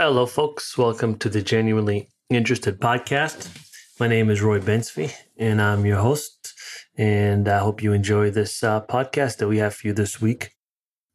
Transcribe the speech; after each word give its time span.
Hello, 0.00 0.26
folks. 0.26 0.78
Welcome 0.78 1.18
to 1.18 1.28
the 1.28 1.42
Genuinely 1.42 2.08
Interested 2.30 2.78
podcast. 2.78 3.50
My 3.98 4.06
name 4.06 4.30
is 4.30 4.40
Roy 4.40 4.60
Bensby, 4.60 5.12
and 5.36 5.60
I'm 5.60 5.84
your 5.84 5.96
host. 5.96 6.54
And 6.96 7.48
I 7.48 7.58
hope 7.58 7.82
you 7.82 7.92
enjoy 7.92 8.30
this 8.30 8.62
uh, 8.62 8.82
podcast 8.82 9.38
that 9.38 9.48
we 9.48 9.58
have 9.58 9.74
for 9.74 9.88
you 9.88 9.92
this 9.92 10.20
week. 10.20 10.52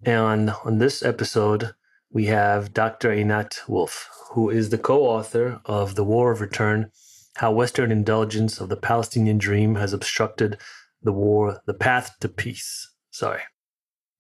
And 0.06 0.50
on 0.66 0.80
this 0.80 1.02
episode, 1.02 1.74
we 2.12 2.26
have 2.26 2.74
Dr. 2.74 3.10
Einat 3.10 3.70
Wilf, 3.70 4.10
who 4.32 4.50
is 4.50 4.70
the 4.70 4.78
co 4.78 5.04
author 5.04 5.62
of 5.64 5.96
The 5.96 6.04
War 6.04 6.34
of 6.34 6.42
Return 6.42 6.92
How 7.38 7.54
Western 7.54 7.90
Indulgence 7.90 8.60
of 8.60 8.68
the 8.68 8.76
Palestinian 8.76 9.38
Dream 9.38 9.76
Has 9.76 9.94
Obstructed 9.94 10.58
the 11.02 11.14
War, 11.14 11.62
the 11.66 11.74
Path 11.74 12.18
to 12.20 12.28
Peace. 12.28 12.92
Sorry. 13.12 13.44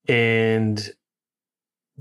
And 0.08 0.90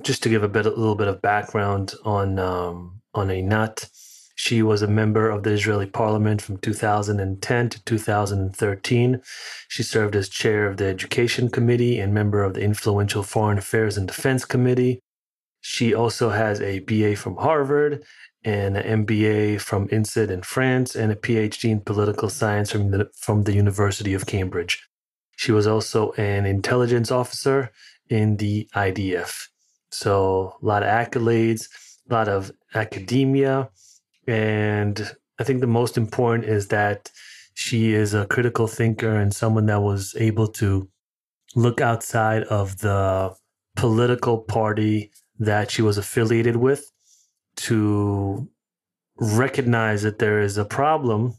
just 0.01 0.23
to 0.23 0.29
give 0.29 0.43
a 0.43 0.49
bit, 0.49 0.67
a 0.67 0.71
little 0.71 0.95
bit 0.95 1.09
of 1.09 1.21
background 1.21 1.95
on 2.05 2.39
um, 2.39 3.03
on 3.15 3.29
Einat, 3.29 3.91
she 4.35 4.63
was 4.63 4.83
a 4.83 4.89
member 4.89 5.29
of 5.29 5.43
the 5.43 5.53
Israeli 5.53 5.87
Parliament 5.87 6.41
from 6.41 6.57
2010 6.59 7.69
to 7.69 7.85
2013. 7.85 9.23
She 9.69 9.83
served 9.83 10.17
as 10.17 10.29
chair 10.29 10.67
of 10.67 10.79
the 10.79 10.87
Education 10.87 11.51
Committee 11.51 12.01
and 12.01 12.15
member 12.15 12.43
of 12.43 12.55
the 12.55 12.63
influential 12.63 13.23
Foreign 13.23 13.59
Affairs 13.59 13.97
and 13.97 14.09
Defense 14.09 14.45
Committee. 14.45 15.01
She 15.61 15.95
also 15.95 16.31
has 16.31 16.61
a 16.61 16.81
BA 16.81 17.17
from 17.17 17.37
Harvard 17.37 18.03
and 18.45 18.77
an 18.77 19.07
MBA 19.07 19.61
from 19.61 19.89
INSEAD 19.89 20.31
in 20.31 20.43
France 20.43 20.97
and 20.97 21.13
a 21.13 21.17
PhD 21.17 21.71
in 21.71 21.81
political 21.81 22.29
science 22.29 22.73
from 22.73 22.91
the, 22.91 23.11
from 23.15 23.45
the 23.45 23.55
University 23.55 24.15
of 24.15 24.27
Cambridge. 24.27 24.83
She 25.37 25.53
was 25.53 25.67
also 25.67 26.13
an 26.13 26.47
intelligence 26.47 27.13
officer 27.13 27.71
in 28.09 28.39
the 28.39 28.69
IDF. 28.75 29.49
So 29.93 30.57
a 30.63 30.67
lot 30.67 30.83
of 30.83 30.89
accolades, 30.89 31.69
a 32.11 32.15
lot 32.15 32.29
of 32.29 32.51
academia. 32.75 33.71
And 34.27 35.15
I 35.39 35.45
think 35.45 35.61
the 35.61 35.67
most 35.67 35.97
important 35.97 36.49
is 36.49 36.69
that 36.69 37.11
she 37.55 37.93
is 37.93 38.15
a 38.15 38.27
critical 38.27 38.67
thinker 38.67 39.15
and 39.15 39.33
someone 39.35 39.67
that 39.67 39.83
was 39.83 40.15
able 40.19 40.49
to 40.49 40.89
look 41.55 41.81
outside 41.81 42.45
of 42.45 42.79
the 42.79 43.35
political 43.77 44.39
party 44.39 45.11
that 45.39 45.71
she 45.71 45.83
was 45.83 45.99
affiliated 45.99 46.57
with 46.57 46.91
to 47.57 48.49
recognize 49.17 50.03
that 50.03 50.19
there 50.19 50.41
is 50.41 50.57
a 50.57 50.65
problem 50.65 51.35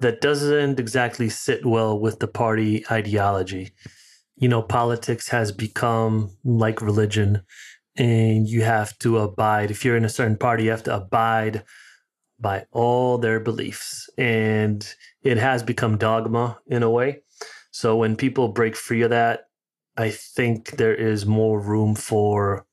that 0.00 0.20
doesn't 0.20 0.80
exactly 0.80 1.28
sit 1.28 1.64
well 1.64 1.98
with 1.98 2.18
the 2.18 2.28
party 2.28 2.84
ideology. 2.90 3.72
You 4.36 4.48
know, 4.48 4.62
politics 4.62 5.28
has 5.28 5.52
become 5.52 6.36
like 6.44 6.82
religion 6.82 7.42
and 7.96 8.48
you 8.48 8.62
have 8.62 8.98
to 8.98 9.18
abide. 9.18 9.70
If 9.70 9.84
you're 9.84 9.96
in 9.96 10.04
a 10.04 10.08
certain 10.08 10.36
party 10.36 10.64
you 10.64 10.70
have 10.70 10.82
to 10.84 10.96
abide 10.96 11.64
by 12.38 12.66
all 12.72 13.18
their 13.18 13.40
beliefs. 13.40 14.10
And 14.18 14.86
it 15.22 15.38
has 15.38 15.62
become 15.62 15.96
dogma 15.96 16.58
in 16.66 16.82
a 16.82 16.90
way. 16.90 17.22
So 17.70 17.96
when 17.96 18.16
people 18.16 18.48
break 18.48 18.76
free 18.76 19.02
of 19.02 19.10
that 19.10 19.46
i 19.96 20.10
think 20.10 20.72
there 20.72 20.94
is 20.94 21.24
more 21.24 21.60
room 21.60 21.94
for 21.94 22.66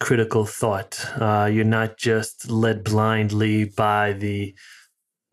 critical 0.00 0.46
thought. 0.46 1.04
Uh, 1.16 1.48
you're 1.52 1.64
not 1.64 1.98
just 1.98 2.50
led 2.50 2.82
blindly 2.82 3.64
by 3.64 4.14
the 4.14 4.54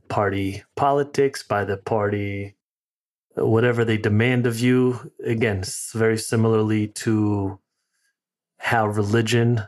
party 0.09 0.63
politics 0.75 1.43
by 1.43 1.65
the 1.65 1.75
party 1.77 2.55
whatever 3.35 3.83
they 3.85 3.97
demand 3.97 4.45
of 4.45 4.59
you. 4.59 5.11
Again 5.23 5.63
very 5.93 6.17
similarly 6.17 6.87
to 6.87 7.59
how 8.57 8.87
religion 8.87 9.63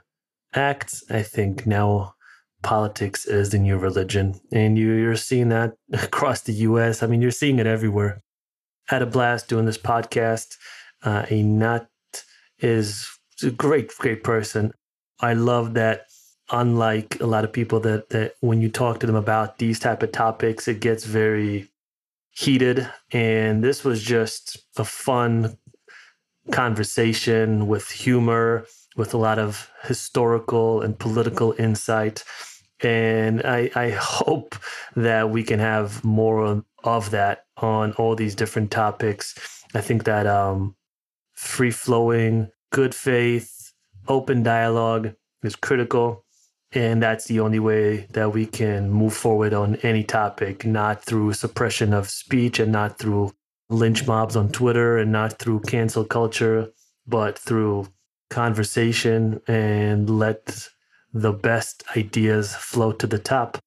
acts. 0.54 1.04
I 1.10 1.24
think 1.24 1.66
now 1.66 2.16
politics 2.62 3.26
is 3.26 3.52
the 3.52 3.58
new 3.58 3.78
religion. 3.78 4.40
And 4.52 4.78
you, 4.78 5.10
are 5.10 5.16
seeing 5.16 5.50
that 5.50 5.76
across 5.94 6.42
the 6.42 6.54
US. 6.54 7.04
I 7.04 7.08
mean, 7.08 7.22
you're 7.22 7.32
seeing 7.32 7.60
it 7.60 7.68
everywhere. 7.68 8.22
Had 8.88 9.02
a 9.02 9.06
blast 9.06 9.48
doing 9.48 9.66
this 9.66 9.78
podcast. 9.78 10.56
Uh, 11.04 11.24
Einat 11.24 11.88
is 12.60 13.08
a 13.44 13.52
great, 13.52 13.92
great 13.98 14.24
person. 14.24 14.74
I 15.20 15.34
love 15.34 15.74
that 15.76 16.08
unlike 16.52 17.20
a 17.22 17.26
lot 17.28 17.44
of 17.44 17.54
people 17.54 17.80
that 17.82 18.10
that 18.10 18.34
when 18.40 18.62
you 18.62 18.70
talk 18.70 19.00
to 19.00 19.06
them 19.06 19.16
about 19.16 19.60
these 19.60 19.80
type 19.80 20.02
of 20.02 20.12
topics, 20.12 20.68
it 20.68 20.80
gets 20.80 21.04
very 21.04 21.70
heated. 22.32 22.90
And 23.12 23.64
this 23.64 23.84
was 23.84 24.02
just 24.02 24.58
a 24.78 24.84
fun 24.84 25.58
conversation 26.52 27.68
with 27.68 27.90
humor 27.90 28.66
with 29.00 29.14
a 29.14 29.18
lot 29.18 29.40
of 29.40 29.72
historical 29.84 30.82
and 30.82 31.00
political 31.00 31.56
insight. 31.58 32.26
And 32.82 33.42
I, 33.46 33.72
I 33.74 33.90
hope 33.92 34.56
that 34.98 35.30
we 35.30 35.42
can 35.42 35.60
have 35.60 36.04
more 36.04 36.64
of 36.84 37.12
that 37.12 37.46
on 37.58 37.94
all 37.94 38.16
these 38.16 38.36
different 38.36 38.72
topics. 38.72 39.64
I 39.74 39.80
think 39.80 40.04
that 40.04 40.28
um, 40.28 40.76
free 41.34 41.72
flowing, 41.72 42.52
good 42.72 42.94
faith, 42.94 43.72
open 44.10 44.44
dialogue 44.44 45.16
is 45.44 45.56
critical. 45.56 46.26
And 46.74 47.02
that's 47.02 47.26
the 47.26 47.40
only 47.40 47.60
way 47.60 48.06
that 48.12 48.34
we 48.34 48.46
can 48.46 48.92
move 48.92 49.14
forward 49.14 49.54
on 49.54 49.78
any 49.78 50.04
topic, 50.04 50.66
not 50.66 51.04
through 51.04 51.34
suppression 51.34 51.94
of 51.94 52.10
speech 52.10 52.60
and 52.60 52.74
not 52.74 53.00
through 53.00 53.32
lynch 53.70 54.06
mobs 54.06 54.36
on 54.36 54.50
Twitter 54.50 54.98
and 54.98 55.12
not 55.12 55.40
through 55.40 55.62
cancel 55.62 56.04
culture, 56.04 56.70
but 57.08 57.40
through 57.40 57.88
conversation 58.30 59.42
and 59.48 60.10
let 60.10 60.70
the 61.14 61.34
best 61.34 61.84
ideas 61.96 62.56
float 62.56 63.00
to 63.00 63.08
the 63.08 63.20
top. 63.20 63.58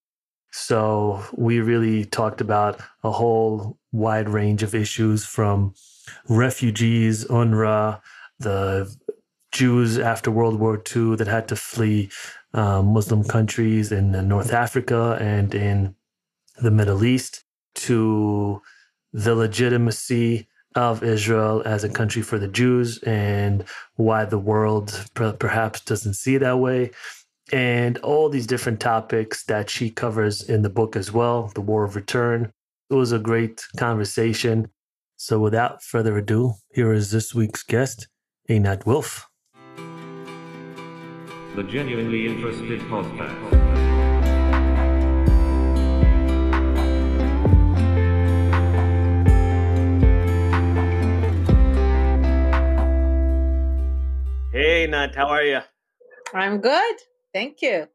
So 0.51 1.23
we 1.33 1.59
really 1.59 2.05
talked 2.05 2.41
about 2.41 2.79
a 3.03 3.11
whole 3.11 3.77
wide 3.91 4.29
range 4.29 4.63
of 4.63 4.75
issues 4.75 5.25
from 5.25 5.73
refugees, 6.29 7.25
UNRWA, 7.25 8.01
the 8.39 8.95
Jews 9.51 9.99
after 9.99 10.31
World 10.31 10.59
War 10.59 10.81
II 10.95 11.15
that 11.15 11.27
had 11.27 11.47
to 11.49 11.55
flee 11.55 12.09
um, 12.53 12.87
Muslim 12.87 13.23
countries 13.23 13.91
in 13.91 14.11
North 14.27 14.53
Africa 14.53 15.17
and 15.19 15.53
in 15.53 15.95
the 16.61 16.71
Middle 16.71 17.03
East, 17.03 17.43
to 17.75 18.61
the 19.11 19.35
legitimacy 19.35 20.47
of 20.75 21.03
Israel 21.03 21.61
as 21.65 21.83
a 21.83 21.89
country 21.89 22.21
for 22.21 22.37
the 22.37 22.47
Jews 22.47 22.97
and 23.03 23.63
why 23.95 24.25
the 24.25 24.39
world 24.39 25.07
per- 25.13 25.33
perhaps 25.33 25.81
doesn't 25.81 26.15
see 26.15 26.37
that 26.37 26.59
way. 26.59 26.91
And 27.51 27.97
all 27.99 28.29
these 28.29 28.47
different 28.47 28.79
topics 28.79 29.43
that 29.45 29.69
she 29.69 29.89
covers 29.89 30.41
in 30.41 30.61
the 30.61 30.69
book 30.69 30.95
as 30.95 31.11
well, 31.11 31.51
The 31.53 31.61
War 31.61 31.83
of 31.83 31.95
Return. 31.95 32.51
It 32.89 32.95
was 32.95 33.11
a 33.11 33.19
great 33.19 33.63
conversation. 33.77 34.69
So 35.17 35.39
without 35.39 35.83
further 35.83 36.17
ado, 36.17 36.53
here 36.71 36.93
is 36.93 37.11
this 37.11 37.33
week's 37.35 37.63
guest, 37.63 38.07
Einat 38.49 38.85
Wilf. 38.85 39.27
The 41.55 41.63
Genuinely 41.63 42.25
Interested 42.25 42.81
Podcast. 42.81 43.62
Hey, 54.53 54.85
Nat, 54.85 55.15
how 55.15 55.29
are 55.29 55.41
you? 55.41 55.61
I'm 56.31 56.61
good. 56.61 56.95
Thank 57.33 57.63
you. 57.63 57.87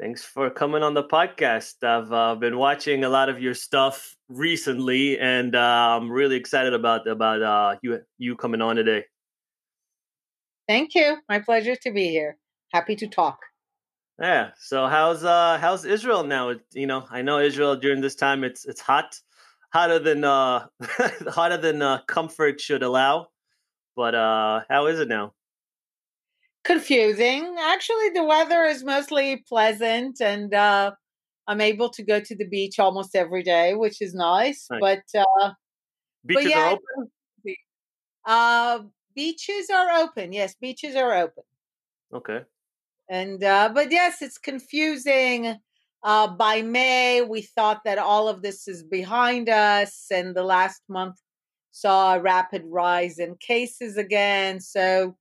Thanks 0.00 0.24
for 0.24 0.50
coming 0.50 0.82
on 0.82 0.94
the 0.94 1.04
podcast. 1.04 1.84
I've 1.84 2.12
uh, 2.12 2.34
been 2.34 2.58
watching 2.58 3.04
a 3.04 3.08
lot 3.08 3.28
of 3.28 3.40
your 3.40 3.54
stuff 3.54 4.16
recently, 4.28 5.16
and 5.20 5.54
uh, 5.54 5.96
I'm 5.96 6.10
really 6.10 6.34
excited 6.34 6.74
about 6.74 7.06
about 7.06 7.40
uh, 7.40 7.76
you 7.82 8.00
you 8.18 8.34
coming 8.34 8.60
on 8.60 8.74
today. 8.74 9.04
Thank 10.66 10.96
you. 10.96 11.18
My 11.28 11.38
pleasure 11.38 11.76
to 11.76 11.92
be 11.92 12.08
here. 12.08 12.36
Happy 12.72 12.96
to 12.96 13.06
talk. 13.06 13.38
Yeah. 14.20 14.50
So 14.58 14.88
how's 14.88 15.22
uh 15.22 15.58
how's 15.60 15.84
Israel 15.84 16.24
now? 16.24 16.52
You 16.72 16.88
know, 16.88 17.06
I 17.12 17.22
know 17.22 17.38
Israel 17.38 17.76
during 17.76 18.00
this 18.00 18.16
time 18.16 18.42
it's 18.42 18.64
it's 18.64 18.80
hot, 18.80 19.14
hotter 19.72 20.00
than 20.00 20.24
uh 20.24 20.66
hotter 21.28 21.58
than 21.58 21.80
uh, 21.80 22.00
comfort 22.08 22.60
should 22.60 22.82
allow. 22.82 23.28
But 23.94 24.16
uh 24.16 24.62
how 24.68 24.86
is 24.86 24.98
it 24.98 25.06
now? 25.06 25.32
Confusing. 26.64 27.56
Actually, 27.58 28.10
the 28.10 28.24
weather 28.24 28.64
is 28.64 28.84
mostly 28.84 29.44
pleasant, 29.48 30.20
and 30.20 30.52
uh, 30.54 30.92
I'm 31.46 31.60
able 31.60 31.90
to 31.90 32.02
go 32.02 32.20
to 32.20 32.36
the 32.36 32.46
beach 32.46 32.78
almost 32.78 33.14
every 33.14 33.42
day, 33.42 33.74
which 33.74 34.00
is 34.00 34.14
nice. 34.14 34.66
But 34.68 35.02
uh, 35.16 35.52
beaches 36.24 36.44
but 36.44 36.50
yeah, 36.50 36.60
are 36.60 36.70
open. 36.72 37.10
Uh, 38.26 38.78
beaches 39.14 39.70
are 39.70 39.90
open. 40.02 40.32
Yes, 40.32 40.54
beaches 40.60 40.94
are 40.96 41.14
open. 41.14 41.44
Okay. 42.12 42.40
And 43.08 43.42
uh, 43.42 43.70
but 43.74 43.90
yes, 43.90 44.22
it's 44.22 44.38
confusing. 44.38 45.56
Uh, 46.02 46.28
by 46.28 46.62
May, 46.62 47.20
we 47.20 47.42
thought 47.42 47.82
that 47.84 47.98
all 47.98 48.28
of 48.28 48.40
this 48.40 48.66
is 48.68 48.82
behind 48.82 49.48
us, 49.48 50.06
and 50.10 50.34
the 50.34 50.44
last 50.44 50.82
month 50.88 51.16
saw 51.72 52.14
a 52.14 52.20
rapid 52.20 52.62
rise 52.66 53.18
in 53.18 53.36
cases 53.36 53.96
again. 53.96 54.60
So 54.60 55.16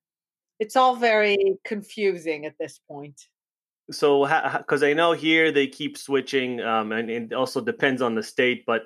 it's 0.59 0.75
all 0.75 0.95
very 0.95 1.57
confusing 1.65 2.45
at 2.45 2.55
this 2.59 2.79
point. 2.87 3.19
so 3.91 4.27
because 4.57 4.83
I 4.83 4.93
know 4.93 5.13
here 5.13 5.51
they 5.51 5.67
keep 5.67 5.97
switching, 5.97 6.61
um, 6.61 6.91
and 6.91 7.09
it 7.09 7.33
also 7.33 7.61
depends 7.61 8.01
on 8.01 8.15
the 8.15 8.23
state, 8.23 8.65
but 8.65 8.83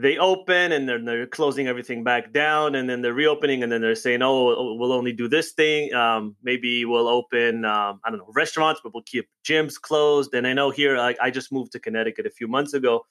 they 0.00 0.16
open 0.16 0.72
and 0.72 0.88
then 0.88 1.04
they're 1.04 1.26
closing 1.26 1.68
everything 1.68 2.02
back 2.02 2.32
down 2.32 2.74
and 2.74 2.88
then 2.88 3.02
they're 3.02 3.12
reopening 3.12 3.62
and 3.62 3.70
then 3.70 3.82
they're 3.82 3.94
saying 3.94 4.22
oh 4.22 4.74
we'll 4.74 4.92
only 4.92 5.12
do 5.12 5.28
this 5.28 5.52
thing. 5.52 5.92
Um, 5.92 6.36
maybe 6.42 6.86
we'll 6.86 7.08
open 7.08 7.64
um, 7.66 8.00
i 8.04 8.10
don't 8.10 8.18
know 8.18 8.32
restaurants 8.34 8.80
but 8.82 8.94
we'll 8.94 9.02
keep 9.04 9.28
gyms 9.46 9.78
closed. 9.78 10.32
And 10.32 10.46
i 10.46 10.54
know 10.54 10.70
here 10.70 10.96
I, 10.96 11.14
I 11.20 11.30
just 11.30 11.52
moved 11.52 11.72
to 11.72 11.80
connecticut 11.80 12.24
a 12.24 12.30
few 12.30 12.48
months 12.48 12.72
ago 12.72 13.04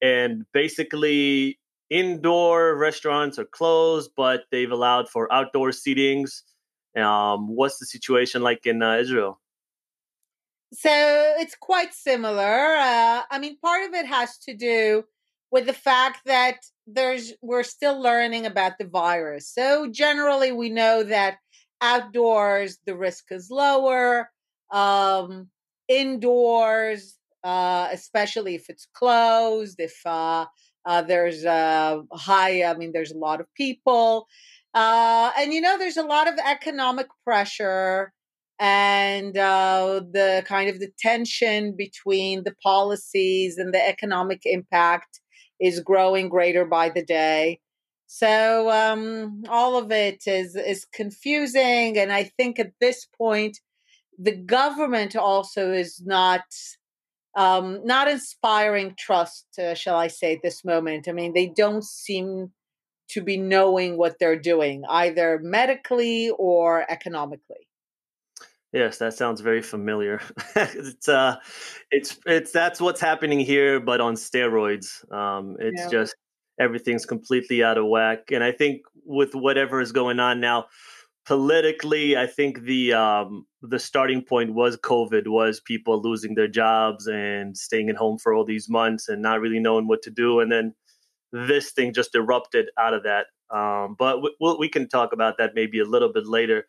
and 0.00 0.44
basically 0.52 1.58
indoor 1.90 2.76
restaurants 2.76 3.38
are 3.38 3.46
closed 3.46 4.10
but 4.16 4.44
they've 4.52 4.70
allowed 4.70 5.08
for 5.08 5.32
outdoor 5.32 5.70
seatings 5.70 6.42
um, 6.98 7.48
what's 7.48 7.78
the 7.78 7.86
situation 7.86 8.42
like 8.42 8.66
in 8.66 8.82
uh, 8.82 8.96
israel 8.96 9.40
so 10.72 10.90
it's 11.38 11.56
quite 11.56 11.94
similar 11.94 12.76
uh, 12.76 13.22
i 13.30 13.38
mean 13.38 13.58
part 13.58 13.86
of 13.88 13.94
it 13.94 14.06
has 14.06 14.38
to 14.38 14.54
do 14.54 15.04
with 15.50 15.66
the 15.66 15.72
fact 15.72 16.20
that 16.26 16.58
there's 16.86 17.32
we're 17.42 17.62
still 17.62 18.00
learning 18.00 18.46
about 18.46 18.78
the 18.78 18.86
virus. 18.86 19.48
So 19.48 19.88
generally 19.90 20.52
we 20.52 20.70
know 20.70 21.02
that 21.04 21.38
outdoors 21.80 22.78
the 22.86 22.96
risk 22.96 23.26
is 23.30 23.50
lower. 23.50 24.30
Um, 24.70 25.48
indoors, 25.88 27.16
uh, 27.44 27.88
especially 27.90 28.54
if 28.54 28.68
it's 28.68 28.86
closed, 28.92 29.80
if 29.80 29.94
uh, 30.04 30.46
uh, 30.84 31.02
there's 31.02 31.44
a 31.44 32.02
high, 32.12 32.64
I 32.64 32.74
mean, 32.74 32.92
there's 32.92 33.12
a 33.12 33.18
lot 33.18 33.40
of 33.40 33.46
people. 33.54 34.26
Uh, 34.74 35.30
and 35.38 35.52
you 35.52 35.60
know, 35.60 35.78
there's 35.78 35.96
a 35.96 36.02
lot 36.02 36.28
of 36.28 36.34
economic 36.44 37.08
pressure 37.24 38.12
and 38.58 39.36
uh, 39.36 40.00
the 40.10 40.42
kind 40.46 40.68
of 40.68 40.80
the 40.80 40.90
tension 40.98 41.74
between 41.76 42.44
the 42.44 42.54
policies 42.62 43.56
and 43.56 43.72
the 43.72 43.86
economic 43.86 44.40
impact 44.44 45.20
is 45.60 45.80
growing 45.80 46.28
greater 46.28 46.64
by 46.64 46.88
the 46.88 47.04
day. 47.04 47.60
So 48.06 48.70
um, 48.70 49.42
all 49.48 49.76
of 49.76 49.92
it 49.92 50.22
is 50.26 50.56
is 50.56 50.86
confusing, 50.86 51.98
and 51.98 52.10
I 52.10 52.24
think 52.24 52.58
at 52.58 52.72
this 52.80 53.06
point, 53.18 53.58
the 54.18 54.34
government 54.34 55.14
also 55.14 55.72
is 55.72 56.00
not 56.04 56.44
um, 57.36 57.84
not 57.84 58.08
inspiring 58.08 58.94
trust, 58.98 59.46
uh, 59.58 59.74
shall 59.74 59.96
I 59.96 60.08
say, 60.08 60.34
at 60.34 60.42
this 60.42 60.64
moment. 60.64 61.06
I 61.06 61.12
mean, 61.12 61.34
they 61.34 61.46
don't 61.46 61.84
seem 61.84 62.52
to 63.10 63.22
be 63.22 63.36
knowing 63.36 63.96
what 63.96 64.18
they're 64.18 64.38
doing, 64.38 64.84
either 64.88 65.38
medically 65.42 66.30
or 66.38 66.84
economically. 66.90 67.68
Yes, 68.72 68.98
that 68.98 69.14
sounds 69.14 69.40
very 69.40 69.62
familiar. 69.62 70.20
it's 70.56 71.08
uh, 71.08 71.36
it's 71.90 72.18
it's 72.26 72.52
that's 72.52 72.80
what's 72.80 73.00
happening 73.00 73.40
here, 73.40 73.80
but 73.80 74.00
on 74.00 74.14
steroids. 74.14 75.10
Um, 75.12 75.56
it's 75.58 75.82
yeah. 75.82 75.88
just 75.88 76.14
everything's 76.60 77.06
completely 77.06 77.62
out 77.62 77.78
of 77.78 77.86
whack, 77.86 78.30
and 78.30 78.44
I 78.44 78.52
think 78.52 78.82
with 79.06 79.34
whatever 79.34 79.80
is 79.80 79.92
going 79.92 80.20
on 80.20 80.40
now, 80.40 80.66
politically, 81.24 82.14
I 82.16 82.26
think 82.26 82.62
the 82.62 82.92
um, 82.92 83.46
the 83.62 83.78
starting 83.78 84.22
point 84.22 84.52
was 84.52 84.76
COVID, 84.76 85.28
was 85.28 85.60
people 85.60 86.02
losing 86.02 86.34
their 86.34 86.48
jobs 86.48 87.06
and 87.06 87.56
staying 87.56 87.88
at 87.88 87.96
home 87.96 88.18
for 88.18 88.34
all 88.34 88.44
these 88.44 88.68
months 88.68 89.08
and 89.08 89.22
not 89.22 89.40
really 89.40 89.60
knowing 89.60 89.88
what 89.88 90.02
to 90.02 90.10
do, 90.10 90.40
and 90.40 90.52
then 90.52 90.74
this 91.32 91.72
thing 91.72 91.92
just 91.92 92.14
erupted 92.14 92.70
out 92.78 92.94
of 92.94 93.04
that. 93.04 93.26
Um, 93.54 93.96
but 93.98 94.22
we, 94.22 94.34
we'll, 94.40 94.58
we 94.58 94.68
can 94.68 94.88
talk 94.88 95.12
about 95.12 95.38
that 95.38 95.52
maybe 95.54 95.78
a 95.80 95.84
little 95.84 96.12
bit 96.12 96.26
later. 96.26 96.66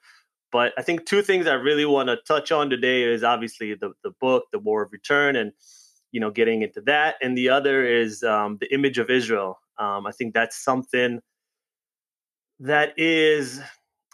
But 0.51 0.73
I 0.77 0.81
think 0.81 1.05
two 1.05 1.21
things 1.21 1.47
I 1.47 1.53
really 1.53 1.85
want 1.85 2.09
to 2.09 2.17
touch 2.27 2.51
on 2.51 2.69
today 2.69 3.03
is 3.03 3.23
obviously 3.23 3.75
the 3.75 3.91
the 4.03 4.11
book, 4.19 4.45
The 4.51 4.59
War 4.59 4.83
of 4.83 4.91
Return, 4.91 5.35
and 5.35 5.51
you 6.11 6.19
know 6.19 6.31
getting 6.31 6.63
into 6.63 6.81
that, 6.81 7.15
and 7.21 7.37
the 7.37 7.49
other 7.49 7.85
is 7.85 8.23
um, 8.23 8.57
the 8.59 8.73
image 8.73 8.97
of 8.97 9.09
Israel. 9.09 9.59
Um, 9.77 10.07
I 10.07 10.11
think 10.11 10.33
that's 10.33 10.61
something 10.61 11.19
that 12.59 12.93
is, 12.97 13.61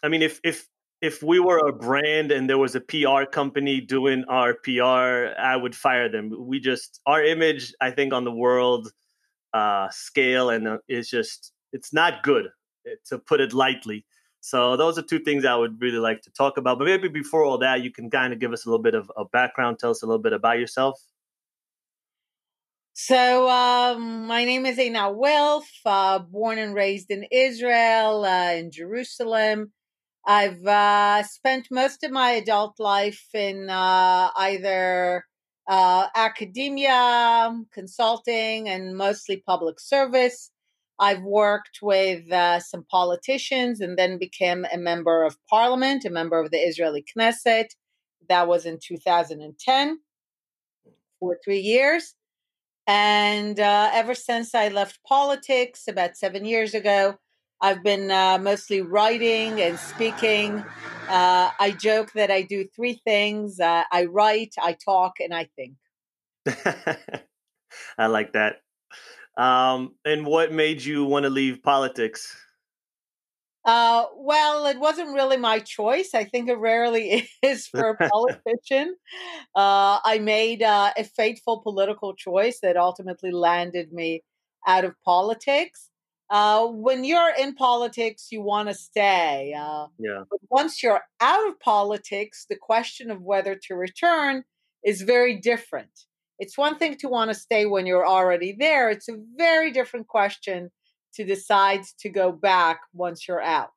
I 0.03 0.09
mean, 0.09 0.21
if 0.21 0.39
if 0.43 0.67
if 1.01 1.21
we 1.23 1.39
were 1.39 1.59
a 1.59 1.73
brand 1.73 2.31
and 2.31 2.49
there 2.49 2.57
was 2.57 2.75
a 2.75 2.81
PR 2.81 3.23
company 3.31 3.79
doing 3.79 4.25
our 4.27 4.55
PR, 4.55 5.33
I 5.39 5.55
would 5.55 5.75
fire 5.75 6.09
them. 6.09 6.31
We 6.37 6.59
just 6.59 6.99
our 7.05 7.23
image, 7.23 7.73
I 7.79 7.91
think, 7.91 8.13
on 8.13 8.23
the 8.23 8.31
world 8.31 8.91
uh, 9.55 9.87
scale, 9.89 10.49
and 10.49 10.79
it's 10.87 11.09
just 11.09 11.53
it's 11.71 11.93
not 11.93 12.23
good 12.23 12.47
eh, 12.85 12.95
to 13.07 13.17
put 13.17 13.39
it 13.39 13.53
lightly. 13.53 14.05
So 14.41 14.77
those 14.77 14.97
are 14.99 15.01
two 15.01 15.19
things 15.19 15.45
I 15.45 15.55
would 15.55 15.81
really 15.81 15.97
like 15.97 16.21
to 16.23 16.31
talk 16.31 16.57
about. 16.57 16.77
But 16.77 16.85
maybe 16.85 17.07
before 17.07 17.43
all 17.43 17.57
that, 17.59 17.81
you 17.81 17.91
can 17.91 18.09
kind 18.11 18.33
of 18.33 18.39
give 18.39 18.53
us 18.53 18.65
a 18.65 18.69
little 18.69 18.83
bit 18.83 18.93
of 18.93 19.09
a 19.17 19.25
background, 19.25 19.79
tell 19.79 19.91
us 19.91 20.03
a 20.03 20.05
little 20.05 20.21
bit 20.21 20.33
about 20.33 20.59
yourself. 20.59 21.01
So 22.93 23.49
um, 23.49 24.27
my 24.27 24.45
name 24.45 24.65
is 24.65 24.77
Einat 24.77 25.15
Wilf, 25.15 25.67
uh, 25.85 26.19
born 26.19 26.59
and 26.59 26.73
raised 26.73 27.09
in 27.09 27.25
Israel, 27.31 28.23
uh, 28.23 28.53
in 28.53 28.71
Jerusalem. 28.71 29.71
I've 30.27 30.65
uh, 30.65 31.23
spent 31.23 31.67
most 31.71 32.03
of 32.03 32.11
my 32.11 32.31
adult 32.31 32.79
life 32.79 33.25
in 33.33 33.69
uh, 33.69 34.29
either 34.37 35.25
uh, 35.67 36.07
academia, 36.15 37.55
consulting, 37.73 38.69
and 38.69 38.95
mostly 38.97 39.37
public 39.37 39.79
service. 39.79 40.51
I've 40.99 41.23
worked 41.23 41.79
with 41.81 42.31
uh, 42.31 42.59
some 42.59 42.85
politicians 42.89 43.81
and 43.81 43.97
then 43.97 44.17
became 44.17 44.65
a 44.71 44.77
member 44.77 45.23
of 45.23 45.37
parliament, 45.49 46.05
a 46.05 46.09
member 46.09 46.39
of 46.39 46.51
the 46.51 46.57
Israeli 46.57 47.03
Knesset. 47.03 47.67
That 48.29 48.47
was 48.47 48.65
in 48.65 48.79
2010 48.81 49.99
for 51.19 51.37
three 51.43 51.59
years. 51.59 52.15
And 52.87 53.59
uh, 53.59 53.89
ever 53.93 54.13
since 54.13 54.53
I 54.53 54.69
left 54.69 54.99
politics 55.07 55.87
about 55.87 56.15
seven 56.15 56.45
years 56.45 56.73
ago, 56.73 57.15
I've 57.61 57.83
been 57.83 58.11
uh, 58.11 58.37
mostly 58.37 58.81
writing 58.81 59.61
and 59.61 59.79
speaking. 59.79 60.63
Uh, 61.07 61.51
I 61.59 61.71
joke 61.71 62.11
that 62.13 62.31
I 62.31 62.41
do 62.41 62.67
three 62.75 63.01
things 63.05 63.59
uh, 63.59 63.83
I 63.91 64.05
write, 64.05 64.55
I 64.61 64.73
talk, 64.73 65.19
and 65.19 65.33
I 65.33 65.49
think. 65.55 65.75
I 67.97 68.07
like 68.07 68.33
that. 68.33 68.61
Um, 69.37 69.95
and 70.05 70.25
what 70.25 70.51
made 70.51 70.83
you 70.83 71.05
want 71.05 71.23
to 71.23 71.29
leave 71.29 71.61
politics? 71.61 72.35
Uh, 73.65 74.05
well, 74.15 74.67
it 74.67 74.79
wasn't 74.79 75.13
really 75.15 75.37
my 75.37 75.57
choice. 75.59 76.13
I 76.13 76.23
think 76.23 76.49
it 76.49 76.57
rarely 76.57 77.27
is 77.41 77.67
for 77.67 77.89
a 77.89 77.97
politician. 78.11 78.95
uh, 79.55 79.99
I 80.03 80.19
made 80.21 80.61
uh, 80.61 80.93
a 80.95 81.03
fateful 81.03 81.61
political 81.61 82.15
choice 82.15 82.59
that 82.61 82.77
ultimately 82.77 83.31
landed 83.31 83.91
me 83.91 84.23
out 84.67 84.85
of 84.85 84.93
politics. 85.03 85.89
Uh, 86.29 86.65
when 86.67 87.03
you're 87.03 87.33
in 87.39 87.53
politics, 87.53 88.29
you 88.31 88.41
want 88.41 88.67
to 88.67 88.73
stay. 88.73 89.53
Uh, 89.57 89.87
yeah. 89.99 90.23
But 90.29 90.39
once 90.49 90.81
you're 90.81 91.01
out 91.21 91.47
of 91.47 91.59
politics, 91.59 92.45
the 92.49 92.55
question 92.55 93.11
of 93.11 93.21
whether 93.21 93.55
to 93.67 93.75
return 93.75 94.43
is 94.83 95.01
very 95.01 95.39
different. 95.39 95.91
It's 96.39 96.57
one 96.57 96.77
thing 96.77 96.97
to 96.97 97.07
want 97.07 97.29
to 97.29 97.35
stay 97.35 97.65
when 97.65 97.85
you're 97.85 98.07
already 98.07 98.55
there. 98.57 98.89
It's 98.89 99.07
a 99.07 99.17
very 99.37 99.71
different 99.71 100.07
question 100.07 100.71
to 101.13 101.23
decide 101.23 101.81
to 101.99 102.09
go 102.09 102.31
back 102.31 102.81
once 102.93 103.27
you're 103.27 103.41
out. 103.41 103.69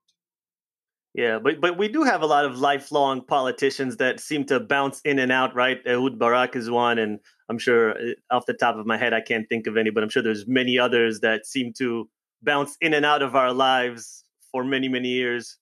Yeah, 1.14 1.38
but 1.42 1.60
but 1.60 1.78
we 1.78 1.88
do 1.88 2.04
have 2.04 2.22
a 2.22 2.26
lot 2.26 2.44
of 2.44 2.58
lifelong 2.58 3.24
politicians 3.24 3.96
that 3.96 4.20
seem 4.20 4.44
to 4.46 4.60
bounce 4.60 5.00
in 5.00 5.18
and 5.18 5.32
out, 5.32 5.54
right? 5.54 5.78
Ehud 5.86 6.18
Barak 6.18 6.54
is 6.54 6.70
one, 6.70 6.98
and 6.98 7.18
I'm 7.48 7.58
sure 7.58 7.90
uh, 7.90 8.12
off 8.30 8.46
the 8.46 8.54
top 8.54 8.76
of 8.76 8.86
my 8.86 8.96
head 8.96 9.12
I 9.12 9.20
can't 9.20 9.48
think 9.48 9.66
of 9.66 9.76
any, 9.76 9.90
but 9.90 10.02
I'm 10.02 10.10
sure 10.10 10.22
there's 10.22 10.46
many 10.46 10.78
others 10.78 11.20
that 11.20 11.46
seem 11.46 11.72
to 11.78 12.08
bounce 12.42 12.76
in 12.80 12.94
and 12.94 13.04
out 13.04 13.22
of 13.22 13.34
our 13.34 13.52
lives 13.52 14.24
for 14.52 14.64
many 14.64 14.88
many 14.88 15.08
years. 15.08 15.58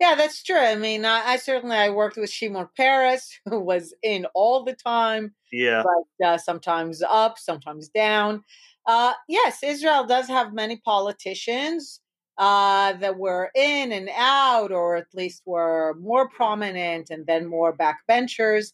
Yeah, 0.00 0.14
that's 0.14 0.42
true. 0.42 0.56
I 0.56 0.76
mean, 0.76 1.04
I, 1.04 1.32
I, 1.32 1.36
certainly 1.36 1.76
I 1.76 1.90
worked 1.90 2.16
with 2.16 2.30
Shimon 2.30 2.68
Peres, 2.74 3.38
who 3.44 3.60
was 3.60 3.92
in 4.02 4.26
all 4.34 4.64
the 4.64 4.72
time. 4.72 5.34
Yeah, 5.52 5.82
but 5.82 6.26
uh, 6.26 6.38
sometimes 6.38 7.02
up, 7.02 7.38
sometimes 7.38 7.88
down. 7.88 8.42
Uh, 8.86 9.12
yes, 9.28 9.62
Israel 9.62 10.06
does 10.06 10.26
have 10.28 10.54
many 10.54 10.76
politicians 10.76 12.00
uh, 12.38 12.94
that 12.94 13.18
were 13.18 13.50
in 13.54 13.92
and 13.92 14.08
out, 14.16 14.72
or 14.72 14.96
at 14.96 15.06
least 15.12 15.42
were 15.44 15.94
more 16.00 16.28
prominent, 16.30 17.10
and 17.10 17.26
then 17.26 17.46
more 17.46 17.76
backbenchers. 17.76 18.72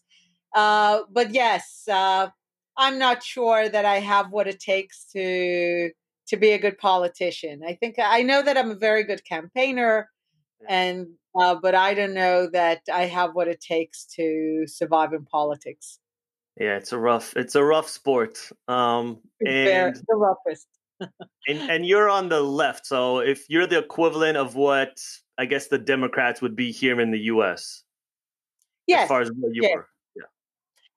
Uh, 0.55 1.01
but 1.11 1.33
yes, 1.33 1.83
uh, 1.91 2.29
I'm 2.77 2.97
not 2.97 3.21
sure 3.21 3.67
that 3.67 3.83
I 3.83 3.99
have 3.99 4.31
what 4.31 4.47
it 4.47 4.59
takes 4.61 5.05
to 5.11 5.91
to 6.27 6.37
be 6.37 6.51
a 6.51 6.59
good 6.59 6.77
politician. 6.77 7.61
I 7.65 7.73
think 7.73 7.95
I 7.99 8.21
know 8.21 8.41
that 8.41 8.57
I'm 8.57 8.71
a 8.71 8.75
very 8.75 9.03
good 9.03 9.23
campaigner 9.25 10.09
and 10.67 11.07
uh, 11.39 11.55
but 11.55 11.75
I 11.75 11.93
don't 11.93 12.13
know 12.13 12.49
that 12.51 12.81
I 12.91 13.03
have 13.05 13.35
what 13.35 13.47
it 13.47 13.61
takes 13.61 14.05
to 14.15 14.65
survive 14.65 15.13
in 15.13 15.25
politics. 15.25 15.99
Yeah, 16.59 16.77
it's 16.77 16.91
a 16.91 16.97
rough 16.97 17.35
it's 17.35 17.55
a 17.55 17.63
rough 17.63 17.87
sport. 17.87 18.39
Um, 18.67 19.19
and 19.45 19.95
the 19.95 20.15
roughest. 20.15 20.67
and 21.47 21.69
and 21.69 21.85
you're 21.85 22.09
on 22.09 22.29
the 22.29 22.41
left, 22.41 22.87
so 22.87 23.19
if 23.19 23.45
you're 23.49 23.67
the 23.67 23.77
equivalent 23.77 24.35
of 24.35 24.55
what 24.55 24.99
I 25.37 25.45
guess 25.45 25.67
the 25.67 25.77
Democrats 25.77 26.41
would 26.41 26.55
be 26.55 26.71
here 26.71 26.99
in 26.99 27.11
the 27.11 27.19
U.S. 27.19 27.83
Yes, 28.87 29.03
as 29.03 29.07
far 29.07 29.21
as 29.21 29.31
where 29.37 29.53
you 29.53 29.61
yes. 29.61 29.75
were. 29.75 29.87
Yeah. 30.15 30.23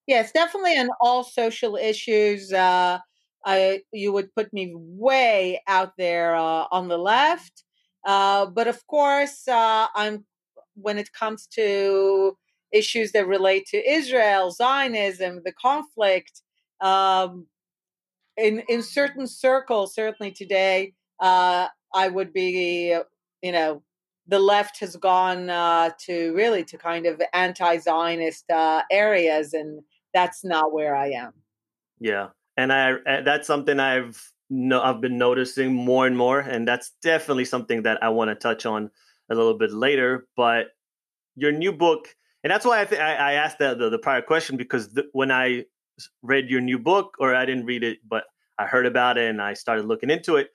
Yes, 0.07 0.33
definitely 0.33 0.79
on 0.79 0.89
all 1.03 1.23
social 1.23 1.77
issues. 1.77 2.51
Uh, 2.51 2.99
I 3.45 3.83
you 3.93 4.13
would 4.13 4.35
put 4.35 4.53
me 4.53 4.73
way 4.75 5.63
out 5.67 5.93
there 5.97 6.35
uh, 6.35 6.67
on 6.71 6.89
the 6.89 6.99
left, 6.99 7.65
uh, 8.07 8.47
but 8.47 8.69
of 8.69 8.87
course, 8.87 9.49
uh, 9.49 9.87
I'm 9.95 10.25
when 10.75 10.99
it 10.99 11.13
comes 11.13 11.47
to 11.55 12.37
issues 12.73 13.13
that 13.13 13.27
relate 13.27 13.67
to 13.67 13.91
Israel, 13.91 14.51
Zionism, 14.51 15.43
the 15.45 15.53
conflict. 15.53 16.43
Um, 16.81 17.47
in 18.37 18.63
in 18.69 18.83
certain 18.83 19.27
circles, 19.27 19.95
certainly 19.95 20.33
today, 20.33 20.95
uh, 21.21 21.69
I 21.95 22.09
would 22.09 22.33
be, 22.33 22.97
you 23.43 23.53
know, 23.53 23.83
the 24.27 24.39
left 24.39 24.81
has 24.81 24.97
gone 24.97 25.51
uh, 25.51 25.91
to 26.07 26.33
really 26.35 26.65
to 26.65 26.79
kind 26.79 27.07
of 27.07 27.21
anti-Zionist 27.33 28.51
uh, 28.51 28.83
areas, 28.91 29.53
and 29.53 29.83
that's 30.15 30.45
not 30.45 30.73
where 30.73 30.95
I 30.95 31.09
am. 31.11 31.33
Yeah, 31.99 32.29
and 32.57 32.73
I 32.73 32.93
uh, 32.93 33.23
that's 33.23 33.47
something 33.47 33.81
I've 33.81 34.21
no 34.49 34.83
I've 34.83 35.01
been 35.01 35.19
noticing 35.19 35.73
more 35.75 36.07
and 36.07 36.17
more, 36.17 36.41
and 36.41 36.67
that's 36.67 36.93
definitely 37.03 37.45
something 37.45 37.83
that 37.83 38.03
I 38.03 38.09
want 38.11 38.31
to 38.31 38.35
touch 38.35 38.67
on 38.67 38.91
a 39.31 39.35
little 39.35 39.57
bit 39.57 39.73
later. 39.73 40.27
But 40.37 40.69
your 41.37 41.53
new 41.53 41.73
book, 41.73 42.09
and 42.45 42.51
that's 42.51 42.67
why 42.67 42.81
I 42.81 42.85
th- 42.85 43.01
I, 43.01 43.35
asked 43.35 43.59
the, 43.59 43.75
the, 43.75 43.91
the 43.91 43.99
prior 43.99 44.23
question 44.23 44.57
because 44.57 44.93
th- 44.93 45.07
when 45.13 45.31
I 45.31 45.65
read 46.23 46.51
your 46.51 46.61
new 46.61 46.79
book, 46.79 47.17
or 47.19 47.35
I 47.35 47.45
didn't 47.45 47.67
read 47.67 47.85
it, 47.85 47.99
but 48.09 48.25
I 48.59 48.67
heard 48.67 48.87
about 48.87 49.19
it 49.19 49.31
and 49.31 49.41
I 49.41 49.55
started 49.55 49.87
looking 49.87 50.11
into 50.11 50.37
it. 50.37 50.51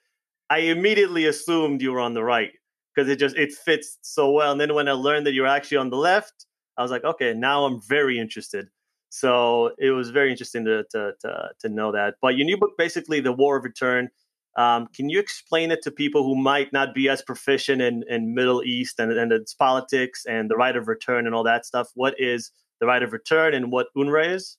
I 0.48 0.58
immediately 0.58 1.26
assumed 1.26 1.82
you 1.82 1.92
were 1.92 2.00
on 2.00 2.14
the 2.14 2.22
right 2.22 2.52
because 2.94 3.08
it 3.08 3.18
just 3.18 3.36
it 3.36 3.52
fits 3.52 3.98
so 4.02 4.30
well. 4.30 4.52
And 4.52 4.60
then 4.60 4.74
when 4.74 4.88
I 4.88 4.92
learned 4.92 5.26
that 5.26 5.32
you're 5.34 5.46
actually 5.46 5.78
on 5.78 5.90
the 5.90 5.96
left, 5.96 6.46
I 6.76 6.82
was 6.82 6.90
like, 6.90 7.04
okay, 7.04 7.34
now 7.34 7.64
I'm 7.64 7.80
very 7.88 8.18
interested. 8.18 8.68
So 9.10 9.72
it 9.78 9.90
was 9.90 10.10
very 10.10 10.30
interesting 10.30 10.64
to 10.64 10.84
to 10.90 11.12
to, 11.20 11.48
to 11.60 11.68
know 11.68 11.92
that. 11.92 12.14
But 12.20 12.36
your 12.36 12.44
new 12.44 12.56
book, 12.56 12.72
basically, 12.78 13.20
the 13.20 13.32
War 13.32 13.56
of 13.56 13.64
Return. 13.64 14.10
Um, 14.56 14.88
can 14.94 15.10
you 15.10 15.20
explain 15.20 15.70
it 15.70 15.82
to 15.82 15.90
people 15.90 16.24
who 16.24 16.34
might 16.34 16.72
not 16.72 16.94
be 16.94 17.10
as 17.10 17.20
proficient 17.20 17.82
in, 17.82 18.04
in 18.08 18.34
Middle 18.34 18.62
East 18.62 18.98
and, 18.98 19.12
and 19.12 19.30
its 19.30 19.52
politics 19.52 20.24
and 20.24 20.50
the 20.50 20.56
right 20.56 20.74
of 20.74 20.88
return 20.88 21.26
and 21.26 21.34
all 21.34 21.44
that 21.44 21.66
stuff? 21.66 21.88
What 21.92 22.14
is 22.16 22.52
the 22.80 22.86
right 22.86 23.02
of 23.02 23.12
return 23.12 23.52
and 23.52 23.70
what 23.70 23.88
UNRWA 23.94 24.34
is? 24.34 24.56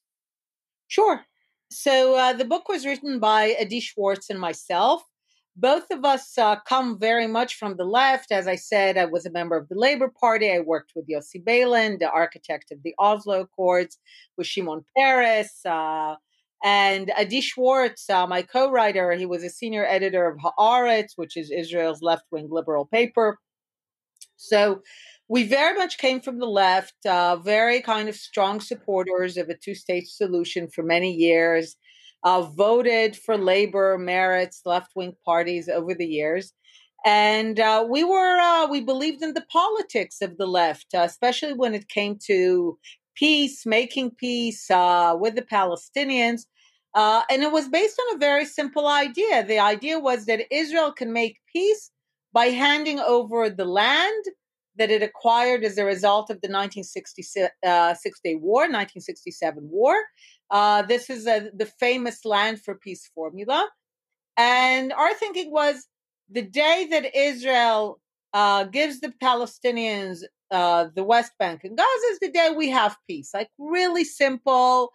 Sure. 0.88 1.22
So 1.72 2.16
uh, 2.16 2.34
the 2.34 2.46
book 2.46 2.70
was 2.70 2.86
written 2.86 3.20
by 3.20 3.56
Adi 3.60 3.80
Schwartz 3.80 4.30
and 4.30 4.39
myself. 4.39 5.01
Both 5.60 5.90
of 5.90 6.06
us 6.06 6.38
uh, 6.38 6.58
come 6.68 7.00
very 7.00 7.26
much 7.26 7.56
from 7.56 7.78
the 7.78 7.84
left. 7.84 8.32
As 8.32 8.48
I 8.48 8.56
said, 8.56 8.96
I 8.96 9.06
was 9.06 9.26
a 9.26 9.32
member 9.32 9.58
of 9.58 9.68
the 9.70 9.76
Labor 9.76 10.08
Party. 10.08 10.52
I 10.52 10.60
worked 10.60 10.92
with 10.96 11.08
Yossi 11.08 11.44
Beilin, 11.44 11.98
the 11.98 12.12
architect 12.12 12.72
of 12.72 12.84
the 12.84 12.94
Oslo 13.00 13.42
Accords, 13.42 13.98
with 14.38 14.46
Shimon 14.46 14.86
Peres. 14.96 15.50
Uh, 15.66 16.14
and 16.64 17.12
Adi 17.18 17.42
Schwartz, 17.42 18.08
uh, 18.08 18.28
my 18.28 18.44
co-writer, 18.44 19.14
he 19.14 19.26
was 19.26 19.44
a 19.44 19.50
senior 19.50 19.84
editor 19.84 20.28
of 20.28 20.38
Haaretz, 20.38 21.14
which 21.16 21.36
is 21.36 21.50
Israel's 21.50 22.04
left-wing 22.04 22.50
liberal 22.52 22.86
paper. 22.86 23.40
So 24.36 24.82
we 25.28 25.44
very 25.44 25.76
much 25.76 25.98
came 25.98 26.22
from 26.22 26.38
the 26.38 26.46
left, 26.46 27.04
uh, 27.06 27.38
very 27.38 27.82
kind 27.82 28.08
of 28.10 28.16
strong 28.16 28.60
supporters 28.60 29.38
of 29.38 29.50
a 29.50 29.58
two-state 29.58 30.08
solution 30.08 30.68
for 30.68 30.84
many 30.84 31.12
years 31.12 31.76
uh, 32.24 32.42
voted 32.42 33.16
for 33.16 33.38
labor, 33.38 33.98
Meretz, 33.98 34.62
left 34.66 34.92
wing 34.96 35.16
parties 35.26 35.70
over 35.70 35.94
the 35.94 36.06
years. 36.06 36.54
And 37.06 37.60
uh, 37.60 37.86
we 37.90 38.04
were, 38.04 38.38
uh, 38.38 38.68
we 38.68 38.82
believed 38.82 39.22
in 39.22 39.34
the 39.34 39.46
politics 39.52 40.22
of 40.22 40.38
the 40.38 40.48
left, 40.48 40.88
uh, 40.94 41.00
especially 41.00 41.54
when 41.54 41.74
it 41.74 41.90
came 41.90 42.18
to 42.26 42.78
peace, 43.16 43.66
making 43.66 44.12
peace 44.12 44.70
uh, 44.70 45.16
with 45.20 45.36
the 45.36 45.42
Palestinians. 45.42 46.42
Uh, 46.94 47.22
and 47.30 47.44
it 47.44 47.52
was 47.52 47.70
based 47.70 48.00
on 48.00 48.16
a 48.16 48.20
very 48.20 48.46
simple 48.46 48.88
idea. 48.88 49.46
The 49.46 49.60
idea 49.60 50.00
was 50.00 50.26
that 50.26 50.52
Israel 50.52 50.92
can 50.92 51.14
make 51.14 51.38
peace 51.54 51.92
by 52.34 52.46
handing 52.48 53.00
over 53.00 53.50
the 53.50 53.66
land 53.66 54.26
that 54.78 54.92
it 54.92 55.02
acquired 55.02 55.64
as 55.64 55.78
a 55.78 55.86
result 55.86 56.30
of 56.30 56.42
the 56.42 56.50
1966 56.50 57.50
uh, 57.66 57.94
Six 57.94 58.20
Day 58.24 58.36
War, 58.36 58.64
1967 58.64 59.68
war. 59.70 59.96
Uh, 60.50 60.82
this 60.84 61.10
is 61.10 61.27
a, 61.27 61.50
the 61.54 61.66
famous 61.66 62.25
Land 62.25 62.62
for 62.62 62.75
Peace 62.75 63.10
formula. 63.13 63.68
And 64.38 64.94
our 64.94 65.13
thinking 65.13 65.51
was 65.51 65.88
the 66.30 66.42
day 66.42 66.88
that 66.92 67.16
Israel 67.16 68.00
uh, 68.34 68.66
gives 68.66 69.00
the 69.00 69.13
Palestinians 69.22 70.20
uh, 70.51 70.88
the 70.96 71.04
West 71.04 71.34
Bank 71.39 71.63
and 71.63 71.77
Gaza 71.77 72.08
is 72.12 72.20
the 72.20 72.32
day 72.32 72.54
we 72.56 72.70
have 72.70 72.96
peace. 73.08 73.32
Like, 73.34 73.50
really 73.58 74.06
simple. 74.06 74.92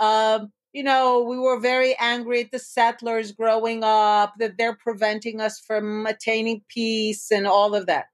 Um, 0.00 0.50
you 0.72 0.82
know, 0.82 1.22
we 1.22 1.38
were 1.38 1.58
very 1.58 1.96
angry 1.98 2.42
at 2.42 2.50
the 2.50 2.58
settlers 2.58 3.32
growing 3.32 3.82
up, 3.82 4.34
that 4.38 4.58
they're 4.58 4.76
preventing 4.76 5.40
us 5.40 5.60
from 5.60 6.06
attaining 6.06 6.62
peace 6.68 7.30
and 7.30 7.46
all 7.46 7.74
of 7.74 7.86
that. 7.86 8.06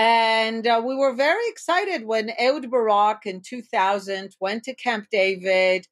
And 0.00 0.66
uh, 0.66 0.80
we 0.82 0.96
were 0.96 1.12
very 1.12 1.46
excited 1.48 2.06
when 2.06 2.30
Ehud 2.40 2.70
Barak 2.70 3.26
in 3.26 3.42
2000 3.42 4.34
went 4.40 4.62
to 4.62 4.74
Camp 4.74 5.08
David 5.12 5.86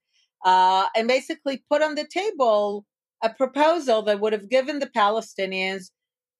uh, 0.46 0.86
and 0.96 1.06
basically 1.06 1.62
put 1.70 1.82
on 1.82 1.94
the 1.94 2.06
table 2.06 2.86
a 3.22 3.28
proposal 3.28 4.00
that 4.00 4.18
would 4.18 4.32
have 4.32 4.48
given 4.48 4.78
the 4.78 4.86
Palestinians 4.86 5.90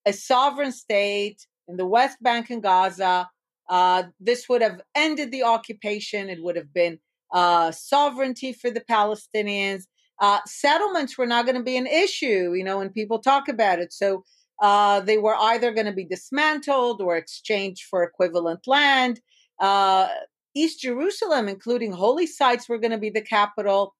a 0.06 0.14
sovereign 0.14 0.72
state 0.72 1.46
in 1.68 1.76
the 1.76 1.84
West 1.84 2.16
Bank 2.22 2.48
and 2.48 2.62
Gaza. 2.62 3.28
Uh, 3.68 4.04
this 4.18 4.48
would 4.48 4.62
have 4.62 4.80
ended 4.94 5.30
the 5.30 5.42
occupation. 5.42 6.30
It 6.30 6.42
would 6.42 6.56
have 6.56 6.72
been 6.72 6.98
uh, 7.34 7.70
sovereignty 7.72 8.54
for 8.54 8.70
the 8.70 8.84
Palestinians. 8.90 9.82
Uh, 10.22 10.38
settlements 10.46 11.18
were 11.18 11.26
not 11.26 11.44
going 11.44 11.58
to 11.58 11.62
be 11.62 11.76
an 11.76 11.87
issue, 11.87 12.54
you 12.54 12.64
know, 12.64 12.78
when 12.78 12.88
people 12.88 13.18
talk 13.18 13.46
about 13.46 13.78
it. 13.78 13.92
So 13.92 14.25
uh, 14.60 15.00
they 15.00 15.18
were 15.18 15.36
either 15.36 15.72
going 15.72 15.86
to 15.86 15.92
be 15.92 16.04
dismantled 16.04 17.00
or 17.00 17.16
exchanged 17.16 17.84
for 17.88 18.02
equivalent 18.02 18.66
land. 18.66 19.20
Uh, 19.60 20.08
East 20.54 20.80
Jerusalem, 20.80 21.48
including 21.48 21.92
holy 21.92 22.26
sites, 22.26 22.68
were 22.68 22.78
going 22.78 22.90
to 22.90 22.98
be 22.98 23.10
the 23.10 23.22
capital. 23.22 23.94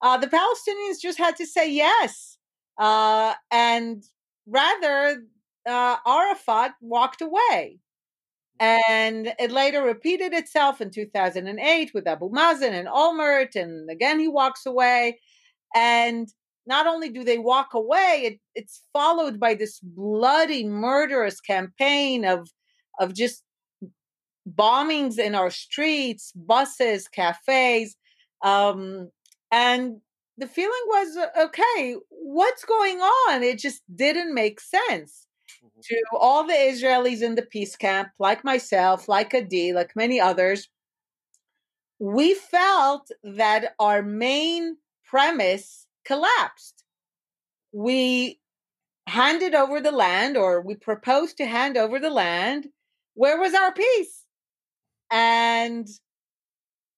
Uh, 0.00 0.16
the 0.16 0.28
Palestinians 0.28 1.00
just 1.00 1.18
had 1.18 1.36
to 1.36 1.46
say 1.46 1.70
yes. 1.70 2.38
Uh, 2.78 3.34
and 3.50 4.04
rather, 4.46 5.22
uh, 5.66 5.96
Arafat 6.06 6.72
walked 6.80 7.20
away. 7.20 7.80
And 8.60 9.34
it 9.40 9.50
later 9.50 9.82
repeated 9.82 10.32
itself 10.32 10.80
in 10.80 10.90
2008 10.90 11.90
with 11.92 12.06
Abu 12.06 12.30
Mazen 12.30 12.72
and 12.72 12.86
Olmert. 12.86 13.56
And 13.56 13.90
again, 13.90 14.20
he 14.20 14.28
walks 14.28 14.64
away. 14.64 15.18
And 15.74 16.28
not 16.66 16.86
only 16.86 17.10
do 17.10 17.24
they 17.24 17.38
walk 17.38 17.74
away, 17.74 18.22
it, 18.24 18.40
it's 18.54 18.82
followed 18.92 19.38
by 19.38 19.54
this 19.54 19.80
bloody, 19.80 20.64
murderous 20.66 21.40
campaign 21.40 22.24
of 22.24 22.50
of 23.00 23.12
just 23.14 23.42
bombings 24.48 25.18
in 25.18 25.34
our 25.34 25.50
streets, 25.50 26.32
buses, 26.34 27.08
cafes, 27.08 27.96
um, 28.42 29.10
and 29.50 30.00
the 30.36 30.46
feeling 30.46 30.72
was 30.86 31.16
uh, 31.16 31.44
okay. 31.44 31.96
What's 32.10 32.64
going 32.64 32.98
on? 32.98 33.42
It 33.42 33.58
just 33.58 33.82
didn't 33.94 34.34
make 34.34 34.60
sense 34.60 35.26
mm-hmm. 35.64 35.80
to 35.82 36.18
all 36.18 36.46
the 36.46 36.54
Israelis 36.54 37.22
in 37.22 37.34
the 37.34 37.42
peace 37.42 37.76
camp, 37.76 38.08
like 38.18 38.44
myself, 38.44 39.08
like 39.08 39.34
Adi, 39.34 39.72
like 39.72 39.94
many 39.96 40.20
others. 40.20 40.68
We 41.98 42.34
felt 42.34 43.10
that 43.22 43.74
our 43.78 44.02
main 44.02 44.76
premise 45.04 45.83
collapsed. 46.04 46.84
We 47.72 48.40
handed 49.06 49.54
over 49.54 49.80
the 49.80 49.92
land, 49.92 50.36
or 50.36 50.60
we 50.60 50.74
proposed 50.76 51.36
to 51.38 51.46
hand 51.46 51.76
over 51.76 51.98
the 51.98 52.10
land. 52.10 52.68
Where 53.14 53.38
was 53.38 53.54
our 53.54 53.72
peace? 53.72 54.24
And 55.10 55.86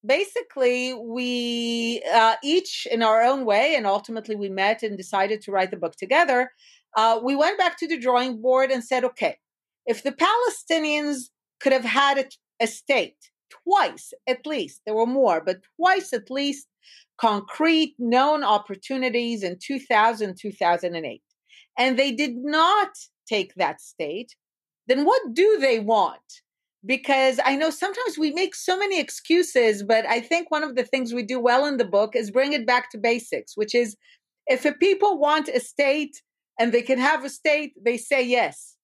basically, 0.04 0.94
we 0.94 2.02
uh, 2.12 2.36
each 2.42 2.86
in 2.90 3.02
our 3.02 3.22
own 3.22 3.44
way, 3.44 3.74
and 3.74 3.86
ultimately 3.86 4.36
we 4.36 4.48
met 4.48 4.82
and 4.82 4.96
decided 4.96 5.40
to 5.42 5.50
write 5.50 5.70
the 5.70 5.76
book 5.76 5.96
together. 5.96 6.50
Uh, 6.96 7.20
we 7.22 7.36
went 7.36 7.58
back 7.58 7.78
to 7.78 7.88
the 7.88 7.98
drawing 7.98 8.40
board 8.40 8.70
and 8.70 8.82
said, 8.82 9.04
okay, 9.04 9.38
if 9.84 10.02
the 10.02 10.12
Palestinians 10.12 11.30
could 11.60 11.72
have 11.72 11.84
had 11.84 12.18
a, 12.18 12.24
a 12.60 12.66
state 12.66 13.30
twice 13.50 14.14
at 14.26 14.46
least, 14.46 14.80
there 14.86 14.94
were 14.94 15.06
more, 15.06 15.42
but 15.44 15.58
twice 15.76 16.12
at 16.12 16.30
least 16.30 16.68
concrete 17.18 17.94
known 17.98 18.44
opportunities 18.44 19.42
in 19.42 19.58
2000, 19.64 20.36
2008, 20.40 21.22
and 21.78 21.98
they 21.98 22.12
did 22.12 22.36
not 22.36 22.90
take 23.28 23.54
that 23.54 23.80
state, 23.80 24.34
then 24.86 25.04
what 25.04 25.22
do 25.32 25.58
they 25.60 25.78
want? 25.78 26.20
Because 26.84 27.40
I 27.44 27.56
know 27.56 27.70
sometimes 27.70 28.16
we 28.16 28.32
make 28.32 28.54
so 28.54 28.78
many 28.78 29.00
excuses, 29.00 29.82
but 29.82 30.06
I 30.06 30.20
think 30.20 30.50
one 30.50 30.62
of 30.62 30.76
the 30.76 30.84
things 30.84 31.12
we 31.12 31.24
do 31.24 31.40
well 31.40 31.66
in 31.66 31.78
the 31.78 31.84
book 31.84 32.14
is 32.14 32.30
bring 32.30 32.52
it 32.52 32.66
back 32.66 32.90
to 32.90 32.98
basics, 32.98 33.52
which 33.56 33.74
is 33.74 33.96
if 34.46 34.64
a 34.64 34.72
people 34.72 35.18
want 35.18 35.48
a 35.48 35.58
state 35.58 36.22
and 36.58 36.72
they 36.72 36.82
can 36.82 36.98
have 36.98 37.24
a 37.24 37.28
state, 37.28 37.72
they 37.84 37.96
say 37.96 38.22
yes. 38.22 38.76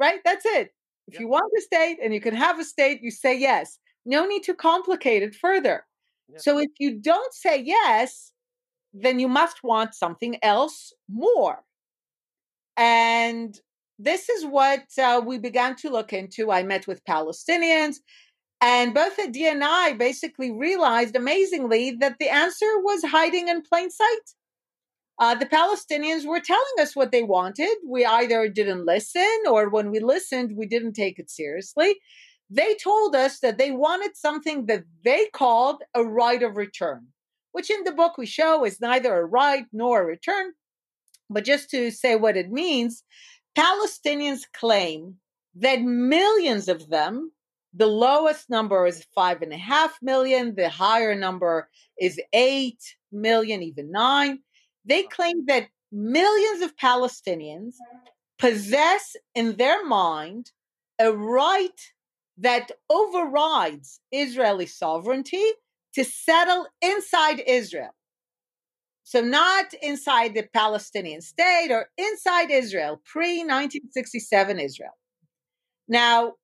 Right? 0.00 0.20
That's 0.24 0.44
it. 0.44 0.70
If 1.06 1.18
you 1.18 1.28
want 1.28 1.52
a 1.56 1.62
state 1.62 1.98
and 2.02 2.12
you 2.12 2.20
can 2.20 2.34
have 2.34 2.58
a 2.58 2.64
state, 2.64 3.00
you 3.02 3.10
say 3.10 3.38
yes. 3.38 3.78
No 4.04 4.26
need 4.26 4.42
to 4.44 4.54
complicate 4.54 5.22
it 5.22 5.34
further. 5.34 5.84
So 6.36 6.58
if 6.58 6.70
you 6.78 7.00
don't 7.00 7.32
say 7.32 7.62
yes, 7.62 8.32
then 8.92 9.18
you 9.18 9.28
must 9.28 9.62
want 9.62 9.94
something 9.94 10.38
else 10.42 10.92
more. 11.08 11.64
And 12.76 13.58
this 13.98 14.28
is 14.28 14.44
what 14.44 14.84
uh, 15.02 15.20
we 15.24 15.38
began 15.38 15.74
to 15.76 15.90
look 15.90 16.12
into. 16.12 16.52
I 16.52 16.62
met 16.62 16.86
with 16.86 17.04
Palestinians, 17.04 17.96
and 18.60 18.94
both 18.94 19.18
Adi 19.18 19.46
and 19.46 19.64
I 19.64 19.94
basically 19.94 20.50
realized 20.50 21.16
amazingly 21.16 21.96
that 22.00 22.16
the 22.18 22.28
answer 22.28 22.78
was 22.80 23.02
hiding 23.04 23.48
in 23.48 23.62
plain 23.62 23.90
sight. 23.90 24.34
Uh, 25.18 25.34
the 25.34 25.46
Palestinians 25.46 26.24
were 26.24 26.40
telling 26.40 26.62
us 26.80 26.94
what 26.94 27.10
they 27.10 27.24
wanted. 27.24 27.76
We 27.84 28.04
either 28.04 28.48
didn't 28.48 28.86
listen, 28.86 29.36
or 29.50 29.68
when 29.68 29.90
we 29.90 29.98
listened, 29.98 30.56
we 30.56 30.66
didn't 30.66 30.92
take 30.92 31.18
it 31.18 31.30
seriously. 31.30 31.96
They 32.50 32.76
told 32.76 33.14
us 33.14 33.40
that 33.40 33.58
they 33.58 33.70
wanted 33.70 34.16
something 34.16 34.66
that 34.66 34.84
they 35.04 35.26
called 35.34 35.82
a 35.94 36.02
right 36.02 36.42
of 36.42 36.56
return, 36.56 37.08
which 37.52 37.70
in 37.70 37.84
the 37.84 37.92
book 37.92 38.16
we 38.16 38.26
show 38.26 38.64
is 38.64 38.80
neither 38.80 39.14
a 39.14 39.26
right 39.26 39.66
nor 39.72 40.02
a 40.02 40.06
return. 40.06 40.52
But 41.28 41.44
just 41.44 41.68
to 41.70 41.90
say 41.90 42.16
what 42.16 42.36
it 42.36 42.50
means, 42.50 43.04
Palestinians 43.56 44.42
claim 44.54 45.16
that 45.56 45.82
millions 45.82 46.68
of 46.68 46.88
them, 46.88 47.32
the 47.74 47.86
lowest 47.86 48.48
number 48.48 48.86
is 48.86 49.04
five 49.14 49.42
and 49.42 49.52
a 49.52 49.58
half 49.58 49.98
million, 50.00 50.54
the 50.54 50.70
higher 50.70 51.14
number 51.14 51.68
is 52.00 52.20
eight 52.32 52.82
million, 53.12 53.62
even 53.62 53.90
nine. 53.90 54.38
They 54.86 55.02
claim 55.02 55.44
that 55.46 55.68
millions 55.92 56.62
of 56.62 56.76
Palestinians 56.76 57.74
possess 58.38 59.16
in 59.34 59.56
their 59.56 59.84
mind 59.84 60.50
a 60.98 61.12
right 61.12 61.80
that 62.40 62.70
overrides 62.88 64.00
Israeli 64.12 64.66
sovereignty 64.66 65.44
to 65.94 66.04
settle 66.04 66.66
inside 66.80 67.42
Israel. 67.46 67.94
So, 69.02 69.20
not 69.22 69.72
inside 69.80 70.34
the 70.34 70.46
Palestinian 70.52 71.22
state 71.22 71.68
or 71.70 71.88
inside 71.96 72.50
Israel, 72.50 73.00
pre 73.10 73.38
1967 73.38 74.60
Israel. 74.60 74.90
Now, 75.88 76.34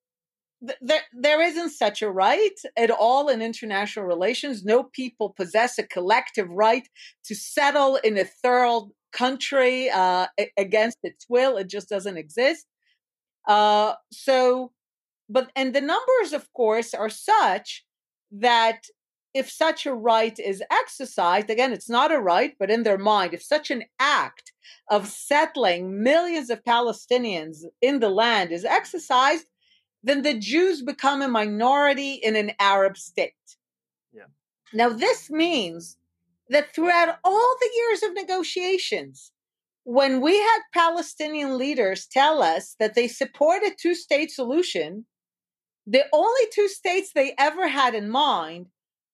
th- 0.65 0.79
there, 0.81 1.01
there 1.13 1.41
isn't 1.43 1.69
such 1.69 2.01
a 2.01 2.09
right 2.09 2.57
at 2.75 2.89
all 2.89 3.29
in 3.29 3.41
international 3.43 4.05
relations. 4.05 4.65
No 4.65 4.83
people 4.83 5.29
possess 5.29 5.77
a 5.77 5.83
collective 5.83 6.49
right 6.49 6.87
to 7.25 7.35
settle 7.35 7.97
in 7.97 8.17
a 8.17 8.25
third 8.25 8.89
country 9.13 9.89
uh, 9.91 10.25
against 10.57 10.97
its 11.03 11.25
will. 11.29 11.57
It 11.57 11.69
just 11.69 11.87
doesn't 11.87 12.17
exist. 12.17 12.65
Uh, 13.47 13.93
so, 14.11 14.71
but, 15.29 15.51
and 15.55 15.73
the 15.73 15.81
numbers, 15.81 16.33
of 16.33 16.51
course, 16.53 16.93
are 16.93 17.09
such 17.09 17.85
that 18.31 18.85
if 19.33 19.49
such 19.49 19.85
a 19.85 19.93
right 19.93 20.37
is 20.39 20.63
exercised, 20.71 21.49
again, 21.49 21.73
it's 21.73 21.89
not 21.89 22.13
a 22.13 22.19
right, 22.19 22.55
but 22.57 22.71
in 22.71 22.83
their 22.83 22.97
mind, 22.97 23.33
if 23.33 23.43
such 23.43 23.69
an 23.69 23.83
act 23.99 24.53
of 24.89 25.07
settling 25.07 26.01
millions 26.01 26.49
of 26.49 26.63
Palestinians 26.63 27.63
in 27.81 27.99
the 27.99 28.09
land 28.09 28.51
is 28.51 28.63
exercised, 28.63 29.45
then 30.03 30.21
the 30.21 30.35
Jews 30.35 30.81
become 30.81 31.21
a 31.21 31.27
minority 31.27 32.13
in 32.13 32.35
an 32.35 32.51
Arab 32.59 32.95
state. 32.95 33.33
Yeah. 34.13 34.27
Now, 34.73 34.89
this 34.89 35.29
means 35.29 35.97
that 36.49 36.73
throughout 36.73 37.17
all 37.23 37.55
the 37.59 37.71
years 37.75 38.03
of 38.03 38.13
negotiations, 38.13 39.31
when 39.83 40.21
we 40.21 40.37
had 40.37 40.59
Palestinian 40.73 41.57
leaders 41.57 42.07
tell 42.07 42.41
us 42.41 42.75
that 42.79 42.95
they 42.95 43.07
support 43.07 43.63
a 43.63 43.75
two 43.77 43.95
state 43.95 44.31
solution, 44.31 45.05
the 45.87 46.05
only 46.11 46.41
two 46.51 46.67
states 46.67 47.11
they 47.13 47.33
ever 47.37 47.67
had 47.67 47.93
in 47.93 48.09
mind 48.09 48.67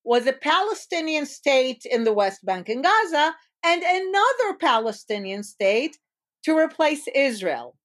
was 0.03 0.25
a 0.25 0.33
Palestinian 0.33 1.25
state 1.25 1.85
in 1.85 2.03
the 2.03 2.13
West 2.13 2.45
Bank 2.45 2.69
and 2.69 2.83
Gaza 2.83 3.35
and 3.63 3.83
another 3.83 4.57
Palestinian 4.59 5.43
state 5.43 5.97
to 6.43 6.57
replace 6.57 7.07
Israel. 7.13 7.75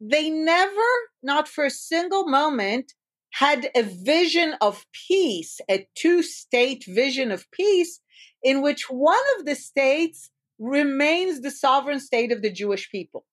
They 0.00 0.30
never, 0.30 0.90
not 1.22 1.48
for 1.48 1.64
a 1.64 1.70
single 1.70 2.26
moment, 2.26 2.94
had 3.32 3.70
a 3.74 3.82
vision 3.82 4.54
of 4.60 4.84
peace, 5.08 5.60
a 5.70 5.86
two 5.94 6.22
state 6.22 6.84
vision 6.86 7.30
of 7.30 7.50
peace, 7.50 8.00
in 8.42 8.62
which 8.62 8.90
one 8.90 9.22
of 9.38 9.44
the 9.44 9.54
states 9.54 10.30
remains 10.58 11.40
the 11.40 11.50
sovereign 11.50 12.00
state 12.00 12.32
of 12.32 12.42
the 12.42 12.52
Jewish 12.52 12.90
people. 12.90 13.24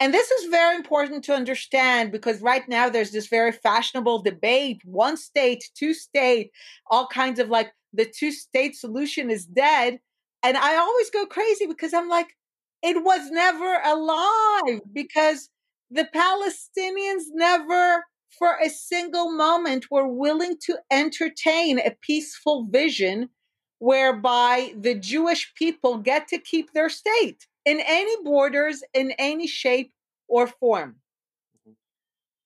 And 0.00 0.14
this 0.14 0.30
is 0.30 0.50
very 0.50 0.76
important 0.76 1.24
to 1.24 1.34
understand 1.34 2.10
because 2.10 2.40
right 2.40 2.66
now 2.66 2.88
there's 2.88 3.12
this 3.12 3.26
very 3.26 3.52
fashionable 3.52 4.22
debate 4.22 4.80
one 4.84 5.18
state, 5.18 5.62
two 5.74 5.92
state, 5.92 6.50
all 6.90 7.06
kinds 7.06 7.38
of 7.38 7.50
like 7.50 7.72
the 7.92 8.06
two 8.06 8.32
state 8.32 8.74
solution 8.74 9.30
is 9.30 9.44
dead. 9.44 10.00
And 10.42 10.56
I 10.56 10.76
always 10.76 11.10
go 11.10 11.26
crazy 11.26 11.66
because 11.66 11.92
I'm 11.92 12.08
like, 12.08 12.28
it 12.82 13.04
was 13.04 13.30
never 13.30 13.78
alive 13.84 14.80
because 14.90 15.50
the 15.90 16.08
Palestinians 16.14 17.24
never 17.34 18.06
for 18.38 18.56
a 18.64 18.70
single 18.70 19.30
moment 19.32 19.90
were 19.90 20.08
willing 20.08 20.56
to 20.62 20.78
entertain 20.90 21.78
a 21.78 21.94
peaceful 22.00 22.66
vision 22.70 23.28
whereby 23.80 24.72
the 24.78 24.94
Jewish 24.94 25.52
people 25.56 25.98
get 25.98 26.28
to 26.28 26.38
keep 26.38 26.72
their 26.72 26.88
state 26.88 27.46
in 27.70 27.80
any 27.86 28.16
borders, 28.24 28.82
in 28.92 29.12
any 29.12 29.46
shape 29.46 29.92
or 30.26 30.48
form. 30.48 30.96
Mm-hmm. 31.56 31.74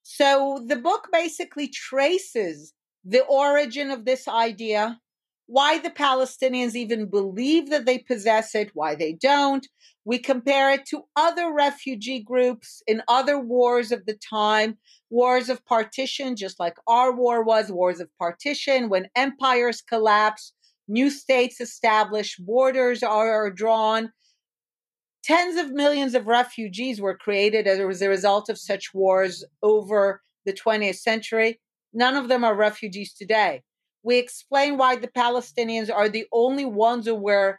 So 0.02 0.62
the 0.66 0.76
book 0.76 1.08
basically 1.10 1.68
traces 1.68 2.74
the 3.04 3.24
origin 3.24 3.90
of 3.90 4.04
this 4.04 4.28
idea, 4.28 5.00
why 5.46 5.78
the 5.78 5.90
Palestinians 5.90 6.74
even 6.74 7.06
believe 7.06 7.70
that 7.70 7.86
they 7.86 7.98
possess 7.98 8.54
it, 8.54 8.70
why 8.74 8.94
they 8.94 9.14
don't. 9.14 9.66
We 10.04 10.18
compare 10.18 10.70
it 10.74 10.84
to 10.90 11.04
other 11.16 11.50
refugee 11.50 12.20
groups 12.20 12.82
in 12.86 13.02
other 13.08 13.38
wars 13.38 13.92
of 13.92 14.04
the 14.04 14.18
time, 14.30 14.76
wars 15.08 15.48
of 15.48 15.64
partition, 15.64 16.36
just 16.36 16.60
like 16.60 16.76
our 16.86 17.12
war 17.12 17.42
was, 17.42 17.72
wars 17.72 18.00
of 18.00 18.10
partition, 18.18 18.90
when 18.90 19.08
empires 19.16 19.80
collapse, 19.80 20.52
new 20.86 21.08
states 21.08 21.62
establish, 21.62 22.36
borders 22.36 23.02
are 23.02 23.50
drawn, 23.50 24.12
Tens 25.24 25.56
of 25.56 25.72
millions 25.72 26.14
of 26.14 26.26
refugees 26.26 27.00
were 27.00 27.16
created 27.16 27.66
as 27.66 27.78
a 27.78 28.08
result 28.08 28.50
of 28.50 28.58
such 28.58 28.92
wars 28.92 29.42
over 29.62 30.22
the 30.44 30.52
20th 30.52 30.98
century. 30.98 31.60
None 31.94 32.14
of 32.14 32.28
them 32.28 32.44
are 32.44 32.54
refugees 32.54 33.14
today. 33.14 33.62
We 34.02 34.18
explain 34.18 34.76
why 34.76 34.96
the 34.96 35.08
Palestinians 35.08 35.90
are 35.90 36.10
the 36.10 36.26
only 36.30 36.66
ones 36.66 37.06
who 37.06 37.14
were 37.14 37.58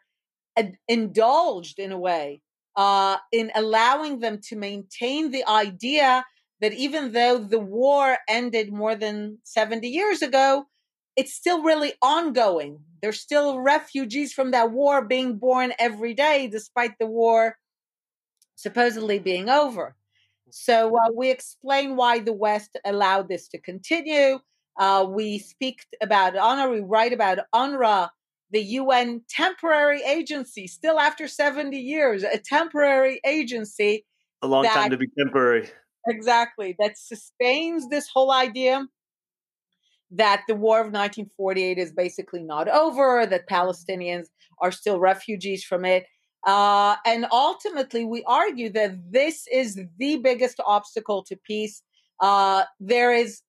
indulged 0.87 1.79
in 1.79 1.91
a 1.91 1.97
way 1.97 2.41
uh, 2.75 3.17
in 3.31 3.51
allowing 3.55 4.19
them 4.19 4.39
to 4.49 4.55
maintain 4.55 5.31
the 5.31 5.47
idea 5.47 6.23
that 6.61 6.73
even 6.73 7.13
though 7.13 7.39
the 7.39 7.59
war 7.59 8.17
ended 8.29 8.71
more 8.71 8.95
than 8.95 9.39
70 9.43 9.87
years 9.87 10.21
ago, 10.21 10.65
it's 11.15 11.33
still 11.33 11.63
really 11.63 11.93
ongoing. 12.01 12.79
There's 13.01 13.19
still 13.19 13.59
refugees 13.59 14.33
from 14.33 14.51
that 14.51 14.71
war 14.71 15.03
being 15.03 15.37
born 15.37 15.73
every 15.79 16.13
day, 16.13 16.47
despite 16.47 16.97
the 16.99 17.07
war 17.07 17.57
supposedly 18.55 19.19
being 19.19 19.49
over. 19.49 19.95
So 20.49 20.95
uh, 20.95 21.11
we 21.15 21.29
explain 21.29 21.95
why 21.95 22.19
the 22.19 22.33
West 22.33 22.77
allowed 22.85 23.27
this 23.27 23.47
to 23.49 23.59
continue. 23.59 24.39
Uh, 24.77 25.05
we 25.07 25.39
speak 25.39 25.79
about 26.01 26.33
UNRWA, 26.33 26.71
we 26.71 26.79
write 26.81 27.13
about 27.13 27.39
UNRWA, 27.53 28.09
the 28.51 28.61
UN 28.61 29.21
temporary 29.29 30.01
agency, 30.03 30.67
still 30.67 30.99
after 30.99 31.27
70 31.27 31.77
years, 31.77 32.23
a 32.23 32.37
temporary 32.37 33.19
agency. 33.25 34.05
A 34.41 34.47
long 34.47 34.63
that, 34.63 34.73
time 34.73 34.91
to 34.91 34.97
be 34.97 35.07
temporary. 35.17 35.69
Exactly. 36.07 36.75
That 36.79 36.97
sustains 36.97 37.89
this 37.89 38.07
whole 38.13 38.31
idea 38.31 38.85
that 40.11 40.43
the 40.47 40.55
war 40.55 40.79
of 40.79 40.87
1948 40.87 41.77
is 41.77 41.91
basically 41.91 42.43
not 42.43 42.67
over, 42.67 43.25
that 43.25 43.49
Palestinians 43.49 44.27
are 44.61 44.71
still 44.71 44.99
refugees 44.99 45.63
from 45.63 45.85
it. 45.85 46.05
Uh, 46.45 46.95
and 47.05 47.25
ultimately, 47.31 48.05
we 48.05 48.23
argue 48.27 48.69
that 48.69 49.11
this 49.11 49.47
is 49.51 49.79
the 49.97 50.17
biggest 50.17 50.59
obstacle 50.65 51.23
to 51.23 51.35
peace. 51.35 51.81
Uh, 52.21 52.63
there 52.79 53.13
is 53.13 53.41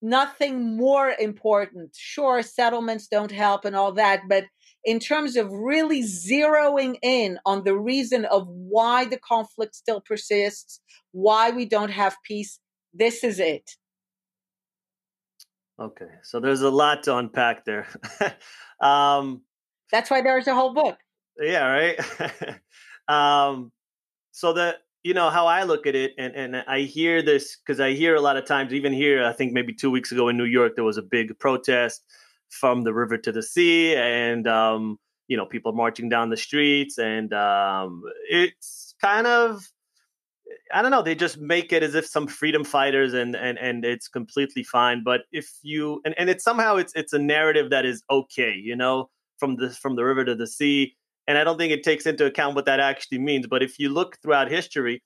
nothing 0.00 0.76
more 0.76 1.14
important. 1.18 1.90
Sure, 1.94 2.42
settlements 2.42 3.06
don't 3.08 3.30
help 3.30 3.64
and 3.64 3.76
all 3.76 3.92
that, 3.92 4.22
but 4.28 4.44
in 4.84 4.98
terms 4.98 5.36
of 5.36 5.52
really 5.52 6.02
zeroing 6.02 6.96
in 7.02 7.38
on 7.44 7.64
the 7.64 7.76
reason 7.76 8.24
of 8.26 8.46
why 8.48 9.04
the 9.04 9.18
conflict 9.18 9.74
still 9.74 10.00
persists, 10.00 10.80
why 11.12 11.50
we 11.50 11.66
don't 11.66 11.90
have 11.90 12.16
peace, 12.24 12.60
this 12.94 13.24
is 13.24 13.38
it. 13.38 13.70
Okay, 15.80 16.10
so 16.22 16.40
there's 16.40 16.62
a 16.62 16.70
lot 16.70 17.04
to 17.04 17.16
unpack 17.16 17.64
there. 17.64 17.86
um, 18.80 19.42
That's 19.92 20.10
why 20.10 20.22
there's 20.22 20.48
a 20.48 20.54
whole 20.54 20.74
book. 20.74 20.98
Yeah, 21.40 21.66
right. 21.66 22.58
um, 23.08 23.70
so 24.32 24.54
that 24.54 24.78
you 25.04 25.14
know 25.14 25.30
how 25.30 25.46
I 25.46 25.62
look 25.62 25.86
at 25.86 25.94
it, 25.94 26.12
and 26.18 26.34
and 26.34 26.56
I 26.56 26.80
hear 26.80 27.22
this 27.22 27.56
because 27.56 27.78
I 27.80 27.92
hear 27.92 28.16
a 28.16 28.20
lot 28.20 28.36
of 28.36 28.44
times, 28.44 28.72
even 28.72 28.92
here, 28.92 29.24
I 29.24 29.32
think 29.32 29.52
maybe 29.52 29.72
two 29.72 29.90
weeks 29.90 30.10
ago 30.10 30.28
in 30.28 30.36
New 30.36 30.44
York, 30.44 30.74
there 30.74 30.84
was 30.84 30.98
a 30.98 31.02
big 31.02 31.38
protest 31.38 32.04
from 32.50 32.82
the 32.82 32.92
river 32.92 33.16
to 33.18 33.30
the 33.30 33.42
sea, 33.42 33.94
and 33.94 34.48
um, 34.48 34.98
you 35.28 35.36
know 35.36 35.46
people 35.46 35.72
marching 35.72 36.08
down 36.08 36.30
the 36.30 36.36
streets, 36.36 36.98
and 36.98 37.32
um, 37.32 38.02
it's 38.28 38.94
kind 39.00 39.28
of 39.28 39.68
I 40.72 40.82
don't 40.82 40.90
know. 40.90 41.02
They 41.02 41.14
just 41.14 41.38
make 41.38 41.72
it 41.72 41.82
as 41.82 41.94
if 41.94 42.06
some 42.06 42.26
freedom 42.26 42.64
fighters 42.64 43.14
and 43.14 43.34
and 43.36 43.58
and 43.58 43.84
it's 43.84 44.08
completely 44.08 44.62
fine. 44.62 45.02
But 45.04 45.22
if 45.32 45.50
you 45.62 46.00
and, 46.04 46.14
and 46.18 46.30
it's 46.30 46.44
somehow 46.44 46.76
it's 46.76 46.92
it's 46.94 47.12
a 47.12 47.18
narrative 47.18 47.70
that 47.70 47.84
is 47.84 48.02
okay, 48.10 48.54
you 48.54 48.76
know, 48.76 49.10
from 49.38 49.56
the 49.56 49.70
from 49.70 49.96
the 49.96 50.04
river 50.04 50.24
to 50.24 50.34
the 50.34 50.46
sea. 50.46 50.94
And 51.26 51.36
I 51.36 51.44
don't 51.44 51.58
think 51.58 51.72
it 51.72 51.82
takes 51.82 52.06
into 52.06 52.24
account 52.24 52.56
what 52.56 52.64
that 52.66 52.80
actually 52.80 53.18
means. 53.18 53.46
But 53.46 53.62
if 53.62 53.78
you 53.78 53.90
look 53.90 54.16
throughout 54.22 54.50
history, 54.50 55.02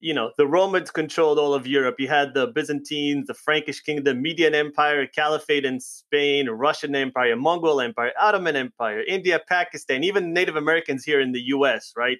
you 0.00 0.14
know, 0.14 0.30
the 0.38 0.46
Romans 0.46 0.90
controlled 0.90 1.38
all 1.38 1.52
of 1.54 1.66
Europe. 1.66 1.96
You 1.98 2.08
had 2.08 2.34
the 2.34 2.46
Byzantines, 2.46 3.26
the 3.26 3.34
Frankish 3.34 3.80
kingdom, 3.80 4.22
Median 4.22 4.54
Empire, 4.54 5.06
Caliphate 5.06 5.64
in 5.64 5.78
Spain, 5.80 6.48
Russian 6.48 6.94
Empire, 6.94 7.36
Mongol 7.36 7.80
Empire, 7.80 8.12
Ottoman 8.18 8.56
Empire, 8.56 9.02
India, 9.06 9.40
Pakistan, 9.48 10.02
even 10.02 10.32
Native 10.32 10.56
Americans 10.56 11.04
here 11.04 11.20
in 11.20 11.32
the 11.32 11.42
US, 11.48 11.92
right? 11.96 12.18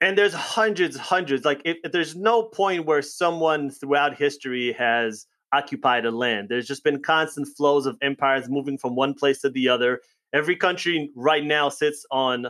And 0.00 0.16
there's 0.16 0.34
hundreds 0.34 0.96
hundreds 0.96 1.44
like 1.44 1.62
if, 1.64 1.78
if 1.84 1.92
there's 1.92 2.14
no 2.14 2.42
point 2.42 2.86
where 2.86 3.02
someone 3.02 3.70
throughout 3.70 4.16
history 4.16 4.72
has 4.72 5.26
occupied 5.52 6.04
a 6.04 6.10
land. 6.10 6.48
There's 6.48 6.66
just 6.66 6.84
been 6.84 7.02
constant 7.02 7.48
flows 7.56 7.86
of 7.86 7.96
empires 8.02 8.48
moving 8.48 8.78
from 8.78 8.94
one 8.94 9.14
place 9.14 9.40
to 9.40 9.50
the 9.50 9.68
other. 9.68 10.00
Every 10.32 10.56
country 10.56 11.10
right 11.14 11.44
now 11.44 11.68
sits 11.68 12.04
on 12.10 12.46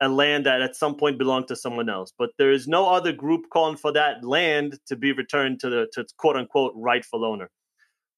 a 0.00 0.08
land 0.08 0.46
that 0.46 0.62
at 0.62 0.76
some 0.76 0.96
point 0.96 1.18
belonged 1.18 1.48
to 1.48 1.56
someone 1.56 1.88
else. 1.88 2.12
But 2.16 2.30
there 2.38 2.50
is 2.50 2.66
no 2.66 2.88
other 2.88 3.12
group 3.12 3.46
calling 3.52 3.76
for 3.76 3.92
that 3.92 4.24
land 4.24 4.78
to 4.86 4.96
be 4.96 5.12
returned 5.12 5.60
to 5.60 5.70
the 5.70 5.88
to 5.92 6.06
quote 6.16 6.36
unquote 6.36 6.72
rightful 6.76 7.24
owner. 7.24 7.50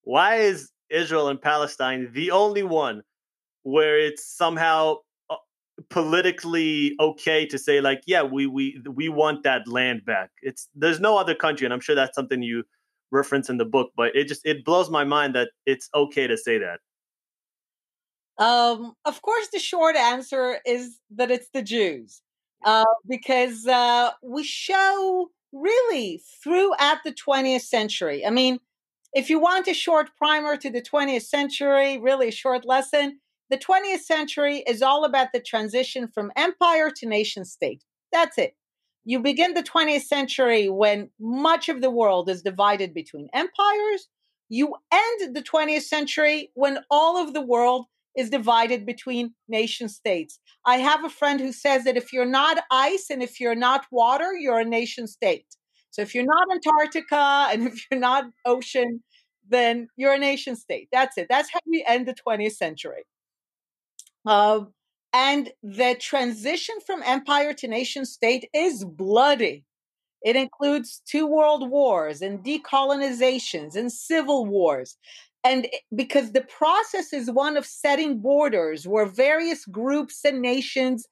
Why 0.03 0.37
is 0.37 0.71
israel 0.91 1.29
and 1.29 1.41
palestine 1.41 2.11
the 2.13 2.31
only 2.31 2.63
one 2.63 3.03
where 3.63 3.99
it's 3.99 4.25
somehow 4.37 4.97
politically 5.91 6.95
okay 7.01 7.47
to 7.47 7.59
say 7.59 7.81
like 7.81 8.03
yeah 8.07 8.23
we 8.23 8.47
we 8.47 8.81
we 8.91 9.09
want 9.09 9.43
that 9.43 9.67
land 9.69 10.05
back. 10.05 10.31
It's 10.43 10.69
there's 10.75 11.01
no 11.01 11.17
other 11.17 11.35
country 11.35 11.65
and 11.65 11.73
i'm 11.73 11.81
sure 11.81 11.95
that's 11.95 12.15
something 12.15 12.43
you 12.43 12.65
reference 13.11 13.49
in 13.49 13.59
the 13.59 13.65
book 13.65 13.91
but 13.97 14.15
it 14.17 14.27
just 14.27 14.45
it 14.45 14.65
blows 14.65 14.91
my 14.91 15.05
mind 15.05 15.35
that 15.35 15.51
it's 15.67 15.89
okay 15.95 16.27
to 16.27 16.37
say 16.37 16.59
that. 16.59 16.81
Um 18.43 18.95
of 19.05 19.23
course 19.23 19.49
the 19.53 19.59
short 19.59 19.97
answer 19.97 20.59
is 20.67 20.99
that 21.11 21.31
it's 21.31 21.51
the 21.51 21.63
jews 21.63 22.23
uh, 22.65 22.85
because 23.07 23.67
uh, 23.67 24.11
we 24.23 24.43
show 24.43 25.29
really 25.53 26.23
throughout 26.43 26.99
the 27.05 27.13
20th 27.13 27.61
century. 27.61 28.27
I 28.27 28.31
mean 28.31 28.59
if 29.15 29.31
you 29.31 29.39
want 29.39 29.69
a 29.69 29.75
short 29.75 30.11
primer 30.17 30.57
to 30.57 30.71
the 30.71 30.83
20th 30.83 31.23
century 31.23 31.99
really 31.99 32.29
a 32.29 32.33
short 32.33 32.65
lesson 32.65 33.21
the 33.55 33.65
20th 33.65 34.01
century 34.01 34.65
is 34.67 34.83
all 34.83 35.05
about 35.05 35.29
the 35.33 35.39
transition 35.39 36.09
from 36.09 36.33
empire 36.35 36.91
to 36.91 37.07
nation 37.07 37.45
state. 37.45 37.85
That's 38.11 38.37
it. 38.37 38.57
You 39.05 39.21
begin 39.21 39.55
the 39.55 39.63
20th 39.63 40.03
century 40.03 40.69
when 40.69 41.11
much 41.21 41.69
of 41.69 41.81
the 41.81 41.91
world 41.91 42.29
is 42.29 42.43
divided 42.43 42.93
between 42.93 43.29
empires. 43.33 44.09
You 44.49 44.75
end 44.91 45.37
the 45.37 45.43
20th 45.43 45.83
century 45.83 46.51
when 46.55 46.81
all 46.91 47.17
of 47.17 47.33
the 47.33 47.43
world 47.43 47.87
is 48.19 48.29
divided 48.29 48.85
between 48.85 49.35
nation 49.47 49.89
states. 49.89 50.41
I 50.67 50.79
have 50.79 51.05
a 51.05 51.09
friend 51.09 51.39
who 51.39 51.53
says 51.53 51.85
that 51.85 51.97
if 51.97 52.13
you're 52.13 52.25
not 52.25 52.59
ice 52.73 53.07
and 53.09 53.23
if 53.23 53.39
you're 53.39 53.55
not 53.55 53.87
water, 53.93 54.33
you're 54.37 54.59
a 54.59 54.65
nation 54.65 55.07
state. 55.07 55.47
So 55.93 56.03
if 56.03 56.13
you're 56.13 56.25
not 56.25 56.49
Antarctica 56.51 57.47
and 57.53 57.69
if 57.69 57.87
you're 57.89 58.01
not 58.01 58.25
ocean, 58.45 59.05
then 59.49 59.87
you're 59.97 60.15
a 60.15 60.19
nation 60.19 60.57
state. 60.57 60.89
That's 60.91 61.17
it. 61.19 61.29
That's 61.31 61.53
how 61.53 61.61
we 61.71 61.85
end 61.87 62.09
the 62.09 62.17
20th 62.27 62.57
century. 62.57 63.05
Uh, 64.27 64.65
and 65.13 65.53
the 65.63 65.97
transition 66.01 66.77
from 66.87 67.03
empire 67.05 67.53
to 67.55 67.69
nation 67.69 68.05
state 68.05 68.49
is 68.53 68.85
bloody. 68.85 69.65
It 70.23 70.37
includes 70.37 71.03
two 71.07 71.27
world 71.27 71.71
wars 71.71 72.23
and 72.23 72.43
decolonizations 72.45 73.77
and 73.77 73.93
civil 73.93 74.47
wars. 74.47 74.97
And 75.45 75.69
because 75.95 76.33
the 76.33 76.41
process 76.41 77.13
is 77.13 77.31
one 77.31 77.57
of 77.59 77.67
setting 77.67 78.21
borders 78.21 78.89
where 78.89 79.07
various 79.07 79.67
groups 79.67 80.25
and 80.25 80.41
nations 80.41 81.07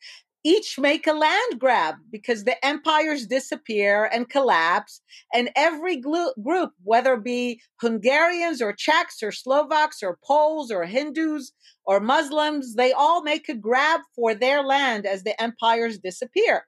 each 0.44 0.78
make 0.78 1.06
a 1.06 1.12
land 1.12 1.58
grab 1.58 1.96
because 2.10 2.44
the 2.44 2.64
empires 2.64 3.26
disappear 3.26 4.06
and 4.12 4.28
collapse. 4.28 5.00
And 5.32 5.50
every 5.56 5.96
group, 5.96 6.72
whether 6.82 7.14
it 7.14 7.24
be 7.24 7.60
Hungarians 7.80 8.60
or 8.60 8.72
Czechs 8.72 9.22
or 9.22 9.32
Slovaks 9.32 10.02
or 10.02 10.18
Poles 10.24 10.70
or 10.70 10.84
Hindus 10.84 11.52
or 11.84 12.00
Muslims, 12.00 12.74
they 12.74 12.92
all 12.92 13.22
make 13.22 13.48
a 13.48 13.54
grab 13.54 14.00
for 14.14 14.34
their 14.34 14.62
land 14.62 15.06
as 15.06 15.22
the 15.22 15.40
empires 15.40 15.98
disappear. 15.98 16.66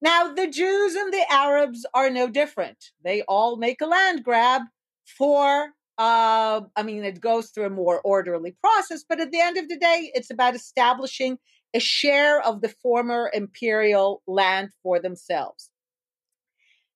Now, 0.00 0.32
the 0.32 0.48
Jews 0.48 0.94
and 0.94 1.12
the 1.12 1.24
Arabs 1.30 1.86
are 1.94 2.10
no 2.10 2.28
different. 2.28 2.90
They 3.04 3.22
all 3.22 3.56
make 3.56 3.80
a 3.80 3.86
land 3.86 4.24
grab 4.24 4.62
for 5.04 5.70
uh, 5.98 6.62
I 6.74 6.82
mean, 6.82 7.04
it 7.04 7.20
goes 7.20 7.50
through 7.50 7.66
a 7.66 7.70
more 7.70 8.00
orderly 8.00 8.56
process, 8.60 9.04
but 9.06 9.20
at 9.20 9.30
the 9.30 9.40
end 9.40 9.58
of 9.58 9.68
the 9.68 9.76
day, 9.76 10.10
it's 10.14 10.30
about 10.30 10.54
establishing 10.54 11.38
a 11.74 11.80
share 11.80 12.40
of 12.40 12.60
the 12.60 12.68
former 12.68 13.30
imperial 13.32 14.22
land 14.26 14.70
for 14.82 15.00
themselves. 15.00 15.70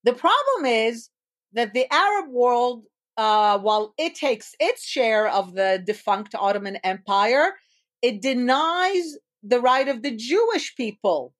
The 0.05 0.13
problem 0.13 0.67
is 0.67 1.11
that 1.53 1.75
the 1.75 1.93
Arab 1.93 2.31
world, 2.31 2.85
uh, 3.17 3.59
while 3.59 3.95
it 3.99 4.15
takes 4.15 4.55
its 4.61 4.87
share 4.87 5.29
of 5.29 5.55
the 5.55 5.83
defunct 5.85 6.35
Ottoman 6.35 6.77
Empire, 6.85 7.55
it 8.03 8.21
denies 8.21 9.17
the 9.43 9.61
right 9.61 9.89
of 9.89 10.03
the 10.03 10.15
Jewish 10.15 10.75
people 10.77 11.33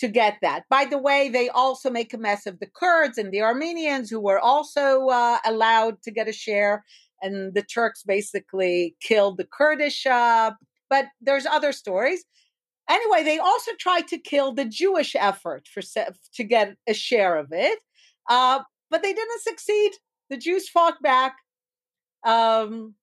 to 0.00 0.08
get 0.08 0.38
that. 0.42 0.64
By 0.68 0.86
the 0.86 0.98
way, 0.98 1.28
they 1.28 1.48
also 1.50 1.90
make 1.90 2.12
a 2.12 2.18
mess 2.18 2.46
of 2.46 2.58
the 2.58 2.66
Kurds 2.66 3.18
and 3.18 3.30
the 3.30 3.42
Armenians, 3.42 4.10
who 4.10 4.18
were 4.20 4.40
also 4.40 5.08
uh, 5.08 5.38
allowed 5.44 6.02
to 6.02 6.10
get 6.10 6.26
a 6.28 6.32
share. 6.32 6.84
And 7.22 7.54
the 7.54 7.62
Turks 7.62 8.02
basically 8.02 8.96
killed 9.00 9.36
the 9.36 9.44
Kurdish. 9.44 10.06
Uh, 10.06 10.52
but 10.88 11.06
there's 11.20 11.46
other 11.46 11.72
stories. 11.72 12.24
Anyway, 12.90 13.22
they 13.24 13.38
also 13.38 13.72
tried 13.78 14.08
to 14.08 14.18
kill 14.18 14.52
the 14.52 14.66
Jewish 14.66 15.16
effort 15.16 15.68
for 15.68 15.82
to 16.34 16.44
get 16.44 16.76
a 16.88 16.94
share 16.94 17.36
of 17.36 17.48
it, 17.52 17.78
uh, 18.28 18.60
but 18.90 19.02
they 19.02 19.14
didn't 19.14 19.42
succeed. 19.42 19.92
The 20.30 20.36
Jews 20.36 20.68
fought 20.68 21.00
back, 21.02 21.36
um, 22.26 22.94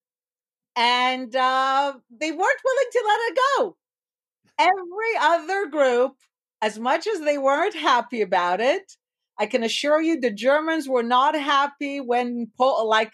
and 0.76 1.34
uh, 1.36 1.94
they 2.20 2.32
weren't 2.32 2.62
willing 2.64 2.90
to 2.92 3.04
let 3.06 3.20
it 3.20 3.38
go. 3.58 3.76
Every 4.58 5.14
other 5.20 5.66
group, 5.68 6.14
as 6.62 6.78
much 6.78 7.06
as 7.06 7.20
they 7.20 7.38
weren't 7.38 7.74
happy 7.76 8.22
about 8.22 8.60
it, 8.60 8.92
I 9.38 9.46
can 9.46 9.62
assure 9.62 10.02
you 10.02 10.20
the 10.20 10.30
Germans 10.32 10.88
were 10.88 11.04
not 11.04 11.34
happy 11.36 12.00
when, 12.00 12.50
like, 12.58 13.12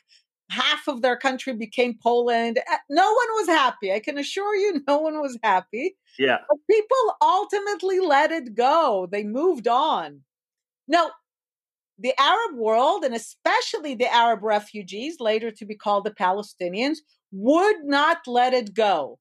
half 0.54 0.88
of 0.88 1.02
their 1.02 1.16
country 1.16 1.52
became 1.52 1.98
Poland. 2.02 2.58
Eh, 2.58 2.76
no 2.88 3.04
one 3.04 3.28
was 3.38 3.48
happy. 3.48 3.92
I 3.92 4.00
can 4.00 4.18
assure 4.18 4.54
you, 4.56 4.82
no 4.88 4.98
one 4.98 5.20
was 5.20 5.38
happy. 5.42 5.96
Yeah. 6.18 6.38
But 6.48 6.58
people 6.70 7.14
ultimately 7.20 8.00
let 8.00 8.30
it 8.30 8.54
go. 8.54 9.08
They 9.10 9.24
moved 9.24 9.68
on. 9.68 10.20
Now, 10.86 11.10
the 11.98 12.14
Arab 12.18 12.56
world, 12.56 13.04
and 13.04 13.14
especially 13.14 13.94
the 13.94 14.12
Arab 14.12 14.42
refugees, 14.42 15.16
later 15.20 15.50
to 15.52 15.64
be 15.64 15.76
called 15.76 16.04
the 16.04 16.10
Palestinians, 16.10 16.98
would 17.32 17.84
not 17.84 18.18
let 18.26 18.52
it 18.52 18.74
go. 18.74 19.18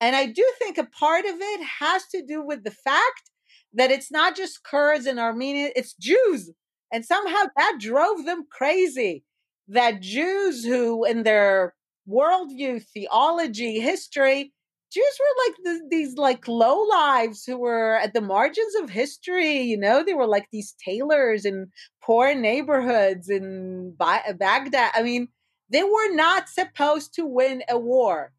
And 0.00 0.14
I 0.14 0.26
do 0.26 0.44
think 0.58 0.78
a 0.78 0.84
part 0.84 1.24
of 1.24 1.36
it 1.38 1.60
has 1.80 2.06
to 2.14 2.22
do 2.22 2.44
with 2.44 2.64
the 2.64 2.70
fact 2.70 3.30
that 3.74 3.90
it's 3.90 4.10
not 4.10 4.36
just 4.36 4.64
Kurds 4.64 5.06
and 5.06 5.18
Armenians, 5.18 5.72
it's 5.76 5.94
Jews. 5.94 6.50
And 6.92 7.04
somehow 7.04 7.44
that 7.56 7.78
drove 7.80 8.24
them 8.24 8.46
crazy 8.50 9.24
that 9.68 10.00
Jews 10.00 10.64
who, 10.64 11.04
in 11.04 11.22
their 11.22 11.74
worldview, 12.08 12.82
theology, 12.94 13.80
history, 13.80 14.52
Jews 14.92 15.18
were 15.20 15.44
like 15.46 15.56
the, 15.64 15.88
these 15.90 16.16
like 16.16 16.46
low 16.46 16.82
lives 16.82 17.44
who 17.44 17.58
were 17.58 17.96
at 17.96 18.14
the 18.14 18.20
margins 18.20 18.74
of 18.76 18.88
history. 18.88 19.60
You 19.60 19.76
know, 19.76 20.04
they 20.04 20.14
were 20.14 20.26
like 20.26 20.46
these 20.52 20.74
tailors 20.82 21.44
in 21.44 21.70
poor 22.02 22.34
neighborhoods 22.34 23.28
in 23.28 23.94
ba- 23.98 24.34
Baghdad. 24.38 24.92
I 24.94 25.02
mean, 25.02 25.28
they 25.68 25.82
were 25.82 26.14
not 26.14 26.48
supposed 26.48 27.14
to 27.14 27.26
win 27.26 27.64
a 27.68 27.78
war, 27.78 28.32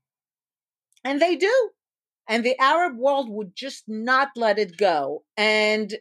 and 1.03 1.21
they 1.21 1.35
do. 1.35 1.69
And 2.29 2.43
the 2.43 2.59
Arab 2.59 2.97
world 2.97 3.29
would 3.29 3.55
just 3.55 3.83
not 3.87 4.29
let 4.35 4.57
it 4.57 4.77
go. 4.77 5.23
And 5.37 5.93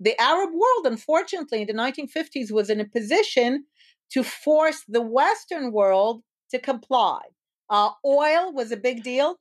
the 0.00 0.20
Arab 0.20 0.50
world, 0.52 0.86
unfortunately, 0.86 1.62
in 1.62 1.66
the 1.66 1.74
1950s, 1.74 2.50
was 2.50 2.70
in 2.70 2.80
a 2.80 2.84
position 2.84 3.66
to 4.12 4.22
force 4.22 4.82
the 4.88 5.00
Western 5.00 5.72
world 5.72 6.22
to 6.50 6.58
comply. 6.58 7.20
Uh, 7.68 7.90
oil 8.04 8.52
was 8.52 8.72
a 8.72 8.76
big 8.76 9.02
deal. 9.02 9.36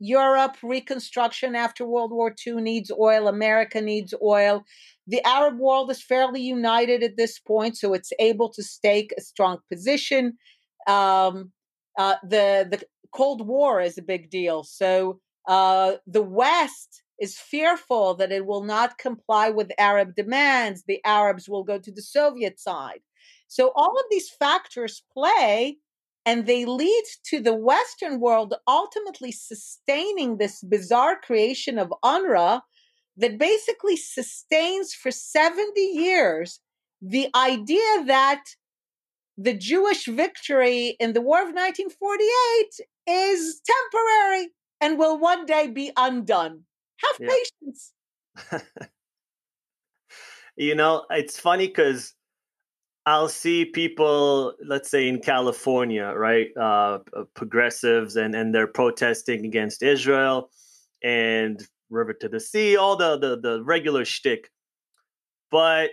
Europe, 0.00 0.56
reconstruction 0.62 1.56
after 1.56 1.84
World 1.84 2.12
War 2.12 2.32
II 2.46 2.54
needs 2.62 2.92
oil. 2.96 3.26
America 3.26 3.80
needs 3.80 4.14
oil. 4.22 4.64
The 5.08 5.26
Arab 5.26 5.58
world 5.58 5.90
is 5.90 6.02
fairly 6.02 6.40
united 6.40 7.02
at 7.02 7.16
this 7.16 7.40
point, 7.40 7.76
so 7.76 7.94
it's 7.94 8.12
able 8.20 8.48
to 8.50 8.62
stake 8.62 9.12
a 9.18 9.20
strong 9.20 9.58
position. 9.70 10.38
Um, 10.86 11.50
uh, 11.98 12.14
the 12.22 12.68
the 12.70 12.82
Cold 13.12 13.46
War 13.46 13.80
is 13.80 13.98
a 13.98 14.02
big 14.02 14.30
deal. 14.30 14.62
So 14.62 15.18
uh, 15.48 15.94
the 16.06 16.22
West 16.22 17.02
is 17.18 17.36
fearful 17.38 18.14
that 18.14 18.30
it 18.30 18.46
will 18.46 18.62
not 18.62 18.98
comply 18.98 19.50
with 19.50 19.72
Arab 19.78 20.14
demands. 20.14 20.84
The 20.86 21.04
Arabs 21.04 21.48
will 21.48 21.64
go 21.64 21.78
to 21.78 21.90
the 21.90 22.02
Soviet 22.02 22.60
side. 22.60 23.00
So 23.48 23.72
all 23.74 23.98
of 23.98 24.04
these 24.10 24.28
factors 24.28 25.02
play 25.12 25.78
and 26.24 26.46
they 26.46 26.66
lead 26.66 27.04
to 27.24 27.40
the 27.40 27.54
Western 27.54 28.20
world 28.20 28.54
ultimately 28.66 29.32
sustaining 29.32 30.36
this 30.36 30.62
bizarre 30.62 31.18
creation 31.18 31.78
of 31.78 31.92
UNRWA 32.04 32.60
that 33.16 33.38
basically 33.38 33.96
sustains 33.96 34.92
for 34.94 35.10
70 35.10 35.80
years 35.80 36.60
the 37.00 37.28
idea 37.34 38.04
that 38.06 38.44
the 39.38 39.54
Jewish 39.54 40.06
victory 40.06 40.96
in 41.00 41.12
the 41.12 41.20
War 41.20 41.38
of 41.38 41.54
1948 41.54 42.80
is 43.06 43.60
temporary 43.64 44.48
and 44.80 44.98
will 44.98 45.18
one 45.18 45.46
day 45.46 45.68
be 45.68 45.92
undone. 45.96 46.64
Have 47.04 47.20
yeah. 47.20 47.28
patience. 47.28 47.92
you 50.56 50.74
know, 50.74 51.06
it's 51.10 51.38
funny 51.38 51.68
because 51.68 52.14
I'll 53.08 53.30
see 53.30 53.64
people, 53.64 54.52
let's 54.62 54.90
say 54.90 55.08
in 55.08 55.20
California, 55.20 56.12
right, 56.14 56.48
uh, 56.60 56.98
uh, 57.16 57.24
progressives, 57.32 58.16
and 58.16 58.34
and 58.34 58.54
they're 58.54 58.66
protesting 58.66 59.46
against 59.46 59.82
Israel 59.82 60.50
and 61.02 61.58
River 61.88 62.12
to 62.20 62.28
the 62.28 62.38
Sea, 62.38 62.76
all 62.76 62.96
the 62.96 63.18
the, 63.18 63.40
the 63.40 63.64
regular 63.64 64.04
shtick. 64.04 64.50
But 65.50 65.92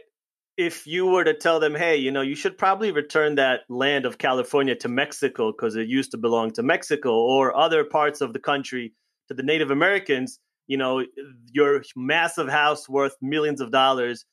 if 0.58 0.86
you 0.86 1.06
were 1.06 1.23
to 1.23 1.34
tell 1.34 1.62
them, 1.62 1.73
hey, 1.73 1.95
you 1.95 2.12
know, 2.12 2.19
you 2.21 2.36
should 2.36 2.58
probably 2.58 2.91
return 2.91 3.36
that 3.36 3.62
land 3.69 4.06
of 4.06 4.17
California 4.17 4.75
to 4.75 4.89
Mexico 4.89 5.54
because 5.54 5.78
it 5.78 5.88
used 5.88 6.12
to 6.12 6.17
belong 6.17 6.51
to 6.51 6.63
Mexico 6.63 7.13
or 7.13 7.56
other 7.56 7.86
parts 7.86 8.19
of 8.19 8.34
the 8.34 8.39
country 8.39 8.91
to 9.30 9.34
the 9.34 9.43
Native 9.43 9.71
Americans, 9.71 10.38
you 10.67 10.75
know, 10.75 11.06
your 11.49 11.82
massive 11.95 12.49
house 12.49 12.89
worth 12.89 13.15
millions 13.21 13.62
of 13.62 13.71
dollars 13.71 14.25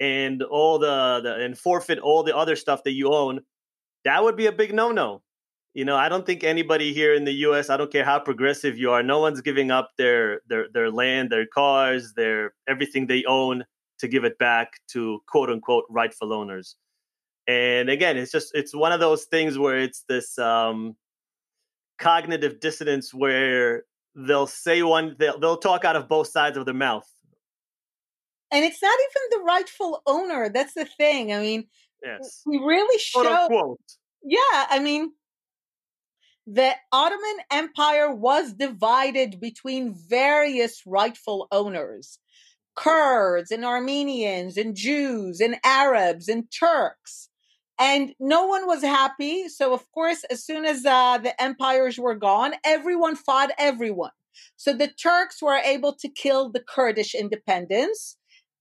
and 0.00 0.42
all 0.42 0.78
the, 0.78 1.20
the 1.22 1.34
and 1.34 1.58
forfeit 1.58 1.98
all 1.98 2.22
the 2.22 2.36
other 2.36 2.56
stuff 2.56 2.84
that 2.84 2.92
you 2.92 3.12
own, 3.12 3.40
that 4.04 4.22
would 4.22 4.36
be 4.36 4.46
a 4.46 4.52
big 4.52 4.74
no-no. 4.74 5.22
You 5.74 5.84
know, 5.84 5.96
I 5.96 6.08
don't 6.08 6.26
think 6.26 6.42
anybody 6.42 6.92
here 6.92 7.14
in 7.14 7.24
the 7.24 7.32
US, 7.46 7.70
I 7.70 7.76
don't 7.76 7.92
care 7.92 8.04
how 8.04 8.18
progressive 8.18 8.78
you 8.78 8.90
are, 8.90 9.02
no 9.02 9.20
one's 9.20 9.40
giving 9.40 9.70
up 9.70 9.90
their 9.96 10.40
their 10.48 10.66
their 10.72 10.90
land, 10.90 11.30
their 11.30 11.46
cars, 11.46 12.14
their 12.14 12.54
everything 12.68 13.06
they 13.06 13.24
own 13.26 13.64
to 13.98 14.08
give 14.08 14.24
it 14.24 14.38
back 14.38 14.72
to 14.88 15.20
quote 15.28 15.50
unquote 15.50 15.84
rightful 15.90 16.32
owners. 16.32 16.76
And 17.46 17.90
again, 17.90 18.16
it's 18.16 18.32
just 18.32 18.54
it's 18.54 18.74
one 18.74 18.92
of 18.92 19.00
those 19.00 19.24
things 19.24 19.58
where 19.58 19.78
it's 19.78 20.04
this 20.08 20.38
um 20.38 20.96
cognitive 21.98 22.60
dissonance 22.60 23.12
where 23.12 23.84
they'll 24.14 24.46
say 24.46 24.82
one 24.82 25.16
they'll, 25.18 25.38
they'll 25.38 25.56
talk 25.56 25.84
out 25.84 25.96
of 25.96 26.08
both 26.08 26.28
sides 26.28 26.56
of 26.56 26.64
their 26.64 26.74
mouth 26.74 27.08
and 28.50 28.64
it's 28.64 28.82
not 28.82 28.98
even 28.98 29.40
the 29.40 29.44
rightful 29.44 30.02
owner. 30.06 30.50
That's 30.52 30.74
the 30.74 30.84
thing. 30.84 31.32
I 31.32 31.40
mean, 31.40 31.64
yes, 32.02 32.42
we 32.46 32.58
really 32.58 32.98
show. 32.98 33.76
Yeah, 34.22 34.66
I 34.70 34.78
mean, 34.80 35.12
the 36.46 36.72
Ottoman 36.92 37.36
Empire 37.50 38.12
was 38.12 38.54
divided 38.54 39.40
between 39.40 39.94
various 40.08 40.82
rightful 40.86 41.46
owners 41.52 42.18
Kurds 42.78 43.50
and 43.50 43.64
Armenians 43.64 44.56
and 44.56 44.76
Jews 44.76 45.40
and 45.40 45.56
Arabs 45.64 46.28
and 46.28 46.44
Turks. 46.50 47.28
And 47.80 48.14
no 48.20 48.46
one 48.46 48.66
was 48.66 48.82
happy. 48.82 49.48
So, 49.48 49.74
of 49.74 49.90
course, 49.90 50.24
as 50.30 50.44
soon 50.44 50.64
as 50.64 50.86
uh, 50.86 51.18
the 51.18 51.40
empires 51.42 51.98
were 51.98 52.14
gone, 52.14 52.54
everyone 52.64 53.16
fought 53.16 53.50
everyone. 53.58 54.10
So 54.56 54.72
the 54.72 54.88
Turks 54.88 55.42
were 55.42 55.56
able 55.56 55.94
to 55.94 56.08
kill 56.08 56.50
the 56.50 56.60
Kurdish 56.60 57.14
independence 57.14 58.16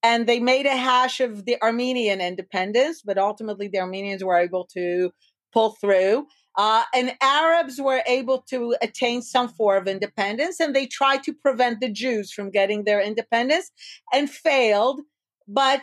and 0.08 0.26
they 0.26 0.39
made 0.39 0.65
a 0.65 0.78
hash 0.78 1.20
of 1.20 1.43
the 1.43 1.62
Armenian 1.62 2.22
independence, 2.22 3.02
but 3.04 3.17
ultimately 3.17 3.67
the 3.67 3.80
Armenians 3.80 4.24
were 4.24 4.38
able 4.38 4.65
to 4.74 5.12
pull 5.54 5.72
through. 5.82 6.26
Uh, 6.58 6.84
and 6.96 7.13
Arabs 7.22 7.78
were 7.80 8.02
able 8.08 8.41
to 8.50 8.74
attain 8.82 9.22
some 9.22 9.50
form 9.50 9.82
of 9.82 9.88
independence, 9.88 10.62
and 10.62 10.74
they 10.74 10.86
tried 10.86 11.24
to 11.24 11.34
prevent 11.34 11.82
the 11.82 11.91
Jews 11.91 12.32
from 12.32 12.52
getting 12.52 12.86
their 12.86 13.02
independence 13.02 13.70
and 14.13 14.30
failed. 14.30 15.02
But 15.46 15.82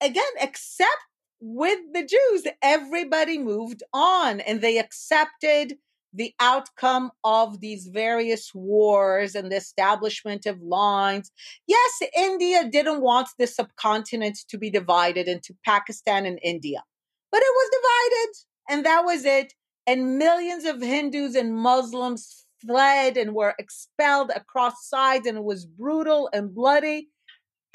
again, 0.00 0.34
except 0.40 1.02
with 1.40 1.80
the 1.92 2.04
Jews, 2.04 2.46
everybody 2.62 3.36
moved 3.36 3.82
on 3.92 4.38
and 4.40 4.60
they 4.60 4.78
accepted 4.78 5.74
the 6.16 6.34
outcome 6.40 7.10
of 7.24 7.60
these 7.60 7.86
various 7.86 8.54
wars 8.54 9.34
and 9.34 9.52
the 9.52 9.56
establishment 9.56 10.46
of 10.46 10.60
lines. 10.62 11.30
Yes, 11.66 12.02
India 12.16 12.68
didn't 12.68 13.02
want 13.02 13.28
the 13.38 13.46
subcontinent 13.46 14.38
to 14.48 14.58
be 14.58 14.70
divided 14.70 15.28
into 15.28 15.54
Pakistan 15.64 16.26
and 16.26 16.38
India, 16.42 16.82
but 17.30 17.42
it 17.42 17.52
was 17.54 17.70
divided, 17.70 18.34
and 18.70 18.86
that 18.86 19.04
was 19.04 19.24
it. 19.24 19.52
And 19.86 20.18
millions 20.18 20.64
of 20.64 20.82
Hindus 20.82 21.36
and 21.36 21.54
Muslims 21.54 22.44
fled 22.66 23.16
and 23.16 23.34
were 23.34 23.54
expelled 23.58 24.30
across 24.34 24.88
sides, 24.88 25.26
and 25.26 25.36
it 25.38 25.44
was 25.44 25.66
brutal 25.66 26.28
and 26.32 26.54
bloody. 26.54 27.08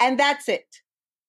And 0.00 0.18
that's 0.18 0.48
it. 0.48 0.66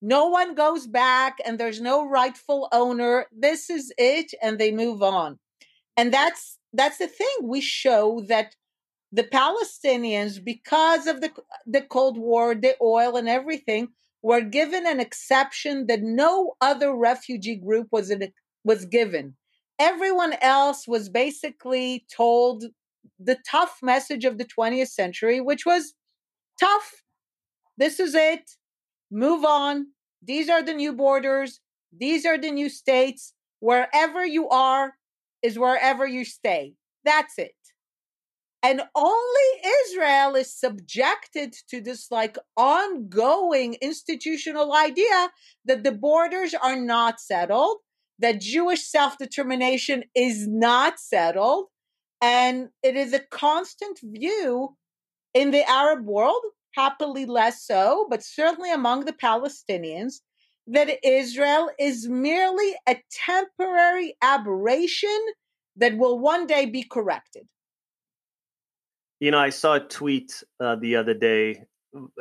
No 0.02 0.28
one 0.28 0.56
goes 0.56 0.88
back, 0.88 1.38
and 1.46 1.58
there's 1.58 1.80
no 1.80 2.06
rightful 2.06 2.68
owner. 2.74 3.28
This 3.32 3.70
is 3.70 3.94
it, 3.98 4.34
and 4.42 4.60
they 4.60 4.72
move 4.72 5.02
on. 5.02 5.40
And 5.96 6.14
that's 6.14 6.58
that's 6.74 6.98
the 6.98 7.08
thing. 7.08 7.28
We 7.44 7.62
show 7.62 8.24
that 8.28 8.56
the 9.12 9.24
Palestinians, 9.24 10.44
because 10.44 11.08
of 11.08 11.22
the 11.22 11.32
the 11.68 11.82
Cold 11.82 12.18
War, 12.18 12.56
the 12.56 12.76
oil, 12.82 13.16
and 13.16 13.30
everything, 13.30 13.90
were 14.24 14.42
given 14.42 14.88
an 14.88 15.00
exception 15.00 15.86
that 15.88 16.02
no 16.02 16.56
other 16.62 16.96
refugee 16.96 17.56
group 17.56 17.90
was 17.92 18.10
in, 18.10 18.32
was 18.64 18.86
given. 18.86 19.36
Everyone 19.80 20.34
else 20.42 20.88
was 20.88 21.10
basically 21.10 22.06
told 22.16 22.66
the 23.20 23.38
tough 23.50 23.80
message 23.84 24.26
of 24.26 24.38
the 24.38 24.46
20th 24.46 24.90
century, 24.90 25.42
which 25.42 25.66
was 25.66 25.94
tough. 26.60 27.04
This 27.78 28.00
is 28.00 28.16
it. 28.16 28.52
Move 29.12 29.46
on. 29.46 29.88
These 30.22 30.50
are 30.50 30.64
the 30.64 30.74
new 30.74 30.94
borders. 30.94 31.60
These 31.96 32.26
are 32.26 32.38
the 32.38 32.52
new 32.52 32.70
states. 32.70 33.34
Wherever 33.60 34.26
you 34.26 34.50
are, 34.50 34.94
is 35.44 35.60
wherever 35.60 36.08
you 36.08 36.26
stay. 36.26 36.74
That's 37.06 37.38
it. 37.38 37.52
And 38.64 38.82
only 38.96 39.50
Israel 39.84 40.36
is 40.36 40.58
subjected 40.58 41.54
to 41.70 41.82
this 41.82 42.10
like 42.10 42.38
ongoing 42.56 43.76
institutional 43.82 44.74
idea 44.74 45.30
that 45.66 45.84
the 45.84 45.92
borders 45.92 46.54
are 46.54 46.78
not 46.78 47.20
settled, 47.20 47.80
that 48.20 48.40
Jewish 48.40 48.88
self 48.88 49.18
determination 49.18 50.06
is 50.16 50.48
not 50.48 50.98
settled. 50.98 51.66
And 52.22 52.70
it 52.82 52.96
is 52.96 53.12
a 53.12 53.20
constant 53.20 54.00
view 54.02 54.78
in 55.34 55.52
the 55.52 55.70
Arab 55.70 56.06
world, 56.06 56.42
happily 56.74 57.26
less 57.26 57.66
so, 57.66 58.08
but 58.10 58.24
certainly 58.24 58.72
among 58.72 59.04
the 59.04 59.12
Palestinians, 59.12 60.22
that 60.68 60.90
Israel 61.04 61.70
is 61.80 62.08
merely 62.08 62.74
a 62.88 62.98
temporary 63.12 64.16
aberration 64.22 65.20
that 65.76 65.98
will 65.98 66.20
one 66.20 66.48
day 66.48 66.66
be 66.66 66.84
corrected. 66.84 67.48
You 69.20 69.32
know, 69.32 69.40
I 69.40 69.50
saw 69.50 69.76
a 69.76 69.80
tweet 69.80 70.44
uh, 70.60 70.76
the 70.76 70.96
other 70.96 71.14
day, 71.14 71.64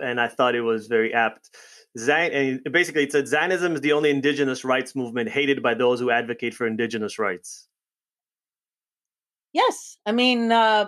and 0.01 0.21
I 0.21 0.29
thought 0.29 0.55
it 0.55 0.61
was 0.61 0.87
very 0.87 1.13
apt. 1.13 1.51
Zion, 1.99 2.61
and 2.65 2.73
basically, 2.73 3.03
it 3.03 3.13
said 3.13 3.29
Zionism 3.29 3.75
is 3.75 3.81
the 3.81 3.93
only 3.93 4.11
indigenous 4.11 4.65
rights 4.65 4.95
movement 4.95 5.29
hated 5.29 5.63
by 5.63 5.75
those 5.75 6.01
who 6.01 6.11
advocate 6.11 6.55
for 6.55 6.67
indigenous 6.67 7.19
rights. 7.19 7.69
Yes, 9.53 9.99
I 10.07 10.13
mean, 10.13 10.51
uh, 10.51 10.87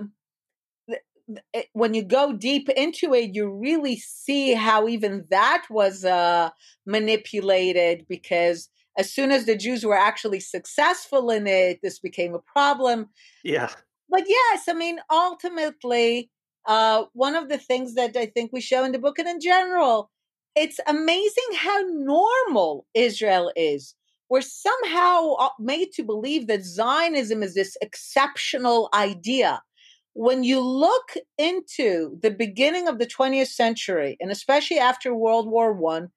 when 1.72 1.94
you 1.94 2.02
go 2.02 2.32
deep 2.32 2.68
into 2.70 3.14
it, 3.14 3.34
you 3.34 3.50
really 3.50 3.96
see 3.96 4.54
how 4.54 4.88
even 4.88 5.24
that 5.30 5.64
was 5.70 6.04
uh, 6.04 6.50
manipulated 6.86 8.06
because 8.08 8.68
as 8.96 9.12
soon 9.12 9.32
as 9.32 9.46
the 9.46 9.56
Jews 9.56 9.84
were 9.84 9.96
actually 9.96 10.40
successful 10.40 11.30
in 11.30 11.46
it, 11.46 11.80
this 11.82 11.98
became 11.98 12.34
a 12.34 12.38
problem. 12.38 13.08
Yeah. 13.42 13.70
But 14.08 14.24
yes, 14.28 14.68
I 14.68 14.74
mean, 14.74 14.98
ultimately, 15.10 16.30
uh, 16.66 17.04
one 17.12 17.34
of 17.34 17.48
the 17.48 17.58
things 17.58 17.94
that 17.94 18.16
I 18.16 18.26
think 18.26 18.52
we 18.52 18.60
show 18.60 18.84
in 18.84 18.92
the 18.92 18.98
book 18.98 19.18
and 19.18 19.28
in 19.28 19.40
general, 19.40 20.10
it's 20.54 20.78
amazing 20.86 21.50
how 21.56 21.80
normal 21.88 22.86
Israel 22.94 23.50
is. 23.56 23.94
We're 24.30 24.40
somehow 24.40 25.34
uh, 25.34 25.48
made 25.58 25.92
to 25.94 26.04
believe 26.04 26.46
that 26.46 26.64
Zionism 26.64 27.42
is 27.42 27.54
this 27.54 27.76
exceptional 27.82 28.88
idea 28.94 29.62
when 30.14 30.44
you 30.44 30.60
look 30.60 31.14
into 31.38 32.18
the 32.22 32.30
beginning 32.30 32.88
of 32.88 32.98
the 32.98 33.06
20th 33.06 33.48
century, 33.48 34.16
and 34.20 34.30
especially 34.30 34.78
after 34.78 35.14
World 35.14 35.48
War 35.50 35.72
One, 35.72 36.10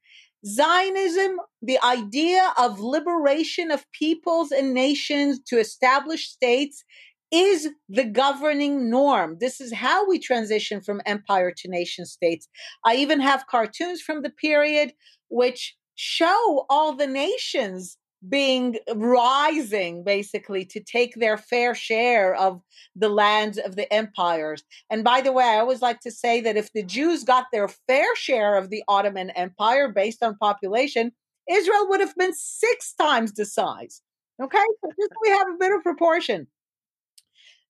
Zionism, 0.46 1.38
the 1.62 1.84
idea 1.84 2.54
of 2.58 2.80
liberation 2.80 3.72
of 3.72 3.92
peoples 3.92 4.52
and 4.52 4.74
nations 4.74 5.40
to 5.48 5.60
establish 5.60 6.30
states, 6.30 6.84
is 7.32 7.70
the 7.90 8.06
governing 8.06 8.90
norm. 8.90 9.38
This 9.40 9.60
is 9.60 9.74
how 9.74 10.08
we 10.08 10.20
transition 10.20 10.80
from 10.80 11.02
empire 11.06 11.52
to 11.58 11.70
nation 11.70 12.06
states. 12.06 12.48
I 12.86 12.96
even 12.96 13.20
have 13.20 13.48
cartoons 13.48 14.02
from 14.02 14.22
the 14.22 14.30
period 14.30 14.94
which 15.30 15.76
show 15.96 16.66
all 16.70 16.94
the 16.94 17.08
nations 17.08 17.98
being 18.28 18.78
rising 18.96 20.04
basically 20.04 20.66
to 20.66 20.80
take 20.80 21.16
their 21.16 21.38
fair 21.38 21.76
share 21.76 22.36
of 22.36 22.62
the 22.96 23.10
lands 23.10 23.58
of 23.58 23.76
the 23.76 23.92
empires. 23.94 24.64
And 24.90 25.04
by 25.04 25.22
the 25.22 25.32
way, 25.32 25.44
I 25.44 25.60
always 25.60 25.82
like 25.82 26.00
to 26.02 26.12
say 26.12 26.42
that 26.42 26.58
if 26.58 26.74
the 26.74 26.84
Jews 26.84 27.24
got 27.24 27.46
their 27.52 27.68
fair 27.68 28.16
share 28.16 28.58
of 28.58 28.70
the 28.70 28.84
Ottoman 28.88 29.30
Empire 29.32 29.92
based 29.92 30.24
on 30.24 30.36
population, 30.38 31.12
Israel 31.50 31.88
would 31.90 32.00
have 32.00 32.16
been 32.16 32.34
six 32.34 32.94
times 32.94 33.34
the 33.34 33.46
size. 33.46 34.02
Okay, 34.42 34.58
so 34.58 34.92
just 35.00 35.14
we 35.24 35.30
have 35.30 35.48
a 35.48 35.58
bit 35.60 35.72
of 35.72 35.82
proportion. 35.84 36.48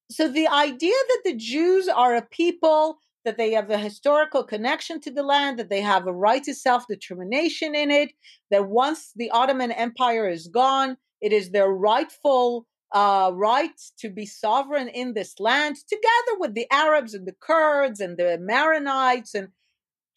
So 0.10 0.28
the 0.28 0.48
idea 0.48 0.96
that 1.08 1.22
the 1.26 1.36
Jews 1.36 1.88
are 1.88 2.16
a 2.16 2.22
people 2.22 3.00
that 3.28 3.36
they 3.36 3.52
have 3.52 3.70
a 3.70 3.78
historical 3.78 4.42
connection 4.42 5.02
to 5.02 5.12
the 5.12 5.22
land, 5.22 5.60
that 5.60 5.70
they 5.70 5.82
have 5.82 6.08
a 6.08 6.14
right 6.14 6.42
to 6.46 6.54
self 6.54 6.88
determination 6.88 7.76
in 7.76 7.92
it, 7.92 8.14
that 8.52 8.70
once 8.70 9.12
the 9.18 9.30
Ottoman 9.32 9.74
Empire 9.74 10.30
is 10.30 10.48
gone, 10.48 10.96
it 11.20 11.34
is 11.34 11.50
their 11.50 11.68
rightful 11.68 12.66
uh, 12.94 13.32
right 13.34 13.78
to 14.00 14.10
be 14.10 14.26
sovereign 14.26 14.88
in 14.88 15.14
this 15.14 15.42
land, 15.42 15.76
together 15.90 16.40
with 16.40 16.54
the 16.54 16.68
Arabs 16.72 17.14
and 17.14 17.28
the 17.28 17.36
Kurds 17.42 18.00
and 18.00 18.18
the 18.18 18.40
Maronites. 18.42 19.36
And 19.36 19.50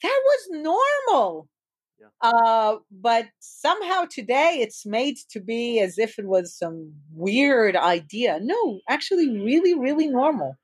that 0.04 0.20
was 0.24 0.48
normal. 0.52 1.48
Yeah. 1.98 2.30
Uh, 2.30 2.76
but 2.92 3.26
somehow 3.40 4.04
today 4.08 4.58
it's 4.60 4.86
made 4.86 5.16
to 5.30 5.40
be 5.40 5.80
as 5.80 5.98
if 5.98 6.16
it 6.16 6.26
was 6.26 6.56
some 6.56 6.92
weird 7.12 7.74
idea. 7.74 8.38
No, 8.40 8.78
actually, 8.88 9.28
really, 9.36 9.74
really 9.74 10.06
normal. 10.06 10.54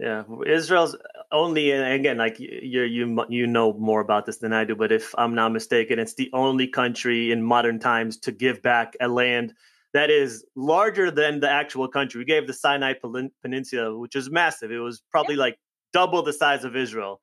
Yeah, 0.00 0.22
Israel's 0.46 0.96
only, 1.30 1.72
and 1.72 1.92
again, 1.92 2.16
like 2.16 2.40
you 2.40 2.84
you 2.84 3.26
you 3.28 3.46
know 3.46 3.74
more 3.74 4.00
about 4.00 4.24
this 4.24 4.38
than 4.38 4.50
I 4.50 4.64
do, 4.64 4.74
but 4.74 4.90
if 4.90 5.14
I'm 5.18 5.34
not 5.34 5.52
mistaken, 5.52 5.98
it's 5.98 6.14
the 6.14 6.30
only 6.32 6.66
country 6.68 7.30
in 7.30 7.42
modern 7.42 7.78
times 7.78 8.16
to 8.20 8.32
give 8.32 8.62
back 8.62 8.96
a 8.98 9.08
land 9.08 9.52
that 9.92 10.08
is 10.08 10.42
larger 10.56 11.10
than 11.10 11.40
the 11.40 11.50
actual 11.50 11.86
country. 11.86 12.20
We 12.20 12.24
gave 12.24 12.46
the 12.46 12.54
Sinai 12.54 12.94
Peninsula, 13.42 13.98
which 13.98 14.16
is 14.16 14.30
massive. 14.30 14.72
It 14.72 14.78
was 14.78 15.02
probably 15.10 15.34
yeah. 15.34 15.42
like 15.42 15.58
double 15.92 16.22
the 16.22 16.32
size 16.32 16.64
of 16.64 16.76
Israel. 16.76 17.20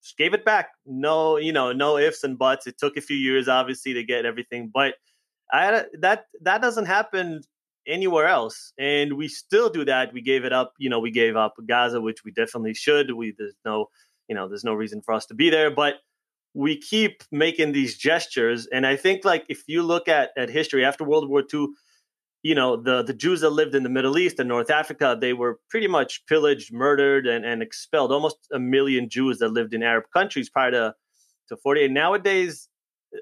Just 0.00 0.16
gave 0.16 0.32
it 0.32 0.44
back. 0.44 0.68
No, 0.86 1.38
you 1.38 1.52
know, 1.52 1.72
no 1.72 1.98
ifs 1.98 2.22
and 2.22 2.38
buts. 2.38 2.68
It 2.68 2.78
took 2.78 2.96
a 2.96 3.00
few 3.00 3.16
years, 3.16 3.48
obviously, 3.48 3.94
to 3.94 4.04
get 4.04 4.26
everything, 4.26 4.70
but 4.72 4.94
I, 5.50 5.86
that 5.98 6.26
that 6.42 6.62
doesn't 6.62 6.86
happen 6.86 7.42
anywhere 7.86 8.26
else. 8.26 8.72
And 8.78 9.14
we 9.14 9.28
still 9.28 9.68
do 9.68 9.84
that. 9.84 10.12
We 10.12 10.22
gave 10.22 10.44
it 10.44 10.52
up. 10.52 10.74
You 10.78 10.90
know, 10.90 11.00
we 11.00 11.10
gave 11.10 11.36
up 11.36 11.54
Gaza, 11.66 12.00
which 12.00 12.24
we 12.24 12.30
definitely 12.30 12.74
should. 12.74 13.12
We 13.12 13.34
there's 13.36 13.54
no, 13.64 13.86
you 14.28 14.34
know, 14.34 14.48
there's 14.48 14.64
no 14.64 14.74
reason 14.74 15.02
for 15.02 15.14
us 15.14 15.26
to 15.26 15.34
be 15.34 15.50
there, 15.50 15.70
but 15.70 15.94
we 16.54 16.76
keep 16.76 17.22
making 17.30 17.72
these 17.72 17.96
gestures. 17.96 18.66
And 18.66 18.86
I 18.86 18.96
think 18.96 19.24
like 19.24 19.44
if 19.48 19.64
you 19.66 19.82
look 19.82 20.08
at 20.08 20.30
at 20.36 20.50
history 20.50 20.84
after 20.84 21.04
World 21.04 21.28
War 21.28 21.42
II, 21.52 21.68
you 22.42 22.54
know, 22.54 22.76
the 22.76 23.02
the 23.02 23.14
Jews 23.14 23.40
that 23.40 23.50
lived 23.50 23.74
in 23.74 23.82
the 23.82 23.88
Middle 23.88 24.18
East 24.18 24.38
and 24.38 24.48
North 24.48 24.70
Africa, 24.70 25.16
they 25.18 25.32
were 25.32 25.60
pretty 25.70 25.86
much 25.86 26.26
pillaged, 26.26 26.72
murdered, 26.72 27.26
and, 27.26 27.44
and 27.44 27.62
expelled. 27.62 28.12
Almost 28.12 28.36
a 28.52 28.58
million 28.58 29.08
Jews 29.08 29.38
that 29.38 29.48
lived 29.48 29.74
in 29.74 29.82
Arab 29.82 30.04
countries 30.12 30.50
prior 30.50 30.70
to 30.72 30.94
to 31.48 31.56
48. 31.56 31.90
Nowadays, 31.90 32.68
eh, 33.14 33.18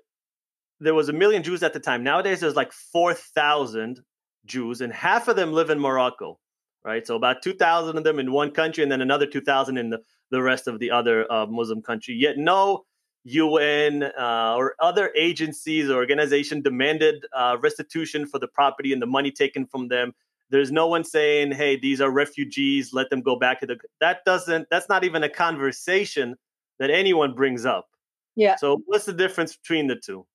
there 0.80 0.94
was 0.94 1.08
a 1.08 1.12
million 1.12 1.42
Jews 1.42 1.62
at 1.62 1.72
the 1.72 1.80
time. 1.80 2.02
Nowadays, 2.02 2.40
there's 2.40 2.56
like 2.56 2.72
4,000 2.72 4.02
Jews, 4.46 4.80
and 4.80 4.92
half 4.92 5.28
of 5.28 5.36
them 5.36 5.52
live 5.52 5.70
in 5.70 5.78
Morocco, 5.78 6.38
right? 6.84 7.06
So 7.06 7.16
about 7.16 7.42
2,000 7.42 7.96
of 7.96 8.04
them 8.04 8.18
in 8.18 8.32
one 8.32 8.50
country, 8.50 8.82
and 8.82 8.90
then 8.90 9.00
another 9.00 9.26
2,000 9.26 9.76
in 9.76 9.90
the, 9.90 10.00
the 10.30 10.42
rest 10.42 10.66
of 10.66 10.78
the 10.78 10.90
other 10.90 11.30
uh, 11.30 11.46
Muslim 11.46 11.82
country. 11.82 12.14
Yet 12.14 12.38
no 12.38 12.84
UN 13.24 14.04
uh, 14.04 14.54
or 14.56 14.74
other 14.80 15.12
agencies 15.16 15.90
or 15.90 15.96
organization 15.96 16.62
demanded 16.62 17.26
uh, 17.34 17.56
restitution 17.60 18.26
for 18.26 18.38
the 18.38 18.48
property 18.48 18.92
and 18.92 19.02
the 19.02 19.06
money 19.06 19.30
taken 19.30 19.66
from 19.66 19.88
them. 19.88 20.12
There's 20.48 20.72
no 20.72 20.88
one 20.88 21.04
saying, 21.04 21.52
"Hey, 21.52 21.76
these 21.76 22.00
are 22.00 22.10
refugees. 22.10 22.92
Let 22.92 23.10
them 23.10 23.20
go 23.20 23.36
back 23.36 23.60
to 23.60 23.66
the." 23.66 23.78
That 24.00 24.24
doesn't. 24.24 24.68
That's 24.70 24.88
not 24.88 25.04
even 25.04 25.22
a 25.22 25.28
conversation 25.28 26.36
that 26.78 26.90
anyone 26.90 27.34
brings 27.34 27.64
up. 27.64 27.88
Yeah. 28.34 28.56
So 28.56 28.82
what's 28.86 29.04
the 29.04 29.12
difference 29.12 29.56
between 29.56 29.86
the 29.86 29.96
two? 29.96 30.26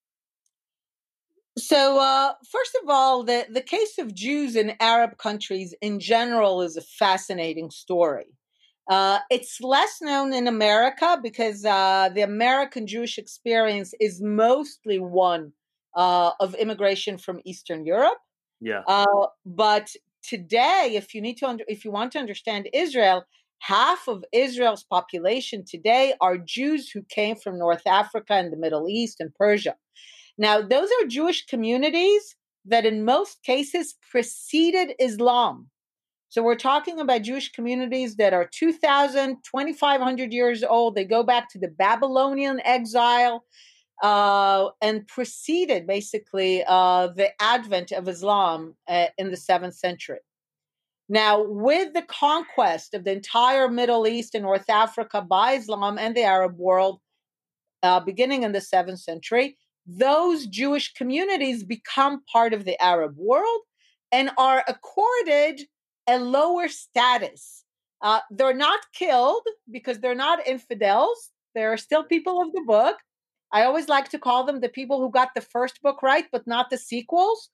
So, 1.57 1.99
uh, 1.99 2.33
first 2.51 2.77
of 2.83 2.89
all, 2.89 3.23
the, 3.23 3.45
the 3.49 3.61
case 3.61 3.97
of 3.97 4.13
Jews 4.13 4.55
in 4.55 4.75
Arab 4.81 5.17
countries 5.17 5.73
in 5.81 5.99
general 5.99 6.61
is 6.61 6.75
a 6.75 6.81
fascinating 6.81 7.71
story. 7.71 8.27
Uh, 8.89 9.19
it's 9.31 9.61
less 9.61 9.99
known 10.01 10.33
in 10.33 10.47
America 10.47 11.17
because 11.21 11.65
uh, 11.65 12.09
the 12.13 12.21
American 12.21 12.85
Jewish 12.85 13.17
experience 13.17 13.93
is 13.99 14.21
mostly 14.21 14.99
one 14.99 15.53
uh, 15.95 16.31
of 16.39 16.55
immigration 16.55 17.17
from 17.17 17.39
Eastern 17.45 17.85
Europe. 17.85 18.19
Yeah. 18.59 18.81
Uh, 18.85 19.27
but 19.45 19.89
today, 20.23 20.91
if 20.95 21.15
you 21.15 21.21
need 21.21 21.37
to, 21.37 21.47
under, 21.47 21.63
if 21.67 21.85
you 21.85 21.91
want 21.91 22.11
to 22.11 22.19
understand 22.19 22.69
Israel, 22.73 23.23
half 23.59 24.07
of 24.07 24.23
Israel's 24.31 24.83
population 24.83 25.63
today 25.65 26.13
are 26.21 26.37
Jews 26.37 26.91
who 26.91 27.01
came 27.03 27.37
from 27.37 27.57
North 27.57 27.87
Africa 27.87 28.33
and 28.33 28.51
the 28.51 28.57
Middle 28.57 28.87
East 28.89 29.19
and 29.19 29.33
Persia. 29.33 29.75
Now, 30.38 30.62
those 30.62 30.89
are 30.89 31.08
Jewish 31.08 31.45
communities 31.45 32.36
that 32.65 32.86
in 32.86 33.06
most 33.06 33.43
cases 33.43 33.95
preceded 34.12 34.93
Islam. 35.00 35.69
So 36.30 36.43
we're 36.43 36.56
talking 36.56 37.00
about 37.00 37.21
Jewish 37.21 37.52
communities 37.52 38.17
that 38.17 38.34
are 38.34 38.50
2,000, 38.52 39.38
2,500 39.43 40.34
years 40.34 40.63
old. 40.63 40.95
They 40.95 41.06
go 41.06 41.24
back 41.24 41.50
to 41.52 41.60
the 41.60 41.69
Babylonian 41.69 42.60
exile 42.65 43.45
uh, 44.04 44.69
and 44.82 45.08
preceded 45.08 45.88
basically 45.88 46.63
uh, 46.67 47.08
the 47.08 47.30
advent 47.41 47.91
of 47.91 48.10
Islam 48.10 48.76
uh, 48.88 49.08
in 49.17 49.32
the 49.32 49.38
seventh 49.38 49.76
century. 49.76 50.19
Now, 51.08 51.43
with 51.43 51.93
the 51.93 52.02
conquest 52.02 52.93
of 52.95 53.04
the 53.04 53.12
entire 53.12 53.69
Middle 53.69 54.08
East 54.08 54.34
and 54.34 54.43
North 54.43 54.69
Africa 54.69 55.21
by 55.21 55.54
Islam 55.54 55.98
and 56.00 56.15
the 56.15 56.24
Arab 56.24 56.58
world, 56.58 57.00
uh, 57.84 58.00
beginning 58.00 58.43
in 58.43 58.52
the 58.52 58.62
seventh 58.62 59.00
century, 59.00 59.56
those 59.86 60.48
Jewish 60.48 60.93
communities 60.93 61.63
become 61.63 62.24
part 62.32 62.54
of 62.54 62.65
the 62.65 62.82
Arab 62.82 63.15
world 63.17 63.62
and 64.12 64.32
are 64.38 64.63
accorded 64.67 65.62
a 66.08 66.19
lower 66.19 66.67
status. 66.67 67.63
Uh, 68.02 68.19
they're 68.32 68.54
not 68.54 68.80
killed 68.93 69.43
because 69.71 70.00
they're 70.00 70.15
not 70.15 70.45
infidels. 70.48 71.32
They're 71.54 71.78
still 71.78 72.04
people 72.04 72.41
of 72.41 72.52
the 72.54 72.63
book. 72.65 72.98
I 73.52 73.63
always 73.63 73.88
like 73.88 74.10
to 74.10 74.19
call 74.19 74.43
them 74.43 74.60
the 74.60 74.69
people 74.69 75.00
who 75.00 75.10
got 75.10 75.30
the 75.34 75.41
first 75.41 75.82
book 75.82 76.02
right, 76.04 76.26
but 76.32 76.45
not 76.45 76.69
the 76.69 76.78
sequels. 76.78 77.50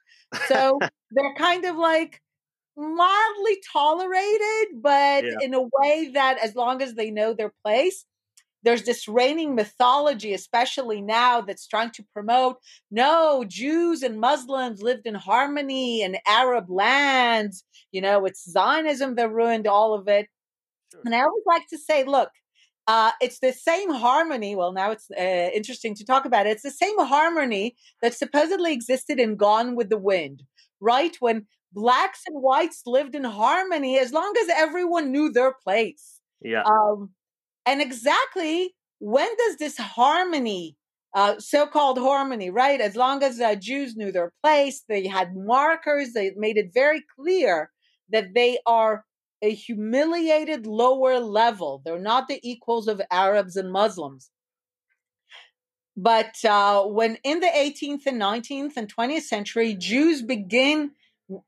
So 0.47 0.79
they're 1.11 1.35
kind 1.35 1.65
of 1.65 1.75
like 1.75 2.21
mildly 2.75 3.57
tolerated, 3.71 4.81
but 4.81 5.25
yeah. 5.25 5.31
in 5.41 5.53
a 5.53 5.61
way 5.61 6.11
that, 6.13 6.39
as 6.43 6.55
long 6.55 6.81
as 6.81 6.95
they 6.95 7.11
know 7.11 7.33
their 7.33 7.53
place, 7.63 8.05
there's 8.63 8.83
this 8.83 9.07
reigning 9.07 9.55
mythology, 9.55 10.33
especially 10.33 11.01
now, 11.01 11.41
that's 11.41 11.67
trying 11.67 11.91
to 11.91 12.05
promote 12.13 12.57
no, 12.89 13.43
Jews 13.47 14.03
and 14.03 14.19
Muslims 14.19 14.81
lived 14.81 15.05
in 15.05 15.15
harmony 15.15 16.01
in 16.01 16.17
Arab 16.27 16.69
lands. 16.69 17.63
You 17.91 18.01
know, 18.01 18.25
it's 18.25 18.49
Zionism 18.49 19.15
that 19.15 19.31
ruined 19.31 19.67
all 19.67 19.93
of 19.93 20.07
it. 20.07 20.27
Sure. 20.91 21.01
And 21.05 21.15
I 21.15 21.19
always 21.19 21.43
like 21.47 21.67
to 21.69 21.77
say, 21.77 22.03
look, 22.03 22.29
uh, 22.87 23.11
it's 23.21 23.39
the 23.39 23.53
same 23.53 23.91
harmony. 23.91 24.55
Well, 24.55 24.73
now 24.73 24.91
it's 24.91 25.09
uh, 25.11 25.49
interesting 25.53 25.95
to 25.95 26.05
talk 26.05 26.25
about 26.25 26.47
it. 26.47 26.51
It's 26.51 26.63
the 26.63 26.71
same 26.71 26.97
harmony 26.99 27.75
that 28.01 28.13
supposedly 28.13 28.73
existed 28.73 29.19
in 29.19 29.35
Gone 29.35 29.75
with 29.75 29.89
the 29.89 29.97
Wind, 29.97 30.43
right? 30.79 31.15
When 31.19 31.47
blacks 31.71 32.21
and 32.27 32.41
whites 32.41 32.81
lived 32.85 33.15
in 33.15 33.23
harmony 33.23 33.97
as 33.97 34.11
long 34.11 34.33
as 34.41 34.49
everyone 34.49 35.11
knew 35.11 35.31
their 35.31 35.53
place. 35.63 36.19
Yeah. 36.41 36.63
Um, 36.63 37.11
and 37.65 37.81
exactly 37.81 38.73
when 38.99 39.29
does 39.35 39.57
this 39.57 39.77
harmony, 39.77 40.77
uh, 41.15 41.39
so 41.39 41.65
called 41.65 41.97
harmony, 41.97 42.49
right? 42.49 42.79
As 42.79 42.95
long 42.95 43.23
as 43.23 43.39
uh, 43.39 43.55
Jews 43.55 43.95
knew 43.95 44.11
their 44.11 44.31
place, 44.43 44.83
they 44.87 45.07
had 45.07 45.35
markers, 45.35 46.13
they 46.13 46.31
made 46.37 46.57
it 46.57 46.71
very 46.73 47.03
clear 47.17 47.71
that 48.09 48.33
they 48.35 48.59
are 48.65 49.05
a 49.41 49.51
humiliated 49.53 50.67
lower 50.67 51.19
level. 51.19 51.81
They're 51.83 51.99
not 51.99 52.27
the 52.27 52.39
equals 52.47 52.87
of 52.87 53.01
Arabs 53.09 53.55
and 53.55 53.71
Muslims. 53.71 54.29
But 55.97 56.43
uh, 56.45 56.83
when 56.83 57.17
in 57.23 57.39
the 57.39 57.47
18th 57.47 58.05
and 58.05 58.21
19th 58.21 58.77
and 58.77 58.95
20th 58.95 59.23
century, 59.23 59.73
Jews 59.73 60.21
begin 60.21 60.91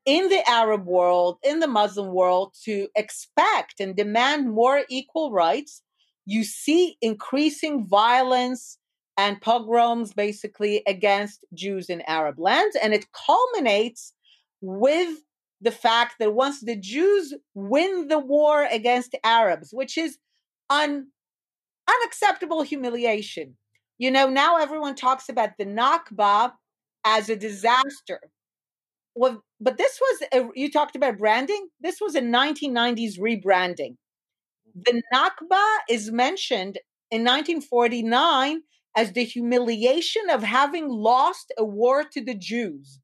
in 0.06 0.30
the 0.30 0.50
Arab 0.50 0.86
world, 0.86 1.38
in 1.44 1.60
the 1.60 1.68
Muslim 1.68 2.14
world, 2.14 2.56
to 2.64 2.88
expect 2.96 3.80
and 3.80 3.96
demand 3.96 4.50
more 4.52 4.84
equal 4.90 5.32
rights, 5.32 5.83
you 6.26 6.44
see 6.44 6.98
increasing 7.02 7.86
violence 7.86 8.78
and 9.18 9.42
pogroms 9.42 10.14
basically 10.14 10.82
against 10.88 11.46
Jews 11.54 11.90
in 11.90 12.02
Arab 12.02 12.40
lands. 12.40 12.76
And 12.82 12.94
it 12.94 13.06
culminates 13.12 14.14
with 14.62 15.20
the 15.62 15.72
fact 15.72 16.16
that 16.20 16.34
once 16.34 16.62
the 16.62 16.76
Jews 16.76 17.34
win 17.54 18.08
the 18.08 18.20
war 18.20 18.68
against 18.72 19.16
Arabs, 19.24 19.70
which 19.72 19.98
is 19.98 20.18
un, 20.70 21.08
unacceptable 21.88 22.64
humiliation. 22.64 23.56
You 23.98 24.12
know, 24.12 24.28
now 24.28 24.58
everyone 24.58 24.96
talks 24.96 25.30
about 25.30 25.52
the 25.58 25.66
Nakba 25.66 26.52
as 27.06 27.30
a 27.30 27.36
disaster. 27.36 28.20
Well, 29.16 29.44
but 29.62 29.78
this 29.78 30.00
was, 30.02 30.24
a, 30.34 30.50
you 30.56 30.72
talked 30.72 30.96
about 30.96 31.20
branding. 31.20 31.68
This 31.80 32.02
was 32.02 32.16
a 32.16 32.22
1990s 32.22 33.20
rebranding. 33.20 33.96
The 34.76 35.02
Nakba 35.14 35.78
is 35.90 36.12
mentioned 36.12 36.80
in 37.12 37.22
1949 37.22 38.62
as 38.96 39.12
the 39.12 39.24
humiliation 39.24 40.30
of 40.30 40.44
having 40.44 40.90
lost 40.90 41.52
a 41.58 41.64
war 41.64 42.04
to 42.04 42.24
the 42.24 42.36
Jews. 42.36 43.00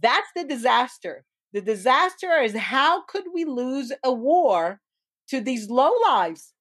That's 0.00 0.28
the 0.34 0.44
disaster. 0.44 1.24
The 1.52 1.60
disaster 1.60 2.40
is 2.42 2.54
how 2.56 3.02
could 3.02 3.24
we 3.32 3.44
lose 3.44 3.92
a 4.04 4.12
war 4.12 4.80
to 5.28 5.40
these 5.40 5.68
lowlives? 5.68 6.52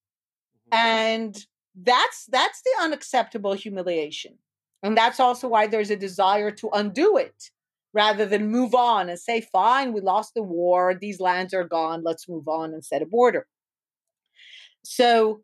Mm-hmm. 0.71 0.77
And 0.77 1.45
that's 1.75 2.25
that's 2.29 2.61
the 2.61 2.83
unacceptable 2.83 3.53
humiliation. 3.53 4.37
And 4.83 4.95
that's 4.97 5.19
also 5.19 5.47
why 5.47 5.67
there's 5.67 5.91
a 5.91 5.95
desire 5.95 6.51
to 6.51 6.69
undo 6.71 7.17
it 7.17 7.51
rather 7.93 8.25
than 8.25 8.51
move 8.51 8.75
on 8.75 9.09
and 9.09 9.19
say, 9.19 9.41
fine, 9.41 9.93
we 9.93 10.01
lost 10.01 10.33
the 10.35 10.43
war, 10.43 10.93
these 10.93 11.19
lands 11.19 11.53
are 11.53 11.63
gone, 11.63 12.03
let's 12.03 12.29
move 12.29 12.47
on 12.47 12.73
and 12.73 12.83
set 12.83 13.01
a 13.01 13.05
border. 13.05 13.47
So 14.85 15.41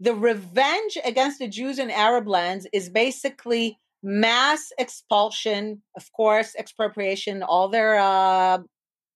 the 0.00 0.14
revenge 0.14 0.98
against 1.04 1.38
the 1.38 1.48
Jews 1.48 1.78
in 1.78 1.90
Arab 1.90 2.26
lands 2.26 2.66
is 2.72 2.88
basically 2.88 3.78
mass 4.02 4.72
expulsion, 4.78 5.82
of 5.96 6.10
course, 6.12 6.54
expropriation, 6.58 7.42
all 7.42 7.68
their, 7.68 7.98
uh, 7.98 8.58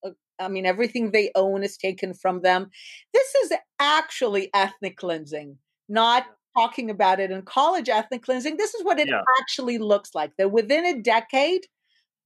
uh, 0.04 0.10
I 0.38 0.48
mean, 0.48 0.66
everything 0.66 1.10
they 1.10 1.30
own 1.34 1.64
is 1.64 1.76
taken 1.76 2.12
from 2.12 2.42
them. 2.42 2.70
This 3.12 3.34
is 3.34 3.52
actually 3.78 4.50
ethnic 4.52 4.98
cleansing, 4.98 5.56
not 5.88 6.26
talking 6.56 6.90
about 6.90 7.18
it 7.18 7.30
in 7.30 7.42
college 7.42 7.88
ethnic 7.88 8.22
cleansing. 8.22 8.56
This 8.56 8.74
is 8.74 8.84
what 8.84 9.00
it 9.00 9.08
yeah. 9.08 9.22
actually 9.40 9.78
looks 9.78 10.14
like. 10.14 10.32
That 10.36 10.52
within 10.52 10.84
a 10.84 11.00
decade, 11.00 11.62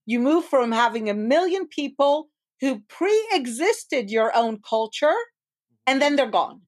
you 0.04 0.18
move 0.18 0.44
from 0.44 0.72
having 0.72 1.08
a 1.08 1.14
million 1.14 1.66
people 1.68 2.28
who 2.60 2.80
pre 2.88 3.28
existed 3.32 4.10
your 4.10 4.36
own 4.36 4.60
culture 4.68 5.14
and 5.86 6.02
then 6.02 6.16
they're 6.16 6.30
gone. 6.30 6.62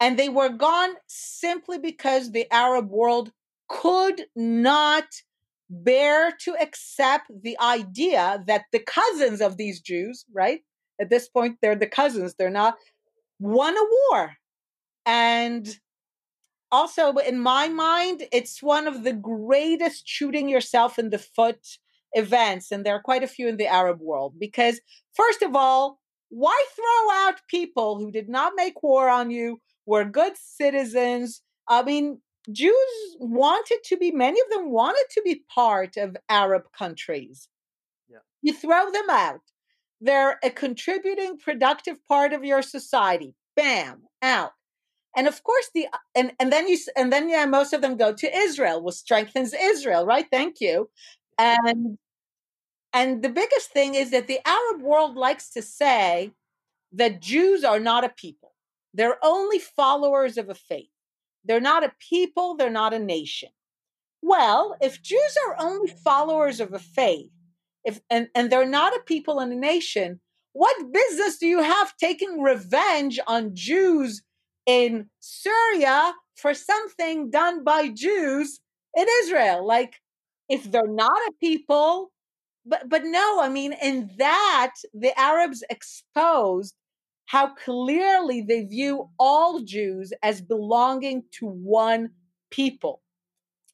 And 0.00 0.18
they 0.18 0.28
were 0.28 0.48
gone 0.48 0.90
simply 1.08 1.78
because 1.78 2.30
the 2.30 2.46
Arab 2.52 2.88
world 2.90 3.32
could 3.68 4.26
not 4.36 5.04
bear 5.70 6.32
to 6.40 6.54
accept 6.60 7.30
the 7.42 7.58
idea 7.60 8.42
that 8.46 8.64
the 8.72 8.78
cousins 8.78 9.40
of 9.40 9.56
these 9.56 9.80
Jews, 9.80 10.24
right? 10.32 10.60
At 11.00 11.10
this 11.10 11.28
point, 11.28 11.58
they're 11.60 11.76
the 11.76 11.86
cousins, 11.86 12.34
they're 12.34 12.50
not, 12.50 12.76
won 13.38 13.76
a 13.76 13.84
war. 14.10 14.36
And 15.04 15.68
also, 16.70 17.14
in 17.16 17.38
my 17.38 17.68
mind, 17.68 18.24
it's 18.32 18.62
one 18.62 18.86
of 18.86 19.04
the 19.04 19.12
greatest 19.12 20.06
shooting 20.06 20.48
yourself 20.48 20.98
in 20.98 21.10
the 21.10 21.18
foot 21.18 21.78
events. 22.12 22.70
And 22.70 22.84
there 22.84 22.94
are 22.94 23.02
quite 23.02 23.22
a 23.22 23.28
few 23.28 23.48
in 23.48 23.56
the 23.56 23.66
Arab 23.66 24.00
world. 24.00 24.34
Because, 24.38 24.80
first 25.14 25.42
of 25.42 25.54
all, 25.54 25.98
why 26.30 26.62
throw 26.74 27.16
out 27.26 27.40
people 27.48 27.98
who 27.98 28.10
did 28.10 28.28
not 28.28 28.52
make 28.56 28.82
war 28.82 29.08
on 29.08 29.30
you, 29.30 29.60
were 29.88 30.04
good 30.04 30.34
citizens? 30.36 31.42
I 31.66 31.82
mean, 31.82 32.20
Jews 32.52 32.92
wanted 33.18 33.80
to 33.86 33.96
be, 33.96 34.10
many 34.10 34.40
of 34.40 34.50
them 34.50 34.70
wanted 34.70 35.06
to 35.12 35.22
be 35.22 35.42
part 35.54 35.96
of 35.96 36.16
Arab 36.28 36.64
countries. 36.78 37.48
Yeah. 38.08 38.18
You 38.42 38.52
throw 38.52 38.90
them 38.90 39.10
out. 39.10 39.40
They're 40.00 40.38
a 40.44 40.50
contributing, 40.50 41.38
productive 41.38 41.96
part 42.06 42.32
of 42.32 42.44
your 42.44 42.62
society. 42.62 43.34
Bam, 43.56 44.02
out. 44.22 44.52
And 45.16 45.26
of 45.26 45.42
course, 45.42 45.68
the 45.74 45.88
and 46.14 46.32
and 46.38 46.52
then 46.52 46.68
you 46.68 46.78
and 46.96 47.12
then 47.12 47.28
yeah, 47.28 47.46
most 47.46 47.72
of 47.72 47.80
them 47.82 47.96
go 47.96 48.12
to 48.12 48.36
Israel, 48.46 48.82
which 48.84 48.96
strengthens 48.96 49.52
Israel, 49.54 50.06
right? 50.06 50.26
Thank 50.30 50.60
you. 50.60 50.90
And 51.38 51.98
and 52.92 53.22
the 53.22 53.28
biggest 53.30 53.70
thing 53.72 53.94
is 53.94 54.10
that 54.12 54.28
the 54.28 54.40
Arab 54.46 54.82
world 54.82 55.16
likes 55.16 55.50
to 55.50 55.62
say 55.62 56.32
that 56.92 57.20
Jews 57.20 57.64
are 57.64 57.80
not 57.80 58.04
a 58.04 58.10
people; 58.10 58.47
they're 58.94 59.18
only 59.22 59.58
followers 59.58 60.38
of 60.38 60.48
a 60.48 60.54
faith. 60.54 60.90
They're 61.44 61.60
not 61.60 61.84
a 61.84 61.92
people, 61.98 62.56
they're 62.56 62.70
not 62.70 62.94
a 62.94 62.98
nation. 62.98 63.50
Well, 64.22 64.76
if 64.80 64.94
mm-hmm. 64.94 65.02
Jews 65.04 65.36
are 65.46 65.56
only 65.58 65.90
followers 65.90 66.60
of 66.60 66.72
a 66.72 66.78
faith, 66.78 67.30
if 67.84 68.00
and, 68.10 68.28
and 68.34 68.50
they're 68.50 68.66
not 68.66 68.94
a 68.94 69.02
people 69.06 69.38
and 69.38 69.52
a 69.52 69.56
nation, 69.56 70.20
what 70.52 70.92
business 70.92 71.38
do 71.38 71.46
you 71.46 71.62
have 71.62 71.96
taking 71.96 72.40
revenge 72.40 73.20
on 73.26 73.54
Jews 73.54 74.22
in 74.66 75.08
Syria 75.20 76.14
for 76.36 76.52
something 76.54 77.30
done 77.30 77.64
by 77.64 77.88
Jews 77.88 78.60
in 78.96 79.06
Israel? 79.22 79.66
Like 79.66 80.00
if 80.48 80.70
they're 80.70 80.86
not 80.86 81.16
a 81.28 81.32
people, 81.40 82.10
but 82.66 82.88
but 82.88 83.04
no, 83.04 83.40
I 83.40 83.48
mean 83.48 83.72
in 83.80 84.10
that 84.18 84.74
the 84.92 85.18
Arabs 85.18 85.62
exposed 85.70 86.74
how 87.28 87.54
clearly 87.54 88.40
they 88.40 88.62
view 88.62 89.10
all 89.18 89.60
Jews 89.60 90.14
as 90.22 90.40
belonging 90.40 91.24
to 91.32 91.46
one 91.46 92.08
people. 92.50 93.02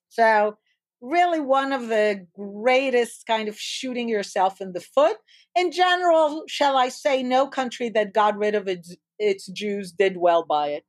So, 0.09 0.59
really, 1.01 1.39
one 1.39 1.73
of 1.73 1.87
the 1.87 2.27
greatest 2.35 3.27
kind 3.29 3.49
of 3.49 3.57
shooting 3.57 4.09
yourself 4.09 4.61
in 4.61 4.73
the 4.73 4.81
foot. 4.81 5.17
In 5.55 5.71
general, 5.71 6.43
shall 6.49 6.77
I 6.77 6.89
say, 6.89 7.23
no 7.23 7.47
country 7.47 7.89
that 7.91 8.13
got 8.13 8.37
rid 8.37 8.57
of 8.57 8.67
its, 8.67 8.97
its 9.21 9.47
Jews 9.47 9.93
did 9.93 10.17
well 10.17 10.45
by 10.45 10.71
it. 10.71 10.85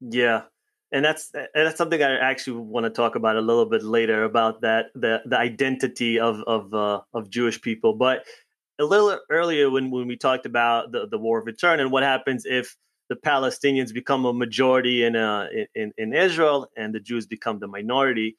Yeah. 0.00 0.44
And 0.90 1.04
that's 1.04 1.32
that's 1.54 1.76
something 1.76 2.02
I 2.02 2.16
actually 2.16 2.60
want 2.60 2.84
to 2.84 2.90
talk 2.90 3.16
about 3.16 3.36
a 3.36 3.40
little 3.40 3.66
bit 3.66 3.82
later 3.82 4.22
about 4.22 4.60
that 4.60 4.86
the 4.94 5.22
the 5.26 5.36
identity 5.36 6.20
of 6.20 6.40
of 6.46 6.72
uh, 6.72 7.00
of 7.12 7.30
Jewish 7.30 7.60
people. 7.60 7.94
But 7.94 8.24
a 8.78 8.84
little 8.84 9.18
earlier 9.30 9.70
when, 9.70 9.90
when 9.90 10.06
we 10.06 10.16
talked 10.16 10.46
about 10.46 10.92
the, 10.92 11.06
the 11.06 11.18
war 11.18 11.38
of 11.38 11.46
return 11.46 11.80
and 11.80 11.90
what 11.90 12.02
happens 12.02 12.44
if 12.44 12.76
the 13.08 13.16
Palestinians 13.16 13.92
become 13.92 14.24
a 14.24 14.32
majority 14.32 15.04
in, 15.04 15.16
uh, 15.16 15.48
in, 15.74 15.92
in 15.96 16.12
Israel 16.14 16.68
and 16.76 16.94
the 16.94 17.00
Jews 17.00 17.26
become 17.26 17.58
the 17.58 17.68
minority. 17.68 18.36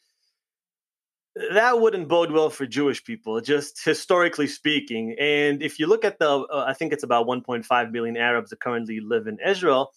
That 1.52 1.80
wouldn't 1.82 2.08
bode 2.08 2.32
well 2.32 2.50
for 2.50 2.66
Jewish 2.66 3.04
people, 3.04 3.40
just 3.42 3.84
historically 3.84 4.48
speaking. 4.48 5.16
And 5.20 5.62
if 5.62 5.80
you 5.80 5.88
look 5.88 6.06
at 6.06 6.18
the, 6.18 6.30
uh, 6.30 6.66
I 6.68 6.74
think 6.74 6.94
it's 6.94 7.04
about 7.04 7.28
1.5 7.28 7.92
million 7.92 8.18
Arabs 8.18 8.50
that 8.50 8.60
currently 8.62 9.02
live 9.02 9.28
in 9.28 9.38
Israel 9.46 9.92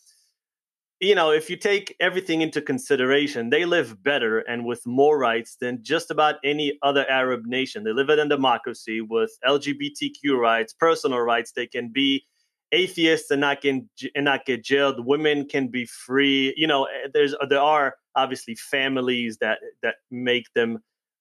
you 1.01 1.14
know, 1.14 1.30
if 1.30 1.49
you 1.49 1.57
take 1.57 1.94
everything 2.01 2.40
into 2.40 2.61
consideration, 2.61 3.51
they 3.51 3.64
live 3.64 4.03
better 4.03 4.40
and 4.40 4.64
with 4.64 4.84
more 4.84 5.16
rights 5.16 5.57
than 5.61 5.82
just 5.82 6.11
about 6.11 6.36
any 6.44 6.76
other 6.82 7.09
Arab 7.09 7.46
nation. 7.46 7.84
They 7.84 7.92
live 7.92 8.11
in 8.11 8.18
a 8.18 8.28
democracy 8.28 9.01
with 9.01 9.30
LGBTQ 9.46 10.36
rights, 10.36 10.72
personal 10.72 11.20
rights. 11.20 11.53
They 11.53 11.66
can 11.66 11.90
be 11.92 12.24
atheists 12.72 13.30
and 13.30 13.40
not 13.40 13.61
get 13.61 13.76
and 14.14 14.24
not 14.24 14.44
get 14.44 14.64
jailed. 14.64 15.07
Women 15.07 15.46
can 15.46 15.68
be 15.68 15.86
free. 15.86 16.53
You 16.57 16.66
know, 16.66 16.84
eh, 16.84 17.09
there's 17.14 17.34
there 17.49 17.61
are 17.61 17.94
obviously 18.16 18.57
families 18.57 19.38
that 19.38 19.59
that 19.82 19.96
make 20.11 20.53
them 20.55 20.78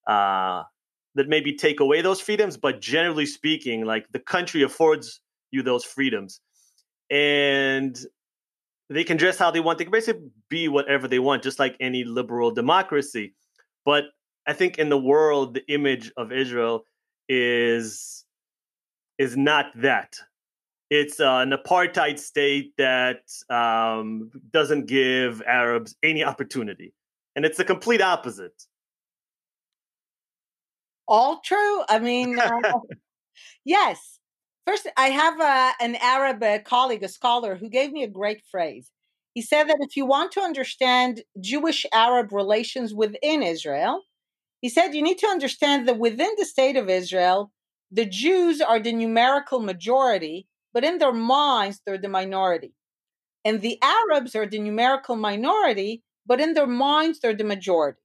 uh, 0.07 0.63
that 1.13 1.30
maybe 1.30 1.53
take 1.53 1.80
away 1.80 2.01
those 2.01 2.19
freedoms, 2.19 2.57
but 2.57 2.82
generally 2.82 3.28
speaking, 3.28 3.86
like 3.86 4.07
the 4.11 4.19
country 4.19 4.63
affords 4.63 5.21
you 5.51 5.61
those 5.61 5.84
freedoms. 5.84 6.41
And 7.09 7.97
they 8.90 9.04
can 9.04 9.18
dress 9.18 9.38
how 9.38 9.52
they 9.52 9.60
want. 9.60 9.78
They 9.78 9.86
can 9.86 9.92
basically 9.92 10.30
be 10.50 10.68
whatever 10.68 11.08
they 11.08 11.20
want, 11.20 11.44
just 11.44 11.60
like 11.60 11.76
any 11.80 12.04
liberal 12.04 12.52
democracy. 12.52 13.34
But 13.86 14.06
I 14.46 14.54
think 14.54 14.78
in 14.78 14.90
the 14.90 14.98
world, 14.98 15.54
the 15.54 15.74
image 15.74 16.12
of 16.18 16.32
Israel 16.32 16.86
is 17.28 18.26
is 19.18 19.36
not 19.36 19.66
that. 19.76 20.16
It's 20.90 21.20
uh, 21.20 21.40
an 21.40 21.52
apartheid 21.52 22.18
state 22.18 22.72
that 22.78 23.24
um, 23.50 24.32
doesn't 24.52 24.86
give 24.86 25.42
Arabs 25.46 25.96
any 26.02 26.24
opportunity, 26.24 26.94
and 27.36 27.46
it's 27.46 27.58
the 27.58 27.66
complete 27.66 28.02
opposite. 28.02 28.64
All 31.10 31.42
true. 31.44 31.84
I 31.90 32.00
mean, 32.00 32.40
uh, 32.40 32.52
yes, 33.66 34.16
First, 34.68 34.88
I 34.97 35.07
have 35.07 35.39
a, 35.39 35.72
an 35.82 35.95
Arab 35.95 36.43
uh, 36.43 36.59
colleague, 36.59 37.01
a 37.01 37.07
scholar, 37.07 37.55
who 37.55 37.70
gave 37.70 37.93
me 37.93 38.03
a 38.03 38.07
great 38.07 38.43
phrase. 38.51 38.91
He 39.34 39.41
said 39.41 39.70
that 39.70 39.78
if 39.80 39.95
you 39.95 40.05
want 40.05 40.34
to 40.34 40.41
understand 40.41 41.24
Jewish 41.39 41.86
Arab 41.93 42.34
relations 42.34 42.93
within 42.93 43.43
Israel, 43.43 44.01
he 44.59 44.68
said 44.68 44.93
you 44.93 45.01
need 45.01 45.20
to 45.20 45.28
understand 45.28 45.88
that 45.88 45.97
within 45.97 46.32
the 46.38 46.43
state 46.43 46.76
of 46.76 46.89
Israel, 46.89 47.51
the 47.91 48.05
Jews 48.05 48.59
are 48.59 48.80
the 48.80 48.91
numerical 48.91 49.61
majority, 49.61 50.47
but 50.74 50.84
in 50.84 50.97
their 50.97 51.13
minds, 51.13 51.80
they're 51.86 51.97
the 51.97 52.09
minority. 52.09 52.74
And 53.45 53.61
the 53.61 53.80
Arabs 53.82 54.36
are 54.36 54.47
the 54.47 54.59
numerical 54.59 55.15
minority, 55.15 56.03
but 56.26 56.41
in 56.41 56.55
their 56.55 56.68
minds, 56.68 57.22
they're 57.22 57.34
the 57.34 57.45
majority. 57.45 58.01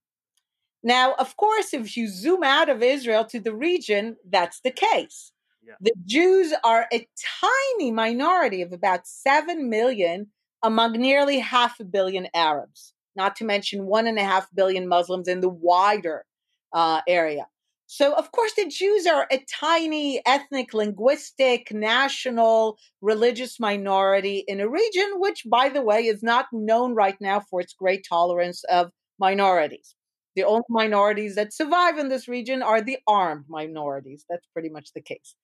Now, 0.85 1.15
of 1.15 1.37
course, 1.37 1.75
if 1.75 1.97
you 1.97 2.07
zoom 2.07 2.45
out 2.45 2.69
of 2.69 2.85
Israel 2.85 3.25
to 3.25 3.41
the 3.41 3.55
region, 3.55 4.17
that's 4.29 4.61
the 4.61 4.71
case. 4.71 5.33
The 5.81 5.93
Jews 6.05 6.53
are 6.65 6.87
a 6.93 7.07
tiny 7.41 7.91
minority 7.91 8.63
of 8.63 8.73
about 8.73 9.07
7 9.07 9.69
million 9.69 10.29
among 10.63 10.93
nearly 10.93 11.39
half 11.39 11.81
a 11.81 11.85
billion 11.85 12.29
Arabs, 12.35 12.95
not 13.17 13.37
to 13.37 13.45
mention 13.45 13.87
one 13.87 14.07
and 14.07 14.19
a 14.19 14.25
half 14.25 14.49
billion 14.55 14.89
Muslims 14.89 15.29
in 15.29 15.41
the 15.41 15.49
wider 15.49 16.25
uh, 16.73 17.01
area. 17.09 17.47
So, 17.87 18.15
of 18.15 18.33
course, 18.33 18.55
the 18.55 18.69
Jews 18.69 19.07
are 19.07 19.27
a 19.31 19.45
tiny 19.61 20.23
ethnic, 20.25 20.73
linguistic, 20.73 21.71
national, 21.73 22.79
religious 23.03 23.61
minority 23.61 24.45
in 24.49 24.61
a 24.61 24.69
region 24.69 25.11
which, 25.17 25.43
by 25.45 25.69
the 25.69 25.83
way, 25.83 26.07
is 26.07 26.23
not 26.23 26.47
known 26.53 26.95
right 26.95 27.21
now 27.21 27.41
for 27.41 27.61
its 27.61 27.75
great 27.75 28.07
tolerance 28.09 28.65
of 28.65 28.93
minorities. 29.19 29.95
The 30.35 30.45
only 30.45 30.65
minorities 30.69 31.35
that 31.35 31.53
survive 31.53 31.99
in 31.99 32.09
this 32.09 32.29
region 32.29 32.63
are 32.63 32.81
the 32.81 32.99
armed 33.07 33.45
minorities. 33.49 34.25
That's 34.29 34.47
pretty 34.53 34.69
much 34.69 34.93
the 34.95 35.03
case. 35.03 35.35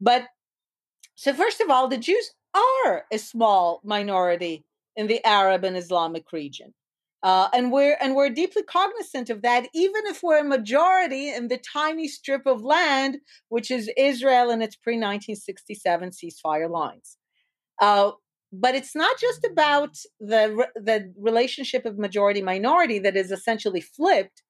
But 0.00 0.24
so, 1.14 1.34
first 1.34 1.60
of 1.60 1.70
all, 1.70 1.88
the 1.88 1.98
Jews 1.98 2.32
are 2.54 3.04
a 3.12 3.18
small 3.18 3.80
minority 3.84 4.64
in 4.96 5.06
the 5.06 5.24
Arab 5.24 5.64
and 5.64 5.76
Islamic 5.76 6.32
region. 6.32 6.74
Uh, 7.22 7.48
and 7.52 7.70
we're 7.70 7.98
and 8.00 8.14
we're 8.14 8.30
deeply 8.30 8.62
cognizant 8.62 9.28
of 9.28 9.42
that, 9.42 9.68
even 9.74 10.06
if 10.06 10.22
we're 10.22 10.40
a 10.40 10.44
majority 10.44 11.28
in 11.28 11.48
the 11.48 11.58
tiny 11.58 12.08
strip 12.08 12.46
of 12.46 12.62
land 12.62 13.18
which 13.50 13.70
is 13.70 13.90
Israel 13.98 14.50
and 14.50 14.62
its 14.62 14.76
pre 14.76 14.94
1967 14.94 16.10
ceasefire 16.10 16.70
lines. 16.70 17.18
Uh, 17.80 18.12
but 18.52 18.74
it's 18.74 18.94
not 18.94 19.18
just 19.18 19.44
about 19.44 19.96
the 20.18 20.66
the 20.74 21.12
relationship 21.16 21.84
of 21.86 21.98
majority 21.98 22.42
minority 22.42 22.98
that 22.98 23.16
is 23.16 23.30
essentially 23.30 23.80
flipped. 23.80 24.42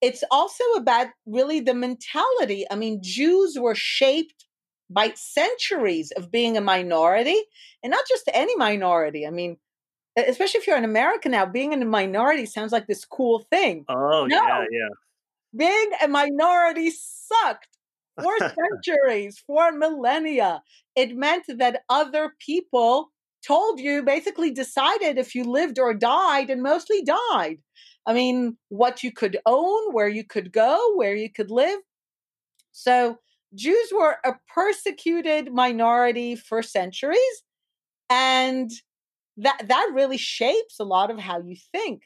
It's 0.00 0.24
also 0.30 0.64
about 0.76 1.08
really 1.26 1.60
the 1.60 1.74
mentality. 1.74 2.66
I 2.70 2.76
mean, 2.76 3.00
Jews 3.02 3.56
were 3.58 3.74
shaped 3.74 4.46
by 4.90 5.12
centuries 5.14 6.12
of 6.16 6.30
being 6.30 6.56
a 6.56 6.60
minority, 6.60 7.40
and 7.82 7.90
not 7.90 8.04
just 8.08 8.28
any 8.32 8.54
minority. 8.56 9.26
I 9.26 9.30
mean, 9.30 9.56
especially 10.16 10.60
if 10.60 10.66
you're 10.66 10.76
an 10.76 10.84
American 10.84 11.32
now, 11.32 11.46
being 11.46 11.72
in 11.72 11.82
a 11.82 11.86
minority 11.86 12.46
sounds 12.46 12.72
like 12.72 12.86
this 12.86 13.04
cool 13.04 13.40
thing. 13.50 13.84
Oh, 13.88 14.26
no. 14.26 14.36
yeah, 14.36 14.64
yeah. 14.70 14.88
Being 15.56 15.90
a 16.02 16.08
minority 16.08 16.90
sucked 16.90 17.68
for 18.20 18.36
centuries, 18.84 19.42
for 19.46 19.72
millennia. 19.72 20.62
It 20.94 21.16
meant 21.16 21.44
that 21.48 21.82
other 21.88 22.34
people 22.38 23.10
told 23.46 23.80
you, 23.80 24.02
basically 24.02 24.50
decided 24.50 25.18
if 25.18 25.34
you 25.34 25.44
lived 25.44 25.78
or 25.78 25.94
died, 25.94 26.50
and 26.50 26.62
mostly 26.62 27.02
died. 27.02 27.58
I 28.06 28.12
mean, 28.12 28.56
what 28.68 29.02
you 29.02 29.12
could 29.12 29.38
own, 29.46 29.92
where 29.92 30.08
you 30.08 30.24
could 30.24 30.52
go, 30.52 30.94
where 30.96 31.14
you 31.14 31.30
could 31.32 31.50
live. 31.50 31.78
So 32.72 33.18
Jews 33.54 33.92
were 33.94 34.16
a 34.24 34.32
persecuted 34.52 35.52
minority 35.52 36.36
for 36.36 36.62
centuries. 36.62 37.42
And 38.10 38.70
that 39.36 39.66
that 39.68 39.90
really 39.94 40.16
shapes 40.16 40.78
a 40.78 40.84
lot 40.84 41.10
of 41.10 41.18
how 41.18 41.40
you 41.40 41.56
think 41.72 42.02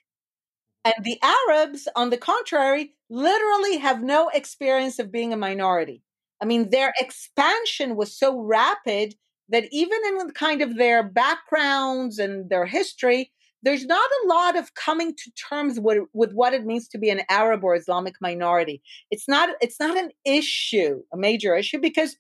and 0.85 0.95
the 1.03 1.21
arabs 1.23 1.89
on 1.97 2.11
the 2.11 2.17
contrary 2.17 2.95
literally 3.11 3.79
have 3.79 4.03
no 4.03 4.29
experience 4.29 4.99
of 4.99 5.13
being 5.13 5.33
a 5.33 5.37
minority 5.37 6.03
i 6.41 6.45
mean 6.45 6.71
their 6.71 6.93
expansion 6.99 7.97
was 7.97 8.17
so 8.17 8.41
rapid 8.41 9.15
that 9.49 9.65
even 9.71 9.99
in 10.07 10.31
kind 10.31 10.63
of 10.63 10.77
their 10.77 11.03
backgrounds 11.03 12.19
and 12.19 12.49
their 12.51 12.67
history 12.67 13.31
there's 13.65 13.87
not 13.87 14.09
a 14.23 14.29
lot 14.29 14.57
of 14.57 14.75
coming 14.75 15.13
to 15.17 15.33
terms 15.33 15.81
with, 15.81 16.05
with 16.13 16.33
what 16.33 16.55
it 16.55 16.65
means 16.65 16.87
to 16.87 16.99
be 16.99 17.11
an 17.11 17.23
arab 17.29 17.65
or 17.65 17.75
islamic 17.75 18.15
minority 18.21 18.81
it's 19.11 19.29
not 19.29 19.51
it's 19.61 19.81
not 19.81 19.97
an 19.97 20.11
issue 20.25 21.03
a 21.13 21.17
major 21.17 21.57
issue 21.57 21.79
because 21.79 22.17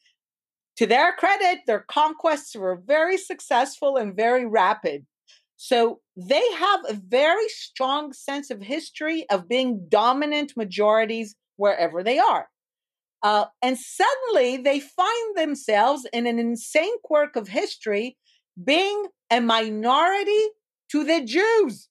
to 0.78 0.86
their 0.86 1.12
credit, 1.14 1.62
their 1.66 1.84
conquests 1.88 2.54
were 2.54 2.76
very 2.76 3.18
successful 3.18 3.96
and 3.96 4.14
very 4.14 4.46
rapid. 4.46 5.04
So 5.56 5.98
they 6.16 6.52
have 6.52 6.80
a 6.88 6.94
very 6.94 7.48
strong 7.48 8.12
sense 8.12 8.48
of 8.48 8.62
history 8.62 9.28
of 9.28 9.48
being 9.48 9.88
dominant 9.88 10.52
majorities 10.56 11.34
wherever 11.56 12.04
they 12.04 12.20
are. 12.20 12.48
Uh, 13.22 13.46
and 13.62 13.76
suddenly 13.76 14.56
they 14.56 14.80
find 14.80 15.36
themselves 15.36 16.06
in 16.12 16.26
an 16.26 16.38
insane 16.38 17.00
quirk 17.02 17.36
of 17.36 17.48
history 17.48 18.16
being 18.62 19.06
a 19.30 19.40
minority 19.40 20.44
to 20.90 21.04
the 21.04 21.24
Jews. 21.24 21.88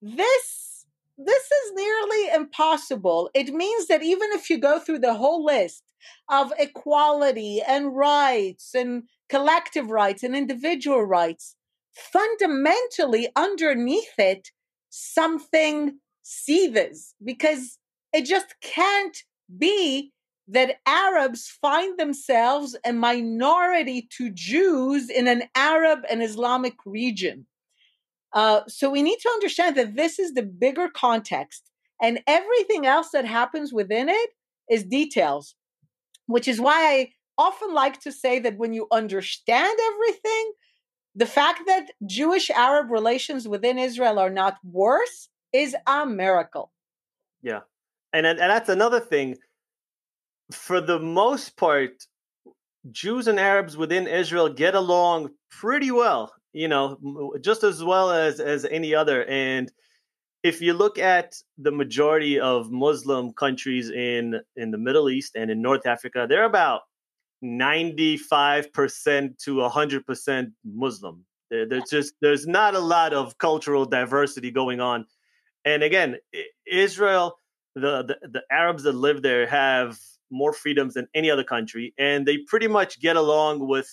This 0.00 0.72
this 1.18 1.44
is 1.44 1.72
nearly 1.74 2.34
impossible. 2.34 3.30
It 3.34 3.54
means 3.54 3.86
that 3.86 4.02
even 4.02 4.30
if 4.32 4.50
you 4.50 4.58
go 4.58 4.78
through 4.78 5.00
the 5.00 5.14
whole 5.14 5.44
list 5.44 5.84
of 6.28 6.52
equality 6.58 7.62
and 7.66 7.94
rights 7.94 8.74
and 8.74 9.04
collective 9.28 9.90
rights 9.90 10.22
and 10.22 10.34
individual 10.34 11.04
rights, 11.04 11.54
fundamentally 11.92 13.28
underneath 13.36 14.18
it, 14.18 14.50
something 14.88 15.98
seethes 16.22 17.14
because 17.22 17.78
it 18.12 18.24
just 18.24 18.54
can't 18.60 19.22
be 19.58 20.12
that 20.48 20.76
Arabs 20.86 21.48
find 21.48 21.98
themselves 21.98 22.76
a 22.84 22.92
minority 22.92 24.08
to 24.16 24.30
Jews 24.30 25.08
in 25.08 25.28
an 25.28 25.44
Arab 25.54 26.00
and 26.10 26.22
Islamic 26.22 26.74
region. 26.84 27.46
Uh, 28.32 28.62
so 28.66 28.90
we 28.90 29.02
need 29.02 29.18
to 29.20 29.28
understand 29.28 29.76
that 29.76 29.94
this 29.94 30.18
is 30.18 30.34
the 30.34 30.42
bigger 30.42 30.88
context, 30.88 31.70
and 32.00 32.20
everything 32.26 32.86
else 32.86 33.10
that 33.12 33.24
happens 33.24 33.72
within 33.72 34.08
it 34.08 34.30
is 34.70 34.84
details, 34.84 35.54
which 36.26 36.48
is 36.48 36.60
why 36.60 36.74
I 36.74 37.12
often 37.38 37.72
like 37.72 38.00
to 38.00 38.12
say 38.12 38.38
that 38.40 38.56
when 38.56 38.72
you 38.72 38.86
understand 38.90 39.78
everything, 39.92 40.52
the 41.14 41.26
fact 41.26 41.62
that 41.66 41.90
Jewish 42.06 42.50
Arab 42.50 42.90
relations 42.90 43.46
within 43.46 43.78
Israel 43.78 44.18
are 44.18 44.30
not 44.30 44.56
worse 44.64 45.28
is 45.52 45.76
a 45.86 46.06
miracle. 46.06 46.72
Yeah. 47.42 47.60
And, 48.12 48.26
and 48.26 48.38
that's 48.38 48.68
another 48.68 49.00
thing. 49.00 49.36
For 50.50 50.80
the 50.80 50.98
most 50.98 51.56
part, 51.56 52.06
Jews 52.90 53.28
and 53.28 53.40
Arabs 53.40 53.76
within 53.76 54.06
Israel 54.06 54.48
get 54.48 54.74
along 54.74 55.30
pretty 55.50 55.90
well 55.90 56.32
you 56.52 56.68
know, 56.68 57.34
just 57.40 57.64
as 57.64 57.82
well 57.82 58.10
as 58.10 58.40
as 58.40 58.64
any 58.66 58.94
other. 58.94 59.24
And 59.24 59.72
if 60.42 60.60
you 60.60 60.74
look 60.74 60.98
at 60.98 61.34
the 61.58 61.70
majority 61.70 62.38
of 62.38 62.70
Muslim 62.70 63.32
countries 63.32 63.90
in 63.90 64.40
in 64.56 64.70
the 64.70 64.78
Middle 64.78 65.08
East 65.08 65.34
and 65.34 65.50
in 65.50 65.62
North 65.62 65.86
Africa, 65.86 66.26
they're 66.28 66.44
about 66.44 66.82
95% 67.44 69.38
to 69.38 69.54
100% 69.56 70.52
Muslim. 70.64 71.24
there's 71.50 71.90
just 71.90 72.14
there's 72.20 72.46
not 72.46 72.74
a 72.74 72.78
lot 72.78 73.12
of 73.12 73.38
cultural 73.38 73.84
diversity 73.84 74.50
going 74.50 74.80
on. 74.80 75.06
And 75.64 75.82
again, 75.82 76.16
Israel, 76.66 77.36
the, 77.74 78.02
the 78.02 78.28
the 78.28 78.42
Arabs 78.50 78.82
that 78.84 78.94
live 78.94 79.22
there 79.22 79.46
have 79.46 79.98
more 80.30 80.52
freedoms 80.52 80.94
than 80.94 81.08
any 81.14 81.30
other 81.30 81.44
country, 81.44 81.94
and 81.98 82.26
they 82.26 82.38
pretty 82.38 82.68
much 82.68 83.00
get 83.00 83.16
along 83.16 83.66
with 83.66 83.88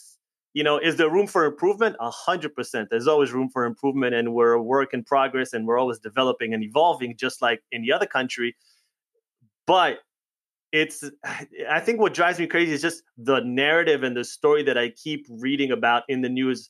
you 0.53 0.63
know, 0.63 0.77
is 0.79 0.95
there 0.95 1.09
room 1.09 1.27
for 1.27 1.45
improvement? 1.45 1.95
A 1.99 2.09
hundred 2.09 2.55
percent. 2.55 2.89
There's 2.89 3.07
always 3.07 3.31
room 3.31 3.49
for 3.49 3.65
improvement, 3.65 4.15
and 4.15 4.33
we're 4.33 4.53
a 4.53 4.61
work 4.61 4.93
in 4.93 5.03
progress, 5.03 5.53
and 5.53 5.67
we're 5.67 5.77
always 5.77 5.99
developing 5.99 6.53
and 6.53 6.63
evolving, 6.63 7.15
just 7.17 7.41
like 7.41 7.61
any 7.71 7.91
other 7.91 8.07
country. 8.07 8.55
But 9.67 9.99
it's, 10.71 11.03
I 11.69 11.79
think, 11.79 11.99
what 11.99 12.13
drives 12.13 12.39
me 12.39 12.47
crazy 12.47 12.73
is 12.73 12.81
just 12.81 13.03
the 13.17 13.41
narrative 13.41 14.03
and 14.03 14.17
the 14.17 14.23
story 14.23 14.63
that 14.63 14.77
I 14.77 14.89
keep 14.89 15.27
reading 15.29 15.71
about 15.71 16.03
in 16.09 16.21
the 16.21 16.29
news 16.29 16.69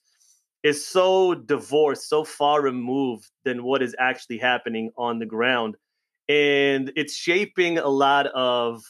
is 0.62 0.86
so 0.86 1.34
divorced, 1.34 2.10
so 2.10 2.26
far 2.26 2.62
removed 2.62 3.30
than 3.46 3.64
what 3.64 3.82
is 3.82 3.96
actually 3.98 4.40
happening 4.40 4.92
on 4.98 5.20
the 5.20 5.26
ground, 5.26 5.76
and 6.30 6.94
it's 6.96 7.16
shaping 7.16 7.78
a 7.78 7.88
lot 7.90 8.28
of 8.28 8.82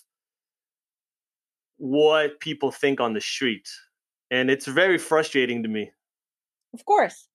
what 1.77 2.39
people 2.41 2.71
think 2.71 2.99
on 2.99 3.13
the 3.13 3.21
street 3.21 3.67
and 4.31 4.49
it's 4.49 4.67
very 4.67 4.97
frustrating 4.97 5.63
to 5.63 5.69
me. 5.69 5.91
Of 6.73 6.85
course, 6.85 7.27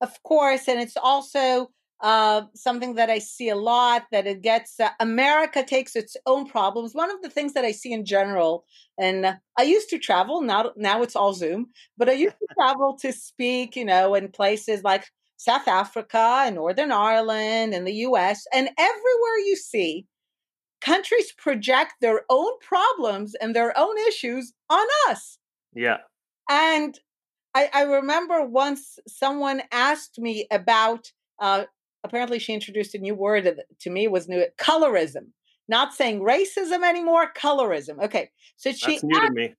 of 0.00 0.22
course, 0.22 0.68
and 0.68 0.80
it's 0.80 0.96
also 0.96 1.70
uh, 2.02 2.42
something 2.54 2.96
that 2.96 3.08
I 3.08 3.18
see 3.18 3.48
a 3.48 3.56
lot 3.56 4.04
that 4.10 4.26
it 4.26 4.42
gets 4.42 4.78
uh, 4.80 4.90
America 5.00 5.62
takes 5.62 5.96
its 5.96 6.16
own 6.26 6.46
problems. 6.46 6.94
One 6.94 7.10
of 7.10 7.22
the 7.22 7.30
things 7.30 7.54
that 7.54 7.64
I 7.64 7.72
see 7.72 7.92
in 7.92 8.04
general, 8.04 8.64
and 8.98 9.38
I 9.56 9.62
used 9.62 9.88
to 9.90 9.98
travel 9.98 10.42
now 10.42 10.72
now 10.76 11.02
it's 11.02 11.16
all 11.16 11.32
Zoom, 11.32 11.68
but 11.96 12.08
I 12.08 12.12
used 12.12 12.36
to 12.38 12.54
travel 12.54 12.98
to 13.00 13.12
speak, 13.12 13.76
you 13.76 13.84
know, 13.84 14.14
in 14.14 14.28
places 14.28 14.82
like 14.82 15.06
South 15.42 15.66
Africa 15.66 16.42
and 16.46 16.54
Northern 16.54 16.92
Ireland 16.92 17.74
and 17.74 17.86
the 17.86 17.94
U.S. 18.06 18.46
and 18.52 18.68
everywhere 18.78 19.38
you 19.44 19.56
see 19.56 20.06
countries 20.80 21.32
project 21.32 21.94
their 22.00 22.22
own 22.28 22.52
problems 22.60 23.34
and 23.40 23.54
their 23.54 23.76
own 23.76 23.96
issues 24.08 24.52
on 24.70 24.86
us. 25.08 25.38
Yeah. 25.74 25.98
And 26.48 26.98
I, 27.54 27.70
I 27.72 27.82
remember 27.82 28.44
once 28.44 28.98
someone 29.08 29.62
asked 29.72 30.18
me 30.18 30.46
about, 30.50 31.10
uh, 31.40 31.64
apparently 32.04 32.38
she 32.38 32.54
introduced 32.54 32.94
a 32.94 32.98
new 32.98 33.14
word 33.14 33.60
to 33.80 33.90
me, 33.90 34.08
was 34.08 34.28
new 34.28 34.44
colorism. 34.58 35.28
not 35.68 35.92
saying 35.94 36.20
racism 36.20 36.84
anymore, 36.84 37.32
colorism. 37.36 38.02
Okay, 38.02 38.30
so 38.56 38.72
she 38.72 38.92
That's 38.92 39.04
new 39.04 39.20
to 39.20 39.32
me. 39.32 39.54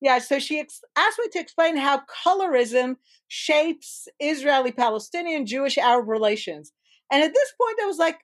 Yeah, 0.00 0.18
so 0.18 0.38
she 0.38 0.60
ex- 0.60 0.80
asked 0.96 1.18
me 1.18 1.28
to 1.32 1.38
explain 1.40 1.76
how 1.76 2.02
colorism 2.24 2.96
shapes 3.28 4.08
Israeli-Palestinian, 4.20 5.46
Jewish-Arab 5.46 6.08
relations. 6.08 6.72
And 7.10 7.22
at 7.22 7.32
this 7.34 7.52
point, 7.60 7.78
I 7.82 7.86
was 7.86 7.98
like, 7.98 8.18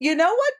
you 0.00 0.14
know 0.14 0.34
what? 0.34 0.52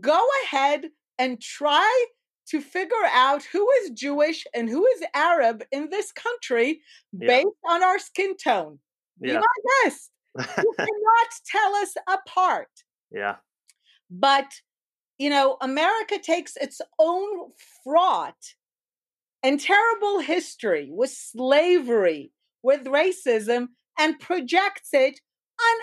Go 0.00 0.26
ahead 0.44 0.86
and 1.18 1.40
try 1.40 2.06
to 2.48 2.60
figure 2.60 3.06
out 3.12 3.42
who 3.44 3.68
is 3.82 3.90
Jewish 3.90 4.44
and 4.54 4.68
who 4.68 4.86
is 4.86 5.02
Arab 5.14 5.62
in 5.70 5.90
this 5.90 6.10
country 6.12 6.80
Yeah. 7.12 7.26
based 7.28 7.56
on 7.68 7.82
our 7.82 7.98
skin 7.98 8.36
tone. 8.36 8.78
Be 9.20 9.28
Yeah. 9.28 9.40
my 9.40 9.84
guest. 9.84 10.10
You 10.58 10.72
cannot 10.76 11.28
tell 11.46 11.74
us 11.76 11.94
apart. 12.08 12.70
yeah. 13.10 13.36
But, 14.10 14.50
you 15.18 15.30
know, 15.30 15.56
America 15.60 16.18
takes 16.18 16.56
its 16.56 16.80
own 16.98 17.52
fraught 17.84 18.54
and 19.42 19.60
terrible 19.60 20.20
history 20.20 20.88
with 20.92 21.10
slavery, 21.10 22.32
with 22.62 22.84
racism, 22.84 23.68
and 23.98 24.18
projects 24.20 24.90
it 24.92 25.20
on 25.60 25.76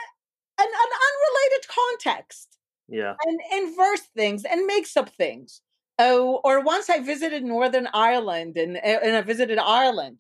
an, 0.60 0.68
an 0.68 0.92
unrelated 1.08 1.68
context 1.68 2.58
Yeah. 2.88 3.16
and 3.26 3.40
inverse 3.54 4.02
things 4.16 4.44
and 4.46 4.66
makes 4.66 4.98
up 4.98 5.10
things. 5.10 5.62
Oh, 6.00 6.42
or 6.44 6.62
once 6.62 6.90
I 6.90 7.00
visited 7.00 7.44
Northern 7.44 7.88
Ireland 7.94 8.58
and, 8.58 8.78
eh, 8.78 9.00
and 9.04 9.16
I 9.16 9.22
visited 9.22 9.58
Ireland 9.60 10.18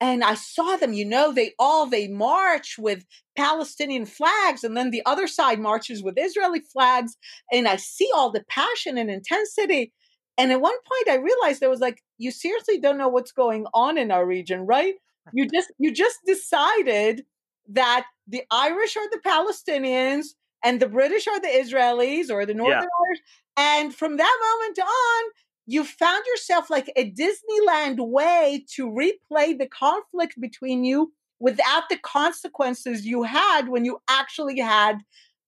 and 0.00 0.24
I 0.24 0.34
saw 0.34 0.76
them, 0.76 0.92
you 0.92 1.04
know, 1.04 1.32
they 1.32 1.52
all 1.58 1.86
they 1.86 2.08
march 2.08 2.76
with 2.78 3.04
Palestinian 3.36 4.06
flags 4.06 4.64
and 4.64 4.76
then 4.76 4.90
the 4.90 5.02
other 5.06 5.26
side 5.28 5.60
marches 5.60 6.02
with 6.02 6.14
Israeli 6.18 6.60
flags 6.72 7.16
and 7.52 7.68
I 7.68 7.76
see 7.76 8.10
all 8.14 8.30
the 8.30 8.44
passion 8.48 8.98
and 8.98 9.10
intensity. 9.10 9.92
And 10.38 10.50
at 10.50 10.60
one 10.60 10.74
point 10.74 11.08
I 11.18 11.22
realized 11.22 11.60
there 11.60 11.70
was 11.70 11.80
like, 11.80 12.02
you 12.22 12.30
seriously 12.30 12.78
don't 12.78 12.98
know 12.98 13.08
what's 13.08 13.32
going 13.32 13.66
on 13.74 13.98
in 13.98 14.10
our 14.10 14.24
region, 14.24 14.60
right? 14.66 14.94
You 15.32 15.48
just 15.48 15.72
you 15.78 15.92
just 15.92 16.18
decided 16.26 17.24
that 17.68 18.06
the 18.26 18.42
Irish 18.50 18.96
are 18.96 19.10
the 19.10 19.20
Palestinians 19.24 20.26
and 20.64 20.80
the 20.80 20.88
British 20.88 21.26
are 21.26 21.40
the 21.40 21.48
Israelis 21.48 22.30
or 22.30 22.46
the 22.46 22.54
Northern 22.54 22.78
Irish. 22.78 23.20
And 23.56 23.94
from 23.94 24.16
that 24.16 24.38
moment 24.50 24.78
on, 24.78 25.30
you 25.66 25.84
found 25.84 26.24
yourself 26.26 26.70
like 26.70 26.92
a 26.96 27.10
Disneyland 27.10 27.98
way 27.98 28.64
to 28.74 28.90
replay 28.90 29.58
the 29.58 29.68
conflict 29.68 30.40
between 30.40 30.84
you 30.84 31.12
without 31.38 31.88
the 31.88 31.98
consequences 31.98 33.06
you 33.06 33.24
had 33.24 33.68
when 33.68 33.84
you 33.84 33.98
actually 34.08 34.58
had 34.60 34.98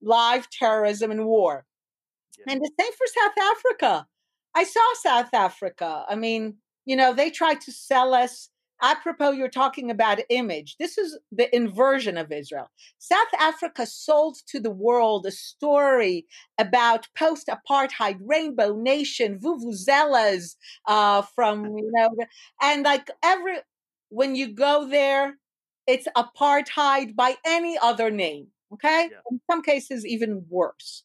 live 0.02 0.48
terrorism 0.50 1.10
and 1.10 1.24
war. 1.24 1.64
Yeah. 2.38 2.52
And 2.52 2.60
the 2.60 2.70
same 2.78 2.92
for 2.92 3.06
South 3.06 3.56
Africa. 3.56 4.06
I 4.54 4.64
saw 4.64 4.94
South 5.02 5.34
Africa. 5.34 6.04
I 6.08 6.14
mean, 6.14 6.56
you 6.84 6.96
know, 6.96 7.12
they 7.12 7.30
try 7.30 7.54
to 7.54 7.72
sell 7.72 8.14
us. 8.14 8.48
Apropos, 8.82 9.30
you're 9.30 9.48
talking 9.48 9.90
about 9.90 10.18
image. 10.28 10.76
This 10.78 10.98
is 10.98 11.16
the 11.30 11.54
inversion 11.54 12.18
of 12.18 12.32
Israel. 12.32 12.68
South 12.98 13.32
Africa 13.38 13.86
sold 13.86 14.36
to 14.48 14.60
the 14.60 14.70
world 14.70 15.24
a 15.26 15.30
story 15.30 16.26
about 16.58 17.06
post-apartheid 17.16 18.18
rainbow 18.20 18.74
nation, 18.74 19.38
vuvuzelas 19.38 20.56
uh, 20.86 21.22
from 21.34 21.64
you 21.78 21.90
know, 21.94 22.10
and 22.60 22.84
like 22.84 23.10
every 23.22 23.58
when 24.10 24.34
you 24.34 24.48
go 24.48 24.86
there, 24.88 25.38
it's 25.86 26.06
apartheid 26.16 27.14
by 27.14 27.36
any 27.46 27.78
other 27.80 28.10
name. 28.10 28.48
Okay, 28.72 29.08
Yeah. 29.10 29.18
in 29.30 29.40
some 29.50 29.62
cases 29.62 30.04
even 30.04 30.44
worse. 30.48 31.04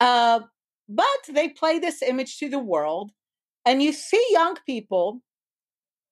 Uh, 0.00 0.40
but 0.88 1.06
they 1.28 1.48
play 1.48 1.78
this 1.78 2.02
image 2.02 2.38
to 2.38 2.48
the 2.48 2.58
world, 2.58 3.10
and 3.64 3.82
you 3.82 3.92
see 3.92 4.24
young 4.30 4.56
people. 4.66 5.20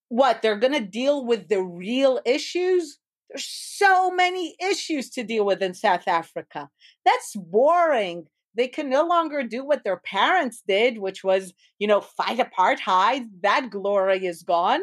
What 0.09 0.43
they're 0.43 0.59
going 0.59 0.75
to 0.75 0.81
deal 0.81 1.25
with 1.25 1.49
the 1.49 1.63
real 1.63 2.21
issues. 2.27 2.99
There's 3.31 3.47
so 3.49 4.11
many 4.11 4.55
issues 4.61 5.09
to 5.11 5.25
deal 5.25 5.47
with 5.47 5.63
in 5.63 5.73
South 5.73 6.07
Africa. 6.07 6.69
That's 7.07 7.35
boring. 7.35 8.27
They 8.55 8.69
can 8.69 8.91
no 8.91 9.07
longer 9.07 9.43
do 9.43 9.65
what 9.65 9.85
their 9.85 10.03
parents 10.05 10.63
did, 10.69 10.99
which 10.99 11.25
was, 11.25 11.55
you 11.79 11.87
know, 11.87 12.03
fight 12.03 12.39
apartheid. 12.39 13.23
That 13.43 13.71
glory 13.71 14.27
is 14.27 14.43
gone. 14.43 14.83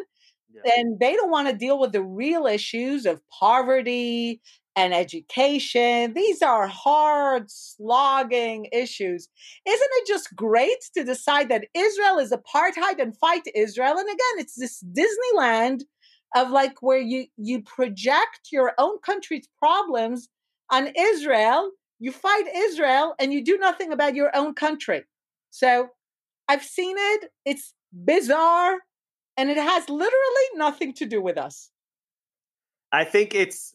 Yeah. 0.51 0.71
And 0.77 0.99
they 0.99 1.13
don't 1.13 1.29
want 1.29 1.47
to 1.47 1.55
deal 1.55 1.79
with 1.79 1.91
the 1.91 2.01
real 2.01 2.47
issues 2.47 3.05
of 3.05 3.21
poverty 3.39 4.41
and 4.79 4.93
education. 4.93 6.13
These 6.13 6.41
are 6.41 6.67
hard, 6.67 7.51
slogging 7.51 8.67
issues. 8.71 9.27
Isn't 9.65 9.89
it 9.97 10.07
just 10.07 10.33
great 10.35 10.77
to 10.95 11.03
decide 11.03 11.49
that 11.49 11.67
Israel 11.75 12.17
is 12.17 12.31
apartheid 12.31 12.99
and 12.99 13.17
fight 13.17 13.43
Israel? 13.53 13.97
And 13.97 14.07
again, 14.07 14.35
it's 14.37 14.55
this 14.55 14.81
Disneyland 14.83 15.81
of 16.33 16.49
like 16.51 16.81
where 16.81 16.99
you 16.99 17.25
you 17.37 17.61
project 17.61 18.49
your 18.51 18.73
own 18.77 18.99
country's 18.99 19.49
problems 19.57 20.29
on 20.71 20.93
Israel, 20.97 21.71
you 21.99 22.11
fight 22.11 22.45
Israel 22.55 23.15
and 23.19 23.33
you 23.33 23.43
do 23.43 23.57
nothing 23.57 23.91
about 23.91 24.15
your 24.15 24.31
own 24.33 24.53
country. 24.53 25.03
So 25.49 25.89
I've 26.47 26.63
seen 26.63 26.95
it. 26.97 27.31
It's 27.43 27.73
bizarre 27.91 28.77
and 29.35 29.49
it 29.49 29.57
has 29.57 29.89
literally 29.89 30.47
nothing 30.55 30.93
to 30.93 31.05
do 31.05 31.21
with 31.21 31.37
us. 31.37 31.69
I 32.91 33.03
think 33.03 33.35
it's 33.35 33.73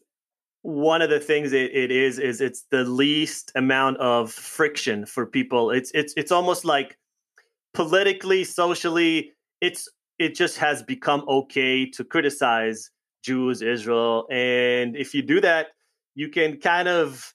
one 0.64 1.02
of 1.02 1.10
the 1.10 1.20
things 1.20 1.52
it, 1.52 1.76
it 1.76 1.90
is 1.90 2.18
is 2.18 2.40
it's 2.40 2.64
the 2.70 2.84
least 2.84 3.52
amount 3.54 3.98
of 3.98 4.32
friction 4.32 5.04
for 5.04 5.26
people. 5.26 5.70
It's 5.70 5.90
it's 5.92 6.14
it's 6.16 6.32
almost 6.32 6.64
like 6.64 6.96
politically, 7.74 8.44
socially, 8.44 9.32
it's 9.60 9.86
it 10.18 10.34
just 10.34 10.56
has 10.56 10.82
become 10.82 11.22
okay 11.28 11.84
to 11.90 12.02
criticize 12.02 12.90
Jews, 13.22 13.60
Israel, 13.60 14.26
and 14.30 14.96
if 14.96 15.12
you 15.12 15.20
do 15.20 15.38
that, 15.42 15.68
you 16.14 16.30
can 16.30 16.58
kind 16.58 16.88
of 16.88 17.34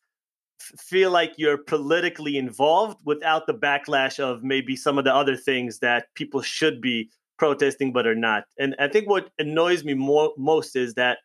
feel 0.60 1.12
like 1.12 1.34
you're 1.38 1.58
politically 1.58 2.36
involved 2.36 2.98
without 3.06 3.46
the 3.46 3.54
backlash 3.54 4.20
of 4.20 4.44
maybe 4.44 4.76
some 4.76 4.98
of 4.98 5.04
the 5.04 5.14
other 5.14 5.36
things 5.36 5.78
that 5.80 6.08
people 6.16 6.42
should 6.42 6.82
be 6.82 7.12
protesting 7.38 7.94
but 7.94 8.08
are 8.08 8.16
not. 8.16 8.46
And 8.58 8.76
I 8.80 8.88
think 8.88 9.08
what 9.08 9.30
annoys 9.38 9.84
me 9.84 9.94
more 9.94 10.34
most 10.36 10.76
is 10.76 10.96
that 10.96 11.20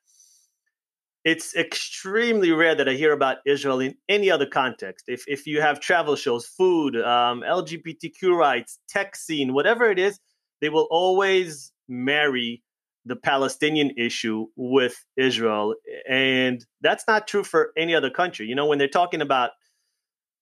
it's 1.25 1.57
extremely 1.57 2.53
rare 2.53 2.75
that 2.75 2.89
I 2.89 2.93
hear 2.93 3.13
about 3.13 3.39
Israel 3.47 3.81
in 3.81 3.95
any 4.09 4.31
other 4.31 4.47
context. 4.47 5.07
If 5.09 5.25
if 5.27 5.47
you 5.47 5.61
have 5.61 5.81
travel 5.81 6.17
shows, 6.17 6.47
food, 6.47 6.97
um, 6.97 7.43
LGBTQ 7.43 8.37
rights, 8.37 8.79
tech 8.89 9.17
scene, 9.17 9.55
whatever 9.55 9.91
it 9.91 9.99
is, 9.99 10.21
they 10.61 10.69
will 10.69 10.87
always 10.91 11.73
marry 11.89 12.63
the 13.07 13.17
Palestinian 13.17 13.91
issue 13.99 14.47
with 14.57 15.05
Israel, 15.17 15.75
and 16.09 16.65
that's 16.83 17.05
not 17.09 17.27
true 17.27 17.45
for 17.45 17.73
any 17.77 17.95
other 17.95 18.11
country. 18.11 18.47
You 18.47 18.55
know, 18.55 18.67
when 18.67 18.79
they're 18.79 18.89
talking 18.89 19.23
about 19.23 19.51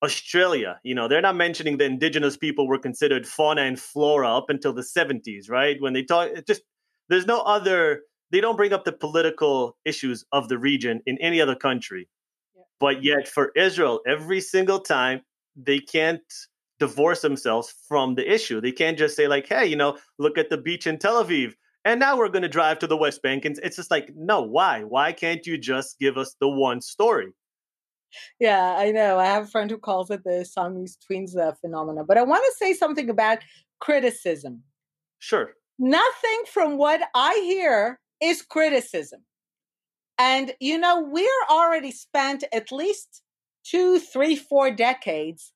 Australia, 0.02 0.80
you 0.82 0.96
know, 0.96 1.06
they're 1.06 1.22
not 1.22 1.36
mentioning 1.36 1.78
the 1.78 1.84
indigenous 1.84 2.36
people 2.36 2.66
were 2.66 2.78
considered 2.78 3.26
fauna 3.26 3.62
and 3.62 3.78
flora 3.78 4.36
up 4.36 4.46
until 4.48 4.72
the 4.72 4.82
70s, 4.82 5.48
right? 5.48 5.76
When 5.80 5.92
they 5.92 6.02
talk, 6.02 6.30
just 6.46 6.62
there's 7.08 7.26
no 7.26 7.40
other 7.40 8.02
they 8.32 8.40
don't 8.40 8.56
bring 8.56 8.72
up 8.72 8.84
the 8.84 8.92
political 8.92 9.76
issues 9.84 10.24
of 10.32 10.48
the 10.48 10.58
region 10.58 11.02
in 11.06 11.18
any 11.18 11.40
other 11.40 11.54
country. 11.54 12.08
Yeah. 12.56 12.62
But 12.80 13.04
yet 13.04 13.28
for 13.28 13.52
Israel, 13.54 14.00
every 14.06 14.40
single 14.40 14.80
time 14.80 15.20
they 15.54 15.78
can't 15.78 16.22
divorce 16.80 17.20
themselves 17.20 17.72
from 17.86 18.16
the 18.16 18.28
issue. 18.28 18.60
They 18.60 18.72
can't 18.72 18.98
just 18.98 19.14
say 19.14 19.28
like, 19.28 19.46
"Hey, 19.46 19.66
you 19.66 19.76
know, 19.76 19.98
look 20.18 20.36
at 20.36 20.50
the 20.50 20.58
beach 20.58 20.86
in 20.86 20.98
Tel 20.98 21.22
Aviv." 21.22 21.52
And 21.84 22.00
now 22.00 22.16
we're 22.16 22.28
going 22.28 22.42
to 22.42 22.48
drive 22.48 22.78
to 22.80 22.86
the 22.86 22.96
West 22.96 23.22
Bank 23.22 23.44
and 23.44 23.58
it's 23.62 23.76
just 23.76 23.90
like, 23.90 24.10
"No, 24.16 24.42
why? 24.42 24.82
Why 24.82 25.12
can't 25.12 25.46
you 25.46 25.58
just 25.58 25.98
give 26.00 26.16
us 26.16 26.34
the 26.40 26.48
one 26.48 26.80
story?" 26.80 27.28
Yeah, 28.40 28.74
I 28.76 28.90
know. 28.90 29.18
I 29.18 29.26
have 29.26 29.44
a 29.44 29.48
friend 29.48 29.70
who 29.70 29.78
calls 29.78 30.10
it 30.10 30.24
the 30.24 30.44
Siamese 30.44 30.96
twins 30.96 31.36
uh, 31.36 31.52
phenomena. 31.60 32.04
But 32.04 32.18
I 32.18 32.22
want 32.22 32.44
to 32.44 32.52
say 32.58 32.74
something 32.74 33.08
about 33.08 33.38
criticism. 33.80 34.62
Sure. 35.18 35.52
Nothing 35.78 36.42
from 36.52 36.76
what 36.78 37.00
I 37.14 37.34
hear 37.44 38.00
is 38.22 38.42
criticism. 38.42 39.24
And, 40.18 40.54
you 40.60 40.78
know, 40.78 41.00
we're 41.00 41.46
already 41.50 41.90
spent 41.90 42.44
at 42.52 42.70
least 42.70 43.22
two, 43.64 43.98
three, 43.98 44.36
four 44.36 44.70
decades 44.70 45.52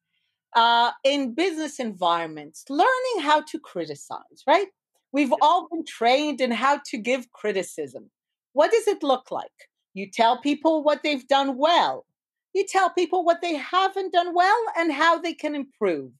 uh, 0.54 0.90
in 1.04 1.34
business 1.34 1.78
environments 1.78 2.64
learning 2.68 3.20
how 3.20 3.42
to 3.42 3.58
criticize, 3.60 4.42
right? 4.46 4.68
We've 5.12 5.32
all 5.40 5.68
been 5.70 5.84
trained 5.86 6.40
in 6.40 6.50
how 6.50 6.80
to 6.90 6.98
give 6.98 7.30
criticism. 7.32 8.10
What 8.54 8.70
does 8.70 8.88
it 8.88 9.02
look 9.02 9.30
like? 9.30 9.50
You 9.94 10.10
tell 10.10 10.40
people 10.40 10.82
what 10.82 11.02
they've 11.02 11.26
done 11.28 11.56
well. 11.56 12.06
You 12.54 12.66
tell 12.66 12.90
people 12.90 13.24
what 13.24 13.42
they 13.42 13.54
haven't 13.54 14.12
done 14.12 14.34
well 14.34 14.62
and 14.76 14.92
how 14.92 15.18
they 15.18 15.34
can 15.34 15.54
improve. 15.54 16.10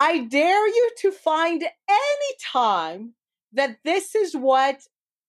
I 0.00 0.24
dare 0.24 0.66
you 0.66 0.90
to 0.98 1.12
find 1.12 1.62
any 1.62 2.34
time 2.52 3.14
that 3.52 3.78
this 3.84 4.14
is 4.14 4.34
what 4.34 4.80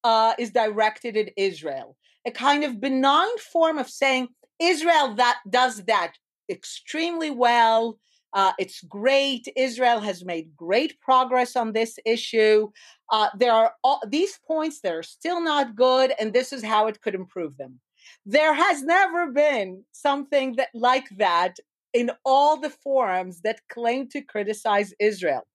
uh, 0.04 0.34
is 0.38 0.52
directed 0.52 1.18
at 1.18 1.34
Israel. 1.38 1.96
A 2.26 2.32
kind 2.32 2.64
of 2.64 2.82
benign 2.82 3.38
form 3.52 3.78
of 3.78 3.90
saying 3.90 4.30
Israel 4.60 5.16
that 5.16 5.40
does 5.50 5.84
that 5.86 6.14
extremely 6.50 7.32
well. 7.32 7.98
Uh, 8.34 8.52
it's 8.60 8.82
great. 8.82 9.48
Israel 9.56 10.00
has 10.00 10.24
made 10.24 10.56
great 10.56 11.00
progress 11.02 11.56
on 11.56 11.74
this 11.74 11.98
issue. 12.06 12.70
Uh, 13.12 13.30
there 13.38 13.54
are 13.54 13.74
all, 13.84 14.02
these 14.08 14.38
points 14.46 14.82
that 14.82 14.94
are 14.94 15.04
still 15.04 15.42
not 15.42 15.76
good, 15.76 16.14
and 16.20 16.32
this 16.32 16.54
is 16.54 16.64
how 16.64 16.88
it 16.88 17.02
could 17.02 17.16
improve 17.16 17.58
them. 17.58 17.80
There 18.26 18.54
has 18.54 18.84
never 18.84 19.32
been 19.32 19.84
something 19.92 20.56
that 20.58 20.70
like 20.74 21.10
that 21.18 21.58
in 21.94 22.12
all 22.24 22.58
the 22.58 22.70
forums 22.70 23.42
that 23.42 23.62
claim 23.70 24.08
to 24.10 24.22
criticize 24.22 24.94
Israel. 25.00 25.48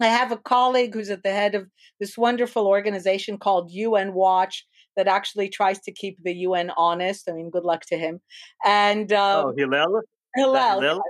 I 0.00 0.06
have 0.06 0.32
a 0.32 0.36
colleague 0.36 0.94
who's 0.94 1.10
at 1.10 1.22
the 1.22 1.30
head 1.30 1.54
of 1.54 1.68
this 1.98 2.16
wonderful 2.16 2.66
organization 2.66 3.38
called 3.38 3.70
UN 3.70 4.14
Watch 4.14 4.66
that 4.96 5.06
actually 5.06 5.48
tries 5.48 5.80
to 5.80 5.92
keep 5.92 6.18
the 6.22 6.34
UN 6.34 6.70
honest. 6.76 7.28
I 7.28 7.32
mean, 7.32 7.50
good 7.50 7.64
luck 7.64 7.82
to 7.86 7.96
him. 7.96 8.20
And 8.64 9.12
um, 9.12 9.46
oh, 9.46 9.54
Hillel, 9.56 10.02
Hillel, 10.34 10.80
Hillel? 10.80 11.02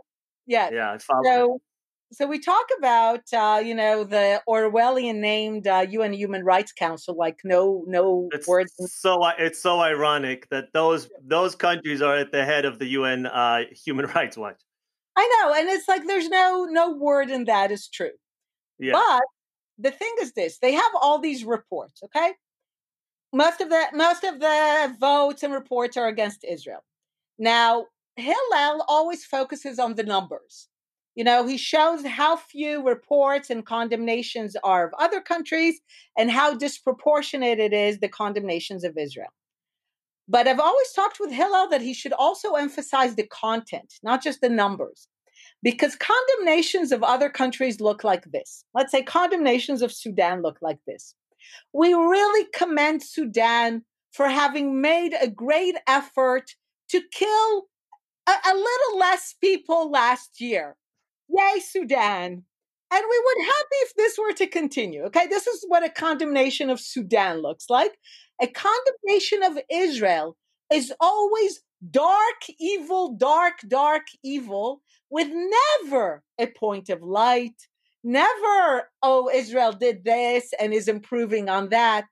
yeah, 0.46 0.70
yeah. 0.72 0.96
So, 1.24 1.60
so 2.12 2.26
we 2.26 2.40
talk 2.40 2.66
about 2.78 3.20
uh, 3.32 3.62
you 3.64 3.74
know 3.74 4.04
the 4.04 4.42
Orwellian 4.48 5.16
named 5.16 5.66
uh, 5.66 5.86
UN 5.88 6.12
Human 6.12 6.44
Rights 6.44 6.72
Council, 6.72 7.16
like 7.16 7.38
no 7.44 7.84
no 7.86 8.28
it's 8.32 8.48
words. 8.48 8.72
So 8.76 9.24
it's 9.38 9.62
so 9.62 9.80
ironic 9.80 10.48
that 10.50 10.72
those 10.72 11.08
those 11.22 11.54
countries 11.54 12.02
are 12.02 12.16
at 12.16 12.32
the 12.32 12.44
head 12.44 12.64
of 12.64 12.78
the 12.78 12.86
UN 12.88 13.26
uh, 13.26 13.62
Human 13.84 14.06
Rights 14.14 14.36
Watch. 14.36 14.60
I 15.16 15.42
know, 15.42 15.54
and 15.54 15.68
it's 15.68 15.88
like 15.88 16.06
there's 16.06 16.28
no 16.28 16.66
no 16.70 16.96
word 16.96 17.30
in 17.30 17.44
that 17.44 17.70
is 17.70 17.88
true. 17.88 18.10
Yeah. 18.80 18.92
But 18.92 19.22
the 19.78 19.90
thing 19.90 20.14
is 20.20 20.32
this: 20.32 20.58
they 20.58 20.72
have 20.72 20.92
all 21.00 21.18
these 21.18 21.44
reports. 21.44 22.02
Okay, 22.04 22.32
most 23.32 23.60
of 23.60 23.68
the 23.68 23.86
most 23.92 24.24
of 24.24 24.40
the 24.40 24.96
votes 24.98 25.42
and 25.42 25.52
reports 25.52 25.96
are 25.96 26.08
against 26.08 26.44
Israel. 26.44 26.82
Now, 27.38 27.86
Hillel 28.16 28.84
always 28.88 29.24
focuses 29.24 29.78
on 29.78 29.94
the 29.94 30.02
numbers. 30.02 30.68
You 31.14 31.24
know, 31.24 31.46
he 31.46 31.56
shows 31.56 32.06
how 32.06 32.36
few 32.36 32.86
reports 32.86 33.50
and 33.50 33.66
condemnations 33.66 34.56
are 34.62 34.86
of 34.86 34.94
other 34.98 35.20
countries 35.20 35.80
and 36.16 36.30
how 36.30 36.54
disproportionate 36.54 37.58
it 37.58 37.72
is 37.72 37.98
the 37.98 38.08
condemnations 38.08 38.84
of 38.84 38.96
Israel. 38.96 39.32
But 40.28 40.46
I've 40.46 40.60
always 40.60 40.92
talked 40.92 41.18
with 41.18 41.32
Hillel 41.32 41.68
that 41.70 41.82
he 41.82 41.92
should 41.92 42.12
also 42.12 42.54
emphasize 42.54 43.16
the 43.16 43.26
content, 43.26 43.94
not 44.02 44.22
just 44.22 44.40
the 44.40 44.48
numbers. 44.48 45.08
Because 45.62 45.96
condemnations 45.96 46.90
of 46.90 47.02
other 47.02 47.28
countries 47.28 47.80
look 47.80 48.02
like 48.02 48.24
this. 48.32 48.64
Let's 48.74 48.92
say 48.92 49.02
condemnations 49.02 49.82
of 49.82 49.92
Sudan 49.92 50.42
look 50.42 50.58
like 50.62 50.78
this. 50.86 51.14
We 51.72 51.92
really 51.92 52.48
commend 52.54 53.02
Sudan 53.02 53.84
for 54.12 54.28
having 54.28 54.80
made 54.80 55.14
a 55.20 55.28
great 55.28 55.76
effort 55.86 56.54
to 56.90 57.02
kill 57.12 57.66
a, 58.26 58.32
a 58.32 58.54
little 58.54 58.98
less 58.98 59.34
people 59.40 59.90
last 59.90 60.40
year. 60.40 60.76
Yay, 61.28 61.60
Sudan. 61.60 62.44
And 62.92 63.04
we 63.08 63.22
would 63.24 63.44
happy 63.44 63.76
if 63.82 63.94
this 63.94 64.18
were 64.18 64.32
to 64.32 64.46
continue. 64.48 65.04
Okay, 65.04 65.28
this 65.28 65.46
is 65.46 65.64
what 65.68 65.84
a 65.84 65.90
condemnation 65.90 66.70
of 66.70 66.80
Sudan 66.80 67.40
looks 67.40 67.70
like. 67.70 67.96
A 68.42 68.48
condemnation 68.48 69.42
of 69.44 69.58
Israel 69.70 70.36
is 70.72 70.92
always 71.00 71.60
dark, 71.88 72.42
evil, 72.58 73.16
dark, 73.16 73.54
dark, 73.68 74.02
evil, 74.22 74.82
with 75.10 75.28
never 75.30 76.22
a 76.38 76.46
point 76.46 76.88
of 76.88 77.02
light, 77.02 77.68
never, 78.04 78.88
oh, 79.02 79.30
Israel 79.32 79.72
did 79.72 80.04
this 80.04 80.50
and 80.60 80.72
is 80.72 80.88
improving 80.88 81.48
on 81.48 81.70
that. 81.70 82.04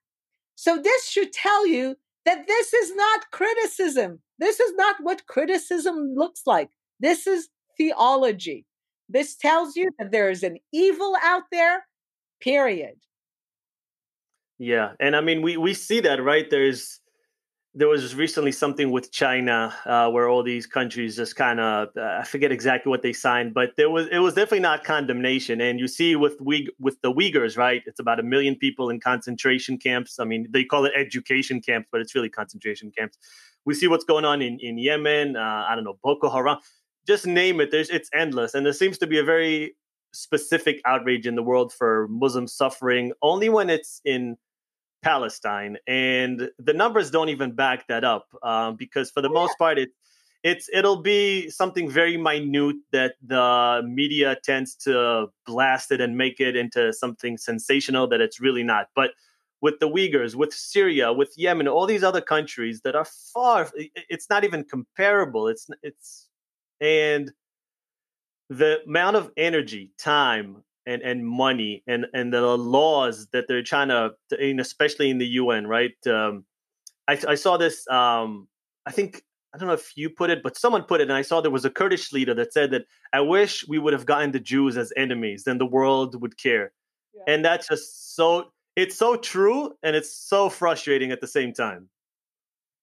So 0.55 0.79
this 0.79 1.09
should 1.09 1.33
tell 1.33 1.67
you 1.67 1.97
that 2.25 2.47
this 2.47 2.75
is 2.75 2.95
not 2.95 3.31
criticism. 3.31 4.21
This 4.39 4.61
is 4.61 4.73
not 4.75 4.97
what 5.01 5.27
criticism 5.27 6.15
looks 6.17 6.43
like. 6.47 6.71
This 7.01 7.27
is 7.27 7.49
theology. 7.77 8.67
This 9.09 9.37
tells 9.37 9.77
you 9.77 9.91
that 9.99 10.11
there 10.11 10.31
is 10.31 10.43
an 10.43 10.59
evil 10.73 11.15
out 11.23 11.45
there, 11.53 11.87
period. 12.41 12.97
Yeah. 14.59 14.93
And 15.01 15.15
I 15.15 15.21
mean, 15.21 15.41
we, 15.41 15.57
we 15.57 15.73
see 15.73 16.01
that, 16.01 16.23
right? 16.23 16.51
There's, 16.51 17.01
there 17.79 17.87
was 17.87 18.17
recently 18.17 18.51
something 18.51 18.91
with 18.91 19.13
China 19.13 19.73
uh, 19.87 20.11
where 20.11 20.29
all 20.29 20.43
these 20.43 20.67
countries 20.67 21.15
just 21.15 21.37
kind 21.37 21.61
of 21.61 21.89
uh, 21.97 22.19
I 22.21 22.25
forget 22.25 22.51
exactly 22.51 22.91
what 22.91 23.03
they 23.03 23.13
signed, 23.13 23.55
but 23.55 23.77
there 23.77 23.89
was 23.89 24.09
it 24.11 24.19
was 24.19 24.35
definitely 24.35 24.61
not 24.61 24.83
condemnation. 24.83 25.61
And 25.61 25.79
you 25.79 25.87
see 25.87 26.17
with 26.17 26.41
we 26.41 26.69
with 26.81 27.01
the 27.03 27.13
Uyghurs, 27.13 27.57
right? 27.57 27.83
It's 27.87 28.01
about 28.01 28.19
a 28.19 28.25
million 28.25 28.57
people 28.57 28.91
in 28.91 28.99
concentration 28.99 29.79
camps. 29.79 30.19
I 30.19 30.25
mean, 30.25 30.49
they 30.51 30.65
call 30.65 30.87
it 30.87 30.93
education 30.97 31.61
camps, 31.61 31.89
but 31.93 32.01
it's 32.01 32.17
really 32.17 32.29
concentration 32.29 32.91
camps. 32.91 33.17
We 33.65 33.75
see 33.75 33.87
what's 33.87 34.05
going 34.05 34.25
on 34.25 34.43
in 34.43 34.59
in 34.59 34.77
Yemen. 34.77 35.37
Uh, 35.37 35.65
I 35.69 35.77
don't 35.77 35.85
know 35.85 35.99
Boko 36.03 36.29
Haram. 36.31 36.59
Just 37.07 37.29
name 37.29 37.61
it. 37.61 37.71
There's 37.71 37.91
it's 37.91 38.11
endless, 38.13 38.55
and 38.55 38.67
there 38.67 38.73
seems 38.73 38.99
to 38.99 39.07
be 39.07 39.19
a 39.19 39.25
very 39.25 39.77
specific 40.13 40.81
outrage 40.85 41.29
in 41.29 41.37
the 41.37 41.45
world 41.45 41.73
for 41.73 42.09
Muslim 42.09 42.49
suffering 42.49 43.13
only 43.23 43.49
when 43.49 43.71
it's 43.71 44.01
in 44.05 44.37
Palestine, 45.03 45.79
and 45.87 46.51
the 46.59 46.73
numbers 46.73 47.11
don't 47.11 47.29
even 47.29 47.53
back 47.53 47.87
that 47.89 48.05
up 48.05 48.27
um, 48.43 48.77
because 48.77 49.11
for 49.11 49.21
the 49.21 49.29
most 49.29 49.57
part, 49.59 49.79
it 49.79 49.91
it's 50.45 50.69
it'll 50.73 51.03
be 51.03 51.51
something 51.51 51.91
very 51.91 52.17
minute 52.17 52.77
that 52.93 53.15
the 53.25 53.83
media 53.85 54.37
tends 54.43 54.75
to 54.77 55.27
blast 55.47 55.91
it 55.91 56.01
and 56.01 56.17
make 56.17 56.41
it 56.41 56.57
into 56.57 56.93
something 56.93 57.37
sensational 57.37 58.07
that 58.09 58.21
it's 58.21 58.41
really 58.41 58.63
not. 58.63 58.87
But 58.95 59.13
with 59.61 59.81
the 59.81 59.89
Uyghurs, 59.89 60.37
with 60.37 60.53
Syria, 60.53 61.13
with 61.13 61.33
Yemen, 61.37 61.67
all 61.67 61.87
these 61.87 62.05
other 62.05 62.21
countries 62.21 62.83
that 62.83 62.95
are 62.95 63.07
far, 63.35 63.69
it's 63.75 64.31
not 64.31 64.45
even 64.45 64.65
comparable. 64.65 65.49
It's 65.49 65.69
it's 65.83 66.29
and 66.81 67.33
the 68.49 68.83
amount 68.87 69.17
of 69.17 69.31
energy, 69.37 69.93
time, 69.99 70.63
and 70.89 71.03
and 71.03 71.27
money 71.27 71.83
and 71.87 72.07
and 72.15 72.33
the 72.33 72.41
laws 72.41 73.29
that 73.33 73.47
they're 73.47 73.63
trying 73.63 73.89
to, 73.89 74.13
especially 74.59 75.11
in 75.11 75.19
the 75.19 75.27
UN, 75.27 75.67
right? 75.67 75.95
Um, 76.07 76.45
I, 77.07 77.19
I 77.29 77.35
saw 77.35 77.57
this. 77.57 77.87
Um, 77.89 78.49
I 78.87 78.93
think 78.93 79.23
I 79.55 79.59
don't 79.59 79.69
know 79.69 79.75
if 79.75 79.93
you 79.97 80.09
put 80.11 80.31
it, 80.31 80.43
but 80.43 80.57
someone 80.57 80.83
put 80.83 81.01
it, 81.01 81.05
and 81.05 81.13
I 81.13 81.23
saw 81.23 81.41
there 81.41 81.51
was 81.51 81.65
a 81.65 81.71
Kurdish 81.71 82.13
leader 82.13 82.35
that 82.35 82.53
said 82.53 82.71
that 82.71 82.87
I 83.13 83.21
wish 83.21 83.67
we 83.69 83.79
would 83.79 83.93
have 83.93 84.07
gotten 84.07 84.33
the 84.33 84.41
Jews 84.41 84.77
as 84.77 84.93
enemies, 84.97 85.45
then 85.45 85.59
the 85.59 85.67
world 85.67 86.21
would 86.21 86.39
care. 86.39 86.73
Yeah. 87.15 87.35
And 87.35 87.45
that's 87.45 87.69
just 87.69 88.17
so 88.17 88.51
it's 88.77 88.97
so 88.97 89.17
true 89.17 89.75
and 89.83 89.95
it's 89.95 90.11
so 90.15 90.49
frustrating 90.49 91.13
at 91.13 91.21
the 91.21 91.27
same 91.27 91.53
time. 91.53 91.89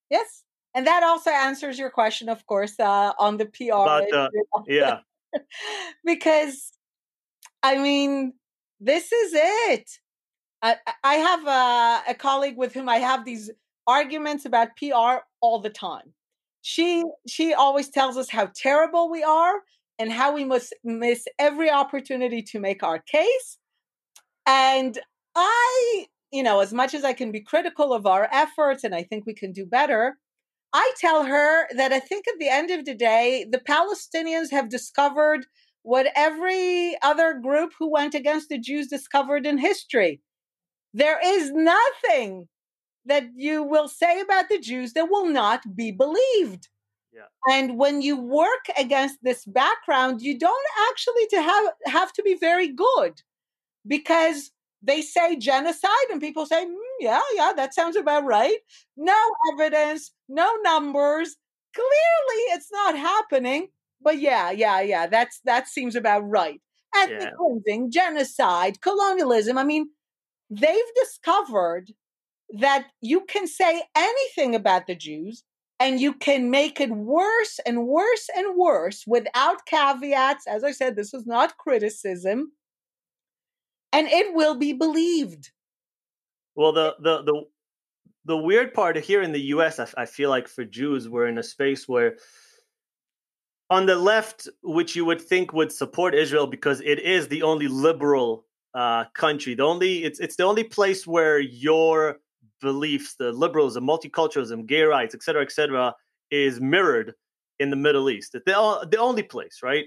Yes. 0.10 0.43
And 0.76 0.86
that 0.86 1.03
also 1.03 1.32
answers 1.32 1.80
your 1.80 1.89
question, 1.89 2.28
of 2.28 2.45
course, 2.45 2.78
uh, 2.80 3.14
on 3.18 3.38
the 3.38 3.45
PR. 3.45 3.72
About, 3.72 4.32
yeah. 4.68 4.99
because 6.06 6.74
I 7.64 7.78
mean, 7.78 8.34
this 8.80 9.12
is 9.12 9.32
it. 9.36 9.89
I, 10.62 10.78
I 11.03 11.16
have 11.16 11.47
a, 11.47 12.12
a 12.12 12.16
colleague 12.16 12.58
with 12.58 12.74
whom 12.74 12.89
I 12.89 12.97
have 12.97 13.26
these 13.26 13.51
arguments 13.88 14.45
about 14.45 14.78
PR 14.78 15.24
all 15.41 15.60
the 15.60 15.70
time. 15.70 16.14
She 16.62 17.03
she 17.28 17.53
always 17.53 17.89
tells 17.89 18.18
us 18.18 18.30
how 18.30 18.49
terrible 18.56 19.10
we 19.10 19.22
are 19.22 19.62
and 19.99 20.12
how 20.12 20.34
we 20.34 20.43
must 20.43 20.74
miss 20.84 21.26
every 21.38 21.70
opportunity 21.70 22.41
to 22.41 22.60
make 22.60 22.82
our 22.82 22.99
case. 22.99 23.58
And 24.47 24.97
I, 25.36 26.08
you 26.32 26.43
know, 26.43 26.60
as 26.60 26.74
much 26.74 26.93
as 26.93 27.03
I 27.03 27.14
can 27.14 27.32
be 27.32 27.41
critical 27.41 27.93
of 27.93 28.06
our 28.06 28.28
efforts 28.32 28.84
and 28.84 28.95
I 28.95 29.03
think 29.03 29.26
we 29.26 29.34
can 29.34 29.51
do 29.51 29.66
better, 29.66 30.18
I 30.74 30.91
tell 30.99 31.24
her 31.24 31.68
that 31.76 31.93
I 31.93 31.99
think 31.99 32.28
at 32.28 32.39
the 32.39 32.49
end 32.49 32.72
of 32.72 32.86
the 32.86 32.95
day, 32.95 33.45
the 33.49 33.60
Palestinians 33.60 34.51
have 34.51 34.70
discovered 34.70 35.45
what 35.86 36.07
every 36.15 36.97
other 37.03 37.36
group 37.36 37.71
who 37.77 37.91
went 37.91 38.15
against 38.15 38.49
the 38.49 38.57
Jews 38.57 38.88
discovered 38.88 39.45
in 39.45 39.59
history. 39.59 40.19
There 40.95 41.19
is 41.23 41.51
nothing 41.51 42.47
that 43.05 43.25
you 43.36 43.61
will 43.61 43.88
say 43.88 44.19
about 44.19 44.49
the 44.49 44.57
Jews 44.57 44.93
that 44.93 45.11
will 45.11 45.27
not 45.27 45.75
be 45.75 45.91
believed. 45.91 46.69
Yeah. 47.13 47.27
And 47.53 47.77
when 47.77 48.01
you 48.01 48.17
work 48.17 48.65
against 48.79 49.19
this 49.21 49.45
background, 49.45 50.23
you 50.23 50.39
don't 50.39 50.67
actually 50.89 51.27
to 51.27 51.41
have 51.43 51.65
have 51.86 52.11
to 52.13 52.23
be 52.23 52.33
very 52.33 52.69
good 52.69 53.21
because 53.86 54.49
they 54.81 55.03
say 55.03 55.36
genocide 55.36 56.09
and 56.11 56.19
people 56.19 56.47
say, 56.47 56.65
mm, 56.65 56.95
yeah, 56.99 57.21
yeah, 57.36 57.53
that 57.55 57.75
sounds 57.75 57.95
about 57.95 58.25
right. 58.25 58.57
No 58.97 59.19
evidence, 59.53 60.11
no 60.27 60.51
numbers. 60.63 61.36
Clearly, 61.75 62.41
it's 62.53 62.71
not 62.71 62.97
happening. 62.97 63.67
But 64.06 64.20
yeah, 64.20 64.51
yeah, 64.51 64.82
yeah. 64.82 65.08
That's 65.08 65.41
that 65.45 65.68
seems 65.68 65.95
about 65.95 66.22
right. 66.22 66.62
Ethnic 66.95 67.22
yeah. 67.22 67.32
cleansing, 67.38 67.91
genocide, 67.91 68.80
colonialism. 68.80 69.58
I 69.58 69.66
mean, 69.66 69.89
they've 70.49 70.93
discovered 70.95 71.91
that 72.60 72.88
you 73.01 73.26
can 73.26 73.47
say 73.47 73.82
anything 73.95 74.53
about 74.53 74.86
the 74.86 74.95
Jews 74.95 75.43
and 75.80 75.99
you 75.99 76.14
can 76.14 76.51
make 76.51 76.80
it 76.80 76.91
worse 76.91 77.60
and 77.66 77.88
worse 77.88 78.30
and 78.36 78.56
worse 78.56 79.03
without 79.08 79.66
caveats. 79.66 80.45
As 80.47 80.64
I 80.64 80.72
said, 80.72 80.95
this 80.95 81.14
is 81.14 81.26
not 81.26 81.58
criticism. 81.58 82.51
And 83.91 84.08
it 84.08 84.36
will 84.36 84.56
be 84.56 84.74
believed. 84.74 85.51
Well, 86.56 86.74
the 86.74 86.95
the 86.99 87.24
the 87.24 87.43
the 88.26 88.38
weird 88.38 88.74
part 88.74 88.97
here 88.97 89.22
in 89.22 89.32
the 89.32 89.41
U.S., 89.56 89.80
I, 89.80 89.88
I 89.97 90.06
feel 90.06 90.30
like 90.30 90.47
for 90.47 90.64
Jews, 90.64 91.10
we're 91.10 91.28
in 91.28 91.38
a 91.38 91.43
space 91.43 91.88
where 91.88 92.18
on 93.70 93.86
the 93.86 93.95
left, 93.95 94.47
which 94.63 94.95
you 94.95 95.05
would 95.05 95.22
think 95.22 95.53
would 95.53 95.72
support 95.72 96.13
Israel 96.13 96.47
because 96.47 96.82
it 96.82 96.99
is 96.99 97.28
the 97.28 97.41
only 97.43 97.68
liberal 97.68 98.45
uh, 98.74 99.05
country, 99.13 99.55
the 99.55 99.63
only 99.63 100.03
it's 100.03 100.20
it's 100.20 100.36
the 100.36 100.43
only 100.43 100.63
place 100.63 101.07
where 101.07 101.39
your 101.39 102.18
beliefs, 102.61 103.16
the 103.16 103.32
liberalism, 103.32 103.86
multiculturalism, 103.86 104.66
gay 104.66 104.84
rights, 104.84 105.16
etc., 105.16 105.41
etc., 105.41 105.95
is 106.32 106.59
mirrored 106.59 107.13
in 107.59 107.70
the 107.70 107.76
Middle 107.76 108.09
East. 108.09 108.34
The 108.34 108.88
the 108.91 108.97
only 108.97 109.24
place, 109.24 109.59
right? 109.63 109.86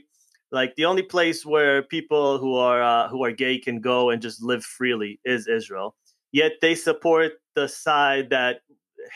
Like 0.50 0.74
the 0.76 0.86
only 0.86 1.02
place 1.02 1.44
where 1.44 1.82
people 1.82 2.38
who 2.38 2.56
are 2.56 2.82
uh, 2.82 3.08
who 3.08 3.22
are 3.24 3.32
gay 3.32 3.58
can 3.58 3.80
go 3.80 4.10
and 4.10 4.22
just 4.22 4.42
live 4.42 4.64
freely 4.64 5.20
is 5.24 5.46
Israel. 5.46 5.94
Yet 6.32 6.52
they 6.62 6.74
support 6.74 7.32
the 7.54 7.68
side 7.68 8.30
that 8.30 8.60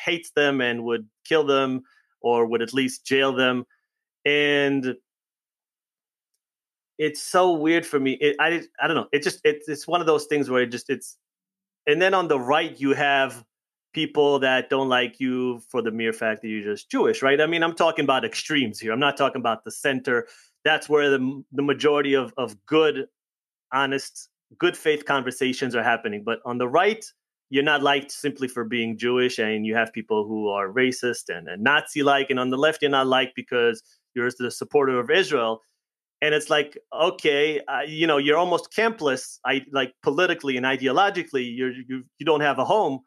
hates 0.04 0.30
them 0.32 0.60
and 0.60 0.84
would 0.84 1.08
kill 1.24 1.44
them 1.44 1.82
or 2.20 2.46
would 2.46 2.62
at 2.62 2.72
least 2.72 3.04
jail 3.04 3.32
them 3.32 3.64
and 4.24 4.96
it's 6.98 7.22
so 7.22 7.52
weird 7.52 7.84
for 7.86 7.98
me. 7.98 8.12
It, 8.12 8.36
I 8.38 8.62
I 8.80 8.86
don't 8.86 8.96
know. 8.96 9.08
It 9.12 9.22
just 9.22 9.40
it's 9.44 9.68
it's 9.68 9.86
one 9.88 10.00
of 10.00 10.06
those 10.06 10.26
things 10.26 10.48
where 10.48 10.62
it 10.62 10.70
just 10.70 10.90
it's, 10.90 11.16
and 11.86 12.00
then 12.00 12.14
on 12.14 12.28
the 12.28 12.38
right 12.38 12.78
you 12.78 12.94
have 12.94 13.44
people 13.92 14.38
that 14.38 14.70
don't 14.70 14.88
like 14.88 15.20
you 15.20 15.60
for 15.68 15.82
the 15.82 15.90
mere 15.90 16.12
fact 16.12 16.42
that 16.42 16.48
you're 16.48 16.62
just 16.62 16.90
Jewish, 16.90 17.22
right? 17.22 17.40
I 17.40 17.46
mean, 17.46 17.62
I'm 17.62 17.74
talking 17.74 18.04
about 18.04 18.24
extremes 18.24 18.78
here. 18.80 18.92
I'm 18.92 19.00
not 19.00 19.16
talking 19.16 19.40
about 19.40 19.64
the 19.64 19.70
center. 19.70 20.26
That's 20.64 20.88
where 20.88 21.10
the 21.10 21.42
the 21.52 21.62
majority 21.62 22.14
of 22.14 22.32
of 22.36 22.64
good, 22.66 23.08
honest, 23.72 24.28
good 24.58 24.76
faith 24.76 25.04
conversations 25.04 25.74
are 25.74 25.82
happening. 25.82 26.22
But 26.24 26.40
on 26.44 26.58
the 26.58 26.68
right, 26.68 27.04
you're 27.50 27.64
not 27.64 27.82
liked 27.82 28.12
simply 28.12 28.48
for 28.48 28.64
being 28.64 28.96
Jewish, 28.96 29.38
and 29.38 29.66
you 29.66 29.74
have 29.74 29.92
people 29.92 30.26
who 30.26 30.48
are 30.48 30.68
racist 30.68 31.28
and, 31.28 31.48
and 31.48 31.62
Nazi 31.62 32.02
like, 32.02 32.30
and 32.30 32.38
on 32.38 32.50
the 32.50 32.56
left, 32.56 32.80
you're 32.80 32.90
not 32.90 33.06
liked 33.06 33.34
because 33.34 33.82
you're 34.14 34.30
the 34.38 34.50
supporter 34.50 34.98
of 34.98 35.10
Israel. 35.10 35.62
And 36.20 36.34
it's 36.34 36.48
like, 36.48 36.78
okay, 36.94 37.60
uh, 37.66 37.80
you 37.86 38.06
know, 38.06 38.16
you're 38.16 38.38
almost 38.38 38.72
campless, 38.72 39.40
I 39.44 39.62
like 39.72 39.92
politically 40.02 40.56
and 40.56 40.64
ideologically, 40.64 41.50
you're, 41.54 41.72
you 41.72 42.04
you 42.18 42.26
don't 42.26 42.42
have 42.42 42.58
a 42.58 42.64
home. 42.64 43.00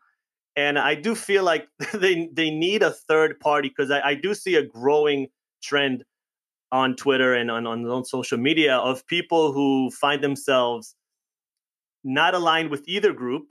And 0.58 0.78
I 0.78 0.96
do 0.96 1.16
feel 1.16 1.44
like 1.44 1.68
they 1.94 2.30
they 2.34 2.50
need 2.50 2.84
a 2.84 2.92
third 2.92 3.40
party 3.40 3.70
because 3.70 3.90
I, 3.90 4.02
I 4.02 4.14
do 4.16 4.34
see 4.34 4.56
a 4.56 4.64
growing 4.64 5.28
trend 5.64 6.04
on 6.72 6.96
Twitter 6.96 7.34
and 7.34 7.50
on, 7.50 7.66
on, 7.66 7.86
on 7.86 8.04
social 8.04 8.38
media 8.38 8.76
of 8.76 9.08
people 9.08 9.54
who 9.54 9.90
find 9.92 10.22
themselves 10.22 10.96
not 12.04 12.34
aligned 12.34 12.70
with 12.70 12.84
either 12.88 13.14
group, 13.14 13.44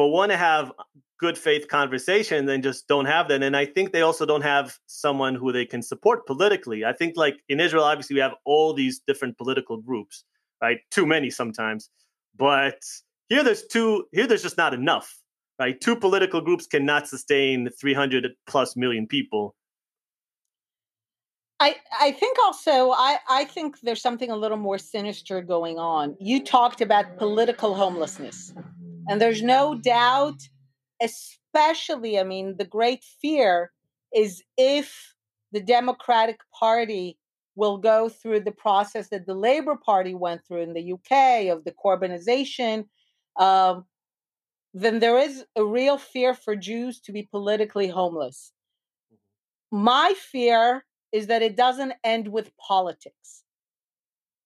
but 0.00 0.06
want 0.06 0.32
to 0.32 0.38
have 0.38 0.72
good 1.18 1.36
faith 1.36 1.68
conversation 1.68 2.48
and 2.48 2.62
just 2.62 2.88
don't 2.88 3.04
have 3.04 3.28
that. 3.28 3.42
And 3.42 3.54
I 3.54 3.66
think 3.66 3.92
they 3.92 4.00
also 4.00 4.24
don't 4.24 4.40
have 4.40 4.78
someone 4.86 5.34
who 5.34 5.52
they 5.52 5.66
can 5.66 5.82
support 5.82 6.26
politically. 6.26 6.86
I 6.86 6.94
think 6.94 7.18
like 7.18 7.36
in 7.50 7.60
Israel, 7.60 7.84
obviously 7.84 8.14
we 8.14 8.20
have 8.20 8.32
all 8.46 8.72
these 8.72 9.02
different 9.06 9.36
political 9.36 9.76
groups, 9.76 10.24
right? 10.62 10.78
Too 10.90 11.04
many 11.04 11.28
sometimes. 11.28 11.90
But 12.34 12.80
here 13.28 13.44
there's 13.44 13.66
two, 13.66 14.06
here 14.12 14.26
there's 14.26 14.42
just 14.42 14.56
not 14.56 14.72
enough, 14.72 15.14
right? 15.58 15.78
Two 15.78 15.96
political 15.96 16.40
groups 16.40 16.66
cannot 16.66 17.06
sustain 17.06 17.68
300 17.78 18.32
plus 18.46 18.76
million 18.76 19.06
people. 19.06 19.54
I, 21.62 21.76
I 22.00 22.12
think 22.12 22.38
also 22.42 22.92
I, 22.92 23.18
I 23.28 23.44
think 23.44 23.80
there's 23.82 24.00
something 24.00 24.30
a 24.30 24.36
little 24.36 24.56
more 24.56 24.78
sinister 24.78 25.42
going 25.42 25.78
on. 25.78 26.16
You 26.18 26.42
talked 26.42 26.80
about 26.80 27.18
political 27.18 27.74
homelessness. 27.74 28.54
And 29.08 29.20
there's 29.20 29.42
no 29.42 29.74
doubt 29.74 30.40
especially, 31.02 32.18
I 32.18 32.24
mean, 32.24 32.56
the 32.56 32.64
great 32.64 33.04
fear 33.20 33.72
is 34.14 34.42
if 34.56 35.14
the 35.52 35.60
Democratic 35.60 36.40
Party 36.58 37.18
will 37.56 37.78
go 37.78 38.08
through 38.08 38.40
the 38.40 38.52
process 38.52 39.08
that 39.08 39.26
the 39.26 39.34
Labour 39.34 39.76
Party 39.76 40.14
went 40.14 40.42
through 40.46 40.62
in 40.62 40.72
the 40.72 40.92
UK 40.92 41.50
of 41.50 41.64
the 41.64 41.72
Corbynization, 41.84 42.86
um, 43.36 43.84
then 44.72 45.00
there 45.00 45.18
is 45.18 45.44
a 45.56 45.64
real 45.64 45.98
fear 45.98 46.34
for 46.34 46.54
Jews 46.54 47.00
to 47.00 47.12
be 47.12 47.22
politically 47.22 47.88
homeless. 47.88 48.52
My 49.72 50.14
fear 50.16 50.84
is 51.12 51.26
that 51.26 51.42
it 51.42 51.56
doesn't 51.56 51.94
end 52.04 52.28
with 52.28 52.56
politics. 52.56 53.42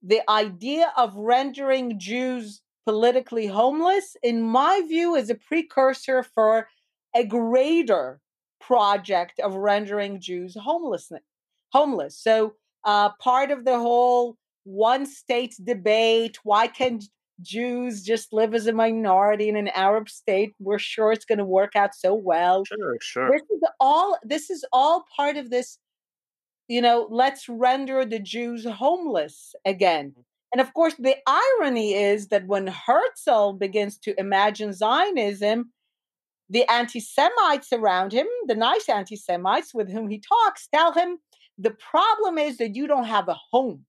The 0.03 0.23
idea 0.31 0.93
of 0.97 1.15
rendering 1.15 1.99
Jews 1.99 2.63
politically 2.85 3.47
homeless, 3.47 4.17
in 4.23 4.43
my 4.43 4.83
view, 4.89 5.15
is 5.15 5.31
a 5.31 5.35
precursor 5.35 6.23
for 6.23 6.69
a 7.15 7.25
greater 7.25 8.21
project 8.61 9.41
of 9.41 9.55
rendering 9.55 10.21
Jews 10.21 10.57
homeless. 10.61 11.11
Homeless. 11.73 12.19
So, 12.19 12.55
uh, 12.85 13.11
part 13.21 13.51
of 13.51 13.65
the 13.65 13.79
whole 13.79 14.37
one 14.65 15.07
state 15.07 15.55
debate 15.63 16.39
why 16.43 16.67
can't 16.67 17.05
Jews 17.43 18.03
just 18.03 18.33
live 18.33 18.55
as 18.55 18.67
a 18.67 18.73
minority 18.73 19.49
in 19.49 19.57
an 19.57 19.69
Arab 19.69 20.09
state? 20.09 20.55
We're 20.59 20.79
sure 20.79 21.13
it's 21.13 21.25
going 21.25 21.39
to 21.39 21.45
work 21.45 21.75
out 21.75 21.95
so 21.95 22.15
well. 22.15 22.65
Sure, 22.65 22.97
sure. 23.01 23.31
This 23.31 23.43
is 23.43 23.63
all. 23.81 24.19
This 24.23 24.51
is 24.51 24.65
all 24.73 25.05
part 25.17 25.37
of 25.37 25.51
this. 25.51 25.79
You 26.69 26.81
know, 26.81 27.09
let's 27.11 27.49
render 27.49 28.05
the 28.05 28.21
Jews 28.21 28.65
homeless 28.65 29.55
again. 29.65 30.15
And 30.55 30.61
of 30.61 30.73
course, 30.73 30.95
the 31.01 31.17
irony 31.27 31.95
is 31.95 32.29
that 32.29 32.47
when 32.47 32.69
Herzl 32.69 33.55
begins 33.59 33.99
to 33.99 34.19
imagine 34.21 34.73
Zionism, 34.73 35.73
the 36.49 36.65
anti 36.71 37.01
Semites 37.01 37.73
around 37.73 38.13
him, 38.13 38.29
the 38.47 38.55
nice 38.55 38.89
anti 38.89 39.17
Semites 39.17 39.75
with 39.75 39.91
whom 39.91 40.09
he 40.09 40.21
talks, 40.21 40.69
tell 40.73 40.93
him 40.93 41.19
the 41.59 41.73
problem 41.73 42.39
is 42.39 42.59
that 42.59 42.77
you 42.77 42.87
don't 42.87 43.07
have 43.07 43.29
a 43.29 43.37
home. 43.51 43.85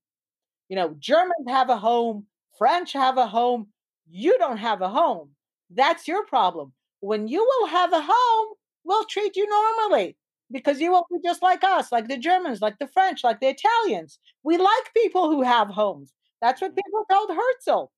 You 0.67 0.75
know, 0.75 0.95
Germans 0.97 1.47
have 1.47 1.69
a 1.69 1.77
home, 1.77 2.25
French 2.57 2.93
have 2.93 3.19
a 3.19 3.27
home, 3.27 3.67
you 4.09 4.35
don't 4.39 4.57
have 4.57 4.81
a 4.81 4.89
home. 4.89 5.29
That's 5.69 6.07
your 6.07 6.25
problem. 6.25 6.73
When 7.01 7.27
you 7.27 7.43
will 7.43 7.67
have 7.67 7.93
a 7.93 8.01
home, 8.01 8.55
we'll 8.85 9.05
treat 9.05 9.35
you 9.35 9.47
normally 9.47 10.17
because 10.49 10.81
you 10.81 10.91
will 10.91 11.05
be 11.11 11.19
just 11.23 11.43
like 11.43 11.63
us, 11.63 11.91
like 11.91 12.07
the 12.07 12.17
Germans, 12.17 12.59
like 12.59 12.79
the 12.79 12.87
French, 12.87 13.23
like 13.23 13.39
the 13.39 13.49
Italians. 13.49 14.17
We 14.41 14.57
like 14.57 14.93
people 14.95 15.29
who 15.29 15.43
have 15.43 15.67
homes. 15.67 16.11
That's 16.41 16.61
what 16.61 16.75
people 16.75 17.05
told 17.09 17.29
Herzl. 17.31 17.91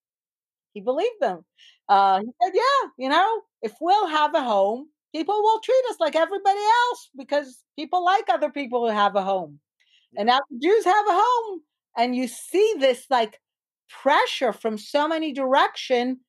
He 0.74 0.82
believed 0.82 1.20
them. 1.22 1.46
Uh, 1.90 2.20
he 2.22 2.28
said, 2.44 2.54
"Yeah, 2.56 2.90
you 2.98 3.10
know, 3.10 3.42
if 3.62 3.74
we'll 3.82 4.08
have 4.08 4.36
a 4.36 4.44
home, 4.44 4.90
people 5.14 5.36
will 5.42 5.60
treat 5.62 5.84
us 5.90 6.00
like 6.00 6.16
everybody 6.16 6.60
else 6.60 7.10
because 7.18 7.64
people 7.78 8.04
like 8.06 8.30
other 8.30 8.50
people 8.52 8.82
who 8.88 8.94
have 8.96 9.16
a 9.16 9.24
home." 9.24 9.60
And 10.18 10.28
now 10.28 10.40
the 10.50 10.60
Jews 10.60 10.86
have 10.86 11.08
a 11.08 11.14
home, 11.24 11.62
and 11.98 12.16
you 12.16 12.28
see 12.28 12.76
this 12.80 13.06
like 13.10 13.42
pressure 13.90 14.54
from 14.54 14.78
so 14.78 15.08
many 15.08 15.34
direction 15.34 16.22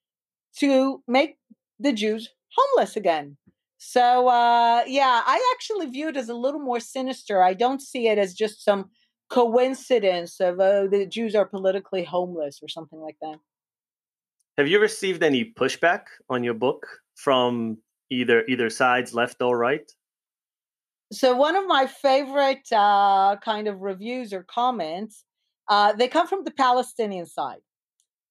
to 0.59 1.03
make 1.07 1.39
the 1.79 1.93
Jews 1.93 2.29
homeless 2.57 2.97
again. 2.97 3.37
So 3.79 4.29
uh, 4.29 4.85
yeah, 4.87 5.23
I 5.27 5.53
actually 5.55 5.87
view 5.87 6.09
it 6.09 6.17
as 6.17 6.29
a 6.29 6.35
little 6.35 6.61
more 6.61 6.81
sinister. 6.81 7.43
I 7.43 7.55
don't 7.55 7.81
see 7.83 8.09
it 8.09 8.19
as 8.19 8.35
just 8.35 8.65
some 8.65 8.91
coincidence 9.29 10.41
of 10.41 10.61
oh 10.61 10.89
the 10.89 11.07
Jews 11.07 11.35
are 11.35 11.47
politically 11.47 12.05
homeless 12.05 12.61
or 12.63 12.69
something 12.69 12.99
like 12.99 13.17
that. 13.23 13.37
Have 14.57 14.69
you 14.69 14.81
received 14.81 15.23
any 15.23 15.45
pushback 15.45 16.03
on 16.29 16.43
your 16.43 16.55
book 16.55 16.87
from 17.15 17.79
either 18.11 18.45
either 18.49 18.71
sides, 18.71 19.15
left 19.15 19.41
or 19.43 19.57
right? 19.57 19.91
So 21.13 21.35
one 21.37 21.57
of 21.57 21.67
my 21.67 21.87
favorite 21.87 22.71
uh, 22.71 23.37
kind 23.43 23.67
of 23.67 23.81
reviews 23.81 24.33
or 24.33 24.43
comments, 24.43 25.25
uh, 25.69 25.93
they 25.95 26.09
come 26.09 26.27
from 26.27 26.45
the 26.45 26.51
Palestinian 26.51 27.25
side. 27.25 27.61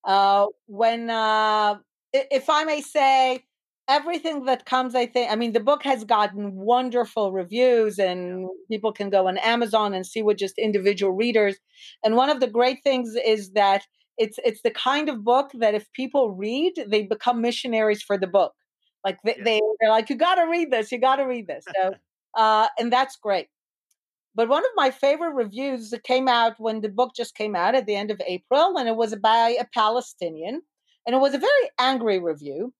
Uh, 0.04 0.48
when, 0.68 1.10
uh, 1.10 1.76
if 2.14 2.50
I 2.50 2.64
may 2.66 2.82
say, 2.82 3.44
everything 3.90 4.46
that 4.46 4.66
comes 4.66 4.96
i 4.96 5.06
think 5.06 5.32
i 5.32 5.36
mean 5.36 5.54
the 5.54 5.60
book 5.60 5.84
has 5.84 6.04
gotten 6.04 6.54
wonderful 6.56 7.32
reviews 7.32 7.98
and 8.00 8.48
people 8.70 8.92
can 8.92 9.10
go 9.10 9.28
on 9.28 9.38
amazon 9.38 9.94
and 9.94 10.06
see 10.06 10.22
what 10.22 10.38
just 10.38 10.58
individual 10.58 11.12
readers. 11.14 11.56
And 12.04 12.16
one 12.16 12.30
of 12.30 12.40
the 12.40 12.48
great 12.48 12.80
things 12.84 13.16
is 13.26 13.52
that 13.52 13.84
it's 14.18 14.40
it's 14.44 14.62
the 14.64 14.72
kind 14.72 15.10
of 15.10 15.24
book 15.24 15.52
that 15.60 15.76
if 15.76 15.92
people 15.94 16.32
read 16.32 16.74
they 16.90 17.04
become 17.04 17.42
missionaries 17.42 18.02
for 18.02 18.18
the 18.18 18.28
book. 18.28 18.54
Like 19.06 19.20
they, 19.24 19.36
they 19.44 19.62
are 19.84 19.90
like 19.90 20.10
you 20.10 20.16
got 20.18 20.36
to 20.36 20.44
read 20.50 20.72
this 20.72 20.92
you 20.92 21.00
got 21.00 21.18
to 21.18 21.24
read 21.24 21.48
this. 21.48 21.66
So 21.76 21.94
uh 22.36 22.68
and 22.80 22.92
that's 22.92 23.16
great. 23.18 23.48
But 24.36 24.50
one 24.50 24.64
of 24.64 24.72
my 24.76 24.92
favorite 24.92 25.34
reviews 25.34 25.90
that 25.92 26.04
came 26.04 26.28
out 26.30 26.60
when 26.60 26.82
the 26.82 26.90
book 26.90 27.12
just 27.16 27.36
came 27.36 27.56
out 27.56 27.76
at 27.76 27.86
the 27.88 27.96
end 27.96 28.12
of 28.12 28.22
april 28.26 28.78
and 28.78 28.88
it 28.88 28.96
was 28.96 29.16
by 29.18 29.58
a 29.60 29.66
palestinian 29.74 30.62
and 31.06 31.16
it 31.16 31.20
was 31.20 31.34
a 31.34 31.40
very 31.40 31.70
angry 31.80 32.20
review 32.20 32.74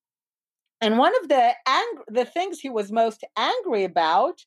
and 0.82 0.98
one 0.98 1.14
of 1.22 1.30
the 1.30 1.54
ang- 1.68 2.04
the 2.08 2.26
things 2.26 2.60
he 2.60 2.70
was 2.70 2.92
most 2.92 3.24
angry 3.38 3.84
about, 3.84 4.46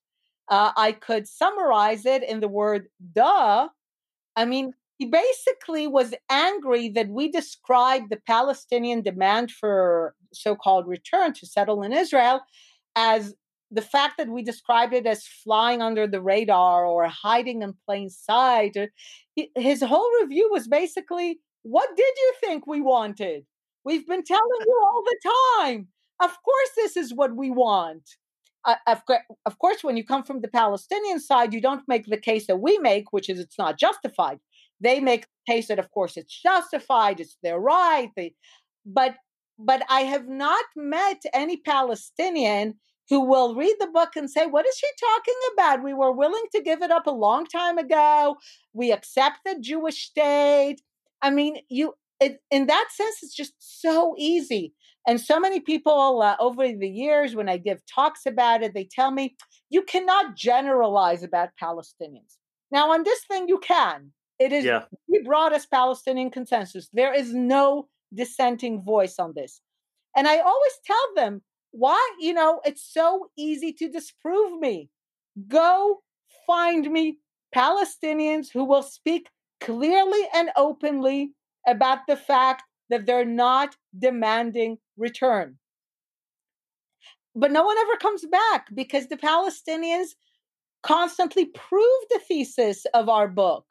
uh, 0.49 0.73
I 0.77 0.93
could 0.93 1.29
summarize 1.29 2.07
it 2.07 2.23
in 2.23 2.41
the 2.41 2.49
word 2.49 2.89
"duh." 3.13 3.69
I 4.37 4.45
mean, 4.45 4.75
he 4.99 5.07
basically 5.07 5.87
was 5.87 6.15
angry 6.31 6.89
that 6.91 7.09
we 7.09 7.31
described 7.31 8.11
the 8.11 8.21
Palestinian 8.27 9.03
demand 9.03 9.51
for 9.51 10.15
so-called 10.33 10.87
return 10.87 11.33
to 11.35 11.47
settle 11.47 11.83
in 11.83 11.93
Israel 11.93 12.41
as 12.97 13.35
the 13.71 13.83
fact 13.83 14.19
that 14.19 14.29
we 14.29 14.43
described 14.43 14.93
it 14.95 15.07
as 15.07 15.27
flying 15.27 15.81
under 15.81 16.07
the 16.07 16.21
radar 16.21 16.85
or 16.85 17.07
hiding 17.09 17.63
in 17.63 17.75
plain 17.87 18.11
sight, 18.11 18.77
uh, 18.77 18.87
his 19.57 19.83
whole 19.83 20.11
review 20.21 20.49
was 20.53 20.69
basically, 20.69 21.41
What 21.63 21.89
did 21.97 22.15
you 22.17 22.33
think 22.41 22.67
we 22.67 22.81
wanted? 22.81 23.45
We've 23.85 24.07
been 24.07 24.25
telling 24.25 24.63
you 24.67 24.81
all 24.87 25.03
the 25.05 25.19
time. 25.63 25.89
Of 26.21 26.31
course, 26.43 26.71
this 26.77 26.97
is 26.97 27.15
what 27.15 27.35
we 27.37 27.51
want. 27.51 28.03
Uh, 28.65 28.75
of, 28.87 29.03
of 29.47 29.59
course, 29.59 29.83
when 29.83 29.97
you 29.97 30.05
come 30.05 30.23
from 30.23 30.43
the 30.43 30.49
Palestinian 30.49 31.19
side, 31.19 31.55
you 31.55 31.63
don't 31.63 31.89
make 31.89 32.07
the 32.07 32.19
case 32.19 32.47
that 32.47 32.57
we 32.59 32.79
make, 32.79 33.13
which 33.13 33.31
is 33.31 33.39
it's 33.39 33.59
not 33.59 33.79
justified. 33.79 34.39
They 34.81 35.01
make 35.01 35.23
the 35.23 35.53
case 35.53 35.69
that, 35.69 35.79
of 35.79 35.91
course, 35.91 36.17
it's 36.17 36.41
justified, 36.43 37.21
it's 37.21 37.37
their 37.43 37.59
right. 37.59 38.11
They, 38.17 38.35
but 38.85 39.17
but 39.59 39.83
I 39.91 40.01
have 40.03 40.27
not 40.27 40.65
met 40.75 41.23
any 41.35 41.59
Palestinian 41.59 42.75
who 43.11 43.21
will 43.21 43.55
read 43.55 43.77
the 43.79 43.89
book 43.89 44.11
and 44.17 44.31
say, 44.31 44.47
What 44.47 44.67
is 44.67 44.77
she 44.77 44.87
talking 44.99 45.35
about? 45.53 45.83
We 45.85 45.93
were 45.93 46.13
willing 46.13 46.45
to 46.55 46.63
give 46.63 46.81
it 46.83 46.91
up 46.91 47.07
a 47.07 47.11
long 47.13 47.45
time 47.45 47.77
ago. 47.77 48.37
We 48.73 48.93
accept 48.93 49.41
the 49.45 49.59
Jewish 49.61 50.07
state. 50.07 50.77
I 51.21 51.31
mean, 51.31 51.59
you 51.69 51.95
it, 52.21 52.41
in 52.51 52.67
that 52.67 52.89
sense, 52.91 53.17
it's 53.23 53.35
just 53.35 53.55
so 53.59 54.15
easy. 54.19 54.75
And 55.07 55.21
so 55.21 55.41
many 55.41 55.61
people 55.61 56.21
uh, 56.23 56.37
over 56.39 56.69
the 56.69 56.89
years, 56.89 57.35
when 57.35 57.49
I 57.49 57.57
give 57.57 57.81
talks 57.87 58.27
about 58.27 58.63
it, 58.63 58.75
they 58.75 58.85
tell 58.85 59.11
me, 59.11 59.37
you 59.71 59.83
cannot 59.83 60.37
generalize 60.37 61.23
about 61.23 61.51
Palestinians. 61.61 62.37
Now, 62.71 62.93
on 62.93 63.03
this 63.03 63.25
thing, 63.25 63.49
you 63.49 63.59
can. 63.59 64.13
It 64.39 64.53
is 64.53 64.65
Yeah. 64.65 64.85
the 65.09 65.23
broadest 65.23 65.71
Palestinian 65.71 66.31
consensus. 66.31 66.89
There 66.93 67.15
is 67.15 67.35
no 67.35 67.89
dissenting 68.15 68.83
voice 68.83 69.19
on 69.19 69.33
this. 69.35 69.61
And 70.17 70.27
I 70.29 70.39
always 70.39 70.73
tell 70.85 71.15
them, 71.15 71.43
why, 71.73 72.01
you 72.19 72.35
know, 72.35 72.61
it's 72.65 72.83
so 72.93 73.31
easy 73.37 73.73
to 73.75 73.89
disprove 73.89 74.59
me. 74.61 74.91
Go 75.47 76.03
find 76.47 76.91
me 76.91 77.19
Palestinians 77.55 78.49
who 78.53 78.65
will 78.65 78.83
speak 78.83 79.29
clearly 79.61 80.27
and 80.35 80.51
openly 80.57 81.33
about 81.67 82.07
the 82.09 82.17
fact 82.17 82.65
that 82.91 83.07
they're 83.07 83.25
not 83.25 83.77
demanding 83.99 84.79
return. 84.97 85.57
But 87.35 87.53
no 87.53 87.63
one 87.63 87.79
ever 87.79 87.97
comes 87.97 88.27
back 88.27 88.67
because 88.75 89.07
the 89.07 89.17
Palestinians 89.17 90.09
constantly 90.83 91.47
prove 91.47 92.03
the 92.11 92.21
thesis 92.27 92.85
of 92.93 93.09
our 93.09 93.29
book, 93.29 93.65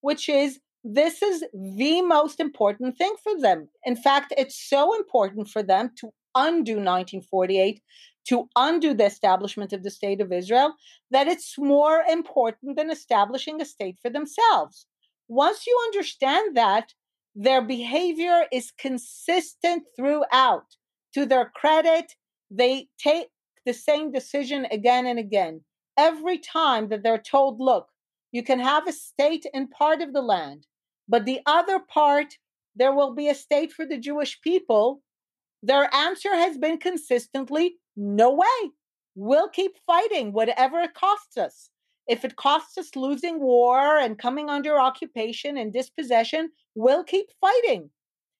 which 0.00 0.28
is 0.28 0.58
this 0.82 1.22
is 1.22 1.44
the 1.54 2.02
most 2.02 2.40
important 2.40 2.98
thing 2.98 3.14
for 3.22 3.40
them. 3.40 3.68
In 3.84 3.96
fact, 3.96 4.34
it's 4.36 4.68
so 4.68 4.94
important 4.94 5.48
for 5.48 5.62
them 5.62 5.90
to 6.00 6.10
undo 6.34 6.74
1948, 6.74 7.80
to 8.28 8.48
undo 8.56 8.92
the 8.92 9.06
establishment 9.06 9.72
of 9.72 9.82
the 9.82 9.90
state 9.90 10.20
of 10.20 10.32
Israel, 10.32 10.74
that 11.10 11.28
it's 11.28 11.56
more 11.56 12.02
important 12.10 12.76
than 12.76 12.90
establishing 12.90 13.60
a 13.60 13.64
state 13.64 13.98
for 14.02 14.10
themselves. 14.10 14.86
Once 15.28 15.66
you 15.66 15.78
understand 15.86 16.56
that, 16.56 16.92
their 17.34 17.62
behavior 17.62 18.44
is 18.52 18.72
consistent 18.78 19.84
throughout. 19.96 20.76
To 21.14 21.26
their 21.26 21.50
credit, 21.54 22.14
they 22.50 22.88
take 22.98 23.28
the 23.66 23.72
same 23.72 24.12
decision 24.12 24.66
again 24.70 25.06
and 25.06 25.18
again. 25.18 25.62
Every 25.96 26.38
time 26.38 26.88
that 26.88 27.02
they're 27.02 27.18
told, 27.18 27.60
look, 27.60 27.88
you 28.32 28.42
can 28.42 28.58
have 28.58 28.88
a 28.88 28.92
state 28.92 29.46
in 29.54 29.68
part 29.68 30.02
of 30.02 30.12
the 30.12 30.22
land, 30.22 30.66
but 31.08 31.24
the 31.24 31.40
other 31.46 31.78
part, 31.78 32.38
there 32.74 32.92
will 32.92 33.14
be 33.14 33.28
a 33.28 33.34
state 33.34 33.72
for 33.72 33.86
the 33.86 33.98
Jewish 33.98 34.40
people. 34.40 35.02
Their 35.62 35.92
answer 35.94 36.34
has 36.34 36.58
been 36.58 36.78
consistently 36.78 37.76
no 37.96 38.32
way. 38.32 38.72
We'll 39.14 39.48
keep 39.48 39.76
fighting, 39.86 40.32
whatever 40.32 40.80
it 40.80 40.94
costs 40.94 41.36
us. 41.36 41.70
If 42.06 42.24
it 42.24 42.36
costs 42.36 42.76
us 42.78 42.94
losing 42.96 43.40
war 43.40 43.98
and 43.98 44.18
coming 44.18 44.50
under 44.50 44.78
occupation 44.78 45.56
and 45.56 45.72
dispossession, 45.72 46.50
we'll 46.74 47.04
keep 47.04 47.26
fighting. 47.40 47.90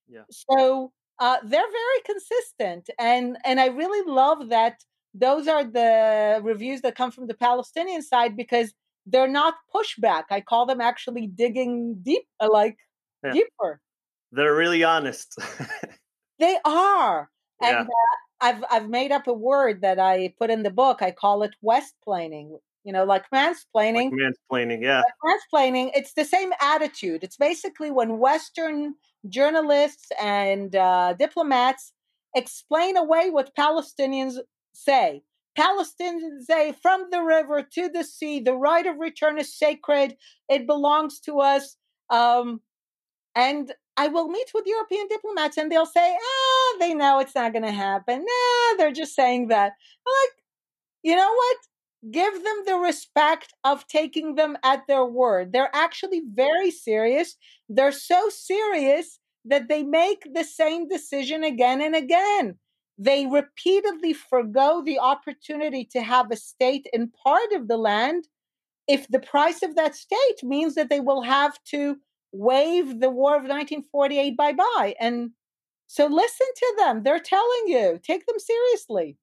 Yeah. 0.07 0.23
So 0.29 0.91
uh, 1.19 1.37
they're 1.43 1.71
very 1.71 2.01
consistent, 2.05 2.89
and 2.99 3.37
and 3.45 3.59
I 3.59 3.67
really 3.67 4.03
love 4.11 4.49
that 4.49 4.83
those 5.13 5.47
are 5.47 5.63
the 5.63 6.41
reviews 6.43 6.81
that 6.81 6.95
come 6.95 7.09
from 7.11 7.27
the 7.27 7.33
Palestinian 7.33 8.01
side 8.01 8.35
because 8.35 8.73
they're 9.05 9.27
not 9.27 9.55
pushback. 9.73 10.23
I 10.29 10.41
call 10.41 10.65
them 10.65 10.81
actually 10.81 11.27
digging 11.27 11.95
deep, 12.03 12.23
uh, 12.39 12.49
like 12.51 12.77
Yeah. 13.23 13.33
deeper. 13.33 13.81
They're 14.31 14.55
really 14.55 14.83
honest. 14.83 15.35
They 16.39 16.57
are, 16.65 17.29
Yeah. 17.61 17.79
and 17.79 17.87
uh, 17.87 18.15
I've 18.41 18.63
I've 18.69 18.89
made 18.89 19.11
up 19.11 19.27
a 19.27 19.33
word 19.33 19.81
that 19.81 19.99
I 19.99 20.33
put 20.37 20.49
in 20.49 20.63
the 20.63 20.69
book. 20.71 21.01
I 21.01 21.11
call 21.11 21.43
it 21.43 21.55
westplaining. 21.63 22.59
You 22.85 22.93
know, 22.93 23.03
like 23.03 23.25
mansplaining. 23.33 24.11
like 24.11 24.35
mansplaining. 24.51 24.81
Yeah. 24.81 25.01
mansplaining, 25.23 25.91
it's 25.93 26.13
the 26.13 26.23
same 26.23 26.51
attitude. 26.61 27.23
It's 27.23 27.35
basically 27.35 27.91
when 27.91 28.19
Western 28.19 28.93
journalists 29.27 30.07
and 30.21 30.75
uh, 30.75 31.13
diplomats 31.17 31.91
explain 32.35 32.95
away 32.95 33.31
what 33.31 33.55
Palestinians 33.57 34.37
say. 34.73 35.23
Palestinians 35.57 36.43
say, 36.43 36.73
from 36.81 37.07
the 37.11 37.21
river 37.21 37.65
to 37.73 37.89
the 37.89 38.03
sea, 38.03 38.39
the 38.39 38.55
right 38.55 38.85
of 38.85 38.99
return 38.99 39.39
is 39.39 39.57
sacred. 39.57 40.15
It 40.49 40.67
belongs 40.67 41.19
to 41.21 41.39
us. 41.39 41.77
Um, 42.09 42.61
and 43.35 43.73
I 43.97 44.07
will 44.09 44.27
meet 44.27 44.51
with 44.53 44.65
European 44.65 45.07
diplomats 45.07 45.57
and 45.57 45.71
they'll 45.71 45.85
say, 45.85 46.17
ah, 46.21 46.77
they 46.79 46.93
know 46.93 47.19
it's 47.19 47.35
not 47.35 47.53
going 47.53 47.63
to 47.63 47.71
happen. 47.71 48.19
Nah, 48.19 48.77
they're 48.77 48.91
just 48.91 49.15
saying 49.15 49.47
that. 49.47 49.71
I'm 50.05 50.13
like, 50.23 50.43
you 51.03 51.15
know 51.15 51.33
what? 51.33 51.57
Give 52.11 52.33
them 52.33 52.63
the 52.65 52.77
respect 52.77 53.53
of 53.63 53.87
taking 53.87 54.35
them 54.35 54.57
at 54.63 54.85
their 54.87 55.05
word. 55.05 55.51
They're 55.51 55.73
actually 55.73 56.21
very 56.33 56.71
serious. 56.71 57.35
They're 57.69 57.91
so 57.91 58.29
serious 58.29 59.19
that 59.45 59.67
they 59.67 59.83
make 59.83 60.27
the 60.33 60.43
same 60.43 60.87
decision 60.87 61.43
again 61.43 61.81
and 61.81 61.95
again. 61.95 62.57
They 62.97 63.25
repeatedly 63.25 64.13
forego 64.13 64.81
the 64.85 64.99
opportunity 64.99 65.85
to 65.91 66.01
have 66.01 66.31
a 66.31 66.35
state 66.35 66.87
in 66.93 67.11
part 67.23 67.51
of 67.53 67.67
the 67.67 67.77
land 67.77 68.27
if 68.87 69.07
the 69.07 69.19
price 69.19 69.63
of 69.63 69.75
that 69.75 69.95
state 69.95 70.43
means 70.43 70.75
that 70.75 70.89
they 70.89 70.99
will 70.99 71.23
have 71.23 71.57
to 71.65 71.97
waive 72.31 72.99
the 72.99 73.09
War 73.09 73.35
of 73.35 73.43
1948 73.43 74.37
bye 74.37 74.53
bye. 74.53 74.95
And 74.99 75.31
so 75.87 76.05
listen 76.07 76.47
to 76.55 76.75
them. 76.77 77.03
They're 77.03 77.19
telling 77.19 77.67
you, 77.67 77.99
take 78.03 78.25
them 78.25 78.39
seriously. 78.39 79.17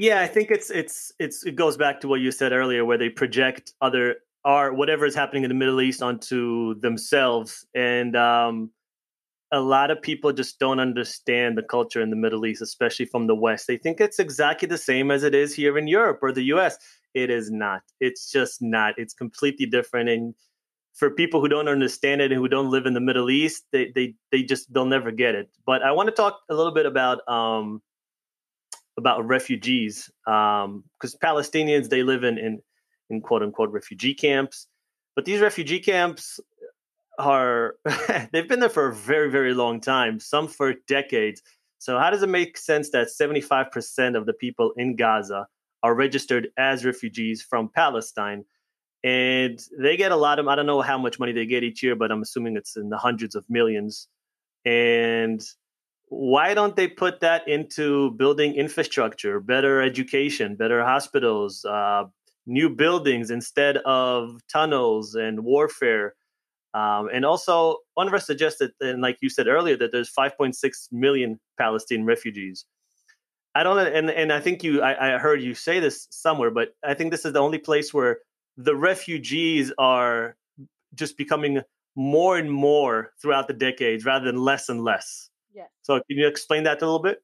Yeah, 0.00 0.20
I 0.20 0.28
think 0.28 0.52
it's 0.52 0.70
it's 0.70 1.12
it's 1.18 1.44
it 1.44 1.56
goes 1.56 1.76
back 1.76 2.00
to 2.02 2.08
what 2.08 2.20
you 2.20 2.30
said 2.30 2.52
earlier, 2.52 2.84
where 2.84 2.98
they 2.98 3.08
project 3.08 3.72
other 3.80 4.18
or 4.44 4.72
whatever 4.72 5.04
is 5.04 5.14
happening 5.16 5.42
in 5.42 5.48
the 5.48 5.56
Middle 5.56 5.80
East 5.80 6.04
onto 6.04 6.78
themselves, 6.78 7.66
and 7.74 8.14
um, 8.14 8.70
a 9.50 9.58
lot 9.58 9.90
of 9.90 10.00
people 10.00 10.32
just 10.32 10.60
don't 10.60 10.78
understand 10.78 11.58
the 11.58 11.64
culture 11.64 12.00
in 12.00 12.10
the 12.10 12.16
Middle 12.16 12.46
East, 12.46 12.62
especially 12.62 13.06
from 13.06 13.26
the 13.26 13.34
West. 13.34 13.66
They 13.66 13.76
think 13.76 14.00
it's 14.00 14.20
exactly 14.20 14.68
the 14.68 14.78
same 14.78 15.10
as 15.10 15.24
it 15.24 15.34
is 15.34 15.52
here 15.52 15.76
in 15.76 15.88
Europe 15.88 16.20
or 16.22 16.30
the 16.30 16.44
U.S. 16.44 16.78
It 17.14 17.28
is 17.28 17.50
not. 17.50 17.82
It's 17.98 18.30
just 18.30 18.62
not. 18.62 18.94
It's 18.98 19.14
completely 19.14 19.66
different, 19.66 20.10
and 20.10 20.32
for 20.94 21.10
people 21.10 21.40
who 21.40 21.48
don't 21.48 21.66
understand 21.66 22.20
it 22.20 22.30
and 22.30 22.40
who 22.40 22.46
don't 22.46 22.70
live 22.70 22.86
in 22.86 22.94
the 22.94 23.00
Middle 23.00 23.30
East, 23.30 23.64
they 23.72 23.90
they 23.96 24.14
they 24.30 24.44
just 24.44 24.72
they'll 24.72 24.86
never 24.86 25.10
get 25.10 25.34
it. 25.34 25.50
But 25.66 25.82
I 25.82 25.90
want 25.90 26.06
to 26.06 26.14
talk 26.14 26.38
a 26.48 26.54
little 26.54 26.72
bit 26.72 26.86
about. 26.86 27.28
Um, 27.28 27.82
about 28.98 29.26
refugees 29.26 30.10
because 30.24 30.64
um, 30.64 30.84
Palestinians 31.22 31.88
they 31.88 32.02
live 32.02 32.24
in, 32.24 32.36
in 32.36 32.60
in 33.08 33.22
quote 33.22 33.42
unquote 33.42 33.70
refugee 33.70 34.12
camps, 34.12 34.66
but 35.16 35.24
these 35.24 35.40
refugee 35.40 35.80
camps 35.80 36.38
are 37.18 37.76
they've 38.32 38.48
been 38.48 38.60
there 38.60 38.68
for 38.68 38.88
a 38.88 38.94
very 38.94 39.30
very 39.30 39.54
long 39.54 39.80
time, 39.80 40.20
some 40.20 40.48
for 40.48 40.74
decades. 40.86 41.42
So 41.78 41.98
how 41.98 42.10
does 42.10 42.22
it 42.22 42.28
make 42.28 42.58
sense 42.58 42.90
that 42.90 43.08
seventy 43.10 43.40
five 43.40 43.70
percent 43.70 44.16
of 44.16 44.26
the 44.26 44.34
people 44.34 44.72
in 44.76 44.96
Gaza 44.96 45.46
are 45.82 45.94
registered 45.94 46.48
as 46.58 46.84
refugees 46.84 47.40
from 47.40 47.70
Palestine? 47.70 48.44
And 49.04 49.64
they 49.78 49.96
get 49.96 50.10
a 50.10 50.16
lot 50.16 50.40
of 50.40 50.48
I 50.48 50.56
don't 50.56 50.66
know 50.66 50.82
how 50.82 50.98
much 50.98 51.18
money 51.18 51.32
they 51.32 51.46
get 51.46 51.62
each 51.62 51.82
year, 51.82 51.94
but 51.94 52.10
I'm 52.10 52.22
assuming 52.22 52.56
it's 52.56 52.76
in 52.76 52.90
the 52.90 52.98
hundreds 52.98 53.34
of 53.36 53.44
millions. 53.48 54.08
And 54.64 55.40
why 56.10 56.54
don't 56.54 56.76
they 56.76 56.88
put 56.88 57.20
that 57.20 57.46
into 57.46 58.12
building 58.12 58.54
infrastructure, 58.54 59.40
better 59.40 59.82
education, 59.82 60.56
better 60.56 60.84
hospitals, 60.84 61.64
uh, 61.64 62.04
new 62.46 62.70
buildings 62.70 63.30
instead 63.30 63.78
of 63.78 64.40
tunnels 64.50 65.14
and 65.14 65.44
warfare? 65.44 66.14
Um, 66.74 67.08
and 67.12 67.24
also, 67.24 67.78
UNRWA 67.98 68.22
suggested, 68.22 68.72
and 68.80 69.00
like 69.00 69.18
you 69.20 69.28
said 69.28 69.48
earlier, 69.48 69.76
that 69.76 69.92
there's 69.92 70.12
5.6 70.12 70.54
million 70.92 71.40
Palestinian 71.58 72.06
refugees. 72.06 72.64
I 73.54 73.62
don't 73.62 73.78
and, 73.78 74.10
and 74.10 74.32
I 74.32 74.40
think 74.40 74.62
you, 74.62 74.82
I, 74.82 75.14
I 75.14 75.18
heard 75.18 75.42
you 75.42 75.54
say 75.54 75.80
this 75.80 76.06
somewhere, 76.10 76.50
but 76.50 76.74
I 76.84 76.94
think 76.94 77.10
this 77.10 77.24
is 77.24 77.32
the 77.32 77.40
only 77.40 77.58
place 77.58 77.92
where 77.92 78.18
the 78.56 78.76
refugees 78.76 79.72
are 79.78 80.36
just 80.94 81.16
becoming 81.16 81.62
more 81.96 82.38
and 82.38 82.52
more 82.52 83.12
throughout 83.20 83.48
the 83.48 83.54
decades 83.54 84.04
rather 84.04 84.26
than 84.26 84.36
less 84.36 84.68
and 84.68 84.84
less. 84.84 85.27
Yes. 85.58 85.70
So 85.82 85.94
can 86.08 86.16
you 86.16 86.28
explain 86.28 86.62
that 86.64 86.80
a 86.82 86.84
little 86.84 87.02
bit? 87.02 87.18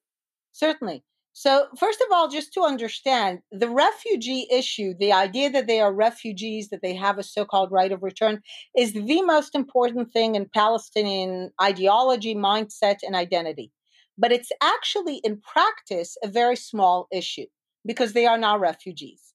Certainly. 0.51 1.05
So, 1.37 1.67
first 1.79 2.01
of 2.01 2.09
all, 2.13 2.29
just 2.29 2.53
to 2.55 2.63
understand 2.63 3.41
the 3.51 3.69
refugee 3.69 4.47
issue, 4.51 4.95
the 4.99 5.13
idea 5.13 5.51
that 5.51 5.67
they 5.69 5.81
are 5.81 5.93
refugees, 5.93 6.69
that 6.71 6.83
they 6.83 6.95
have 6.95 7.19
a 7.19 7.25
so 7.25 7.45
called 7.45 7.71
right 7.73 7.93
of 7.93 8.03
return, 8.03 8.41
is 8.77 8.93
the 8.93 9.23
most 9.23 9.55
important 9.55 10.13
thing 10.13 10.35
in 10.35 10.49
Palestinian 10.53 11.51
ideology, 11.61 12.35
mindset, 12.35 12.99
and 13.03 13.15
identity. 13.15 13.73
But 14.19 14.33
it's 14.33 14.51
actually, 14.61 15.17
in 15.25 15.41
practice, 15.41 16.17
a 16.23 16.29
very 16.29 16.57
small 16.57 17.09
issue 17.13 17.47
because 17.85 18.13
they 18.13 18.27
are 18.27 18.39
now 18.39 18.57
refugees. 18.59 19.33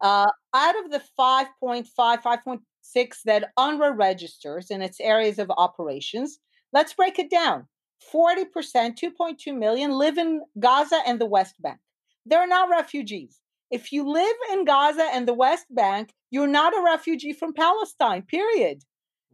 Uh, 0.00 0.30
out 0.54 0.84
of 0.84 0.90
the 0.90 1.02
5.5, 1.18 1.86
5.6 1.96 2.60
that 3.26 3.50
UNRWA 3.58 3.96
registers 3.96 4.70
in 4.70 4.82
its 4.82 5.00
areas 5.00 5.38
of 5.38 5.50
operations, 5.50 6.38
let's 6.72 6.94
break 6.94 7.18
it 7.18 7.30
down. 7.30 7.68
40%, 8.12 8.46
2.2 8.54 9.56
million, 9.56 9.92
live 9.92 10.18
in 10.18 10.42
Gaza 10.58 11.00
and 11.06 11.20
the 11.20 11.26
West 11.26 11.54
Bank. 11.60 11.78
They're 12.24 12.46
not 12.46 12.70
refugees. 12.70 13.40
If 13.70 13.90
you 13.90 14.08
live 14.08 14.36
in 14.52 14.64
Gaza 14.64 15.08
and 15.12 15.26
the 15.26 15.34
West 15.34 15.66
Bank, 15.70 16.12
you're 16.30 16.46
not 16.46 16.76
a 16.76 16.82
refugee 16.82 17.32
from 17.32 17.54
Palestine, 17.54 18.22
period. 18.22 18.82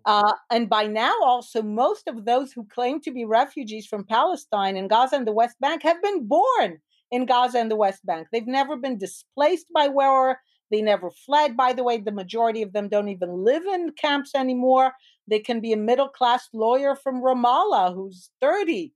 Uh, 0.04 0.32
and 0.50 0.68
by 0.68 0.86
now, 0.86 1.14
also, 1.22 1.60
most 1.60 2.08
of 2.08 2.24
those 2.24 2.52
who 2.52 2.64
claim 2.66 3.00
to 3.00 3.10
be 3.10 3.24
refugees 3.24 3.86
from 3.86 4.04
Palestine 4.04 4.76
and 4.76 4.88
Gaza 4.88 5.16
and 5.16 5.26
the 5.26 5.32
West 5.32 5.56
Bank 5.60 5.82
have 5.82 6.00
been 6.02 6.26
born 6.26 6.78
in 7.10 7.26
Gaza 7.26 7.58
and 7.58 7.70
the 7.70 7.76
West 7.76 8.04
Bank. 8.06 8.28
They've 8.32 8.46
never 8.46 8.76
been 8.76 8.96
displaced 8.96 9.66
by 9.74 9.88
war. 9.88 10.38
They 10.70 10.82
never 10.82 11.10
fled. 11.10 11.56
By 11.56 11.72
the 11.72 11.84
way, 11.84 11.98
the 11.98 12.12
majority 12.12 12.62
of 12.62 12.72
them 12.72 12.88
don't 12.88 13.08
even 13.08 13.44
live 13.44 13.64
in 13.64 13.92
camps 13.92 14.34
anymore. 14.34 14.92
They 15.26 15.38
can 15.38 15.60
be 15.60 15.72
a 15.72 15.76
middle 15.76 16.08
class 16.08 16.48
lawyer 16.52 16.94
from 16.94 17.22
Ramallah 17.22 17.94
who's 17.94 18.30
30 18.40 18.92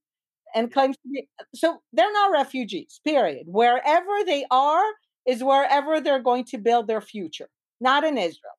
and 0.55 0.73
claims 0.73 0.97
to 0.97 1.09
be. 1.09 1.29
So 1.55 1.79
they're 1.93 2.12
not 2.12 2.33
refugees, 2.33 3.01
period. 3.05 3.47
Wherever 3.47 4.25
they 4.27 4.45
are 4.51 4.85
is 5.27 5.43
wherever 5.43 6.01
they're 6.01 6.23
going 6.23 6.45
to 6.45 6.59
build 6.59 6.87
their 6.89 7.01
future, 7.01 7.49
not 7.81 8.05
in 8.05 8.18
Israel. 8.18 8.53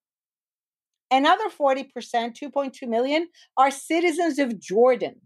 Another 1.12 1.50
40%, 1.50 1.92
2.2 1.94 2.88
million, 2.88 3.28
are 3.58 3.70
citizens 3.70 4.40
of 4.40 4.60
Jordan. 4.60 5.22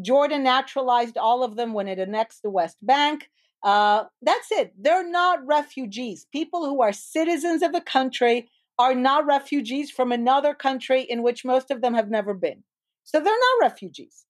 Jordan 0.00 0.42
naturalized 0.42 1.18
all 1.18 1.44
of 1.44 1.56
them 1.56 1.74
when 1.74 1.86
it 1.86 1.98
annexed 1.98 2.42
the 2.42 2.50
West 2.50 2.78
Bank. 2.80 3.28
Uh, 3.64 4.04
that's 4.20 4.52
it. 4.52 4.74
They're 4.78 5.08
not 5.08 5.44
refugees. 5.46 6.26
People 6.30 6.66
who 6.66 6.82
are 6.82 6.92
citizens 6.92 7.62
of 7.62 7.74
a 7.74 7.80
country 7.80 8.50
are 8.78 8.94
not 8.94 9.24
refugees 9.26 9.90
from 9.90 10.12
another 10.12 10.52
country 10.52 11.00
in 11.02 11.22
which 11.22 11.44
most 11.44 11.70
of 11.70 11.80
them 11.80 11.94
have 11.94 12.10
never 12.10 12.34
been. 12.34 12.62
So 13.04 13.18
they're 13.18 13.32
not 13.32 13.68
refugees. 13.68 14.26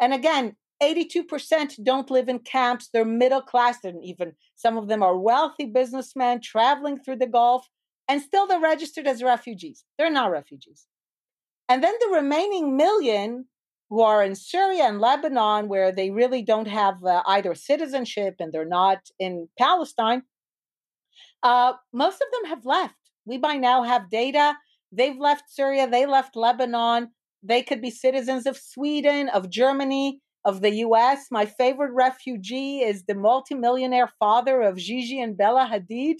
And 0.00 0.12
again, 0.12 0.56
82% 0.82 1.82
don't 1.84 2.10
live 2.10 2.28
in 2.28 2.40
camps. 2.40 2.88
They're 2.92 3.04
middle 3.04 3.40
class, 3.40 3.84
and 3.84 4.02
even 4.04 4.32
some 4.56 4.76
of 4.76 4.88
them 4.88 5.02
are 5.02 5.16
wealthy 5.16 5.66
businessmen 5.66 6.40
traveling 6.40 6.98
through 6.98 7.16
the 7.16 7.26
Gulf, 7.26 7.68
and 8.08 8.20
still 8.20 8.46
they're 8.46 8.60
registered 8.60 9.06
as 9.06 9.22
refugees. 9.22 9.84
They're 9.96 10.10
not 10.10 10.30
refugees. 10.30 10.86
And 11.68 11.82
then 11.82 11.94
the 12.00 12.14
remaining 12.14 12.76
million 12.76 13.46
who 13.88 14.00
are 14.00 14.22
in 14.22 14.34
Syria 14.34 14.84
and 14.84 15.00
Lebanon, 15.00 15.68
where 15.68 15.92
they 15.92 16.10
really 16.10 16.42
don't 16.42 16.68
have 16.68 17.02
uh, 17.04 17.22
either 17.26 17.54
citizenship 17.54 18.36
and 18.40 18.52
they're 18.52 18.64
not 18.64 18.98
in 19.18 19.48
Palestine, 19.58 20.22
uh, 21.42 21.74
most 21.92 22.20
of 22.20 22.28
them 22.32 22.50
have 22.50 22.66
left. 22.66 22.94
We 23.24 23.38
by 23.38 23.56
now 23.56 23.82
have 23.82 24.10
data. 24.10 24.54
They've 24.92 25.18
left 25.18 25.44
Syria, 25.48 25.88
they 25.88 26.06
left 26.06 26.36
Lebanon. 26.36 27.10
They 27.42 27.62
could 27.62 27.80
be 27.80 27.90
citizens 27.90 28.46
of 28.46 28.56
Sweden, 28.56 29.28
of 29.28 29.50
Germany, 29.50 30.20
of 30.44 30.62
the 30.62 30.76
US. 30.76 31.26
My 31.30 31.44
favorite 31.44 31.92
refugee 31.92 32.78
is 32.78 33.04
the 33.04 33.14
multimillionaire 33.14 34.10
father 34.18 34.62
of 34.62 34.76
Gigi 34.76 35.20
and 35.20 35.36
Bella 35.36 35.68
Hadid. 35.70 36.16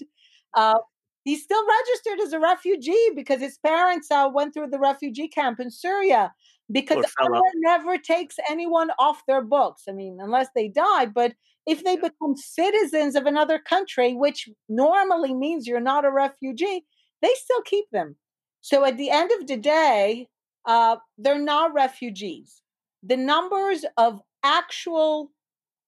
Uh, 0.53 0.79
he's 1.23 1.43
still 1.43 1.63
registered 1.65 2.19
as 2.25 2.33
a 2.33 2.39
refugee 2.39 3.09
because 3.15 3.41
his 3.41 3.57
parents 3.65 4.09
uh, 4.11 4.29
went 4.33 4.53
through 4.53 4.69
the 4.69 4.79
refugee 4.79 5.27
camp 5.27 5.59
in 5.59 5.71
Syria 5.71 6.33
because 6.71 7.05
UNRWA 7.21 7.41
never 7.55 7.97
takes 7.97 8.37
anyone 8.49 8.91
off 8.99 9.23
their 9.27 9.41
books. 9.41 9.83
I 9.87 9.91
mean, 9.93 10.19
unless 10.21 10.47
they 10.55 10.67
die, 10.67 11.05
but 11.05 11.33
if 11.65 11.83
they 11.83 11.95
become 11.95 12.35
citizens 12.35 13.15
of 13.15 13.25
another 13.25 13.59
country, 13.59 14.13
which 14.13 14.49
normally 14.69 15.33
means 15.33 15.67
you're 15.67 15.79
not 15.79 16.05
a 16.05 16.11
refugee, 16.11 16.85
they 17.21 17.33
still 17.35 17.61
keep 17.63 17.85
them. 17.91 18.15
So 18.61 18.85
at 18.85 18.97
the 18.97 19.09
end 19.09 19.31
of 19.39 19.47
the 19.47 19.57
day, 19.57 20.27
uh, 20.65 20.97
they're 21.17 21.39
not 21.39 21.73
refugees. 21.73 22.61
The 23.03 23.17
numbers 23.17 23.85
of 23.97 24.21
actual, 24.43 25.31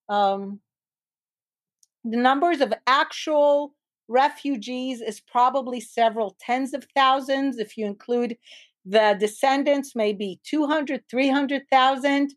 um, 0.07 0.59
the 2.03 2.17
numbers 2.17 2.61
of 2.61 2.73
actual 2.87 3.73
refugees 4.07 5.01
is 5.01 5.19
probably 5.19 5.79
several 5.79 6.35
tens 6.39 6.73
of 6.73 6.87
thousands. 6.95 7.57
If 7.57 7.77
you 7.77 7.85
include 7.85 8.37
the 8.85 9.15
descendants, 9.19 9.93
maybe 9.95 10.39
200, 10.43 11.03
300,000. 11.09 12.31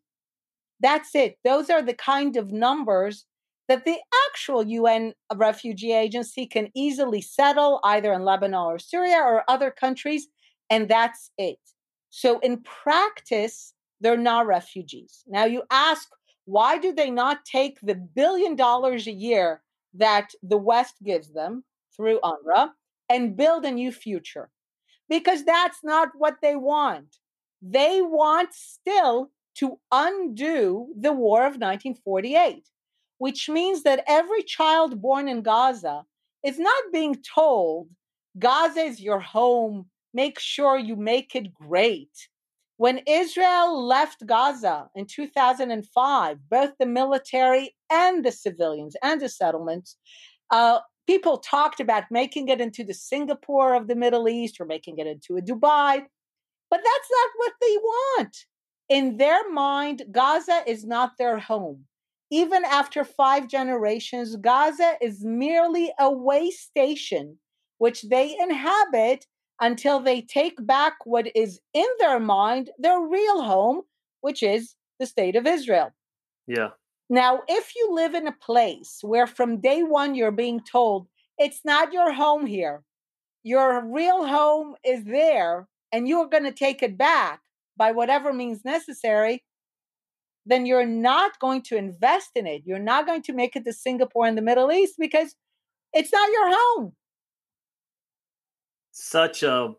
That's 0.80 1.14
it. 1.14 1.38
Those 1.44 1.70
are 1.70 1.82
the 1.82 1.94
kind 1.94 2.36
of 2.36 2.52
numbers 2.52 3.24
that 3.68 3.84
the 3.84 3.98
actual 4.28 4.66
UN 4.66 5.14
refugee 5.34 5.92
agency 5.92 6.46
can 6.46 6.68
easily 6.74 7.22
settle 7.22 7.80
either 7.84 8.12
in 8.12 8.24
Lebanon 8.24 8.54
or 8.54 8.78
Syria 8.78 9.18
or 9.18 9.44
other 9.48 9.70
countries, 9.70 10.28
and 10.68 10.88
that's 10.88 11.30
it. 11.38 11.58
So, 12.10 12.38
in 12.40 12.62
practice, 12.62 13.72
they're 14.00 14.16
not 14.16 14.46
refugees. 14.46 15.22
Now, 15.26 15.44
you 15.44 15.62
ask, 15.70 16.08
why 16.44 16.78
do 16.78 16.92
they 16.92 17.10
not 17.10 17.44
take 17.44 17.78
the 17.80 17.94
billion 17.94 18.56
dollars 18.56 19.06
a 19.06 19.12
year 19.12 19.62
that 19.94 20.32
the 20.42 20.58
West 20.58 20.96
gives 21.04 21.32
them 21.32 21.64
through 21.96 22.20
UNRWA 22.22 22.70
and 23.08 23.36
build 23.36 23.64
a 23.64 23.70
new 23.70 23.92
future? 23.92 24.50
Because 25.08 25.44
that's 25.44 25.78
not 25.82 26.10
what 26.16 26.36
they 26.42 26.56
want. 26.56 27.16
They 27.60 28.00
want 28.02 28.54
still 28.54 29.30
to 29.56 29.78
undo 29.90 30.88
the 30.98 31.12
war 31.12 31.40
of 31.40 31.54
1948 31.54 32.66
which 33.22 33.48
means 33.48 33.84
that 33.84 34.02
every 34.08 34.42
child 34.42 35.00
born 35.00 35.28
in 35.28 35.42
Gaza 35.42 36.02
is 36.42 36.58
not 36.58 36.82
being 36.92 37.14
told 37.36 37.86
Gaza 38.36 38.80
is 38.80 39.00
your 39.00 39.20
home, 39.20 39.86
make 40.12 40.40
sure 40.40 40.76
you 40.76 40.96
make 40.96 41.36
it 41.36 41.54
great. 41.54 42.10
When 42.78 42.98
Israel 43.06 43.86
left 43.86 44.26
Gaza 44.26 44.88
in 44.96 45.06
2005, 45.06 46.38
both 46.50 46.72
the 46.80 46.86
military 46.86 47.76
and 47.88 48.24
the 48.24 48.32
civilians 48.32 48.96
and 49.04 49.20
the 49.20 49.28
settlements, 49.28 49.96
uh, 50.50 50.80
people 51.06 51.38
talked 51.38 51.80
about 51.80 52.04
making 52.10 52.48
it 52.48 52.60
into 52.60 52.84
the 52.84 52.94
Singapore 52.94 53.74
of 53.74 53.88
the 53.88 53.96
Middle 53.96 54.28
East 54.28 54.60
or 54.60 54.64
making 54.64 54.98
it 54.98 55.06
into 55.06 55.36
a 55.36 55.42
Dubai, 55.42 56.02
but 56.70 56.80
that's 56.84 57.10
not 57.10 57.30
what 57.36 57.52
they 57.60 57.76
want. 57.76 58.36
In 58.88 59.16
their 59.16 59.50
mind, 59.50 60.02
Gaza 60.10 60.62
is 60.66 60.84
not 60.84 61.12
their 61.18 61.38
home 61.38 61.86
even 62.32 62.64
after 62.64 63.04
five 63.04 63.46
generations, 63.46 64.36
Gaza 64.36 64.94
is 65.02 65.22
merely 65.22 65.92
a 66.00 66.10
way 66.10 66.50
station 66.50 67.36
which 67.76 68.02
they 68.04 68.34
inhabit 68.40 69.26
until 69.60 70.00
they 70.00 70.22
take 70.22 70.54
back 70.66 70.94
what 71.04 71.26
is 71.36 71.60
in 71.74 71.86
their 72.00 72.18
mind 72.18 72.70
their 72.78 72.98
real 73.00 73.42
home, 73.42 73.82
which 74.22 74.42
is 74.42 74.76
the 74.98 75.04
state 75.04 75.36
of 75.36 75.46
Israel. 75.46 75.90
Yeah. 76.46 76.70
Now, 77.10 77.42
if 77.48 77.74
you 77.76 77.94
live 77.94 78.14
in 78.14 78.26
a 78.26 78.32
place 78.32 79.00
where 79.02 79.26
from 79.26 79.60
day 79.60 79.82
one 79.82 80.14
you're 80.14 80.30
being 80.30 80.60
told 80.60 81.08
it's 81.38 81.60
not 81.64 81.92
your 81.92 82.12
home 82.12 82.46
here, 82.46 82.82
your 83.42 83.84
real 83.84 84.26
home 84.26 84.76
is 84.84 85.04
there, 85.04 85.68
and 85.90 86.08
you're 86.08 86.28
going 86.28 86.44
to 86.44 86.52
take 86.52 86.82
it 86.82 86.96
back 86.96 87.40
by 87.76 87.92
whatever 87.92 88.32
means 88.32 88.64
necessary, 88.64 89.44
then 90.46 90.66
you're 90.66 90.86
not 90.86 91.38
going 91.38 91.62
to 91.62 91.76
invest 91.76 92.30
in 92.34 92.46
it. 92.46 92.62
You're 92.64 92.78
not 92.78 93.06
going 93.06 93.22
to 93.22 93.32
make 93.32 93.56
it 93.56 93.64
to 93.64 93.72
Singapore 93.72 94.26
in 94.26 94.34
the 94.34 94.42
Middle 94.42 94.72
East 94.72 94.94
because 94.98 95.34
it's 95.92 96.12
not 96.12 96.30
your 96.30 96.56
home. 96.56 96.92
Such 98.92 99.42
a 99.42 99.74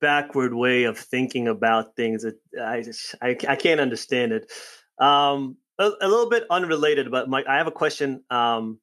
backward 0.00 0.54
way 0.54 0.84
of 0.84 0.98
thinking 0.98 1.48
about 1.48 1.96
things. 1.96 2.24
I 2.60 2.84
I, 3.22 3.36
I 3.48 3.56
can't 3.56 3.80
understand 3.80 4.32
it. 4.32 4.50
Um, 4.98 5.56
a, 5.78 5.90
a, 6.00 6.08
little 6.08 6.28
bit 6.28 6.44
unrelated, 6.50 7.10
but 7.10 7.28
my, 7.28 7.44
I 7.48 7.56
have 7.56 7.66
a 7.66 7.72
question. 7.72 8.22
Um, 8.30 8.78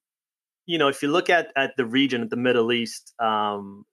you 0.65 0.77
know, 0.77 0.87
if 0.87 1.01
you 1.01 1.09
look 1.09 1.29
at 1.29 1.47
at 1.55 1.75
the 1.77 1.85
region, 1.85 2.21
at 2.21 2.29
the 2.29 2.37
Middle 2.37 2.71
East, 2.71 3.13
um, 3.19 3.85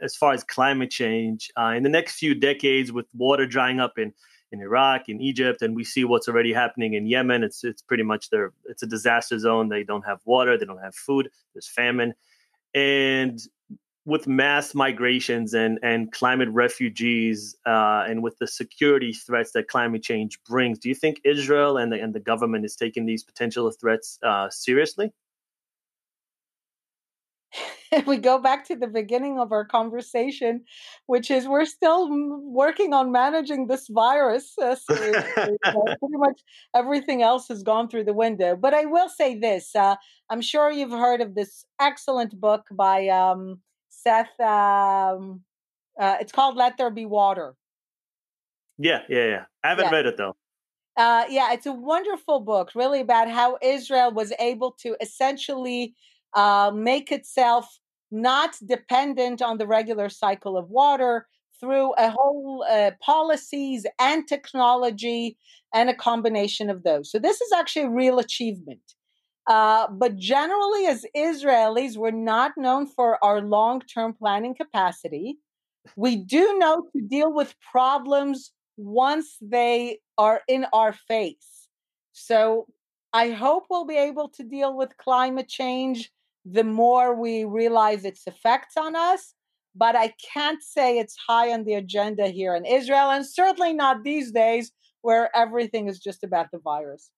as 0.00 0.14
far 0.14 0.32
as 0.32 0.44
climate 0.44 0.90
change, 0.90 1.50
uh, 1.58 1.72
in 1.76 1.82
the 1.82 1.88
next 1.88 2.16
few 2.16 2.34
decades, 2.34 2.92
with 2.92 3.06
water 3.14 3.46
drying 3.46 3.80
up 3.80 3.98
in 3.98 4.12
in 4.52 4.60
Iraq, 4.60 5.08
in 5.08 5.20
Egypt, 5.20 5.62
and 5.62 5.74
we 5.74 5.84
see 5.84 6.04
what's 6.04 6.28
already 6.28 6.52
happening 6.52 6.94
in 6.94 7.06
Yemen. 7.06 7.42
It's 7.42 7.64
it's 7.64 7.82
pretty 7.82 8.04
much 8.04 8.30
their 8.30 8.52
it's 8.66 8.82
a 8.82 8.86
disaster 8.86 9.38
zone. 9.38 9.68
They 9.68 9.82
don't 9.82 10.06
have 10.06 10.20
water, 10.24 10.56
they 10.56 10.66
don't 10.66 10.82
have 10.82 10.94
food. 10.94 11.30
There's 11.54 11.68
famine, 11.68 12.14
and 12.74 13.38
with 14.06 14.26
mass 14.26 14.74
migrations 14.74 15.54
and 15.54 15.78
and 15.82 16.12
climate 16.12 16.48
refugees 16.50 17.56
uh, 17.66 18.04
and 18.06 18.22
with 18.22 18.38
the 18.38 18.46
security 18.46 19.12
threats 19.12 19.52
that 19.52 19.68
climate 19.68 20.02
change 20.02 20.42
brings, 20.44 20.78
do 20.78 20.88
you 20.88 20.94
think 20.94 21.20
Israel 21.24 21.76
and 21.76 21.92
the 21.92 22.00
and 22.00 22.14
the 22.14 22.20
government 22.20 22.64
is 22.64 22.76
taking 22.76 23.06
these 23.06 23.24
potential 23.24 23.70
threats 23.70 24.18
uh, 24.22 24.50
seriously? 24.50 25.12
we 28.06 28.16
go 28.16 28.38
back 28.38 28.66
to 28.66 28.76
the 28.76 28.86
beginning 28.86 29.38
of 29.38 29.52
our 29.52 29.64
conversation, 29.64 30.64
which 31.06 31.30
is 31.30 31.46
we're 31.46 31.64
still 31.64 32.08
working 32.42 32.92
on 32.92 33.12
managing 33.12 33.66
this 33.66 33.88
virus. 33.88 34.54
Uh, 34.60 34.74
so 34.74 34.94
pretty 34.94 36.16
much 36.16 36.40
everything 36.74 37.22
else 37.22 37.48
has 37.48 37.62
gone 37.62 37.88
through 37.88 38.04
the 38.04 38.12
window. 38.12 38.56
But 38.56 38.74
I 38.74 38.84
will 38.84 39.08
say 39.08 39.38
this 39.38 39.74
uh, 39.74 39.96
I'm 40.30 40.40
sure 40.40 40.70
you've 40.70 40.90
heard 40.90 41.20
of 41.20 41.34
this 41.34 41.64
excellent 41.80 42.38
book 42.40 42.66
by 42.72 43.08
um, 43.08 43.60
Seth. 44.04 44.38
Um, 44.38 45.40
uh, 45.98 46.16
it's 46.20 46.32
called 46.32 46.56
Let 46.56 46.76
There 46.76 46.90
Be 46.90 47.06
Water. 47.06 47.54
Yeah, 48.78 49.00
yeah, 49.08 49.26
yeah. 49.26 49.44
I 49.62 49.68
haven't 49.70 49.86
yeah. 49.86 49.90
read 49.90 50.06
it 50.06 50.16
though. 50.16 50.36
Uh, 50.96 51.24
yeah, 51.28 51.52
it's 51.52 51.66
a 51.66 51.72
wonderful 51.72 52.40
book, 52.40 52.70
really 52.74 53.00
about 53.00 53.28
how 53.28 53.58
Israel 53.62 54.12
was 54.12 54.32
able 54.38 54.72
to 54.82 54.96
essentially 55.00 55.94
uh, 56.34 56.70
make 56.72 57.10
itself 57.10 57.78
not 58.10 58.56
dependent 58.64 59.42
on 59.42 59.58
the 59.58 59.66
regular 59.66 60.08
cycle 60.08 60.56
of 60.56 60.70
water 60.70 61.26
through 61.58 61.94
a 61.94 62.10
whole 62.10 62.64
uh, 62.70 62.92
policies 63.00 63.86
and 63.98 64.28
technology 64.28 65.36
and 65.72 65.90
a 65.90 65.94
combination 65.94 66.70
of 66.70 66.84
those. 66.84 67.10
So 67.10 67.18
this 67.18 67.40
is 67.40 67.52
actually 67.52 67.86
a 67.86 67.90
real 67.90 68.18
achievement. 68.18 68.82
Uh, 69.46 69.86
but 69.90 70.16
generally, 70.16 70.86
as 70.86 71.04
Israelis, 71.14 71.96
we're 71.96 72.10
not 72.10 72.52
known 72.56 72.86
for 72.86 73.22
our 73.22 73.42
long 73.42 73.80
term 73.80 74.14
planning 74.14 74.54
capacity. 74.54 75.38
We 75.96 76.16
do 76.16 76.58
know 76.58 76.86
to 76.94 77.02
deal 77.02 77.32
with 77.32 77.54
problems 77.60 78.52
once 78.76 79.36
they 79.40 79.98
are 80.16 80.40
in 80.48 80.66
our 80.72 80.92
face. 80.92 81.68
So 82.12 82.66
I 83.12 83.30
hope 83.30 83.64
we'll 83.68 83.84
be 83.84 83.98
able 83.98 84.28
to 84.30 84.42
deal 84.42 84.76
with 84.76 84.96
climate 84.96 85.48
change 85.48 86.10
the 86.44 86.64
more 86.64 87.14
we 87.14 87.44
realize 87.44 88.04
its 88.04 88.26
effects 88.26 88.76
on 88.76 88.96
us. 88.96 89.34
But 89.76 89.96
I 89.96 90.14
can't 90.32 90.62
say 90.62 90.98
it's 90.98 91.16
high 91.16 91.52
on 91.52 91.64
the 91.64 91.74
agenda 91.74 92.28
here 92.28 92.54
in 92.54 92.64
Israel, 92.64 93.10
and 93.10 93.26
certainly 93.26 93.74
not 93.74 94.04
these 94.04 94.30
days 94.30 94.72
where 95.02 95.36
everything 95.36 95.88
is 95.88 95.98
just 95.98 96.22
about 96.22 96.50
the 96.52 96.58
virus. 96.58 97.10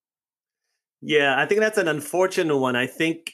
Yeah, 1.00 1.34
I 1.38 1.46
think 1.46 1.60
that's 1.60 1.78
an 1.78 1.88
unfortunate 1.88 2.56
one. 2.56 2.76
I 2.76 2.86
think 2.86 3.32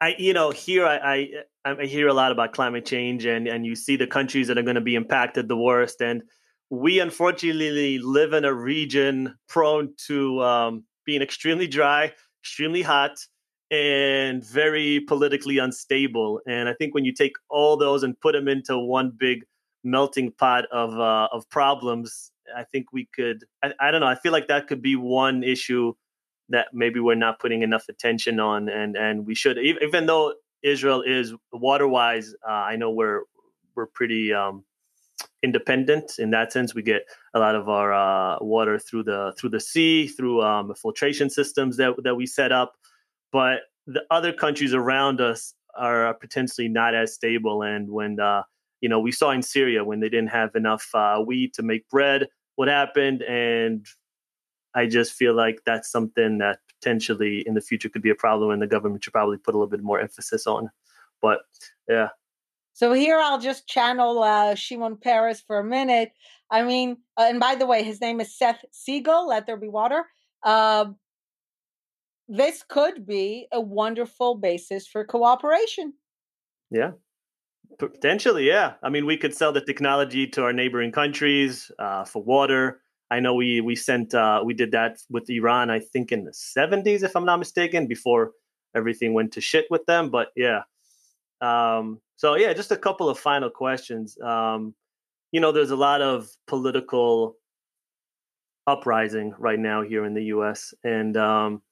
I, 0.00 0.14
you 0.18 0.32
know, 0.32 0.50
here 0.50 0.86
I, 0.86 1.42
I, 1.64 1.72
I 1.72 1.84
hear 1.84 2.08
a 2.08 2.14
lot 2.14 2.32
about 2.32 2.52
climate 2.52 2.86
change, 2.86 3.26
and 3.26 3.46
and 3.46 3.66
you 3.66 3.76
see 3.76 3.96
the 3.96 4.06
countries 4.06 4.48
that 4.48 4.58
are 4.58 4.62
going 4.62 4.76
to 4.76 4.80
be 4.80 4.94
impacted 4.94 5.48
the 5.48 5.56
worst, 5.56 6.00
and 6.00 6.22
we 6.70 7.00
unfortunately 7.00 7.98
live 7.98 8.32
in 8.32 8.44
a 8.44 8.54
region 8.54 9.34
prone 9.48 9.92
to 10.06 10.40
um, 10.42 10.84
being 11.04 11.20
extremely 11.20 11.66
dry, 11.66 12.12
extremely 12.42 12.82
hot, 12.82 13.18
and 13.70 14.44
very 14.44 15.00
politically 15.00 15.58
unstable. 15.58 16.40
And 16.46 16.68
I 16.68 16.74
think 16.74 16.94
when 16.94 17.04
you 17.04 17.12
take 17.12 17.32
all 17.50 17.76
those 17.76 18.02
and 18.02 18.18
put 18.20 18.32
them 18.32 18.48
into 18.48 18.78
one 18.78 19.12
big 19.18 19.44
melting 19.84 20.32
pot 20.32 20.64
of 20.72 20.98
uh, 20.98 21.28
of 21.32 21.48
problems, 21.50 22.32
I 22.56 22.64
think 22.64 22.86
we 22.92 23.08
could. 23.14 23.44
I, 23.62 23.72
I, 23.80 23.90
don't 23.90 24.00
know. 24.00 24.06
I 24.06 24.14
feel 24.14 24.32
like 24.32 24.48
that 24.48 24.66
could 24.66 24.80
be 24.80 24.96
one 24.96 25.42
issue 25.42 25.92
that 26.50 26.68
maybe 26.72 27.00
we're 27.00 27.14
not 27.14 27.38
putting 27.38 27.62
enough 27.62 27.88
attention 27.88 28.40
on, 28.40 28.68
and 28.68 28.96
and 28.96 29.26
we 29.26 29.34
should. 29.34 29.58
Even 29.58 30.06
though 30.06 30.34
Israel 30.62 31.02
is 31.02 31.34
water 31.52 31.88
wise, 31.88 32.34
uh, 32.46 32.52
I 32.52 32.76
know 32.76 32.90
we're 32.90 33.22
we're 33.74 33.86
pretty. 33.86 34.32
Um, 34.32 34.64
independent 35.42 36.12
in 36.18 36.30
that 36.30 36.52
sense 36.52 36.74
we 36.74 36.82
get 36.82 37.02
a 37.34 37.38
lot 37.38 37.54
of 37.54 37.68
our 37.68 37.92
uh, 37.94 38.36
water 38.42 38.78
through 38.78 39.02
the 39.02 39.34
through 39.38 39.48
the 39.48 39.60
sea 39.60 40.06
through 40.06 40.42
um, 40.42 40.74
filtration 40.74 41.30
systems 41.30 41.78
that 41.78 41.94
that 42.04 42.14
we 42.14 42.26
set 42.26 42.52
up 42.52 42.74
but 43.32 43.60
the 43.86 44.02
other 44.10 44.32
countries 44.32 44.74
around 44.74 45.20
us 45.20 45.54
are 45.76 46.12
potentially 46.14 46.68
not 46.68 46.94
as 46.94 47.14
stable. 47.14 47.62
And 47.62 47.90
when 47.90 48.20
uh, 48.20 48.42
you 48.80 48.88
know, 48.88 49.00
we 49.00 49.12
saw 49.12 49.30
in 49.30 49.42
Syria 49.42 49.84
when 49.84 50.00
they 50.00 50.08
didn't 50.08 50.30
have 50.30 50.54
enough 50.54 50.88
uh, 50.94 51.18
wheat 51.18 51.54
to 51.54 51.62
make 51.62 51.88
bread, 51.88 52.28
what 52.56 52.68
happened? 52.68 53.22
And 53.22 53.86
I 54.74 54.86
just 54.86 55.12
feel 55.12 55.34
like 55.34 55.60
that's 55.66 55.90
something 55.90 56.38
that 56.38 56.60
potentially 56.68 57.44
in 57.46 57.54
the 57.54 57.60
future 57.60 57.88
could 57.88 58.02
be 58.02 58.10
a 58.10 58.14
problem, 58.14 58.50
and 58.50 58.62
the 58.62 58.66
government 58.66 59.04
should 59.04 59.12
probably 59.12 59.36
put 59.36 59.54
a 59.54 59.58
little 59.58 59.70
bit 59.70 59.82
more 59.82 60.00
emphasis 60.00 60.46
on. 60.46 60.70
But 61.20 61.40
yeah. 61.88 62.08
So 62.72 62.92
here 62.92 63.18
I'll 63.18 63.40
just 63.40 63.66
channel 63.66 64.22
uh, 64.22 64.54
Shimon 64.54 64.96
Peres 64.96 65.40
for 65.40 65.58
a 65.58 65.64
minute. 65.64 66.12
I 66.50 66.62
mean, 66.62 66.96
uh, 67.16 67.26
and 67.28 67.40
by 67.40 67.54
the 67.54 67.66
way, 67.66 67.82
his 67.82 68.00
name 68.00 68.20
is 68.20 68.36
Seth 68.36 68.64
Siegel. 68.70 69.28
Let 69.28 69.46
there 69.46 69.56
be 69.56 69.68
water. 69.68 70.04
Uh, 70.42 70.86
this 72.28 72.62
could 72.62 73.06
be 73.06 73.48
a 73.52 73.60
wonderful 73.60 74.36
basis 74.36 74.86
for 74.86 75.04
cooperation. 75.04 75.92
Yeah, 76.70 76.92
potentially. 77.78 78.46
Yeah, 78.46 78.74
I 78.82 78.88
mean, 78.88 79.04
we 79.04 79.16
could 79.16 79.34
sell 79.34 79.52
the 79.52 79.60
technology 79.60 80.26
to 80.28 80.44
our 80.44 80.52
neighboring 80.52 80.92
countries 80.92 81.70
uh, 81.78 82.04
for 82.04 82.22
water. 82.22 82.79
I 83.10 83.20
know 83.20 83.34
we 83.34 83.60
we 83.60 83.76
sent 83.76 84.14
uh, 84.14 84.42
we 84.44 84.54
did 84.54 84.72
that 84.72 84.98
with 85.10 85.28
Iran. 85.28 85.70
I 85.70 85.80
think 85.80 86.12
in 86.12 86.24
the 86.24 86.32
seventies, 86.32 87.02
if 87.02 87.16
I'm 87.16 87.24
not 87.24 87.38
mistaken, 87.38 87.86
before 87.86 88.32
everything 88.74 89.14
went 89.14 89.32
to 89.32 89.40
shit 89.40 89.66
with 89.70 89.84
them. 89.86 90.10
But 90.10 90.28
yeah, 90.36 90.62
um, 91.40 92.00
so 92.16 92.36
yeah, 92.36 92.52
just 92.52 92.70
a 92.70 92.76
couple 92.76 93.08
of 93.08 93.18
final 93.18 93.50
questions. 93.50 94.16
Um, 94.20 94.74
you 95.32 95.40
know, 95.40 95.52
there's 95.52 95.70
a 95.70 95.76
lot 95.76 96.02
of 96.02 96.28
political 96.46 97.36
uprising 98.66 99.34
right 99.38 99.58
now 99.58 99.82
here 99.82 100.04
in 100.04 100.14
the 100.14 100.24
U.S. 100.24 100.74
and 100.84 101.16
um, 101.16 101.62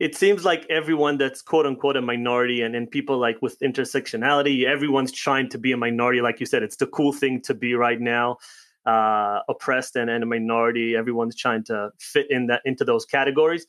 it 0.00 0.16
seems 0.16 0.46
like 0.46 0.66
everyone 0.70 1.18
that's 1.18 1.42
quote 1.42 1.66
unquote 1.66 1.96
a 1.96 2.00
minority 2.00 2.62
and, 2.62 2.74
and 2.74 2.90
people 2.90 3.18
like 3.18 3.40
with 3.42 3.58
intersectionality, 3.60 4.64
everyone's 4.64 5.12
trying 5.12 5.50
to 5.50 5.58
be 5.58 5.72
a 5.72 5.76
minority. 5.76 6.22
Like 6.22 6.40
you 6.40 6.46
said, 6.46 6.62
it's 6.62 6.76
the 6.76 6.86
cool 6.86 7.12
thing 7.12 7.42
to 7.42 7.54
be 7.54 7.74
right 7.74 8.00
now. 8.00 8.38
Uh, 8.86 9.40
oppressed 9.48 9.94
and, 9.94 10.08
and 10.08 10.22
a 10.22 10.26
minority, 10.26 10.96
everyone's 10.96 11.36
trying 11.36 11.62
to 11.62 11.90
fit 12.00 12.26
in 12.30 12.46
that 12.46 12.62
into 12.64 12.82
those 12.82 13.04
categories. 13.04 13.66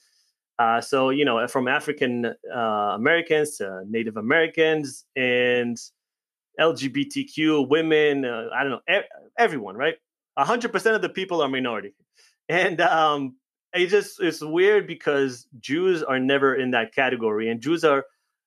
Uh, 0.57 0.79
so 0.79 1.09
you 1.09 1.25
know, 1.25 1.45
from 1.47 1.67
African 1.67 2.33
uh, 2.53 2.93
Americans 2.95 3.57
to 3.57 3.83
Native 3.89 4.15
Americans 4.15 5.05
and 5.15 5.77
LGBTQ 6.59 7.67
women, 7.67 8.25
uh, 8.25 8.47
I 8.55 8.63
don't 8.63 8.71
know, 8.71 8.81
e- 8.89 9.07
everyone, 9.37 9.75
right? 9.75 9.95
hundred 10.37 10.71
percent 10.71 10.95
of 10.95 11.01
the 11.01 11.09
people 11.09 11.41
are 11.41 11.49
minority, 11.49 11.93
and 12.49 12.79
um, 12.81 13.35
it 13.73 13.87
just 13.87 14.21
it's 14.21 14.41
weird 14.41 14.87
because 14.87 15.47
Jews 15.59 16.03
are 16.03 16.19
never 16.19 16.55
in 16.55 16.71
that 16.71 16.93
category, 16.93 17.49
and 17.49 17.61
Jews 17.61 17.83
are, 17.83 18.05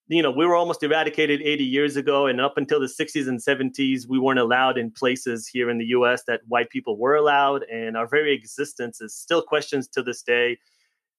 you 0.09 0.23
know, 0.23 0.31
we 0.31 0.47
were 0.47 0.55
almost 0.55 0.83
eradicated 0.83 1.41
80 1.43 1.65
years 1.65 1.97
ago, 1.97 2.27
and 2.27 2.41
up 2.41 2.57
until 2.57 2.81
the 2.81 2.87
60s 2.87 3.27
and 3.27 3.41
70s, 3.41 4.07
we 4.09 4.19
weren't 4.19 4.39
allowed 4.39 4.77
in 4.77 4.91
places 4.91 5.49
here 5.49 5.71
in 5.71 5.79
the 5.79 5.87
U.S. 5.87 6.25
that 6.27 6.41
white 6.47 6.71
people 6.71 6.99
were 6.99 7.15
allowed, 7.15 7.65
and 7.73 7.97
our 7.97 8.07
very 8.07 8.35
existence 8.35 9.01
is 9.01 9.15
still 9.15 9.43
questions 9.43 9.89
to 9.89 10.03
this 10.03 10.23
day. 10.23 10.59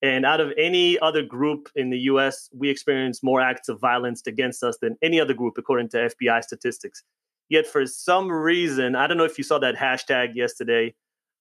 And 0.02 0.26
out 0.26 0.40
of 0.40 0.52
any 0.58 1.00
other 1.00 1.24
group 1.24 1.70
in 1.76 1.90
the 1.90 1.98
U.S., 2.00 2.50
we 2.54 2.70
experience 2.70 3.24
more 3.24 3.42
acts 3.42 3.70
of 3.70 3.80
violence 3.80 4.22
against 4.28 4.64
us 4.64 4.78
than 4.80 4.98
any 5.02 5.20
other 5.20 5.34
group, 5.34 5.58
according 5.58 5.90
to 5.90 5.98
FBI 5.98 6.44
statistics. 6.44 7.02
Yet, 7.50 7.66
for 7.66 7.86
some 7.88 8.32
reason, 8.32 8.96
I 8.96 9.08
don't 9.08 9.18
know 9.18 9.26
if 9.26 9.38
you 9.38 9.44
saw 9.44 9.58
that 9.60 9.76
hashtag 9.76 10.36
yesterday 10.36 10.94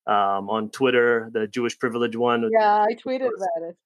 um, 0.07 0.49
on 0.51 0.71
Twitter, 0.71 1.31
the 1.33 1.47
Jewish 1.47 1.79
privilege 1.79 2.17
one. 2.17 2.49
Yeah, 2.53 2.85
I 2.85 2.95
tweeted 2.95 3.29
about 3.29 3.69
it. 3.69 3.77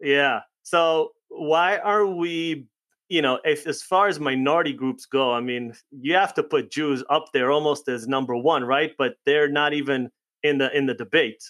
Yeah. 0.00 0.40
So 0.62 1.12
why 1.28 1.78
are 1.78 2.06
we, 2.06 2.66
you 3.08 3.22
know, 3.22 3.40
if 3.44 3.66
as 3.66 3.82
far 3.82 4.08
as 4.08 4.20
minority 4.20 4.72
groups 4.72 5.06
go, 5.06 5.32
I 5.32 5.40
mean, 5.40 5.74
you 5.90 6.14
have 6.14 6.34
to 6.34 6.42
put 6.42 6.70
Jews 6.70 7.02
up 7.08 7.26
there 7.32 7.50
almost 7.50 7.88
as 7.88 8.06
number 8.06 8.36
one, 8.36 8.64
right? 8.64 8.92
But 8.98 9.14
they're 9.24 9.48
not 9.50 9.72
even 9.72 10.10
in 10.42 10.58
the 10.58 10.76
in 10.76 10.86
the 10.86 10.94
debate. 10.94 11.42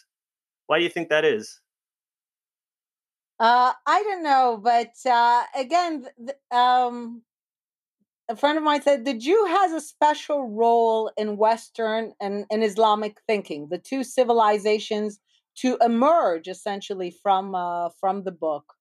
Why 0.67 0.79
do 0.79 0.85
you 0.85 0.91
think 0.91 1.09
that 1.09 1.25
is? 1.25 1.61
Uh, 3.41 3.73
I 3.87 4.03
don't 4.03 4.25
know, 4.25 4.61
but 4.63 4.95
uh, 5.09 5.45
again, 5.55 6.09
th- 6.19 6.39
um, 6.51 7.23
a 8.29 8.35
friend 8.35 8.59
of 8.59 8.65
mine 8.65 8.83
said 8.83 9.05
the 9.05 9.15
Jew 9.15 9.47
has 9.49 9.73
a 9.73 9.81
special 9.81 10.49
role 10.49 11.13
in 11.17 11.37
Western 11.37 12.13
and, 12.21 12.47
and 12.51 12.65
Islamic 12.65 13.19
thinking, 13.29 13.69
the 13.71 13.79
two 13.79 14.03
civilizations 14.03 15.21
to 15.59 15.79
emerge 15.81 16.49
essentially 16.49 17.11
from 17.11 17.55
uh, 17.55 17.91
from 18.01 18.25
the 18.25 18.33
book. 18.33 18.75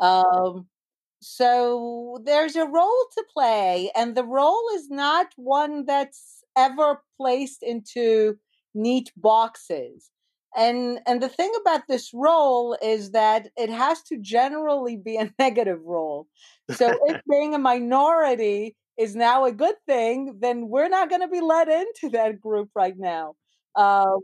Um, 0.00 0.68
so 1.24 2.20
there's 2.24 2.54
a 2.54 2.66
role 2.66 3.06
to 3.14 3.24
play, 3.32 3.90
and 3.96 4.14
the 4.14 4.24
role 4.24 4.64
is 4.74 4.90
not 4.90 5.28
one 5.36 5.86
that's 5.86 6.44
ever 6.56 7.02
placed 7.16 7.62
into 7.62 8.38
neat 8.74 9.10
boxes. 9.16 10.10
And 10.56 11.00
and 11.06 11.22
the 11.22 11.28
thing 11.28 11.52
about 11.60 11.88
this 11.88 12.12
role 12.14 12.76
is 12.82 13.10
that 13.12 13.48
it 13.56 13.70
has 13.70 14.02
to 14.04 14.18
generally 14.18 14.96
be 14.96 15.16
a 15.16 15.32
negative 15.38 15.80
role. 15.84 16.26
So 16.70 16.90
if 17.06 17.20
being 17.30 17.54
a 17.54 17.58
minority 17.58 18.76
is 18.98 19.16
now 19.16 19.44
a 19.46 19.52
good 19.52 19.76
thing, 19.86 20.38
then 20.40 20.68
we're 20.68 20.88
not 20.88 21.08
going 21.08 21.22
to 21.22 21.28
be 21.28 21.40
let 21.40 21.68
into 21.68 22.10
that 22.10 22.40
group 22.40 22.70
right 22.76 22.96
now. 22.98 23.34
Uh, 23.74 24.18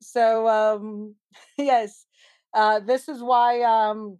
so 0.00 0.48
um, 0.48 1.14
yes, 1.58 2.06
uh, 2.54 2.80
this 2.80 3.08
is 3.08 3.22
why 3.22 3.62
um, 3.62 4.18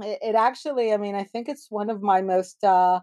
it, 0.00 0.18
it, 0.22 0.34
actually. 0.34 0.92
I 0.92 0.96
mean, 0.96 1.14
I 1.14 1.24
think 1.24 1.48
it's 1.48 1.66
one 1.70 1.90
of 1.90 2.02
my 2.02 2.22
most 2.22 2.62
uh, 2.64 3.00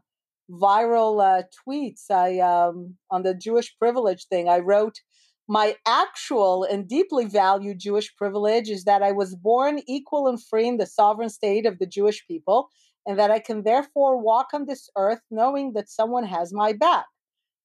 viral 0.49 1.21
uh, 1.21 1.43
tweets. 1.67 2.09
I 2.09 2.39
um, 2.39 2.95
on 3.09 3.23
the 3.23 3.33
Jewish 3.33 3.75
privilege 3.77 4.27
thing. 4.27 4.49
I 4.49 4.59
wrote 4.59 4.99
my 5.47 5.75
actual 5.85 6.63
and 6.63 6.87
deeply 6.87 7.25
valued 7.25 7.79
Jewish 7.79 8.15
privilege 8.15 8.69
is 8.69 8.83
that 8.85 9.03
I 9.03 9.11
was 9.11 9.35
born 9.35 9.81
equal 9.87 10.27
and 10.27 10.43
free 10.43 10.67
in 10.67 10.77
the 10.77 10.87
sovereign 10.87 11.29
state 11.29 11.65
of 11.65 11.77
the 11.77 11.85
Jewish 11.85 12.25
people, 12.27 12.69
and 13.05 13.19
that 13.19 13.31
I 13.31 13.39
can 13.39 13.63
therefore 13.63 14.17
walk 14.17 14.47
on 14.53 14.65
this 14.65 14.89
earth 14.97 15.21
knowing 15.29 15.73
that 15.73 15.89
someone 15.89 16.25
has 16.25 16.51
my 16.51 16.73
back. 16.73 17.05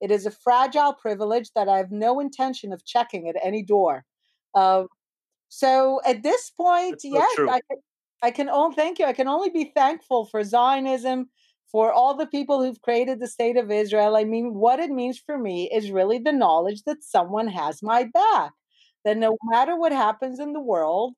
It 0.00 0.10
is 0.10 0.26
a 0.26 0.30
fragile 0.30 0.94
privilege 0.94 1.50
that 1.54 1.68
I 1.68 1.78
have 1.78 1.90
no 1.90 2.20
intention 2.20 2.72
of 2.72 2.84
checking 2.84 3.28
at 3.28 3.36
any 3.42 3.62
door. 3.62 4.04
Uh, 4.54 4.84
so 5.48 6.00
at 6.06 6.22
this 6.22 6.50
point, 6.50 7.00
yes, 7.02 7.28
I, 7.38 7.60
I 8.22 8.30
can 8.30 8.48
only 8.50 8.76
thank 8.76 8.98
you. 8.98 9.06
I 9.06 9.12
can 9.12 9.28
only 9.28 9.50
be 9.50 9.72
thankful 9.74 10.26
for 10.26 10.44
Zionism, 10.44 11.30
for 11.70 11.92
all 11.92 12.14
the 12.16 12.26
people 12.26 12.62
who've 12.62 12.80
created 12.82 13.20
the 13.20 13.28
state 13.28 13.56
of 13.56 13.70
Israel. 13.70 14.16
I 14.16 14.24
mean, 14.24 14.54
what 14.54 14.80
it 14.80 14.90
means 14.90 15.18
for 15.18 15.38
me 15.38 15.70
is 15.72 15.90
really 15.90 16.18
the 16.18 16.32
knowledge 16.32 16.82
that 16.84 17.02
someone 17.02 17.48
has 17.48 17.82
my 17.82 18.04
back. 18.04 18.52
That 19.04 19.16
no 19.16 19.36
matter 19.44 19.76
what 19.76 19.92
happens 19.92 20.38
in 20.40 20.52
the 20.52 20.60
world, 20.60 21.14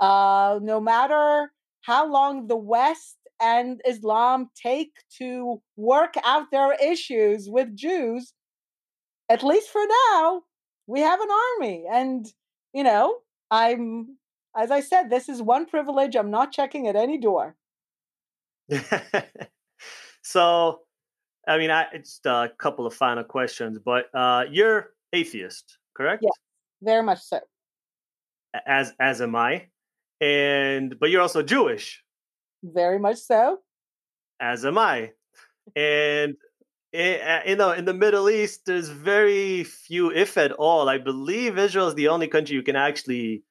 uh, 0.00 0.58
no 0.62 0.80
matter 0.80 1.52
how 1.82 2.10
long 2.10 2.46
the 2.46 2.56
West 2.56 3.16
and 3.40 3.80
Islam 3.86 4.48
take 4.56 4.92
to 5.18 5.60
work 5.76 6.14
out 6.24 6.50
their 6.50 6.72
issues 6.74 7.50
with 7.50 7.76
Jews, 7.76 8.32
at 9.28 9.42
least 9.42 9.68
for 9.70 9.82
now, 10.10 10.42
we 10.86 11.00
have 11.00 11.20
an 11.20 11.28
army. 11.58 11.84
And, 11.92 12.26
you 12.72 12.84
know, 12.84 13.16
I'm, 13.50 14.16
as 14.56 14.70
I 14.70 14.80
said, 14.80 15.10
this 15.10 15.28
is 15.28 15.42
one 15.42 15.66
privilege 15.66 16.16
I'm 16.16 16.30
not 16.30 16.52
checking 16.52 16.88
at 16.88 16.96
any 16.96 17.18
door. 17.18 17.56
so, 20.22 20.80
I 21.46 21.58
mean, 21.58 21.70
I 21.70 21.86
just 21.98 22.24
a 22.26 22.50
couple 22.58 22.86
of 22.86 22.94
final 22.94 23.24
questions, 23.24 23.78
but 23.78 24.06
uh, 24.14 24.44
you're 24.50 24.90
atheist, 25.12 25.78
correct? 25.94 26.22
Yeah, 26.24 26.30
very 26.82 27.02
much 27.02 27.20
so. 27.20 27.40
As 28.66 28.92
as 28.98 29.20
am 29.20 29.36
I, 29.36 29.66
and 30.20 30.98
but 30.98 31.10
you're 31.10 31.22
also 31.22 31.42
Jewish. 31.42 32.02
Very 32.62 32.98
much 32.98 33.18
so. 33.18 33.58
As 34.40 34.64
am 34.64 34.78
I, 34.78 35.12
and 35.76 36.36
it, 36.92 37.48
you 37.48 37.56
know, 37.56 37.72
in 37.72 37.84
the 37.84 37.94
Middle 37.94 38.30
East, 38.30 38.64
there's 38.66 38.88
very 38.88 39.64
few, 39.64 40.10
if 40.10 40.38
at 40.38 40.52
all. 40.52 40.88
I 40.88 40.98
believe 40.98 41.58
Israel 41.58 41.88
is 41.88 41.94
the 41.94 42.08
only 42.08 42.28
country 42.28 42.56
you 42.56 42.62
can 42.62 42.76
actually 42.76 43.42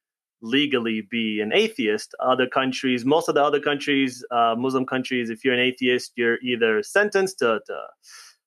legally 0.45 1.01
be 1.09 1.41
an 1.41 1.51
atheist. 1.53 2.15
Other 2.19 2.47
countries, 2.47 3.03
most 3.05 3.27
of 3.27 3.35
the 3.35 3.43
other 3.43 3.59
countries, 3.59 4.23
uh, 4.31 4.55
Muslim 4.57 4.85
countries, 4.85 5.30
if 5.30 5.43
you're 5.43 5.53
an 5.53 5.59
atheist, 5.59 6.13
you're 6.15 6.39
either 6.41 6.84
sentenced 6.84 7.39
to, 7.39 7.59
to 7.65 7.77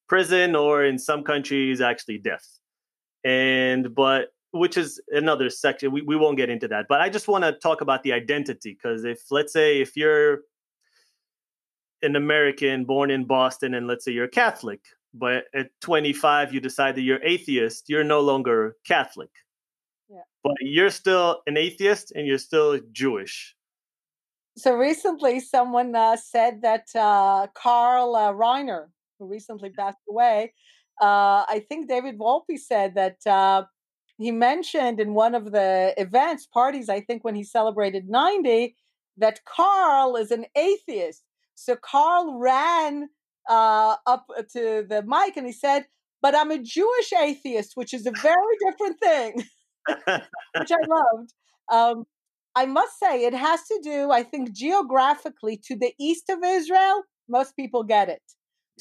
prison 0.09 0.55
or 0.55 0.85
in 0.85 0.99
some 0.99 1.23
countries, 1.23 1.81
actually 1.81 2.19
death. 2.19 2.47
And, 3.25 3.95
but, 3.95 4.29
which 4.53 4.79
is 4.79 5.01
another 5.11 5.51
section. 5.51 5.93
We, 5.93 6.03
we 6.03 6.17
won't 6.17 6.39
get 6.39 6.49
into 6.49 6.69
that. 6.69 6.87
But 6.89 7.01
I 7.01 7.11
just 7.11 7.29
want 7.29 7.45
to 7.45 7.53
talk 7.53 7.83
about 7.83 8.03
the 8.03 8.13
identity 8.15 8.79
because 8.81 9.05
if, 9.05 9.21
let's 9.31 9.53
say, 9.53 9.81
if 9.83 9.95
you're 9.97 10.41
an 12.01 12.17
American 12.17 12.85
born 12.85 13.11
in 13.11 13.25
Boston 13.25 13.75
and 13.75 13.87
let's 13.87 14.05
say 14.05 14.13
you're 14.13 14.29
Catholic, 14.29 14.81
but 15.13 15.45
at 15.55 15.71
25 15.83 16.55
you 16.55 16.61
decide 16.61 16.95
that 16.95 17.03
you're 17.03 17.23
atheist, 17.23 17.89
you're 17.89 18.05
no 18.05 18.21
longer 18.21 18.77
Catholic 18.87 19.31
but 20.43 20.55
you're 20.61 20.91
still 20.91 21.43
an 21.47 21.57
atheist 21.57 22.13
and 22.15 22.27
you're 22.27 22.39
still 22.39 22.81
Jewish. 22.93 23.55
So 24.57 24.75
recently, 24.75 25.41
someone 25.41 25.95
uh, 25.95 26.17
said 26.17 26.63
that 26.63 26.87
uh, 26.95 27.47
Carl 27.55 28.17
uh, 28.17 28.33
Reiner, 28.33 28.87
who 29.19 29.27
recently 29.27 29.71
passed 29.71 29.99
away, 30.09 30.53
uh, 31.01 31.47
I 31.49 31.65
think 31.69 31.89
David 31.89 32.19
Wolpe 32.19 32.59
said 32.59 32.97
that 32.97 33.25
uh, 33.25 33.65
he 34.19 34.33
mentioned 34.33 34.99
in 34.99 35.15
one 35.15 35.37
of 35.37 35.53
the 35.53 35.95
events, 35.97 36.47
parties, 36.47 36.89
I 36.89 37.01
think 37.01 37.23
when 37.23 37.37
he 37.37 37.45
celebrated 37.45 38.09
90, 38.09 38.75
that 39.19 39.41
Carl 39.45 40.17
is 40.17 40.33
an 40.33 40.47
atheist. 40.57 41.23
So 41.55 41.77
Carl 41.77 42.39
ran 42.39 43.09
uh, 43.49 43.97
up 44.07 44.27
to 44.55 44.85
the 44.89 45.05
mic 45.07 45.37
and 45.37 45.47
he 45.47 45.53
said, 45.53 45.87
But 46.21 46.35
I'm 46.35 46.51
a 46.51 46.59
Jewish 46.59 47.13
atheist, 47.13 47.73
which 47.77 47.95
is 47.95 48.07
a 48.07 48.13
very 48.23 48.57
different 48.67 48.99
thing. 49.01 49.45
Which 50.07 50.73
I 50.73 50.87
loved. 50.89 51.33
Um, 51.71 52.05
I 52.55 52.67
must 52.67 52.99
say, 52.99 53.25
it 53.25 53.35
has 53.35 53.65
to 53.69 53.81
do, 53.83 54.11
I 54.11 54.23
think, 54.23 54.53
geographically 54.53 55.57
to 55.65 55.77
the 55.77 55.93
east 55.99 56.29
of 56.29 56.39
Israel, 56.43 57.03
most 57.29 57.55
people 57.57 57.85
get 57.85 58.09
it. 58.09 58.23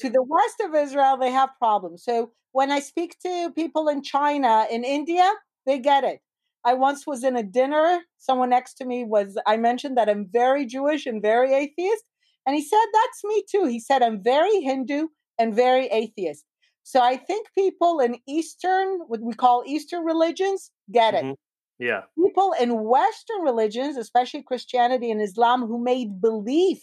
To 0.00 0.10
the 0.10 0.22
west 0.22 0.56
of 0.64 0.74
Israel, 0.74 1.16
they 1.16 1.30
have 1.30 1.50
problems. 1.58 2.04
So 2.04 2.32
when 2.52 2.72
I 2.72 2.80
speak 2.80 3.16
to 3.24 3.52
people 3.54 3.88
in 3.88 4.02
China, 4.02 4.66
in 4.70 4.84
India, 4.84 5.32
they 5.66 5.78
get 5.78 6.04
it. 6.04 6.20
I 6.64 6.74
once 6.74 7.06
was 7.06 7.24
in 7.24 7.36
a 7.36 7.42
dinner. 7.42 8.00
Someone 8.18 8.50
next 8.50 8.74
to 8.74 8.84
me 8.84 9.04
was, 9.04 9.38
I 9.46 9.56
mentioned 9.56 9.96
that 9.96 10.08
I'm 10.08 10.26
very 10.32 10.66
Jewish 10.66 11.06
and 11.06 11.22
very 11.22 11.54
atheist. 11.54 12.04
And 12.46 12.56
he 12.56 12.62
said, 12.62 12.84
That's 12.92 13.24
me 13.24 13.44
too. 13.50 13.66
He 13.66 13.80
said, 13.80 14.02
I'm 14.02 14.22
very 14.22 14.60
Hindu 14.60 15.08
and 15.38 15.54
very 15.54 15.86
atheist. 15.86 16.44
So 16.90 17.02
I 17.02 17.18
think 17.18 17.48
people 17.54 18.00
in 18.00 18.16
Eastern, 18.26 19.00
what 19.08 19.20
we 19.20 19.34
call 19.34 19.62
Eastern 19.66 20.06
religions, 20.06 20.70
get 20.90 21.12
it. 21.12 21.22
Mm-hmm. 21.22 21.84
Yeah. 21.84 22.04
People 22.18 22.54
in 22.58 22.82
Western 22.82 23.42
religions, 23.42 23.98
especially 23.98 24.42
Christianity 24.42 25.10
and 25.10 25.20
Islam, 25.20 25.66
who 25.66 25.78
made 25.84 26.22
belief, 26.22 26.80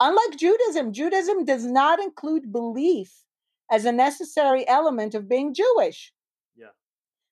unlike 0.00 0.36
Judaism, 0.36 0.92
Judaism 0.92 1.44
does 1.44 1.64
not 1.64 2.00
include 2.00 2.52
belief 2.52 3.22
as 3.70 3.84
a 3.84 3.92
necessary 3.92 4.66
element 4.66 5.14
of 5.14 5.28
being 5.28 5.54
Jewish. 5.54 6.12
Yeah. 6.56 6.74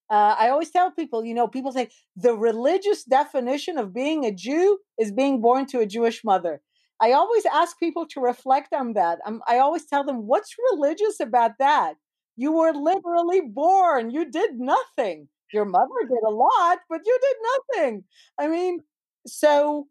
Uh, 0.08 0.36
I 0.38 0.50
always 0.50 0.70
tell 0.70 0.92
people, 0.92 1.24
you 1.24 1.34
know, 1.34 1.48
people 1.48 1.72
say 1.72 1.88
the 2.14 2.36
religious 2.36 3.02
definition 3.02 3.76
of 3.76 3.92
being 3.92 4.24
a 4.24 4.30
Jew 4.30 4.78
is 5.00 5.10
being 5.10 5.40
born 5.40 5.66
to 5.66 5.80
a 5.80 5.86
Jewish 5.86 6.22
mother. 6.22 6.60
I 7.00 7.10
always 7.10 7.44
ask 7.44 7.76
people 7.80 8.06
to 8.10 8.20
reflect 8.20 8.72
on 8.72 8.92
that. 8.92 9.18
I 9.48 9.58
always 9.58 9.84
tell 9.84 10.04
them, 10.04 10.28
what's 10.28 10.54
religious 10.72 11.18
about 11.18 11.58
that? 11.58 11.94
You 12.36 12.52
were 12.52 12.72
literally 12.72 13.42
born. 13.42 14.10
You 14.10 14.30
did 14.30 14.52
nothing. 14.58 15.28
Your 15.52 15.64
mother 15.64 16.00
did 16.08 16.24
a 16.26 16.30
lot, 16.30 16.78
but 16.90 17.00
you 17.06 17.18
did 17.22 17.36
nothing. 17.78 18.04
I 18.40 18.48
mean, 18.48 18.80
so 19.26 19.86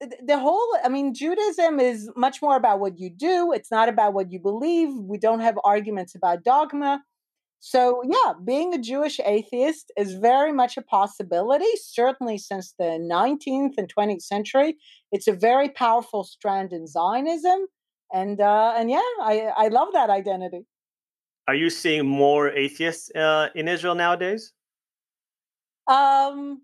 the 0.00 0.38
whole 0.38 0.76
i 0.84 0.88
mean 0.88 1.14
judaism 1.14 1.78
is 1.80 2.10
much 2.16 2.42
more 2.42 2.56
about 2.56 2.80
what 2.80 2.98
you 2.98 3.10
do 3.10 3.52
it's 3.52 3.70
not 3.70 3.88
about 3.88 4.14
what 4.14 4.32
you 4.32 4.38
believe 4.40 4.88
we 4.94 5.18
don't 5.18 5.40
have 5.40 5.56
arguments 5.64 6.14
about 6.14 6.42
dogma 6.44 7.02
so 7.60 8.02
yeah 8.04 8.32
being 8.44 8.74
a 8.74 8.78
jewish 8.78 9.20
atheist 9.24 9.92
is 9.98 10.14
very 10.14 10.52
much 10.52 10.76
a 10.76 10.82
possibility 10.82 11.72
certainly 11.82 12.38
since 12.38 12.74
the 12.78 12.98
19th 13.12 13.74
and 13.78 13.92
20th 13.96 14.22
century 14.22 14.76
it's 15.12 15.28
a 15.28 15.32
very 15.32 15.68
powerful 15.68 16.24
strand 16.24 16.72
in 16.72 16.86
zionism 16.86 17.66
and 18.12 18.40
uh 18.40 18.74
and 18.76 18.90
yeah 18.90 19.10
i 19.22 19.50
i 19.56 19.68
love 19.68 19.88
that 19.92 20.10
identity 20.10 20.66
are 21.48 21.54
you 21.54 21.70
seeing 21.70 22.06
more 22.06 22.50
atheists 22.50 23.10
uh, 23.14 23.48
in 23.54 23.68
Israel 23.68 23.94
nowadays? 23.94 24.52
Um, 25.88 26.62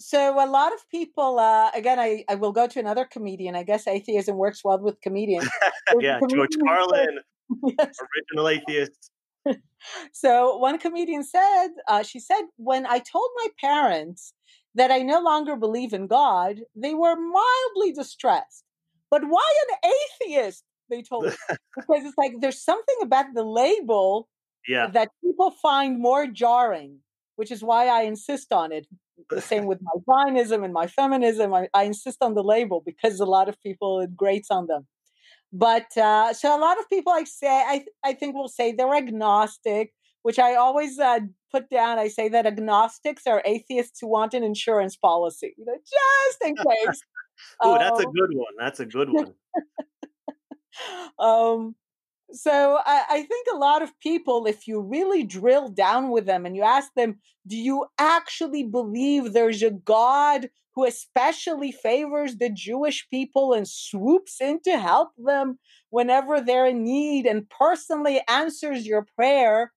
so 0.00 0.42
a 0.42 0.48
lot 0.48 0.72
of 0.72 0.80
people, 0.90 1.38
uh, 1.38 1.70
again, 1.74 2.00
I, 2.00 2.24
I 2.28 2.34
will 2.34 2.52
go 2.52 2.66
to 2.66 2.80
another 2.80 3.04
comedian. 3.04 3.54
I 3.54 3.62
guess 3.62 3.86
atheism 3.86 4.36
works 4.36 4.64
well 4.64 4.78
with 4.78 5.00
comedians. 5.00 5.48
yeah, 6.00 6.18
George 6.28 6.56
Carlin, 6.64 7.18
yes. 7.78 7.96
original 8.32 8.48
atheist. 8.48 9.10
so 10.12 10.56
one 10.56 10.78
comedian 10.78 11.22
said, 11.22 11.68
uh, 11.88 12.02
she 12.02 12.18
said, 12.18 12.42
when 12.56 12.86
I 12.86 12.98
told 12.98 13.28
my 13.36 13.48
parents 13.60 14.32
that 14.74 14.90
I 14.90 15.00
no 15.00 15.20
longer 15.20 15.56
believe 15.56 15.92
in 15.92 16.06
God, 16.06 16.60
they 16.74 16.94
were 16.94 17.14
mildly 17.14 17.92
distressed. 17.92 18.64
But 19.10 19.22
why 19.28 19.52
an 19.68 19.92
atheist? 19.92 20.64
They 20.92 21.02
told 21.10 21.24
me 21.24 21.32
because 21.76 22.04
it's 22.04 22.18
like 22.18 22.34
there's 22.40 22.62
something 22.62 22.96
about 23.02 23.26
the 23.34 23.44
label 23.44 24.28
yeah. 24.68 24.88
that 24.88 25.08
people 25.24 25.50
find 25.50 25.98
more 25.98 26.26
jarring, 26.26 26.98
which 27.36 27.50
is 27.50 27.64
why 27.64 27.86
I 27.88 28.02
insist 28.02 28.52
on 28.52 28.70
it. 28.72 28.86
The 29.30 29.40
same 29.40 29.66
with 29.66 29.80
my 29.82 29.92
Zionism 30.04 30.64
and 30.64 30.72
my 30.72 30.86
feminism. 30.86 31.54
I, 31.54 31.68
I, 31.74 31.84
insist 31.84 32.18
on 32.22 32.34
the 32.34 32.42
label 32.42 32.82
because 32.84 33.20
a 33.20 33.24
lot 33.24 33.48
of 33.48 33.60
people 33.62 34.00
it 34.00 34.16
grates 34.16 34.50
on 34.50 34.66
them. 34.66 34.86
But 35.52 35.96
uh, 35.96 36.32
so 36.32 36.56
a 36.56 36.60
lot 36.60 36.78
of 36.78 36.88
people 36.88 37.12
I 37.12 37.24
say 37.24 37.48
I 37.48 37.84
I 38.04 38.14
think 38.14 38.34
will 38.34 38.48
say 38.48 38.72
they're 38.72 38.94
agnostic, 38.94 39.92
which 40.22 40.38
I 40.38 40.54
always 40.54 40.98
uh, 40.98 41.20
put 41.52 41.70
down. 41.70 41.98
I 41.98 42.08
say 42.08 42.28
that 42.30 42.46
agnostics 42.46 43.26
are 43.26 43.42
atheists 43.44 44.00
who 44.00 44.08
want 44.08 44.34
an 44.34 44.42
insurance 44.42 44.96
policy, 44.96 45.54
you 45.56 45.64
know, 45.66 45.76
just 45.76 46.42
in 46.44 46.56
case. 46.86 47.02
oh, 47.60 47.78
that's 47.78 48.00
a 48.00 48.06
um, 48.06 48.12
good 48.12 48.30
one. 48.34 48.54
That's 48.58 48.80
a 48.80 48.86
good 48.86 49.10
one. 49.10 49.34
um, 51.18 51.74
so 52.32 52.78
I, 52.84 53.04
I, 53.10 53.22
think 53.22 53.46
a 53.52 53.56
lot 53.56 53.82
of 53.82 53.98
people, 54.00 54.46
if 54.46 54.66
you 54.66 54.80
really 54.80 55.22
drill 55.22 55.68
down 55.68 56.10
with 56.10 56.24
them 56.26 56.46
and 56.46 56.56
you 56.56 56.62
ask 56.62 56.90
them, 56.94 57.18
do 57.46 57.56
you 57.56 57.86
actually 57.98 58.64
believe 58.64 59.32
there's 59.32 59.62
a 59.62 59.70
God 59.70 60.48
who 60.74 60.86
especially 60.86 61.72
favors 61.72 62.36
the 62.36 62.48
Jewish 62.48 63.06
people 63.10 63.52
and 63.52 63.68
swoops 63.68 64.40
in 64.40 64.60
to 64.62 64.78
help 64.78 65.10
them 65.18 65.58
whenever 65.90 66.40
they're 66.40 66.66
in 66.66 66.84
need 66.84 67.26
and 67.26 67.48
personally 67.50 68.22
answers 68.28 68.86
your 68.86 69.06
prayer? 69.14 69.72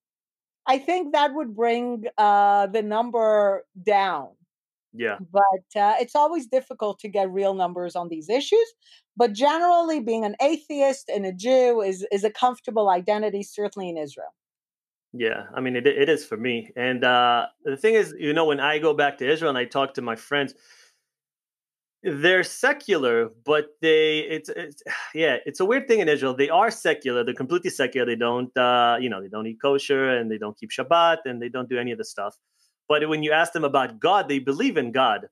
I 0.68 0.80
think 0.80 1.14
that 1.14 1.34
would 1.34 1.56
bring 1.56 2.06
uh, 2.18 2.68
the 2.68 2.82
number 2.82 3.66
down. 3.86 4.30
Yeah. 4.94 5.18
But 5.32 5.80
uh, 5.80 5.96
it's 6.00 6.16
always 6.16 6.48
difficult 6.48 7.00
to 7.00 7.10
get 7.10 7.30
real 7.30 7.54
numbers 7.54 7.96
on 7.96 8.08
these 8.08 8.30
issues. 8.30 8.74
But 9.18 9.34
generally, 9.34 10.00
being 10.00 10.26
an 10.26 10.36
atheist 10.42 11.10
and 11.10 11.26
a 11.26 11.32
Jew 11.32 11.82
is, 11.82 12.06
is 12.12 12.24
a 12.24 12.30
comfortable 12.30 12.90
identity, 12.90 13.44
certainly 13.44 13.90
in 13.90 13.98
Israel. 13.98 14.34
Yeah, 15.14 15.44
I 15.54 15.62
mean, 15.62 15.78
it, 15.78 15.88
it 15.88 16.10
is 16.10 16.26
for 16.26 16.36
me. 16.36 16.72
And 16.76 17.04
uh, 17.04 17.48
the 17.64 17.78
thing 17.78 17.94
is, 17.94 18.14
you 18.20 18.34
know, 18.34 18.46
when 18.46 18.60
I 18.60 18.80
go 18.80 18.94
back 18.94 19.18
to 19.20 19.32
Israel 19.32 19.50
and 19.50 19.58
I 19.58 19.64
talk 19.64 19.94
to 19.94 20.02
my 20.02 20.18
friends, 20.18 20.54
they're 22.04 22.44
secular, 22.44 23.30
but 23.46 23.70
they 23.82 24.20
it's, 24.20 24.50
it's 24.50 24.84
yeah, 25.16 25.38
it's 25.46 25.60
a 25.60 25.66
weird 25.66 25.88
thing 25.88 26.00
in 26.00 26.10
Israel. 26.10 26.36
They 26.36 26.50
are 26.50 26.70
secular. 26.70 27.24
They're 27.24 27.34
completely 27.34 27.70
secular. 27.70 28.06
They 28.06 28.16
don't 28.16 28.56
uh, 28.58 28.98
you 29.00 29.10
know, 29.10 29.22
they 29.22 29.30
don't 29.30 29.48
eat 29.48 29.62
kosher 29.62 30.10
and 30.10 30.30
they 30.30 30.38
don't 30.38 30.58
keep 30.58 30.70
Shabbat 30.72 31.20
and 31.26 31.42
they 31.42 31.50
don't 31.50 31.70
do 31.70 31.80
any 31.80 31.92
of 31.92 31.98
the 31.98 32.06
stuff. 32.06 32.36
But 32.88 33.10
when 33.10 33.24
you 33.24 33.32
ask 33.32 33.54
them 33.54 33.64
about 33.64 34.00
God, 34.00 34.28
they 34.28 34.40
believe 34.40 34.78
in 34.78 34.92
God. 34.92 35.28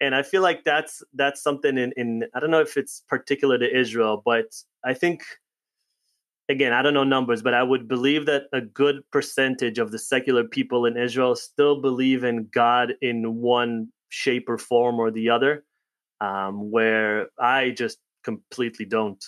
And 0.00 0.14
I 0.14 0.22
feel 0.22 0.42
like 0.42 0.64
that's 0.64 1.02
that's 1.14 1.42
something 1.42 1.78
in, 1.78 1.92
in 1.96 2.24
I 2.34 2.40
don't 2.40 2.50
know 2.50 2.60
if 2.60 2.76
it's 2.76 3.02
particular 3.08 3.58
to 3.58 3.78
Israel, 3.78 4.22
but 4.24 4.54
I 4.84 4.94
think 4.94 5.22
again, 6.48 6.72
I 6.72 6.82
don't 6.82 6.94
know 6.94 7.04
numbers, 7.04 7.42
but 7.42 7.54
I 7.54 7.62
would 7.62 7.88
believe 7.88 8.26
that 8.26 8.44
a 8.52 8.60
good 8.60 9.02
percentage 9.10 9.78
of 9.78 9.92
the 9.92 9.98
secular 9.98 10.44
people 10.44 10.86
in 10.86 10.96
Israel 10.96 11.36
still 11.36 11.80
believe 11.80 12.24
in 12.24 12.48
God 12.52 12.94
in 13.00 13.36
one 13.36 13.88
shape 14.08 14.48
or 14.48 14.58
form 14.58 14.98
or 14.98 15.10
the 15.10 15.30
other, 15.30 15.64
um, 16.20 16.70
where 16.70 17.28
I 17.38 17.70
just 17.70 17.98
completely 18.22 18.84
don't. 18.84 19.22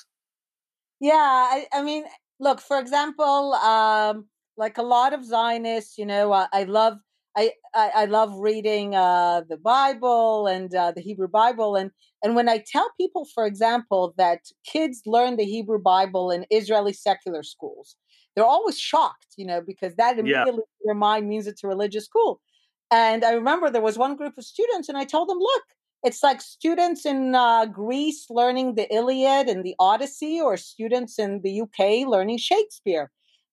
Yeah, 1.01 1.14
I, 1.14 1.66
I 1.72 1.82
mean, 1.82 2.05
look, 2.38 2.60
for 2.60 2.78
example, 2.78 3.55
um, 3.55 4.26
like 4.56 4.78
a 4.78 4.82
lot 4.82 5.12
of 5.12 5.24
Zionists, 5.24 5.98
you 5.98 6.06
know, 6.06 6.32
I, 6.32 6.47
I 6.52 6.64
love 6.64 6.98
I, 7.36 7.52
I, 7.74 7.90
I 7.94 8.04
love 8.06 8.32
reading 8.38 8.94
uh, 8.94 9.42
the 9.48 9.58
Bible 9.58 10.46
and 10.46 10.74
uh, 10.74 10.92
the 10.92 11.02
Hebrew 11.02 11.28
Bible, 11.28 11.76
and 11.76 11.90
and 12.22 12.34
when 12.34 12.48
I 12.48 12.64
tell 12.66 12.90
people, 12.98 13.26
for 13.34 13.44
example, 13.46 14.14
that 14.16 14.40
kids 14.64 15.02
learn 15.06 15.36
the 15.36 15.44
Hebrew 15.44 15.78
Bible 15.78 16.30
in 16.30 16.46
Israeli 16.50 16.94
secular 16.94 17.42
schools, 17.42 17.96
they're 18.34 18.44
always 18.44 18.78
shocked, 18.78 19.34
you 19.36 19.46
know, 19.46 19.60
because 19.60 19.94
that 19.96 20.18
immediately 20.18 20.54
yeah. 20.54 20.86
their 20.86 20.94
mind 20.94 21.28
means 21.28 21.46
it's 21.46 21.62
a 21.62 21.68
religious 21.68 22.06
school. 22.06 22.40
And 22.90 23.24
I 23.24 23.32
remember 23.32 23.68
there 23.68 23.82
was 23.82 23.98
one 23.98 24.16
group 24.16 24.38
of 24.38 24.44
students, 24.44 24.88
and 24.88 24.96
I 24.96 25.04
told 25.04 25.28
them, 25.28 25.38
look, 25.38 25.62
it's 26.04 26.22
like 26.22 26.40
students 26.40 27.04
in 27.04 27.34
uh, 27.34 27.66
Greece 27.66 28.26
learning 28.30 28.76
the 28.76 28.92
Iliad 28.94 29.48
and 29.48 29.64
the 29.64 29.74
Odyssey, 29.78 30.40
or 30.40 30.56
students 30.56 31.18
in 31.18 31.42
the 31.42 31.62
UK 31.62 32.06
learning 32.08 32.38
Shakespeare. 32.38 33.10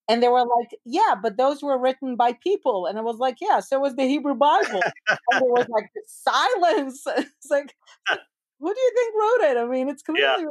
And 0.09 0.21
they 0.21 0.27
were 0.27 0.45
like, 0.45 0.77
yeah, 0.85 1.15
but 1.21 1.37
those 1.37 1.63
were 1.63 1.77
written 1.77 2.15
by 2.15 2.33
people. 2.33 2.87
And 2.87 2.97
I 2.97 3.01
was 3.01 3.17
like, 3.17 3.37
yeah, 3.39 3.61
so 3.61 3.79
was 3.79 3.95
the 3.95 4.03
Hebrew 4.03 4.35
Bible. 4.35 4.81
and 5.07 5.41
there 5.41 5.49
was 5.49 5.67
like 5.69 5.89
silence. 6.07 7.03
it's 7.17 7.49
like, 7.49 7.73
who 8.59 8.73
do 8.73 8.79
you 8.79 8.91
think 8.95 9.15
wrote 9.15 9.51
it? 9.51 9.57
I 9.57 9.65
mean, 9.65 9.89
it's 9.89 10.03
clearly. 10.03 10.43
Yeah. 10.43 10.49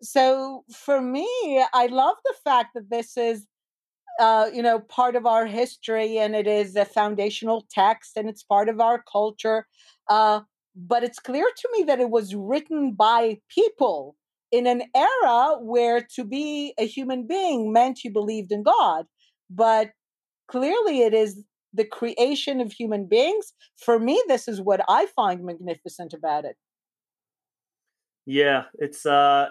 So 0.00 0.64
for 0.72 1.00
me, 1.00 1.28
I 1.74 1.86
love 1.86 2.16
the 2.24 2.34
fact 2.44 2.70
that 2.74 2.88
this 2.88 3.16
is, 3.16 3.46
uh, 4.20 4.48
you 4.52 4.62
know, 4.62 4.78
part 4.80 5.16
of 5.16 5.26
our 5.26 5.44
history 5.44 6.18
and 6.18 6.34
it 6.34 6.46
is 6.46 6.76
a 6.76 6.84
foundational 6.84 7.66
text 7.70 8.16
and 8.16 8.28
it's 8.28 8.42
part 8.42 8.68
of 8.68 8.80
our 8.80 9.02
culture. 9.10 9.66
Uh, 10.08 10.40
but 10.74 11.02
it's 11.02 11.18
clear 11.18 11.46
to 11.56 11.68
me 11.72 11.82
that 11.84 12.00
it 12.00 12.10
was 12.10 12.34
written 12.34 12.92
by 12.92 13.38
people 13.48 14.16
in 14.50 14.66
an 14.66 14.82
era 14.94 15.56
where 15.60 16.06
to 16.16 16.24
be 16.24 16.74
a 16.78 16.86
human 16.86 17.26
being 17.26 17.72
meant 17.72 18.04
you 18.04 18.12
believed 18.12 18.52
in 18.52 18.62
God. 18.62 19.06
But 19.50 19.90
clearly, 20.50 21.02
it 21.02 21.14
is 21.14 21.44
the 21.72 21.84
creation 21.84 22.60
of 22.60 22.72
human 22.72 23.06
beings. 23.06 23.52
For 23.76 23.98
me, 23.98 24.22
this 24.28 24.48
is 24.48 24.60
what 24.60 24.80
I 24.88 25.06
find 25.14 25.44
magnificent 25.44 26.12
about 26.12 26.44
it. 26.44 26.56
Yeah, 28.26 28.64
it's 28.74 29.06
uh, 29.06 29.48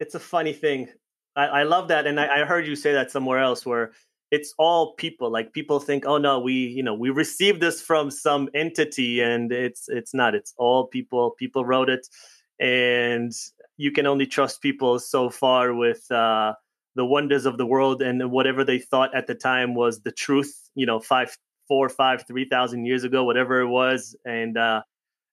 it's 0.00 0.14
a 0.14 0.20
funny 0.20 0.52
thing. 0.52 0.88
I, 1.36 1.46
I 1.46 1.62
love 1.64 1.88
that, 1.88 2.06
and 2.06 2.18
I, 2.18 2.42
I 2.42 2.44
heard 2.44 2.66
you 2.66 2.76
say 2.76 2.92
that 2.92 3.10
somewhere 3.10 3.38
else 3.38 3.66
where 3.66 3.92
it's 4.30 4.54
all 4.58 4.94
people 4.94 5.30
like 5.30 5.52
people 5.52 5.78
think 5.78 6.04
oh 6.06 6.18
no 6.18 6.40
we 6.40 6.54
you 6.54 6.82
know 6.82 6.94
we 6.94 7.10
received 7.10 7.60
this 7.60 7.80
from 7.80 8.10
some 8.10 8.48
entity 8.54 9.20
and 9.20 9.52
it's 9.52 9.84
it's 9.88 10.12
not 10.14 10.34
it's 10.34 10.54
all 10.56 10.86
people 10.88 11.36
people 11.38 11.64
wrote 11.64 11.88
it 11.88 12.08
and 12.58 13.32
you 13.76 13.90
can 13.90 14.06
only 14.06 14.26
trust 14.26 14.62
people 14.62 14.98
so 14.98 15.30
far 15.30 15.74
with 15.74 16.10
uh, 16.10 16.54
the 16.94 17.04
wonders 17.04 17.46
of 17.46 17.58
the 17.58 17.66
world 17.66 18.02
and 18.02 18.30
whatever 18.30 18.64
they 18.64 18.78
thought 18.78 19.14
at 19.14 19.26
the 19.26 19.34
time 19.34 19.74
was 19.74 20.02
the 20.02 20.12
truth. 20.12 20.70
You 20.74 20.86
know, 20.86 21.00
five, 21.00 21.36
four, 21.68 21.88
five, 21.88 22.26
three 22.26 22.48
thousand 22.48 22.86
years 22.86 23.04
ago, 23.04 23.24
whatever 23.24 23.60
it 23.60 23.68
was. 23.68 24.16
And 24.24 24.56
uh, 24.56 24.82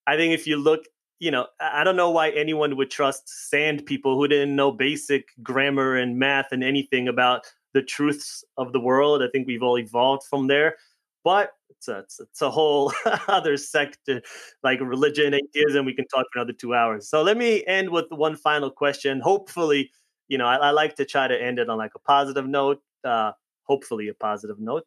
I 0.08 0.18
think 0.18 0.34
if 0.34 0.48
you 0.48 0.58
look, 0.58 0.86
you 1.20 1.32
know, 1.32 1.48
I 1.60 1.84
don't 1.84 1.96
know 1.96 2.10
why 2.10 2.30
anyone 2.32 2.76
would 2.78 2.90
trust 2.90 3.30
sand 3.50 3.86
people 3.86 4.16
who 4.16 4.28
didn't 4.28 4.56
know 4.56 4.72
basic 4.72 5.30
grammar 5.44 5.96
and 5.96 6.18
math 6.18 6.48
and 6.52 6.64
anything 6.64 7.08
about 7.08 7.46
the 7.74 7.84
truths 7.84 8.44
of 8.58 8.74
the 8.74 8.80
world. 8.80 9.22
I 9.22 9.28
think 9.32 9.48
we've 9.48 9.64
all 9.64 9.78
evolved 9.78 10.24
from 10.24 10.48
there 10.48 10.76
but 11.24 11.52
it's 11.70 11.88
a, 11.88 12.00
it's, 12.00 12.20
it's 12.20 12.42
a 12.42 12.52
whole 12.52 12.92
other 13.28 13.58
sector 13.58 14.22
like 14.64 14.80
religion 14.82 15.34
atheism 15.34 15.86
we 15.86 15.94
can 15.94 16.08
talk 16.08 16.26
for 16.32 16.40
another 16.40 16.54
two 16.54 16.74
hours. 16.74 17.10
So 17.10 17.22
let 17.22 17.38
me 17.38 17.64
end 17.66 17.90
with 17.90 18.06
one 18.10 18.36
final 18.36 18.70
question. 18.70 19.20
Hopefully 19.20 19.92
you 20.28 20.38
know 20.38 20.46
i, 20.46 20.56
I 20.56 20.72
like 20.72 20.96
to 20.96 21.06
try 21.06 21.28
to 21.28 21.40
end 21.42 21.60
it 21.60 21.70
on 21.70 21.78
like 21.78 21.92
a 21.96 22.00
positive 22.00 22.48
note 22.48 22.82
uh, 23.04 23.32
hopefully 23.64 24.08
a 24.08 24.14
positive 24.14 24.60
note. 24.60 24.86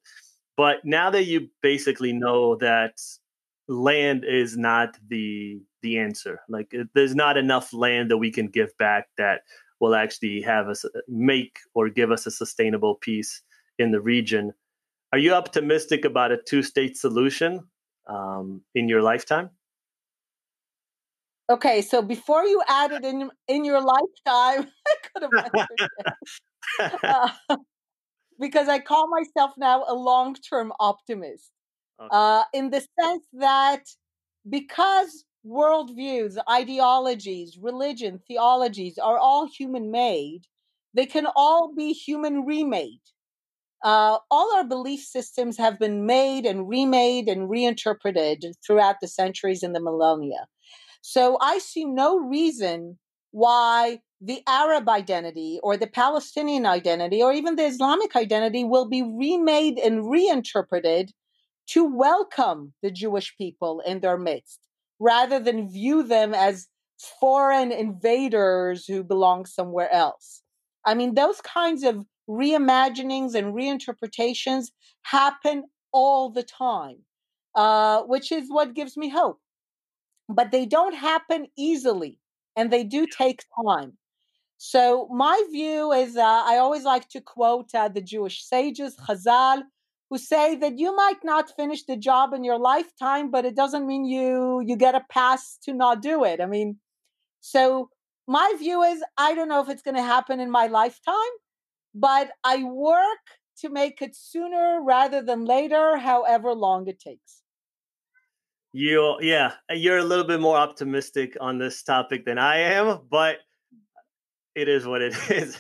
But 0.57 0.85
now 0.85 1.11
that 1.11 1.25
you 1.25 1.49
basically 1.63 2.13
know 2.13 2.57
that 2.57 3.01
land 3.69 4.25
is 4.25 4.57
not 4.57 4.97
the 5.09 5.61
the 5.83 5.99
answer 5.99 6.41
like 6.51 6.71
there's 6.95 7.15
not 7.15 7.39
enough 7.39 7.73
land 7.73 8.11
that 8.11 8.19
we 8.19 8.31
can 8.31 8.47
give 8.47 8.77
back 8.79 9.09
that 9.17 9.41
will 9.81 9.95
actually 9.95 10.43
have 10.43 10.69
us 10.69 10.85
make 11.09 11.59
or 11.75 11.89
give 11.89 12.11
us 12.11 12.27
a 12.27 12.31
sustainable 12.31 12.95
peace 12.97 13.43
in 13.79 13.91
the 13.91 14.01
region 14.01 14.53
are 15.15 15.19
you 15.19 15.33
optimistic 15.33 16.05
about 16.05 16.33
a 16.33 16.37
two 16.37 16.61
state 16.61 16.97
solution 16.97 17.63
um, 18.09 18.63
in 18.75 18.89
your 18.89 19.01
lifetime? 19.01 19.49
Okay, 21.49 21.83
so 21.83 22.03
before 22.03 22.43
you 22.45 22.61
added 22.69 23.05
in 23.05 23.31
in 23.47 23.65
your 23.65 23.81
lifetime, 23.81 24.69
I 24.89 24.95
could 25.07 25.23
have 26.81 26.99
uh, 27.49 27.57
because 28.41 28.69
I 28.69 28.81
call 28.81 29.07
myself 29.09 29.53
now 29.57 29.85
a 29.87 29.95
long 29.95 30.35
term 30.35 30.73
optimist, 30.81 31.53
okay. 32.01 32.09
uh, 32.11 32.43
in 32.53 32.71
the 32.71 32.81
sense 33.01 33.25
that 33.35 33.85
because 34.51 35.25
worldviews, 35.47 36.39
ideologies, 36.51 37.57
religion, 37.57 38.19
theologies 38.27 38.99
are 38.99 39.19
all 39.19 39.47
human 39.47 39.93
made, 39.93 40.43
they 40.93 41.07
can 41.07 41.29
all 41.37 41.73
be 41.73 41.93
human 41.93 42.45
remade. 42.45 43.07
Uh, 43.85 44.19
all 44.31 44.57
our 44.57 44.65
belief 44.65 45.03
systems 45.03 45.59
have 45.59 45.79
been 45.79 46.07
made 46.07 46.47
and 46.47 46.69
remade 46.69 47.29
and 47.29 47.51
reinterpreted 47.51 48.43
throughout 48.67 48.97
the 49.01 49.09
centuries 49.09 49.63
and 49.63 49.75
the 49.75 49.81
millennia. 49.81 50.47
So 51.03 51.37
I 51.43 51.59
see 51.59 51.85
no 51.85 52.19
reason 52.19 52.99
why 53.31 54.01
the 54.23 54.43
Arab 54.49 54.89
identity 54.89 55.61
or 55.63 55.77
the 55.77 55.87
Palestinian 55.87 56.65
identity 56.65 57.23
or 57.23 57.33
even 57.35 57.57
the 57.57 57.67
Islamic 57.67 58.17
identity 58.17 58.65
will 58.65 58.89
be 58.89 59.03
remade 59.03 59.79
and 59.79 60.11
reinterpreted 60.11 61.13
to 61.67 61.85
welcome 61.85 62.73
the 62.83 62.91
Jewish 62.91 63.37
people 63.37 63.83
in 63.85 64.01
their 64.01 64.17
midst 64.17 64.61
rather 64.99 65.39
than 65.39 65.71
view 65.71 66.03
them 66.03 66.33
as 66.33 66.69
foreign 67.21 67.71
invaders 67.71 68.87
who 68.87 69.05
belong 69.05 69.45
somewhere 69.45 69.93
else. 69.93 70.43
I 70.87 70.95
mean, 70.95 71.15
those 71.15 71.43
kinds 71.43 71.83
of 71.83 72.07
reimaginings 72.29 73.35
and 73.35 73.55
reinterpretations 73.55 74.71
happen 75.03 75.65
all 75.93 76.31
the 76.31 76.43
time, 76.43 76.99
uh, 77.55 78.03
which 78.03 78.33
is 78.33 78.47
what 78.49 78.75
gives 78.75 78.97
me 78.97 79.09
hope. 79.09 79.41
But 80.29 80.51
they 80.51 80.67
don't 80.67 80.95
happen 80.95 81.47
easily 81.57 82.19
and 82.57 82.71
they 82.71 82.85
do 82.85 83.07
take 83.07 83.45
time. 83.65 83.99
So, 84.57 85.09
my 85.11 85.43
view 85.51 85.93
is 85.93 86.17
uh, 86.17 86.23
I 86.23 86.57
always 86.57 86.85
like 86.85 87.09
to 87.11 87.21
quote 87.21 87.75
uh, 87.75 87.89
the 87.89 88.01
Jewish 88.01 88.45
sages, 88.45 88.97
Chazal, 88.97 89.63
who 90.09 90.19
say 90.19 90.55
that 90.57 90.79
you 90.79 90.95
might 90.95 91.23
not 91.25 91.55
finish 91.57 91.85
the 91.85 91.97
job 91.97 92.33
in 92.33 92.45
your 92.45 92.59
lifetime, 92.59 93.31
but 93.31 93.45
it 93.45 93.57
doesn't 93.57 93.87
mean 93.87 94.05
you 94.05 94.63
you 94.65 94.77
get 94.77 94.95
a 94.95 95.05
pass 95.11 95.59
to 95.65 95.75
not 95.75 96.01
do 96.03 96.25
it. 96.25 96.41
I 96.41 96.47
mean, 96.47 96.79
so 97.41 97.91
my 98.27 98.55
view 98.59 98.83
is 98.83 99.03
I 99.19 99.35
don't 99.35 99.49
know 99.49 99.61
if 99.61 99.69
it's 99.69 99.83
going 99.83 99.97
to 99.97 100.03
happen 100.03 100.41
in 100.41 100.51
my 100.51 100.67
lifetime, 100.69 101.35
but 101.95 102.31
I 102.43 102.65
work 102.65 103.25
to 103.59 103.69
make 103.69 104.03
it 104.03 104.17
sooner 104.17 104.81
rather 104.83 105.23
than 105.23 105.45
later, 105.45 105.97
however 105.97 106.53
long 106.53 106.89
it 106.89 106.99
takes. 106.99 107.43
You, 108.73 109.17
yeah, 109.21 109.53
you're 109.71 109.99
a 109.99 110.05
little 110.05 110.25
bit 110.25 110.41
more 110.41 110.57
optimistic 110.57 111.37
on 111.41 111.59
this 111.59 111.85
topic 111.85 112.25
than 112.25 112.39
I 112.39 112.59
am, 112.59 112.99
but 113.09 113.37
it 114.57 114.69
is 114.69 114.85
what 114.87 115.01
it 115.03 115.15
is. 115.31 115.57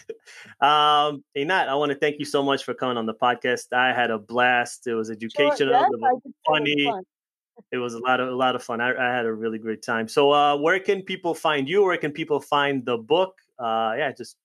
Um, 0.61 1.23
Einat, 1.37 1.69
I 1.69 1.75
want 1.77 1.93
to 1.93 1.99
thank 1.99 2.19
you 2.19 2.25
so 2.25 2.43
much 2.43 2.65
for 2.65 2.75
coming 2.75 2.97
on 2.97 3.07
the 3.07 3.15
podcast. 3.15 3.73
I 3.73 3.93
had 3.93 4.11
a 4.11 4.19
blast. 4.19 4.89
It 4.89 4.95
was 4.95 5.11
educational, 5.11 5.57
Sure, 5.57 5.71
yes, 5.71 5.89
it 5.93 6.01
was 6.01 6.21
funny. 6.47 6.85
fun. 6.85 7.03
It 7.71 7.77
was 7.79 7.95
a 7.95 8.01
lot 8.01 8.19
of 8.19 8.29
a 8.29 8.35
lot 8.35 8.57
of 8.57 8.65
fun. 8.65 8.81
I, 8.81 8.95
I 8.97 9.15
had 9.15 9.27
a 9.27 9.33
really 9.33 9.59
great 9.59 9.81
time. 9.81 10.09
So, 10.09 10.33
uh, 10.33 10.57
where 10.57 10.81
can 10.81 11.03
people 11.03 11.35
find 11.35 11.69
you? 11.69 11.85
Where 11.85 11.97
can 11.97 12.11
people 12.11 12.41
find 12.41 12.85
the 12.85 12.97
book? 12.97 13.37
Uh, 13.61 13.95
yeah, 13.97 14.11
just 14.11 14.37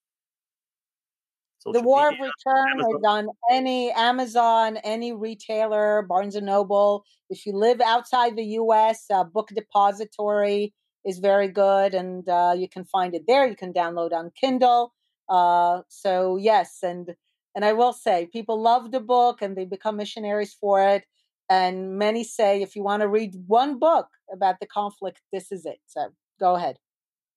The 1.66 1.82
War 1.82 2.12
media. 2.12 2.26
of 2.26 2.32
Return 2.46 2.80
Amazon. 2.80 2.96
is 2.96 3.06
on 3.06 3.30
any 3.52 3.92
Amazon, 3.92 4.78
any 4.78 5.14
retailer, 5.14 6.04
Barnes 6.04 6.36
and 6.36 6.46
Noble. 6.46 7.04
If 7.30 7.46
you 7.46 7.54
live 7.54 7.82
outside 7.82 8.36
the 8.36 8.46
U.S., 8.46 9.06
uh, 9.14 9.24
Book 9.24 9.50
Depository 9.54 10.74
is 11.06 11.20
very 11.20 11.48
good, 11.48 11.94
and 11.94 12.28
uh, 12.30 12.54
you 12.58 12.70
can 12.70 12.86
find 12.86 13.14
it 13.14 13.24
there. 13.28 13.48
You 13.48 13.56
can 13.56 13.74
download 13.74 14.14
on 14.14 14.32
Kindle. 14.40 14.94
Uh, 15.28 15.82
so 15.90 16.38
yes, 16.38 16.80
and 16.82 17.14
and 17.56 17.66
I 17.66 17.74
will 17.74 17.94
say, 17.94 18.30
people 18.32 18.62
love 18.62 18.92
the 18.92 19.00
book, 19.00 19.42
and 19.42 19.58
they 19.58 19.66
become 19.66 19.98
missionaries 19.98 20.54
for 20.54 20.82
it. 20.82 21.04
And 21.50 21.98
many 21.98 22.24
say, 22.24 22.62
if 22.62 22.76
you 22.76 22.84
want 22.84 23.02
to 23.02 23.08
read 23.08 23.34
one 23.48 23.80
book 23.80 24.08
about 24.32 24.60
the 24.60 24.68
conflict, 24.68 25.22
this 25.34 25.52
is 25.52 25.66
it. 25.66 25.80
So 25.88 26.10
go 26.40 26.56
ahead. 26.56 26.78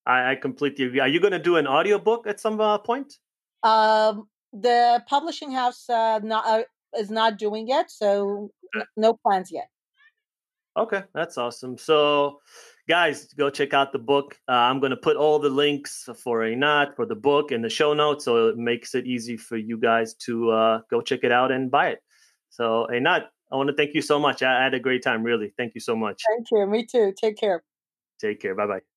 I, 0.06 0.32
I 0.32 0.34
completely 0.36 0.84
agree. 0.84 1.00
Are 1.00 1.08
you 1.08 1.18
going 1.18 1.32
to 1.32 1.38
do 1.38 1.56
an 1.56 1.66
audiobook 1.66 2.26
at 2.26 2.38
some 2.38 2.60
uh, 2.60 2.78
point? 2.78 3.18
Um, 3.62 4.28
the 4.52 5.02
publishing 5.08 5.52
house 5.52 5.88
uh, 5.88 6.18
not, 6.22 6.46
uh, 6.46 6.62
is 6.96 7.10
not 7.10 7.38
doing 7.38 7.66
yet, 7.68 7.90
so 7.90 8.50
n- 8.74 8.82
no 8.96 9.14
plans 9.14 9.50
yet. 9.50 9.68
Okay, 10.76 11.02
that's 11.14 11.36
awesome. 11.36 11.76
So, 11.76 12.40
guys, 12.88 13.26
go 13.34 13.50
check 13.50 13.74
out 13.74 13.92
the 13.92 13.98
book. 13.98 14.38
Uh, 14.48 14.52
I'm 14.52 14.80
going 14.80 14.90
to 14.90 14.96
put 14.96 15.16
all 15.16 15.38
the 15.38 15.50
links 15.50 16.08
for 16.16 16.40
Einat 16.40 16.96
for 16.96 17.04
the 17.04 17.14
book 17.14 17.52
in 17.52 17.60
the 17.60 17.68
show 17.68 17.92
notes, 17.92 18.24
so 18.24 18.48
it 18.48 18.56
makes 18.56 18.94
it 18.94 19.06
easy 19.06 19.36
for 19.36 19.56
you 19.56 19.76
guys 19.76 20.14
to 20.26 20.50
uh, 20.50 20.80
go 20.90 21.02
check 21.02 21.20
it 21.24 21.32
out 21.32 21.52
and 21.52 21.70
buy 21.70 21.88
it. 21.88 22.02
So, 22.48 22.86
Einat, 22.90 23.24
I 23.52 23.56
want 23.56 23.68
to 23.68 23.74
thank 23.76 23.94
you 23.94 24.00
so 24.02 24.18
much. 24.18 24.42
I 24.42 24.60
I 24.60 24.64
had 24.64 24.74
a 24.74 24.80
great 24.80 25.02
time, 25.02 25.22
really. 25.22 25.52
Thank 25.56 25.74
you 25.74 25.80
so 25.80 25.94
much. 25.94 26.22
Thank 26.34 26.46
you. 26.50 26.66
Me 26.66 26.86
too. 26.86 27.12
Take 27.20 27.36
care. 27.36 27.62
Take 28.18 28.40
care. 28.40 28.54
Bye 28.54 28.66
bye. 28.66 28.91